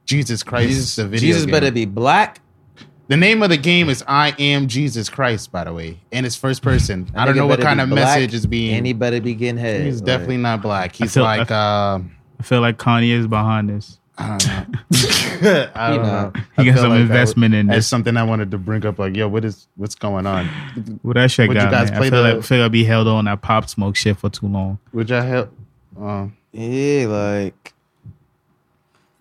Jesus 0.05 0.41
Christ. 0.41 0.69
Jesus, 0.69 0.95
the 0.95 1.03
video 1.07 1.19
Jesus 1.19 1.45
game. 1.45 1.51
better 1.51 1.69
be 1.69 1.85
black. 1.85 2.41
The 3.07 3.17
name 3.17 3.43
of 3.43 3.51
the 3.51 3.57
game 3.57 3.87
is 3.87 4.03
I 4.07 4.33
Am 4.39 4.65
Jesus 4.67 5.09
Christ, 5.09 5.51
by 5.51 5.65
the 5.65 5.73
way, 5.73 5.99
and 6.11 6.25
it's 6.25 6.35
first 6.35 6.63
person. 6.63 7.07
I 7.13 7.25
don't 7.25 7.35
know 7.35 7.45
what 7.45 7.61
kind 7.61 7.79
of 7.81 7.89
black, 7.89 8.17
message 8.19 8.33
is 8.33 8.47
being. 8.47 8.73
And 8.73 8.83
he 8.87 8.93
better 8.93 9.21
be 9.21 9.35
getting 9.35 9.57
head. 9.57 9.85
he's 9.85 9.99
Like, 9.99 10.05
definitely 10.07 10.37
not 10.37 10.63
black. 10.63 10.95
He's 10.95 11.13
feel- 11.13 11.21
like, 11.21 11.51
uh, 11.51 11.99
I 12.39 12.43
feel 12.43 12.61
like 12.61 12.77
Kanye 12.79 13.11
is 13.11 13.27
behind 13.27 13.69
this. 13.69 13.98
I 14.21 14.37
don't 14.37 14.47
know. 14.47 14.65
I 15.75 15.91
He 15.91 15.97
don't 15.97 16.05
not. 16.05 16.35
know. 16.35 16.41
He 16.57 16.65
got 16.65 16.77
some 16.79 16.89
like 16.89 16.97
that 16.97 17.01
investment 17.01 17.55
in 17.55 17.67
That's 17.67 17.77
this. 17.79 17.87
something 17.87 18.17
I 18.17 18.23
wanted 18.23 18.51
to 18.51 18.57
bring 18.57 18.85
up. 18.85 18.99
Like, 18.99 19.15
yo, 19.15 19.27
what 19.29 19.45
is 19.45 19.67
what's 19.77 19.95
going 19.95 20.27
on? 20.27 20.45
What 21.01 21.13
that 21.15 21.31
shit 21.31 21.47
Would 21.47 21.55
you 21.55 21.61
got 21.63 21.71
guys 21.71 21.89
me. 21.91 21.95
I 21.95 21.99
play 21.99 22.09
feel 22.09 22.23
the- 22.23 22.29
like 22.29 22.37
I 22.39 22.41
feel 22.41 22.63
I 22.63 22.67
be 22.67 22.83
held 22.83 23.07
on 23.07 23.25
that 23.25 23.41
Pop 23.41 23.69
Smoke 23.69 23.95
shit 23.95 24.17
for 24.17 24.29
too 24.29 24.47
long. 24.47 24.77
Would 24.93 25.09
y'all 25.09 25.21
help? 25.21 25.53
Uh, 25.99 26.27
Yeah, 26.51 27.07
like 27.07 27.73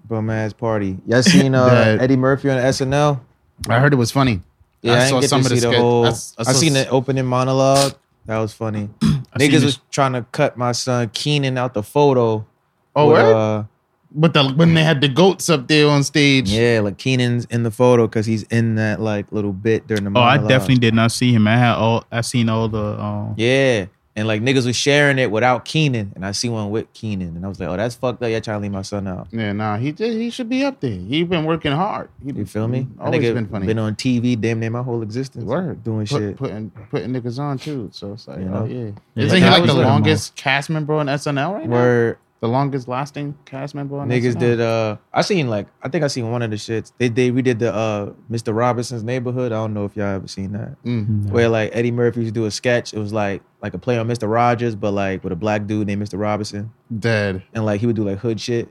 bum 0.08 0.30
ass 0.30 0.52
party. 0.52 0.98
Y'all 1.06 1.22
seen 1.22 1.54
uh, 1.54 1.66
That- 1.68 2.00
Eddie 2.00 2.16
Murphy 2.16 2.50
on 2.50 2.58
SNL? 2.58 3.20
I 3.68 3.78
heard 3.78 3.92
it 3.92 3.96
was 3.96 4.10
funny. 4.10 4.40
Yeah, 4.82 4.94
I, 4.94 5.10
didn't 5.10 5.20
get 5.22 5.30
to 5.30 5.42
see 5.44 5.54
the 5.54 5.60
sketch- 5.60 5.74
whole. 5.76 6.04
I 6.04 6.08
I, 6.08 6.10
s- 6.10 6.34
I 6.38 6.42
saw 6.44 6.52
seen 6.52 6.72
the 6.72 6.88
opening 6.88 7.26
monologue. 7.26 7.94
That 8.26 8.38
was 8.38 8.52
funny. 8.52 8.90
Niggas 9.38 9.64
was 9.64 9.80
trying 9.90 10.12
to 10.12 10.22
cut 10.32 10.56
my 10.56 10.72
son 10.72 11.08
Kenan 11.10 11.56
out 11.58 11.74
the 11.74 11.82
photo. 11.82 12.46
Oh, 12.94 13.06
with, 13.08 13.16
word? 13.22 13.34
uh, 13.34 13.64
But 14.10 14.32
the 14.32 14.48
when 14.52 14.72
they 14.74 14.82
had 14.82 15.00
the 15.02 15.08
goats 15.08 15.50
up 15.50 15.68
there 15.68 15.86
on 15.88 16.02
stage, 16.02 16.48
yeah, 16.50 16.80
like 16.82 16.96
Kenan's 16.98 17.44
in 17.46 17.62
the 17.62 17.70
photo 17.70 18.06
because 18.06 18.24
he's 18.26 18.44
in 18.44 18.76
that 18.76 19.00
like 19.00 19.30
little 19.32 19.52
bit 19.52 19.86
during 19.86 20.04
the 20.04 20.12
Oh, 20.18 20.22
I 20.22 20.38
definitely 20.38 20.76
did 20.78 20.94
not 20.94 21.12
see 21.12 21.32
him. 21.32 21.46
I 21.46 21.56
had 21.58 21.74
all 21.74 22.04
I 22.10 22.22
seen 22.22 22.48
all 22.48 22.68
the 22.68 23.00
um, 23.00 23.34
Yeah. 23.36 23.86
And 24.16 24.26
like 24.26 24.42
niggas 24.42 24.66
was 24.66 24.74
sharing 24.74 25.16
it 25.20 25.30
without 25.30 25.64
Kenan, 25.64 26.10
and 26.16 26.26
I 26.26 26.32
see 26.32 26.48
one 26.48 26.70
with 26.70 26.92
Kenan, 26.92 27.36
and 27.36 27.44
I 27.44 27.48
was 27.48 27.60
like, 27.60 27.68
"Oh, 27.68 27.76
that's 27.76 27.94
fucked 27.94 28.20
up. 28.20 28.28
Y'all 28.28 28.40
trying 28.40 28.56
to 28.58 28.62
leave 28.62 28.72
my 28.72 28.82
son 28.82 29.06
out." 29.06 29.28
yeah, 29.30 29.52
nah, 29.52 29.76
he 29.76 29.92
did. 29.92 30.12
He 30.14 30.30
should 30.30 30.48
be 30.48 30.64
up 30.64 30.80
there. 30.80 30.90
He 30.90 31.22
been 31.22 31.44
working 31.44 31.70
hard. 31.70 32.08
He, 32.24 32.32
You 32.32 32.44
feel 32.44 32.66
me? 32.66 32.88
That 32.96 33.04
Always 33.04 33.20
nigga 33.22 33.34
been 33.34 33.46
funny. 33.46 33.66
Been 33.66 33.78
on 33.78 33.94
TV, 33.94 34.40
damn 34.40 34.58
near 34.58 34.70
my 34.70 34.82
whole 34.82 35.02
existence. 35.02 35.44
Word. 35.44 35.84
doing 35.84 36.04
Put- 36.08 36.18
shit. 36.18 36.36
putting 36.36 36.70
putting 36.90 37.12
niggas 37.12 37.38
on 37.38 37.58
too. 37.58 37.90
So 37.92 38.14
it's 38.14 38.26
like, 38.26 38.40
You 38.40 38.46
oh 38.46 38.48
know? 38.48 38.64
yeah. 38.64 38.90
Yeah, 39.14 39.24
Isn't 39.26 39.38
he 39.38 39.44
like, 39.44 39.52
I 39.52 39.58
like 39.58 39.66
the 39.68 39.74
longest 39.74 40.34
cast 40.34 40.68
member 40.68 40.94
on 40.94 41.06
SNL 41.06 41.54
right 41.54 41.68
now? 41.68 41.76
Where 41.76 42.18
The 42.40 42.48
longest 42.48 42.86
lasting 42.86 43.36
cast 43.44 43.74
member 43.74 43.98
on 43.98 44.08
niggas 44.08 44.34
SNL? 44.34 44.38
did, 44.38 44.60
uh, 44.60 44.96
I 45.12 45.22
seen 45.22 45.48
like, 45.48 45.66
I 45.82 45.88
think 45.88 46.04
I 46.04 46.06
seen 46.06 46.30
one 46.30 46.40
of 46.42 46.50
the 46.50 46.56
shits. 46.56 46.92
They 46.98 47.08
they 47.08 47.32
redid 47.32 47.58
the 47.58 47.74
uh, 47.74 48.12
Mr. 48.30 48.54
Robinson's 48.54 49.02
Neighborhood. 49.02 49.50
I 49.50 49.56
don't 49.56 49.74
know 49.74 49.84
if 49.84 49.96
y'all 49.96 50.06
ever 50.06 50.28
seen 50.28 50.52
that. 50.52 50.82
Mm. 50.84 51.30
Where 51.30 51.48
like 51.48 51.70
Eddie 51.74 51.90
Murphy 51.90 52.20
used 52.20 52.34
to 52.34 52.40
do 52.40 52.46
a 52.46 52.50
sketch. 52.50 52.94
It 52.94 52.98
was 52.98 53.12
like 53.12 53.42
like 53.60 53.74
a 53.74 53.78
play 53.78 53.98
on 53.98 54.06
Mr. 54.06 54.30
Rogers, 54.30 54.76
but 54.76 54.92
like 54.92 55.24
with 55.24 55.32
a 55.32 55.36
black 55.36 55.66
dude 55.66 55.88
named 55.88 56.00
Mr. 56.02 56.18
Robinson, 56.18 56.72
Dead. 56.96 57.42
and 57.54 57.64
like 57.64 57.80
he 57.80 57.86
would 57.86 57.96
do 57.96 58.04
like 58.04 58.18
hood 58.18 58.40
shit. 58.40 58.68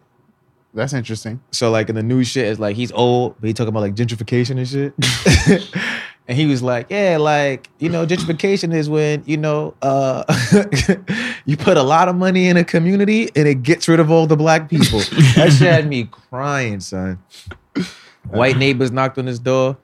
That's 0.74 0.94
interesting. 0.94 1.42
So 1.52 1.72
like 1.72 1.90
in 1.90 1.96
the 1.96 2.04
new 2.04 2.24
shit, 2.24 2.48
it's 2.48 2.60
like 2.60 2.76
he's 2.76 2.92
old, 2.92 3.36
but 3.40 3.48
he 3.48 3.54
talking 3.54 3.70
about 3.70 3.82
like 3.82 3.96
gentrification 3.96 4.58
and 4.60 4.68
shit. 4.68 5.70
and 6.28 6.38
he 6.38 6.46
was 6.46 6.62
like, 6.62 6.88
yeah, 6.90 7.18
like 7.18 7.70
you 7.80 7.90
know, 7.90 8.06
gentrification 8.06 8.74
is 8.74 8.90
when 8.90 9.24
you 9.26 9.38
know 9.38 9.74
uh, 9.82 10.24
you 11.46 11.56
put 11.56 11.78
a 11.78 11.84
lot 11.84 12.10
of 12.10 12.16
money 12.16 12.48
in 12.48 12.58
a 12.58 12.64
community 12.64 13.30
and 13.36 13.48
it 13.48 13.64
gets 13.64 13.88
rid 13.88 14.00
of 14.00 14.12
all 14.12 14.28
the 14.28 14.36
black 14.36 14.70
people. 14.70 15.00
that 15.00 15.56
shit 15.58 15.72
had 15.72 15.88
me 15.88 16.06
crying, 16.06 16.80
son. 16.80 17.20
White 18.30 18.58
neighbors 18.58 18.92
knocked 18.92 19.18
on 19.18 19.26
his 19.26 19.40
door. 19.40 19.78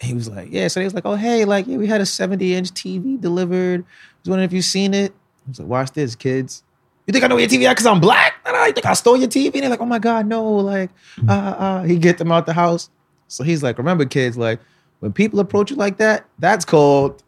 He 0.00 0.14
was 0.14 0.28
like, 0.28 0.48
yeah. 0.52 0.68
So 0.68 0.80
he 0.80 0.84
was 0.84 0.94
like, 0.94 1.04
oh 1.04 1.16
hey, 1.16 1.44
like 1.44 1.66
yeah, 1.66 1.78
we 1.78 1.88
had 1.88 2.00
a 2.00 2.06
seventy 2.06 2.54
inch 2.54 2.70
TV 2.70 3.20
delivered. 3.20 3.80
I 3.82 4.18
was 4.22 4.30
wondering 4.30 4.46
if 4.46 4.52
you 4.52 4.62
seen 4.62 4.94
it. 4.94 5.12
I 5.46 5.48
was 5.48 5.58
like, 5.58 5.68
watch 5.68 5.90
this, 5.92 6.14
kids. 6.14 6.62
You 7.06 7.12
think 7.12 7.24
I 7.24 7.28
know 7.28 7.38
your 7.38 7.48
TV 7.48 7.68
because 7.68 7.86
I'm 7.86 8.00
black? 8.00 8.34
You 8.46 8.72
think 8.72 8.86
I 8.86 8.94
stole 8.94 9.16
your 9.16 9.28
TV? 9.28 9.54
And 9.54 9.62
they're 9.62 9.70
like, 9.70 9.80
oh 9.80 9.86
my 9.86 10.00
God, 10.00 10.26
no. 10.26 10.44
Like, 10.56 10.90
uh, 11.28 11.32
uh, 11.32 11.82
he 11.84 11.98
get 11.98 12.18
them 12.18 12.32
out 12.32 12.46
the 12.46 12.52
house. 12.52 12.90
So 13.28 13.44
he's 13.44 13.62
like, 13.62 13.78
remember, 13.78 14.04
kids, 14.04 14.36
like, 14.36 14.58
when 15.00 15.12
people 15.12 15.40
approach 15.40 15.70
you 15.70 15.76
like 15.76 15.98
that, 15.98 16.26
that's 16.38 16.64
called 16.64 17.22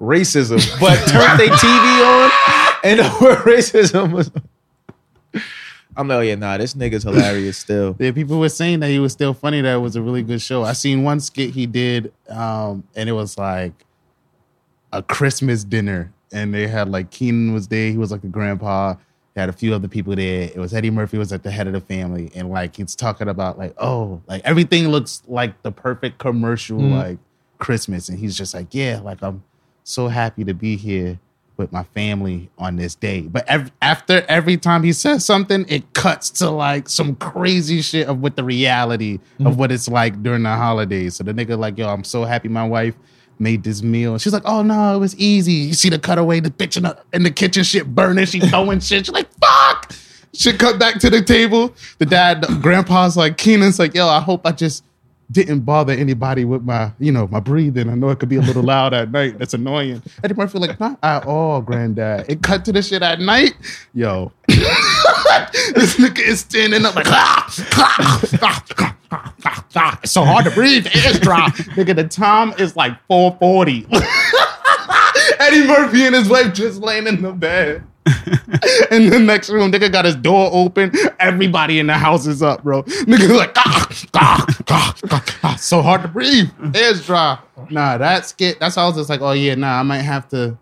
racism. 0.00 0.60
But 0.80 0.96
turn 1.08 1.36
their 1.38 1.48
TV 1.48 2.24
on 2.24 2.30
and 2.84 3.00
the 3.00 3.18
word 3.20 3.38
racism 3.38 4.12
was. 4.12 4.30
I'm 5.96 6.08
like, 6.08 6.16
oh 6.16 6.20
yeah, 6.20 6.34
nah, 6.34 6.58
this 6.58 6.74
nigga's 6.74 7.04
hilarious 7.04 7.56
still. 7.56 7.96
Yeah, 7.98 8.10
people 8.10 8.40
were 8.40 8.48
saying 8.48 8.80
that 8.80 8.88
he 8.90 8.98
was 8.98 9.12
still 9.12 9.32
funny. 9.32 9.60
That 9.60 9.76
it 9.76 9.78
was 9.78 9.96
a 9.96 10.02
really 10.02 10.22
good 10.22 10.42
show. 10.42 10.64
I 10.64 10.72
seen 10.72 11.04
one 11.04 11.20
skit 11.20 11.50
he 11.50 11.66
did, 11.66 12.12
um, 12.28 12.84
and 12.96 13.08
it 13.08 13.12
was 13.12 13.38
like 13.38 13.72
a 14.92 15.02
Christmas 15.02 15.62
dinner, 15.62 16.12
and 16.32 16.52
they 16.52 16.66
had 16.66 16.88
like 16.88 17.10
Kenan 17.10 17.54
was 17.54 17.68
there. 17.68 17.90
He 17.90 17.96
was 17.96 18.10
like 18.10 18.24
a 18.24 18.28
grandpa. 18.28 18.96
They 19.34 19.40
had 19.40 19.48
a 19.50 19.52
few 19.52 19.74
other 19.74 19.88
people 19.88 20.14
there. 20.14 20.42
It 20.44 20.56
was 20.58 20.72
Eddie 20.72 20.90
Murphy 20.90 21.18
was 21.18 21.32
at 21.32 21.42
the 21.42 21.50
head 21.50 21.66
of 21.66 21.72
the 21.72 21.80
family, 21.80 22.30
and 22.34 22.50
like 22.50 22.76
he's 22.76 22.94
talking 22.94 23.28
about 23.28 23.58
like, 23.58 23.74
oh, 23.78 24.22
like 24.28 24.42
everything 24.44 24.88
looks 24.88 25.22
like 25.26 25.60
the 25.62 25.72
perfect 25.72 26.18
commercial 26.18 26.78
Mm. 26.78 26.96
like 26.98 27.18
Christmas, 27.58 28.08
and 28.08 28.18
he's 28.18 28.36
just 28.36 28.54
like, 28.54 28.68
yeah, 28.72 29.00
like 29.02 29.22
I'm 29.22 29.42
so 29.82 30.08
happy 30.08 30.44
to 30.44 30.54
be 30.54 30.76
here 30.76 31.18
with 31.56 31.72
my 31.72 31.84
family 31.84 32.48
on 32.58 32.76
this 32.76 32.94
day. 32.96 33.20
But 33.22 33.48
ev- 33.48 33.70
after 33.80 34.24
every 34.28 34.56
time 34.56 34.82
he 34.82 34.92
says 34.92 35.24
something, 35.24 35.64
it 35.68 35.92
cuts 35.94 36.30
to 36.30 36.50
like 36.50 36.88
some 36.88 37.14
crazy 37.16 37.80
shit 37.82 38.08
of 38.08 38.20
what 38.20 38.34
the 38.36 38.42
reality 38.44 39.20
of 39.44 39.56
what 39.56 39.70
it's 39.70 39.88
like 39.88 40.20
during 40.22 40.42
the 40.44 40.50
holidays. 40.56 41.14
So 41.16 41.22
the 41.24 41.32
nigga 41.32 41.56
like, 41.58 41.78
yo, 41.78 41.88
I'm 41.88 42.02
so 42.04 42.24
happy 42.24 42.48
my 42.48 42.66
wife 42.66 42.94
made 43.38 43.64
this 43.64 43.82
meal. 43.82 44.18
She's 44.18 44.32
like, 44.32 44.44
oh 44.44 44.62
no, 44.62 44.94
it 44.94 44.98
was 44.98 45.16
easy. 45.16 45.52
You 45.52 45.74
see 45.74 45.88
the 45.88 45.98
cutaway, 45.98 46.40
the 46.40 46.50
bitch 46.50 46.76
in 46.76 46.84
the, 46.84 46.98
in 47.12 47.22
the 47.22 47.30
kitchen 47.30 47.64
shit 47.64 47.94
burning, 47.94 48.26
she 48.26 48.40
throwing 48.40 48.80
shit. 48.80 49.06
She's 49.06 49.12
like, 49.12 49.28
fuck. 49.40 49.92
Shit 50.32 50.58
cut 50.58 50.78
back 50.78 50.98
to 51.00 51.10
the 51.10 51.22
table. 51.22 51.74
The 51.98 52.06
dad, 52.06 52.42
the 52.42 52.58
grandpa's 52.60 53.16
like, 53.16 53.36
Kenan's 53.36 53.78
like, 53.78 53.94
yo, 53.94 54.08
I 54.08 54.20
hope 54.20 54.46
I 54.46 54.52
just 54.52 54.84
didn't 55.30 55.60
bother 55.60 55.92
anybody 55.92 56.44
with 56.44 56.62
my, 56.62 56.92
you 56.98 57.10
know, 57.12 57.26
my 57.28 57.40
breathing. 57.40 57.88
I 57.88 57.94
know 57.94 58.10
it 58.10 58.18
could 58.18 58.28
be 58.28 58.36
a 58.36 58.42
little 58.42 58.62
loud 58.62 58.92
at 58.92 59.10
night. 59.10 59.38
That's 59.38 59.54
annoying. 59.54 60.02
Eddie 60.22 60.34
Murphy 60.34 60.58
like, 60.58 60.78
not 60.78 60.98
at 61.02 61.24
all, 61.24 61.60
granddad. 61.60 62.26
It 62.28 62.42
cut 62.42 62.64
to 62.66 62.72
the 62.72 62.82
shit 62.82 63.02
at 63.02 63.20
night. 63.20 63.54
Yo. 63.94 64.32
this 65.74 65.96
nigga 65.96 66.20
is 66.20 66.40
standing 66.40 66.84
up 66.84 66.94
like, 66.94 67.06
ah, 67.08 67.54
ah, 67.76 68.94
ah. 69.76 69.98
It's 70.02 70.12
so 70.12 70.24
hard 70.24 70.44
to 70.44 70.50
breathe. 70.50 70.86
It's 70.86 71.18
dry. 71.18 71.48
nigga, 71.76 71.94
the 71.94 72.04
time 72.04 72.52
is 72.58 72.76
like 72.76 72.92
440. 73.06 73.86
Eddie 75.38 75.66
Murphy 75.66 76.06
and 76.06 76.14
his 76.14 76.28
wife 76.28 76.54
just 76.54 76.80
laying 76.80 77.06
in 77.06 77.22
the 77.22 77.32
bed. 77.32 77.84
in 78.90 79.08
the 79.08 79.18
next 79.18 79.48
room, 79.48 79.72
nigga 79.72 79.90
got 79.90 80.04
his 80.04 80.16
door 80.16 80.50
open. 80.52 80.92
Everybody 81.18 81.78
in 81.78 81.86
the 81.86 81.94
house 81.94 82.26
is 82.26 82.42
up, 82.42 82.62
bro. 82.62 82.82
Nigga 82.82 83.36
like, 83.36 83.52
ah, 83.56 83.88
ah, 84.14 84.46
ah, 84.68 84.94
ah, 85.10 85.24
ah. 85.42 85.56
so 85.56 85.80
hard 85.80 86.02
to 86.02 86.08
breathe. 86.08 86.50
It's 86.74 87.06
dry. 87.06 87.38
Nah, 87.70 87.96
that 87.98 88.26
skit. 88.26 88.60
That's 88.60 88.74
how 88.74 88.84
I 88.84 88.86
was 88.88 88.96
just 88.96 89.08
like, 89.08 89.22
oh 89.22 89.32
yeah, 89.32 89.54
nah, 89.54 89.80
I 89.80 89.82
might 89.82 90.02
have 90.02 90.28
to, 90.30 90.58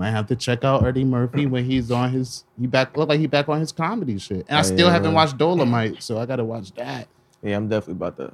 might 0.00 0.10
have 0.12 0.26
to 0.28 0.36
check 0.36 0.64
out 0.64 0.84
Eddie 0.86 1.04
Murphy 1.04 1.44
when 1.46 1.64
he's 1.66 1.90
on 1.90 2.10
his, 2.10 2.44
he 2.58 2.66
back 2.66 2.96
look 2.96 3.08
like 3.10 3.20
he 3.20 3.26
back 3.26 3.48
on 3.50 3.60
his 3.60 3.70
comedy 3.70 4.18
shit. 4.18 4.46
And 4.48 4.56
I 4.56 4.60
Oh, 4.60 4.62
still 4.62 4.86
yeah, 4.86 4.92
haven't 4.92 5.08
man. 5.08 5.14
watched 5.14 5.36
Dolemite, 5.38 6.00
so 6.02 6.18
I 6.18 6.24
gotta 6.26 6.44
watch 6.44 6.72
that. 6.72 7.06
Yeah, 7.42 7.56
I'm 7.56 7.68
definitely 7.68 7.92
about 8.04 8.16
to 8.16 8.32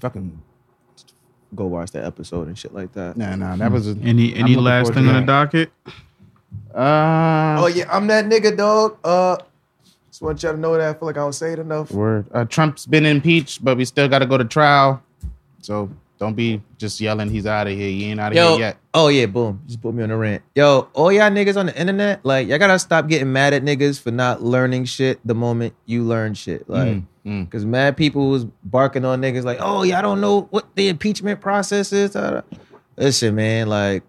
fucking 0.00 0.40
go 1.54 1.66
watch 1.66 1.90
that 1.92 2.04
episode 2.04 2.48
and 2.48 2.56
shit 2.58 2.74
like 2.74 2.92
that. 2.92 3.16
Nah, 3.16 3.34
nah, 3.34 3.56
that 3.56 3.72
was 3.72 3.88
a, 3.88 3.96
Any 4.02 4.34
I'm 4.36 4.44
any 4.44 4.56
last 4.56 4.92
thing 4.94 5.04
to 5.04 5.10
on 5.10 5.20
the 5.22 5.26
docket? 5.26 5.72
Uh, 6.74 7.56
Oh 7.62 7.66
yeah, 7.72 7.88
I'm 7.90 8.06
that 8.08 8.26
nigga, 8.26 8.56
dog. 8.56 8.98
Uh, 9.02 9.36
just 10.10 10.22
want 10.22 10.42
y'all 10.42 10.52
to 10.52 10.58
know 10.58 10.76
that. 10.76 10.94
I 10.96 10.98
feel 10.98 11.06
like 11.06 11.16
I 11.16 11.20
don't 11.20 11.32
say 11.32 11.52
it 11.54 11.58
enough. 11.58 11.90
Word. 11.92 12.26
Uh, 12.32 12.44
Trump's 12.44 12.84
been 12.86 13.06
impeached, 13.06 13.64
but 13.64 13.76
we 13.76 13.84
still 13.84 14.08
got 14.08 14.18
to 14.20 14.26
go 14.26 14.36
to 14.36 14.44
trial. 14.44 15.02
So 15.62 15.88
don't 16.20 16.34
be 16.34 16.62
just 16.78 17.00
yelling 17.00 17.30
he's 17.30 17.46
out 17.46 17.66
of 17.66 17.72
here. 17.72 17.88
He 17.88 18.04
ain't 18.10 18.20
out 18.20 18.30
of 18.32 18.36
Yo, 18.36 18.50
here 18.50 18.60
yet. 18.60 18.76
oh 18.94 19.08
yeah, 19.08 19.26
boom. 19.26 19.62
Just 19.66 19.80
put 19.82 19.94
me 19.94 20.02
on 20.02 20.10
the 20.10 20.16
rant. 20.16 20.42
Yo, 20.54 20.88
all 20.92 21.10
y'all 21.10 21.30
niggas 21.30 21.56
on 21.56 21.66
the 21.66 21.80
internet, 21.80 22.24
like 22.24 22.46
y'all 22.46 22.58
gotta 22.58 22.78
stop 22.78 23.08
getting 23.08 23.32
mad 23.32 23.54
at 23.54 23.64
niggas 23.64 23.98
for 24.00 24.10
not 24.12 24.42
learning 24.42 24.84
shit 24.84 25.18
the 25.26 25.34
moment 25.34 25.74
you 25.86 26.04
learn 26.04 26.34
shit. 26.34 26.68
Like, 26.68 26.88
Mm, 26.88 27.06
mm. 27.26 27.50
cause 27.50 27.64
mad 27.64 27.96
people 27.96 28.28
was 28.30 28.44
barking 28.62 29.04
on 29.04 29.20
niggas 29.20 29.44
like, 29.44 29.58
oh 29.60 29.82
y'all 29.82 30.02
don't 30.02 30.20
know 30.20 30.42
what 30.50 30.74
the 30.76 30.88
impeachment 30.88 31.40
process 31.40 31.92
is. 31.92 32.14
Listen, 32.96 33.34
man, 33.34 33.68
like 33.68 34.02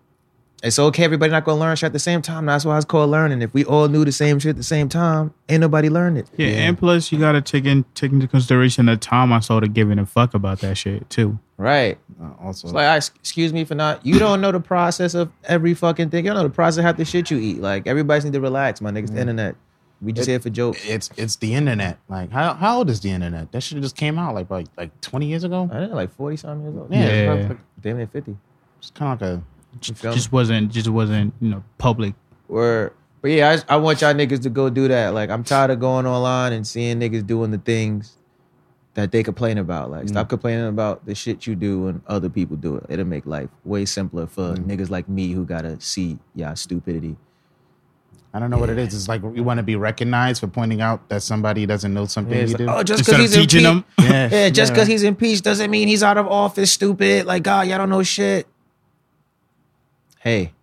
it's 0.64 0.78
okay. 0.78 1.04
Everybody 1.04 1.32
not 1.32 1.44
gonna 1.44 1.60
learn 1.60 1.76
shit 1.76 1.88
at 1.88 1.94
the 1.94 2.00
same 2.00 2.22
time. 2.22 2.46
That's 2.46 2.66
why 2.66 2.76
it's 2.78 2.86
called 2.86 3.10
learning. 3.10 3.42
If 3.42 3.54
we 3.54 3.66
all 3.66 3.88
knew 3.88 4.06
the 4.06 4.12
same 4.12 4.38
shit 4.40 4.52
at 4.52 4.56
the 4.58 4.64
same 4.64 4.90
time, 4.90 5.34
ain't 5.50 5.62
nobody 5.62 5.90
learned 5.90 6.18
it. 6.20 6.28
Yeah, 6.38 6.48
and 6.48 6.78
plus 6.78 7.12
you 7.12 7.18
gotta 7.20 7.42
take 7.42 7.66
in 7.66 7.84
take 7.96 8.12
into 8.12 8.28
consideration 8.28 8.86
the 8.86 8.98
time 8.98 9.34
I 9.34 9.40
started 9.40 9.74
giving 9.74 9.98
a 10.00 10.06
fuck 10.06 10.34
about 10.34 10.60
that 10.60 10.78
shit 10.78 11.10
too. 11.10 11.40
Right. 11.58 11.98
Uh, 12.22 12.32
also, 12.44 12.68
It's 12.68 12.74
like, 12.74 12.86
I, 12.86 12.98
excuse 12.98 13.54
me 13.54 13.64
for 13.66 13.76
not. 13.76 14.06
You 14.06 14.18
don't 14.20 14.42
know 14.42 14.52
the 14.52 14.60
process 14.60 15.14
of 15.14 15.32
every 15.46 15.74
fucking 15.74 16.10
thing. 16.10 16.26
You 16.26 16.32
don't 16.32 16.38
know 16.38 16.48
the 16.48 16.54
process 16.54 16.80
of 16.80 16.86
half 16.86 16.98
the 16.98 17.06
shit 17.06 17.30
you 17.32 17.38
eat. 17.38 17.60
Like 17.60 17.88
everybody's 17.88 18.26
need 18.26 18.34
to 18.34 18.42
relax, 18.42 18.82
my 18.82 18.92
niggas. 18.92 19.14
The 19.14 19.20
internet. 19.22 19.56
We 20.02 20.12
just 20.14 20.28
It- 20.28 20.32
here 20.32 20.40
for 20.40 20.50
jokes. 20.50 20.84
it's 20.88 21.10
it's 21.18 21.36
the 21.36 21.54
internet. 21.54 22.00
Like 22.10 22.32
how 22.32 22.54
how 22.56 22.78
old 22.80 22.90
is 22.90 23.00
the 23.02 23.12
internet? 23.12 23.52
That 23.52 23.62
shit 23.62 23.80
just 23.82 23.96
came 23.96 24.18
out 24.18 24.34
like 24.36 24.50
like 24.50 24.66
like 24.78 25.00
twenty 25.02 25.28
years 25.28 25.44
ago. 25.44 25.70
I 25.72 25.80
think 25.80 25.94
like 25.94 26.12
forty 26.16 26.38
something 26.38 26.64
years 26.66 26.76
old. 26.78 26.92
Yeah, 26.92 27.00
Yeah. 27.06 27.34
it's, 27.34 27.50
like, 27.50 27.58
damn 27.82 27.98
near 27.98 28.08
fifty. 28.08 28.36
it's 28.80 28.90
kind 28.92 29.14
of 29.14 29.22
like 29.22 29.40
a 29.40 29.44
You 29.84 29.94
feel 29.96 30.12
me? 30.12 30.16
Just 30.16 30.32
wasn't 30.32 30.72
just 30.72 30.90
wasn't 30.90 31.34
you 31.42 31.50
know 31.50 31.64
public. 31.78 32.14
Word. 32.48 32.94
But 33.22 33.32
yeah, 33.32 33.58
I, 33.70 33.76
I 33.76 33.78
want 33.78 34.02
y'all 34.02 34.14
niggas 34.14 34.42
to 34.44 34.50
go 34.50 34.70
do 34.70 34.88
that. 34.88 35.14
Like 35.14 35.30
I'm 35.30 35.44
tired 35.44 35.72
of 35.72 35.80
going 35.80 36.06
online 36.06 36.54
and 36.54 36.66
seeing 36.66 37.00
niggas 37.00 37.26
doing 37.26 37.52
the 37.52 37.60
things 37.60 38.18
that 38.96 39.12
they 39.12 39.24
complain 39.24 39.58
about. 39.58 39.92
Like 39.92 40.06
mm. 40.06 40.10
stop 40.10 40.30
complaining 40.30 40.68
about 40.68 41.06
the 41.06 41.16
shit 41.16 41.46
you 41.48 41.56
do 41.56 41.88
and 41.88 42.02
other 42.08 42.30
people 42.30 42.58
do 42.58 42.78
it. 42.78 42.86
It'll 42.90 43.06
make 43.06 43.26
life 43.26 43.50
way 43.64 43.86
simpler 43.86 44.28
for 44.28 44.56
mm. 44.56 44.66
niggas 44.66 44.90
like 44.90 45.08
me 45.08 45.32
who 45.32 45.46
gotta 45.46 45.80
see 45.80 46.18
y'all 46.36 46.56
stupidity. 46.56 47.16
I 48.34 48.40
don't 48.40 48.50
know 48.50 48.58
what 48.58 48.70
it 48.70 48.78
is. 48.78 48.94
It's 48.94 49.10
like 49.10 49.22
you 49.22 49.44
want 49.44 49.58
to 49.58 49.64
be 49.64 49.76
recognized 49.76 50.40
for 50.40 50.48
pointing 50.48 50.80
out 50.82 51.10
that 51.10 51.22
somebody 51.22 51.66
doesn't 51.66 51.94
know 51.94 52.06
something 52.06 52.34
Yeah, 52.34 52.44
it's 52.44 52.52
you 52.54 52.60
do. 52.60 52.66
like, 52.66 52.78
oh, 52.78 52.84
just 52.84 53.06
because 53.06 53.20
he's 53.20 53.34
teaching 53.34 53.66
impeached- 53.66 53.98
them. 53.98 54.10
yeah, 54.10 54.30
Yeah, 54.32 54.50
just 54.50 54.70
yeah. 54.70 54.74
because 54.74 54.88
he's 54.88 55.04
impeached 55.04 55.44
doesn't 55.44 55.70
mean 55.70 55.90
he's 55.90 56.02
out 56.02 56.18
of 56.18 56.28
office, 56.28 56.72
stupid. 56.72 57.26
Like, 57.26 57.44
God, 57.44 57.68
y'all 57.68 57.78
don't 57.78 57.90
know 57.90 58.04
shit. 58.04 58.48
Hey, 60.22 60.54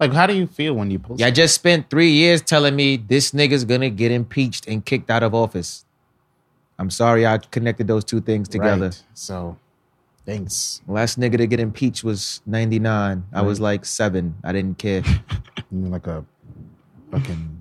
like 0.00 0.12
how 0.12 0.26
do 0.26 0.34
you 0.34 0.46
feel 0.46 0.74
when 0.74 0.90
you 0.90 0.98
post? 0.98 1.20
y'all 1.20 1.30
just 1.30 1.54
spent 1.54 1.90
three 1.90 2.10
years 2.10 2.40
telling 2.40 2.74
me 2.74 2.96
this 2.96 3.32
nigga's 3.32 3.64
gonna 3.64 3.90
get 3.90 4.10
impeached 4.10 4.66
and 4.66 4.84
kicked 4.84 5.10
out 5.10 5.22
of 5.22 5.34
office. 5.34 5.84
I'm 6.78 6.88
sorry 6.90 7.26
I 7.26 7.36
connected 7.38 7.86
those 7.86 8.02
two 8.04 8.20
things 8.20 8.48
together. 8.48 8.86
Right. 8.86 9.02
So, 9.12 9.58
thanks. 10.26 10.80
Last 10.88 11.20
nigga 11.20 11.36
to 11.36 11.46
get 11.46 11.60
impeached 11.60 12.02
was 12.02 12.40
99. 12.46 13.24
I 13.32 13.42
was 13.42 13.60
like 13.60 13.84
seven. 13.84 14.34
I 14.42 14.52
didn't 14.52 14.78
care. 14.78 15.02
Like 15.72 16.06
a 16.06 16.24
fucking 17.10 17.53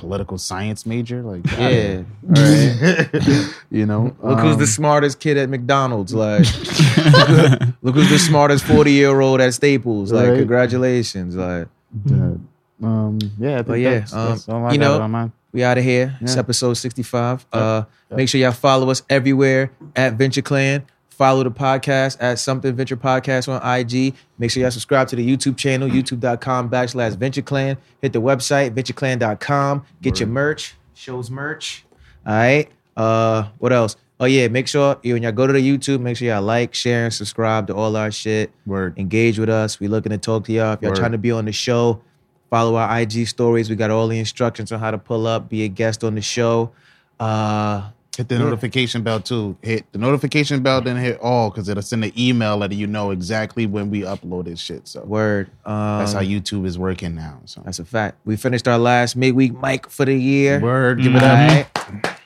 political 0.00 0.38
science 0.38 0.84
major. 0.86 1.22
Like 1.22 1.46
Yeah. 1.52 2.02
Right. 2.22 3.54
you 3.70 3.86
know. 3.86 4.16
Look 4.22 4.40
who's 4.40 4.54
um, 4.54 4.58
the 4.60 4.66
smartest 4.66 5.20
kid 5.20 5.36
at 5.36 5.48
McDonald's. 5.48 6.12
Like, 6.14 6.40
look 7.82 7.94
who's 7.94 8.10
the 8.10 8.18
smartest 8.18 8.64
40 8.64 8.92
year 8.92 9.20
old 9.20 9.40
at 9.40 9.54
Staples. 9.54 10.12
Like, 10.12 10.28
Right. 10.28 10.38
congratulations. 10.38 11.36
Like, 11.36 11.68
uh, 12.10 12.34
um, 12.82 13.18
yeah, 13.38 13.52
I 13.52 13.56
think 13.56 13.66
But 13.66 13.74
yeah, 13.80 13.98
that's, 14.00 14.12
um, 14.14 14.28
that's 14.62 14.72
you 14.72 14.78
know. 14.78 15.30
We 15.52 15.64
out 15.64 15.78
of 15.78 15.84
here. 15.84 16.16
It's 16.20 16.36
episode 16.36 16.74
65. 16.74 17.46
Uh 17.52 17.82
Yep. 18.10 18.16
make 18.16 18.28
sure 18.28 18.40
y'all 18.40 18.50
follow 18.50 18.90
us 18.90 19.02
everywhere 19.08 19.70
at 19.94 20.18
VentureKlan. 20.18 20.82
Follow 21.20 21.44
the 21.44 21.50
podcast 21.50 22.16
at 22.18 22.38
Something 22.38 22.74
Ventured 22.74 23.02
Podcast 23.02 23.46
on 23.46 23.60
IG. 23.60 24.14
Make 24.38 24.50
sure 24.50 24.62
y'all 24.62 24.70
subscribe 24.70 25.06
to 25.08 25.16
the 25.16 25.36
YouTube 25.36 25.54
channel, 25.58 25.86
youtube.com 25.86 26.70
backslash 26.70 27.14
VentureKlan. 27.14 27.76
Hit 28.00 28.14
the 28.14 28.22
website, 28.22 28.70
ventureklan.com. 28.70 29.84
Get 30.00 30.18
your 30.18 30.30
merch. 30.30 30.76
Shows 30.94 31.30
merch. 31.30 31.84
All 32.26 32.32
right. 32.32 32.70
Uh 32.96 33.48
what 33.58 33.70
else? 33.70 33.96
Oh 34.18 34.24
yeah, 34.24 34.48
make 34.48 34.66
sure 34.66 34.98
you 35.02 35.12
when 35.12 35.22
y'all 35.22 35.32
go 35.32 35.46
to 35.46 35.52
the 35.52 35.60
YouTube, 35.60 36.00
make 36.00 36.16
sure 36.16 36.26
y'all 36.26 36.40
like, 36.40 36.72
share, 36.72 37.04
and 37.04 37.12
subscribe 37.12 37.66
to 37.66 37.74
all 37.74 37.96
our 37.96 38.10
shit. 38.10 38.50
Word. 38.64 38.98
Engage 38.98 39.38
with 39.38 39.50
us. 39.50 39.78
We 39.78 39.88
looking 39.88 40.12
to 40.12 40.18
talk 40.18 40.46
to 40.46 40.52
y'all. 40.54 40.72
If 40.72 40.80
y'all 40.80 40.92
Word. 40.92 40.96
trying 40.96 41.12
to 41.12 41.18
be 41.18 41.32
on 41.32 41.44
the 41.44 41.52
show, 41.52 42.00
follow 42.48 42.76
our 42.76 42.98
IG 42.98 43.28
stories. 43.28 43.68
We 43.68 43.76
got 43.76 43.90
all 43.90 44.08
the 44.08 44.18
instructions 44.18 44.72
on 44.72 44.80
how 44.80 44.90
to 44.90 44.96
pull 44.96 45.26
up, 45.26 45.50
be 45.50 45.64
a 45.64 45.68
guest 45.68 46.02
on 46.02 46.14
the 46.14 46.22
show. 46.22 46.72
Uh 47.18 47.90
Hit 48.16 48.28
the 48.28 48.38
notification 48.38 49.02
bell 49.02 49.20
too. 49.20 49.56
Hit 49.62 49.90
the 49.92 49.98
notification 49.98 50.62
bell, 50.62 50.80
then 50.80 50.96
hit 50.96 51.18
all 51.20 51.48
because 51.48 51.68
it'll 51.68 51.82
send 51.82 52.04
an 52.04 52.12
email 52.18 52.56
letting 52.56 52.78
you 52.78 52.86
know 52.86 53.12
exactly 53.12 53.66
when 53.66 53.88
we 53.88 54.00
upload 54.00 54.44
this 54.46 54.60
shit. 54.60 54.88
So 54.88 55.02
word. 55.04 55.48
Um, 55.64 56.00
that's 56.00 56.12
how 56.12 56.20
YouTube 56.20 56.66
is 56.66 56.78
working 56.78 57.14
now. 57.14 57.40
So 57.44 57.62
That's 57.64 57.78
a 57.78 57.84
fact. 57.84 58.18
We 58.24 58.36
finished 58.36 58.66
our 58.66 58.78
last 58.78 59.16
midweek 59.16 59.54
mic 59.60 59.88
for 59.88 60.04
the 60.04 60.14
year. 60.14 60.60
word, 60.60 61.02
give 61.02 61.14
it 61.14 61.22
up. 61.22 62.16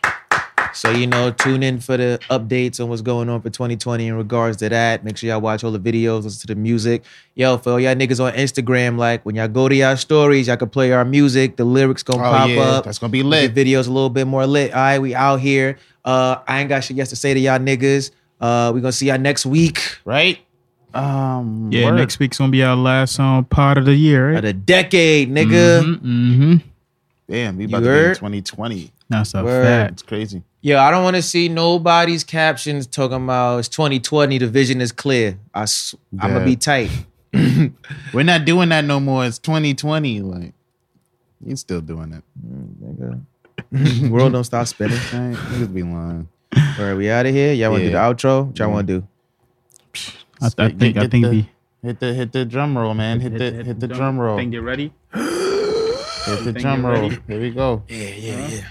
Right. 0.74 0.92
So 0.94 0.98
you 0.98 1.06
know, 1.06 1.30
tune 1.30 1.62
in 1.62 1.80
for 1.80 1.96
the 1.96 2.18
updates 2.30 2.80
on 2.82 2.88
what's 2.88 3.02
going 3.02 3.28
on 3.28 3.40
for 3.40 3.50
2020 3.50 4.06
in 4.08 4.14
regards 4.14 4.56
to 4.58 4.68
that. 4.68 5.04
Make 5.04 5.16
sure 5.16 5.28
y'all 5.30 5.40
watch 5.40 5.64
all 5.64 5.70
the 5.72 5.78
videos, 5.78 6.24
listen 6.24 6.40
to 6.48 6.54
the 6.54 6.60
music. 6.60 7.04
Yo, 7.34 7.56
for 7.58 7.72
all 7.72 7.80
y'all 7.80 7.94
niggas 7.94 8.22
on 8.24 8.32
Instagram, 8.32 8.98
like 8.98 9.24
when 9.24 9.34
y'all 9.34 9.48
go 9.48 9.68
to 9.68 9.74
y'all 9.74 9.96
stories, 9.96 10.48
y'all 10.48 10.56
can 10.56 10.68
play 10.70 10.92
our 10.92 11.04
music. 11.04 11.56
The 11.56 11.64
lyrics 11.64 12.02
gonna 12.02 12.20
Oh 12.26 12.30
pop 12.32 12.48
yeah, 12.48 12.60
up. 12.62 12.84
that's 12.84 12.98
gonna 12.98 13.10
be 13.10 13.22
lit. 13.22 13.48
The 13.48 13.54
video's 13.54 13.86
a 13.86 13.92
little 13.92 14.10
bit 14.10 14.26
more 14.26 14.46
lit. 14.46 14.72
All 14.72 14.80
right, 14.80 14.98
we 14.98 15.14
out 15.14 15.40
here. 15.40 15.78
Uh, 16.04 16.36
I 16.46 16.60
ain't 16.60 16.68
got 16.68 16.84
shit 16.84 16.98
else 16.98 17.10
to 17.10 17.16
say 17.16 17.34
to 17.34 17.40
y'all 17.40 17.58
niggas. 17.58 18.10
Uh, 18.40 18.72
we 18.74 18.80
gonna 18.80 18.92
see 18.92 19.06
y'all 19.06 19.18
next 19.18 19.46
week 19.46 19.98
right? 20.04 20.38
Um, 20.92 21.70
Yeah, 21.72 21.86
word. 21.86 21.96
next 21.96 22.18
week's 22.18 22.38
gonna 22.38 22.52
be 22.52 22.62
our 22.62 22.76
last 22.76 23.18
um, 23.18 23.44
part 23.46 23.78
of 23.78 23.84
the 23.84 23.94
year, 23.94 24.34
of 24.34 24.42
the 24.42 24.52
decade, 24.52 25.28
nigga. 25.30 25.82
Mm-hmm. 26.00 26.56
Damn, 27.28 27.56
we 27.56 27.62
You 27.64 27.68
about 27.68 27.78
to 27.80 27.84
be 27.84 27.88
in 27.88 27.94
heard? 27.94 28.14
2020. 28.16 28.92
That's 29.08 29.34
a 29.34 29.42
Word. 29.42 29.64
fact. 29.64 29.92
It's 29.94 30.02
crazy. 30.02 30.42
Yo, 30.64 30.78
I 30.78 30.90
don't 30.90 31.04
want 31.04 31.14
to 31.14 31.20
see 31.20 31.50
nobody's 31.50 32.24
captions 32.24 32.86
talking 32.86 33.22
about 33.22 33.58
it's 33.58 33.68
2020. 33.68 34.38
The 34.38 34.46
vision 34.46 34.80
is 34.80 34.92
clear. 34.92 35.38
I'm 35.54 35.66
gonna 36.18 36.42
be 36.42 36.56
tight. 36.56 36.90
We're 38.14 38.24
not 38.24 38.46
doing 38.46 38.70
that 38.70 38.86
no 38.86 38.98
more. 38.98 39.26
It's 39.26 39.38
2020. 39.40 40.22
Like, 40.22 40.54
you 41.44 41.54
still 41.56 41.82
doing 41.82 42.14
it. 42.14 42.24
Mm, 42.42 43.20
nigga. 43.72 44.08
World 44.08 44.32
don't 44.32 44.44
stop 44.44 44.66
spinning. 44.66 44.96
Right? 45.12 45.34
Niggas 45.36 45.74
be 45.74 45.82
lying. 45.82 46.28
All 46.56 46.62
right, 46.86 46.94
we 46.94 47.10
out 47.10 47.26
of 47.26 47.34
here. 47.34 47.52
Y'all 47.52 47.70
want 47.70 47.82
to 47.82 47.90
Yeah. 47.90 47.90
do 47.90 48.14
the 48.16 48.28
outro? 48.28 48.46
What 48.46 48.58
y'all 48.58 48.70
want 48.70 48.86
to 48.86 49.00
do? 49.00 49.08
I, 50.40 50.46
I 50.46 50.68
Get- 50.70 50.78
think 50.78 50.96
I 50.96 51.00
get 51.02 51.10
think 51.10 51.24
the, 51.26 51.30
we 51.30 51.50
hit 51.82 52.00
the 52.00 52.14
hit 52.14 52.32
the 52.32 52.46
drum 52.46 52.78
roll, 52.78 52.94
man. 52.94 53.20
Hit, 53.20 53.36
the 53.36 53.50
hit 53.52 53.80
the 53.80 53.88
drum 53.88 54.18
roll. 54.18 54.38
Think 54.38 54.52
get 54.52 54.62
ready. 54.62 54.94
Hit 55.12 56.44
the 56.44 56.54
drum 56.58 56.86
roll. 56.86 57.10
ready? 57.10 57.18
Here 57.28 57.38
we 57.38 57.50
go. 57.50 57.82
Yeah, 57.86 57.98
yeah, 57.98 58.48
yeah. 58.48 58.64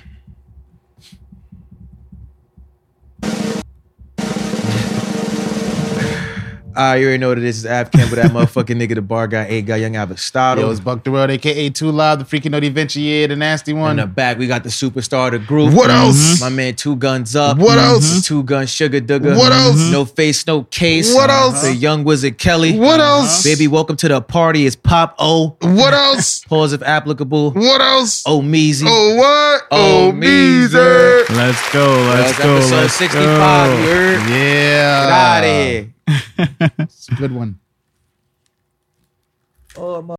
I 6.75 7.01
already 7.01 7.17
know 7.17 7.35
that 7.35 7.41
this 7.41 7.57
is 7.57 7.65
Av 7.65 7.91
Campbell, 7.91 8.15
that 8.15 8.31
motherfucking 8.31 8.75
nigga, 8.75 8.95
the 8.95 9.01
bar 9.01 9.27
guy, 9.27 9.45
A 9.45 9.61
guy, 9.61 9.77
young 9.77 9.95
Aristotle. 9.95 10.63
Yo, 10.63 10.71
it's 10.71 10.79
Buck 10.79 11.03
the 11.03 11.11
World, 11.11 11.29
aka 11.29 11.69
Two 11.69 11.91
Loud, 11.91 12.19
the 12.19 12.25
freaking 12.25 12.51
Nodi 12.51 12.71
Vinci, 12.71 13.01
yeah, 13.01 13.27
the 13.27 13.35
nasty 13.35 13.73
one. 13.73 13.91
In 13.91 13.97
the 13.97 14.07
back, 14.07 14.37
we 14.37 14.47
got 14.47 14.63
the 14.63 14.69
superstar, 14.69 15.31
the 15.31 15.39
group. 15.39 15.73
What 15.73 15.89
mm-hmm. 15.89 16.07
else? 16.07 16.41
My 16.41 16.49
man, 16.49 16.75
Two 16.75 16.95
Guns 16.95 17.35
Up. 17.35 17.57
What 17.57 17.77
mm-hmm. 17.77 17.79
else? 17.79 18.25
Two 18.25 18.43
Gun 18.43 18.65
Sugar 18.65 19.01
Dugger. 19.01 19.37
What 19.37 19.51
mm-hmm. 19.51 19.79
else? 19.79 19.91
No 19.91 20.05
face, 20.05 20.45
no 20.47 20.63
case. 20.63 21.13
What 21.13 21.29
else? 21.29 21.61
The 21.61 21.73
Young 21.73 22.03
Wizard 22.03 22.37
Kelly. 22.37 22.77
What 22.77 22.99
else? 22.99 23.43
Baby, 23.43 23.67
welcome 23.67 23.95
to 23.97 24.07
the 24.07 24.21
party. 24.21 24.65
It's 24.65 24.75
Pop 24.75 25.15
O. 25.19 25.55
What 25.61 25.93
else? 25.93 26.43
Pause 26.45 26.73
if 26.73 26.83
applicable. 26.83 27.51
What 27.51 27.81
else? 27.81 28.23
Oh, 28.25 28.41
Meezy. 28.41 28.85
Oh, 28.87 29.15
what? 29.15 29.67
Oh, 29.71 29.93
Oh, 29.93 30.11
Meezer. 30.11 30.63
Meezer. 30.73 31.29
Let's 31.35 31.71
go. 31.71 31.85
Let's 32.09 32.31
That's 32.31 32.43
go. 32.43 32.55
episode 32.55 32.75
Let's 32.75 32.93
65. 32.95 33.27
go. 33.27 33.83
Yeah. 33.83 34.27
Get 34.27 35.11
out 35.11 35.43
of 35.43 35.49
here. 35.49 35.92
It's 36.07 37.09
a 37.09 37.15
good 37.15 37.31
one. 37.31 37.59
Oh, 39.75 40.01
my. 40.01 40.11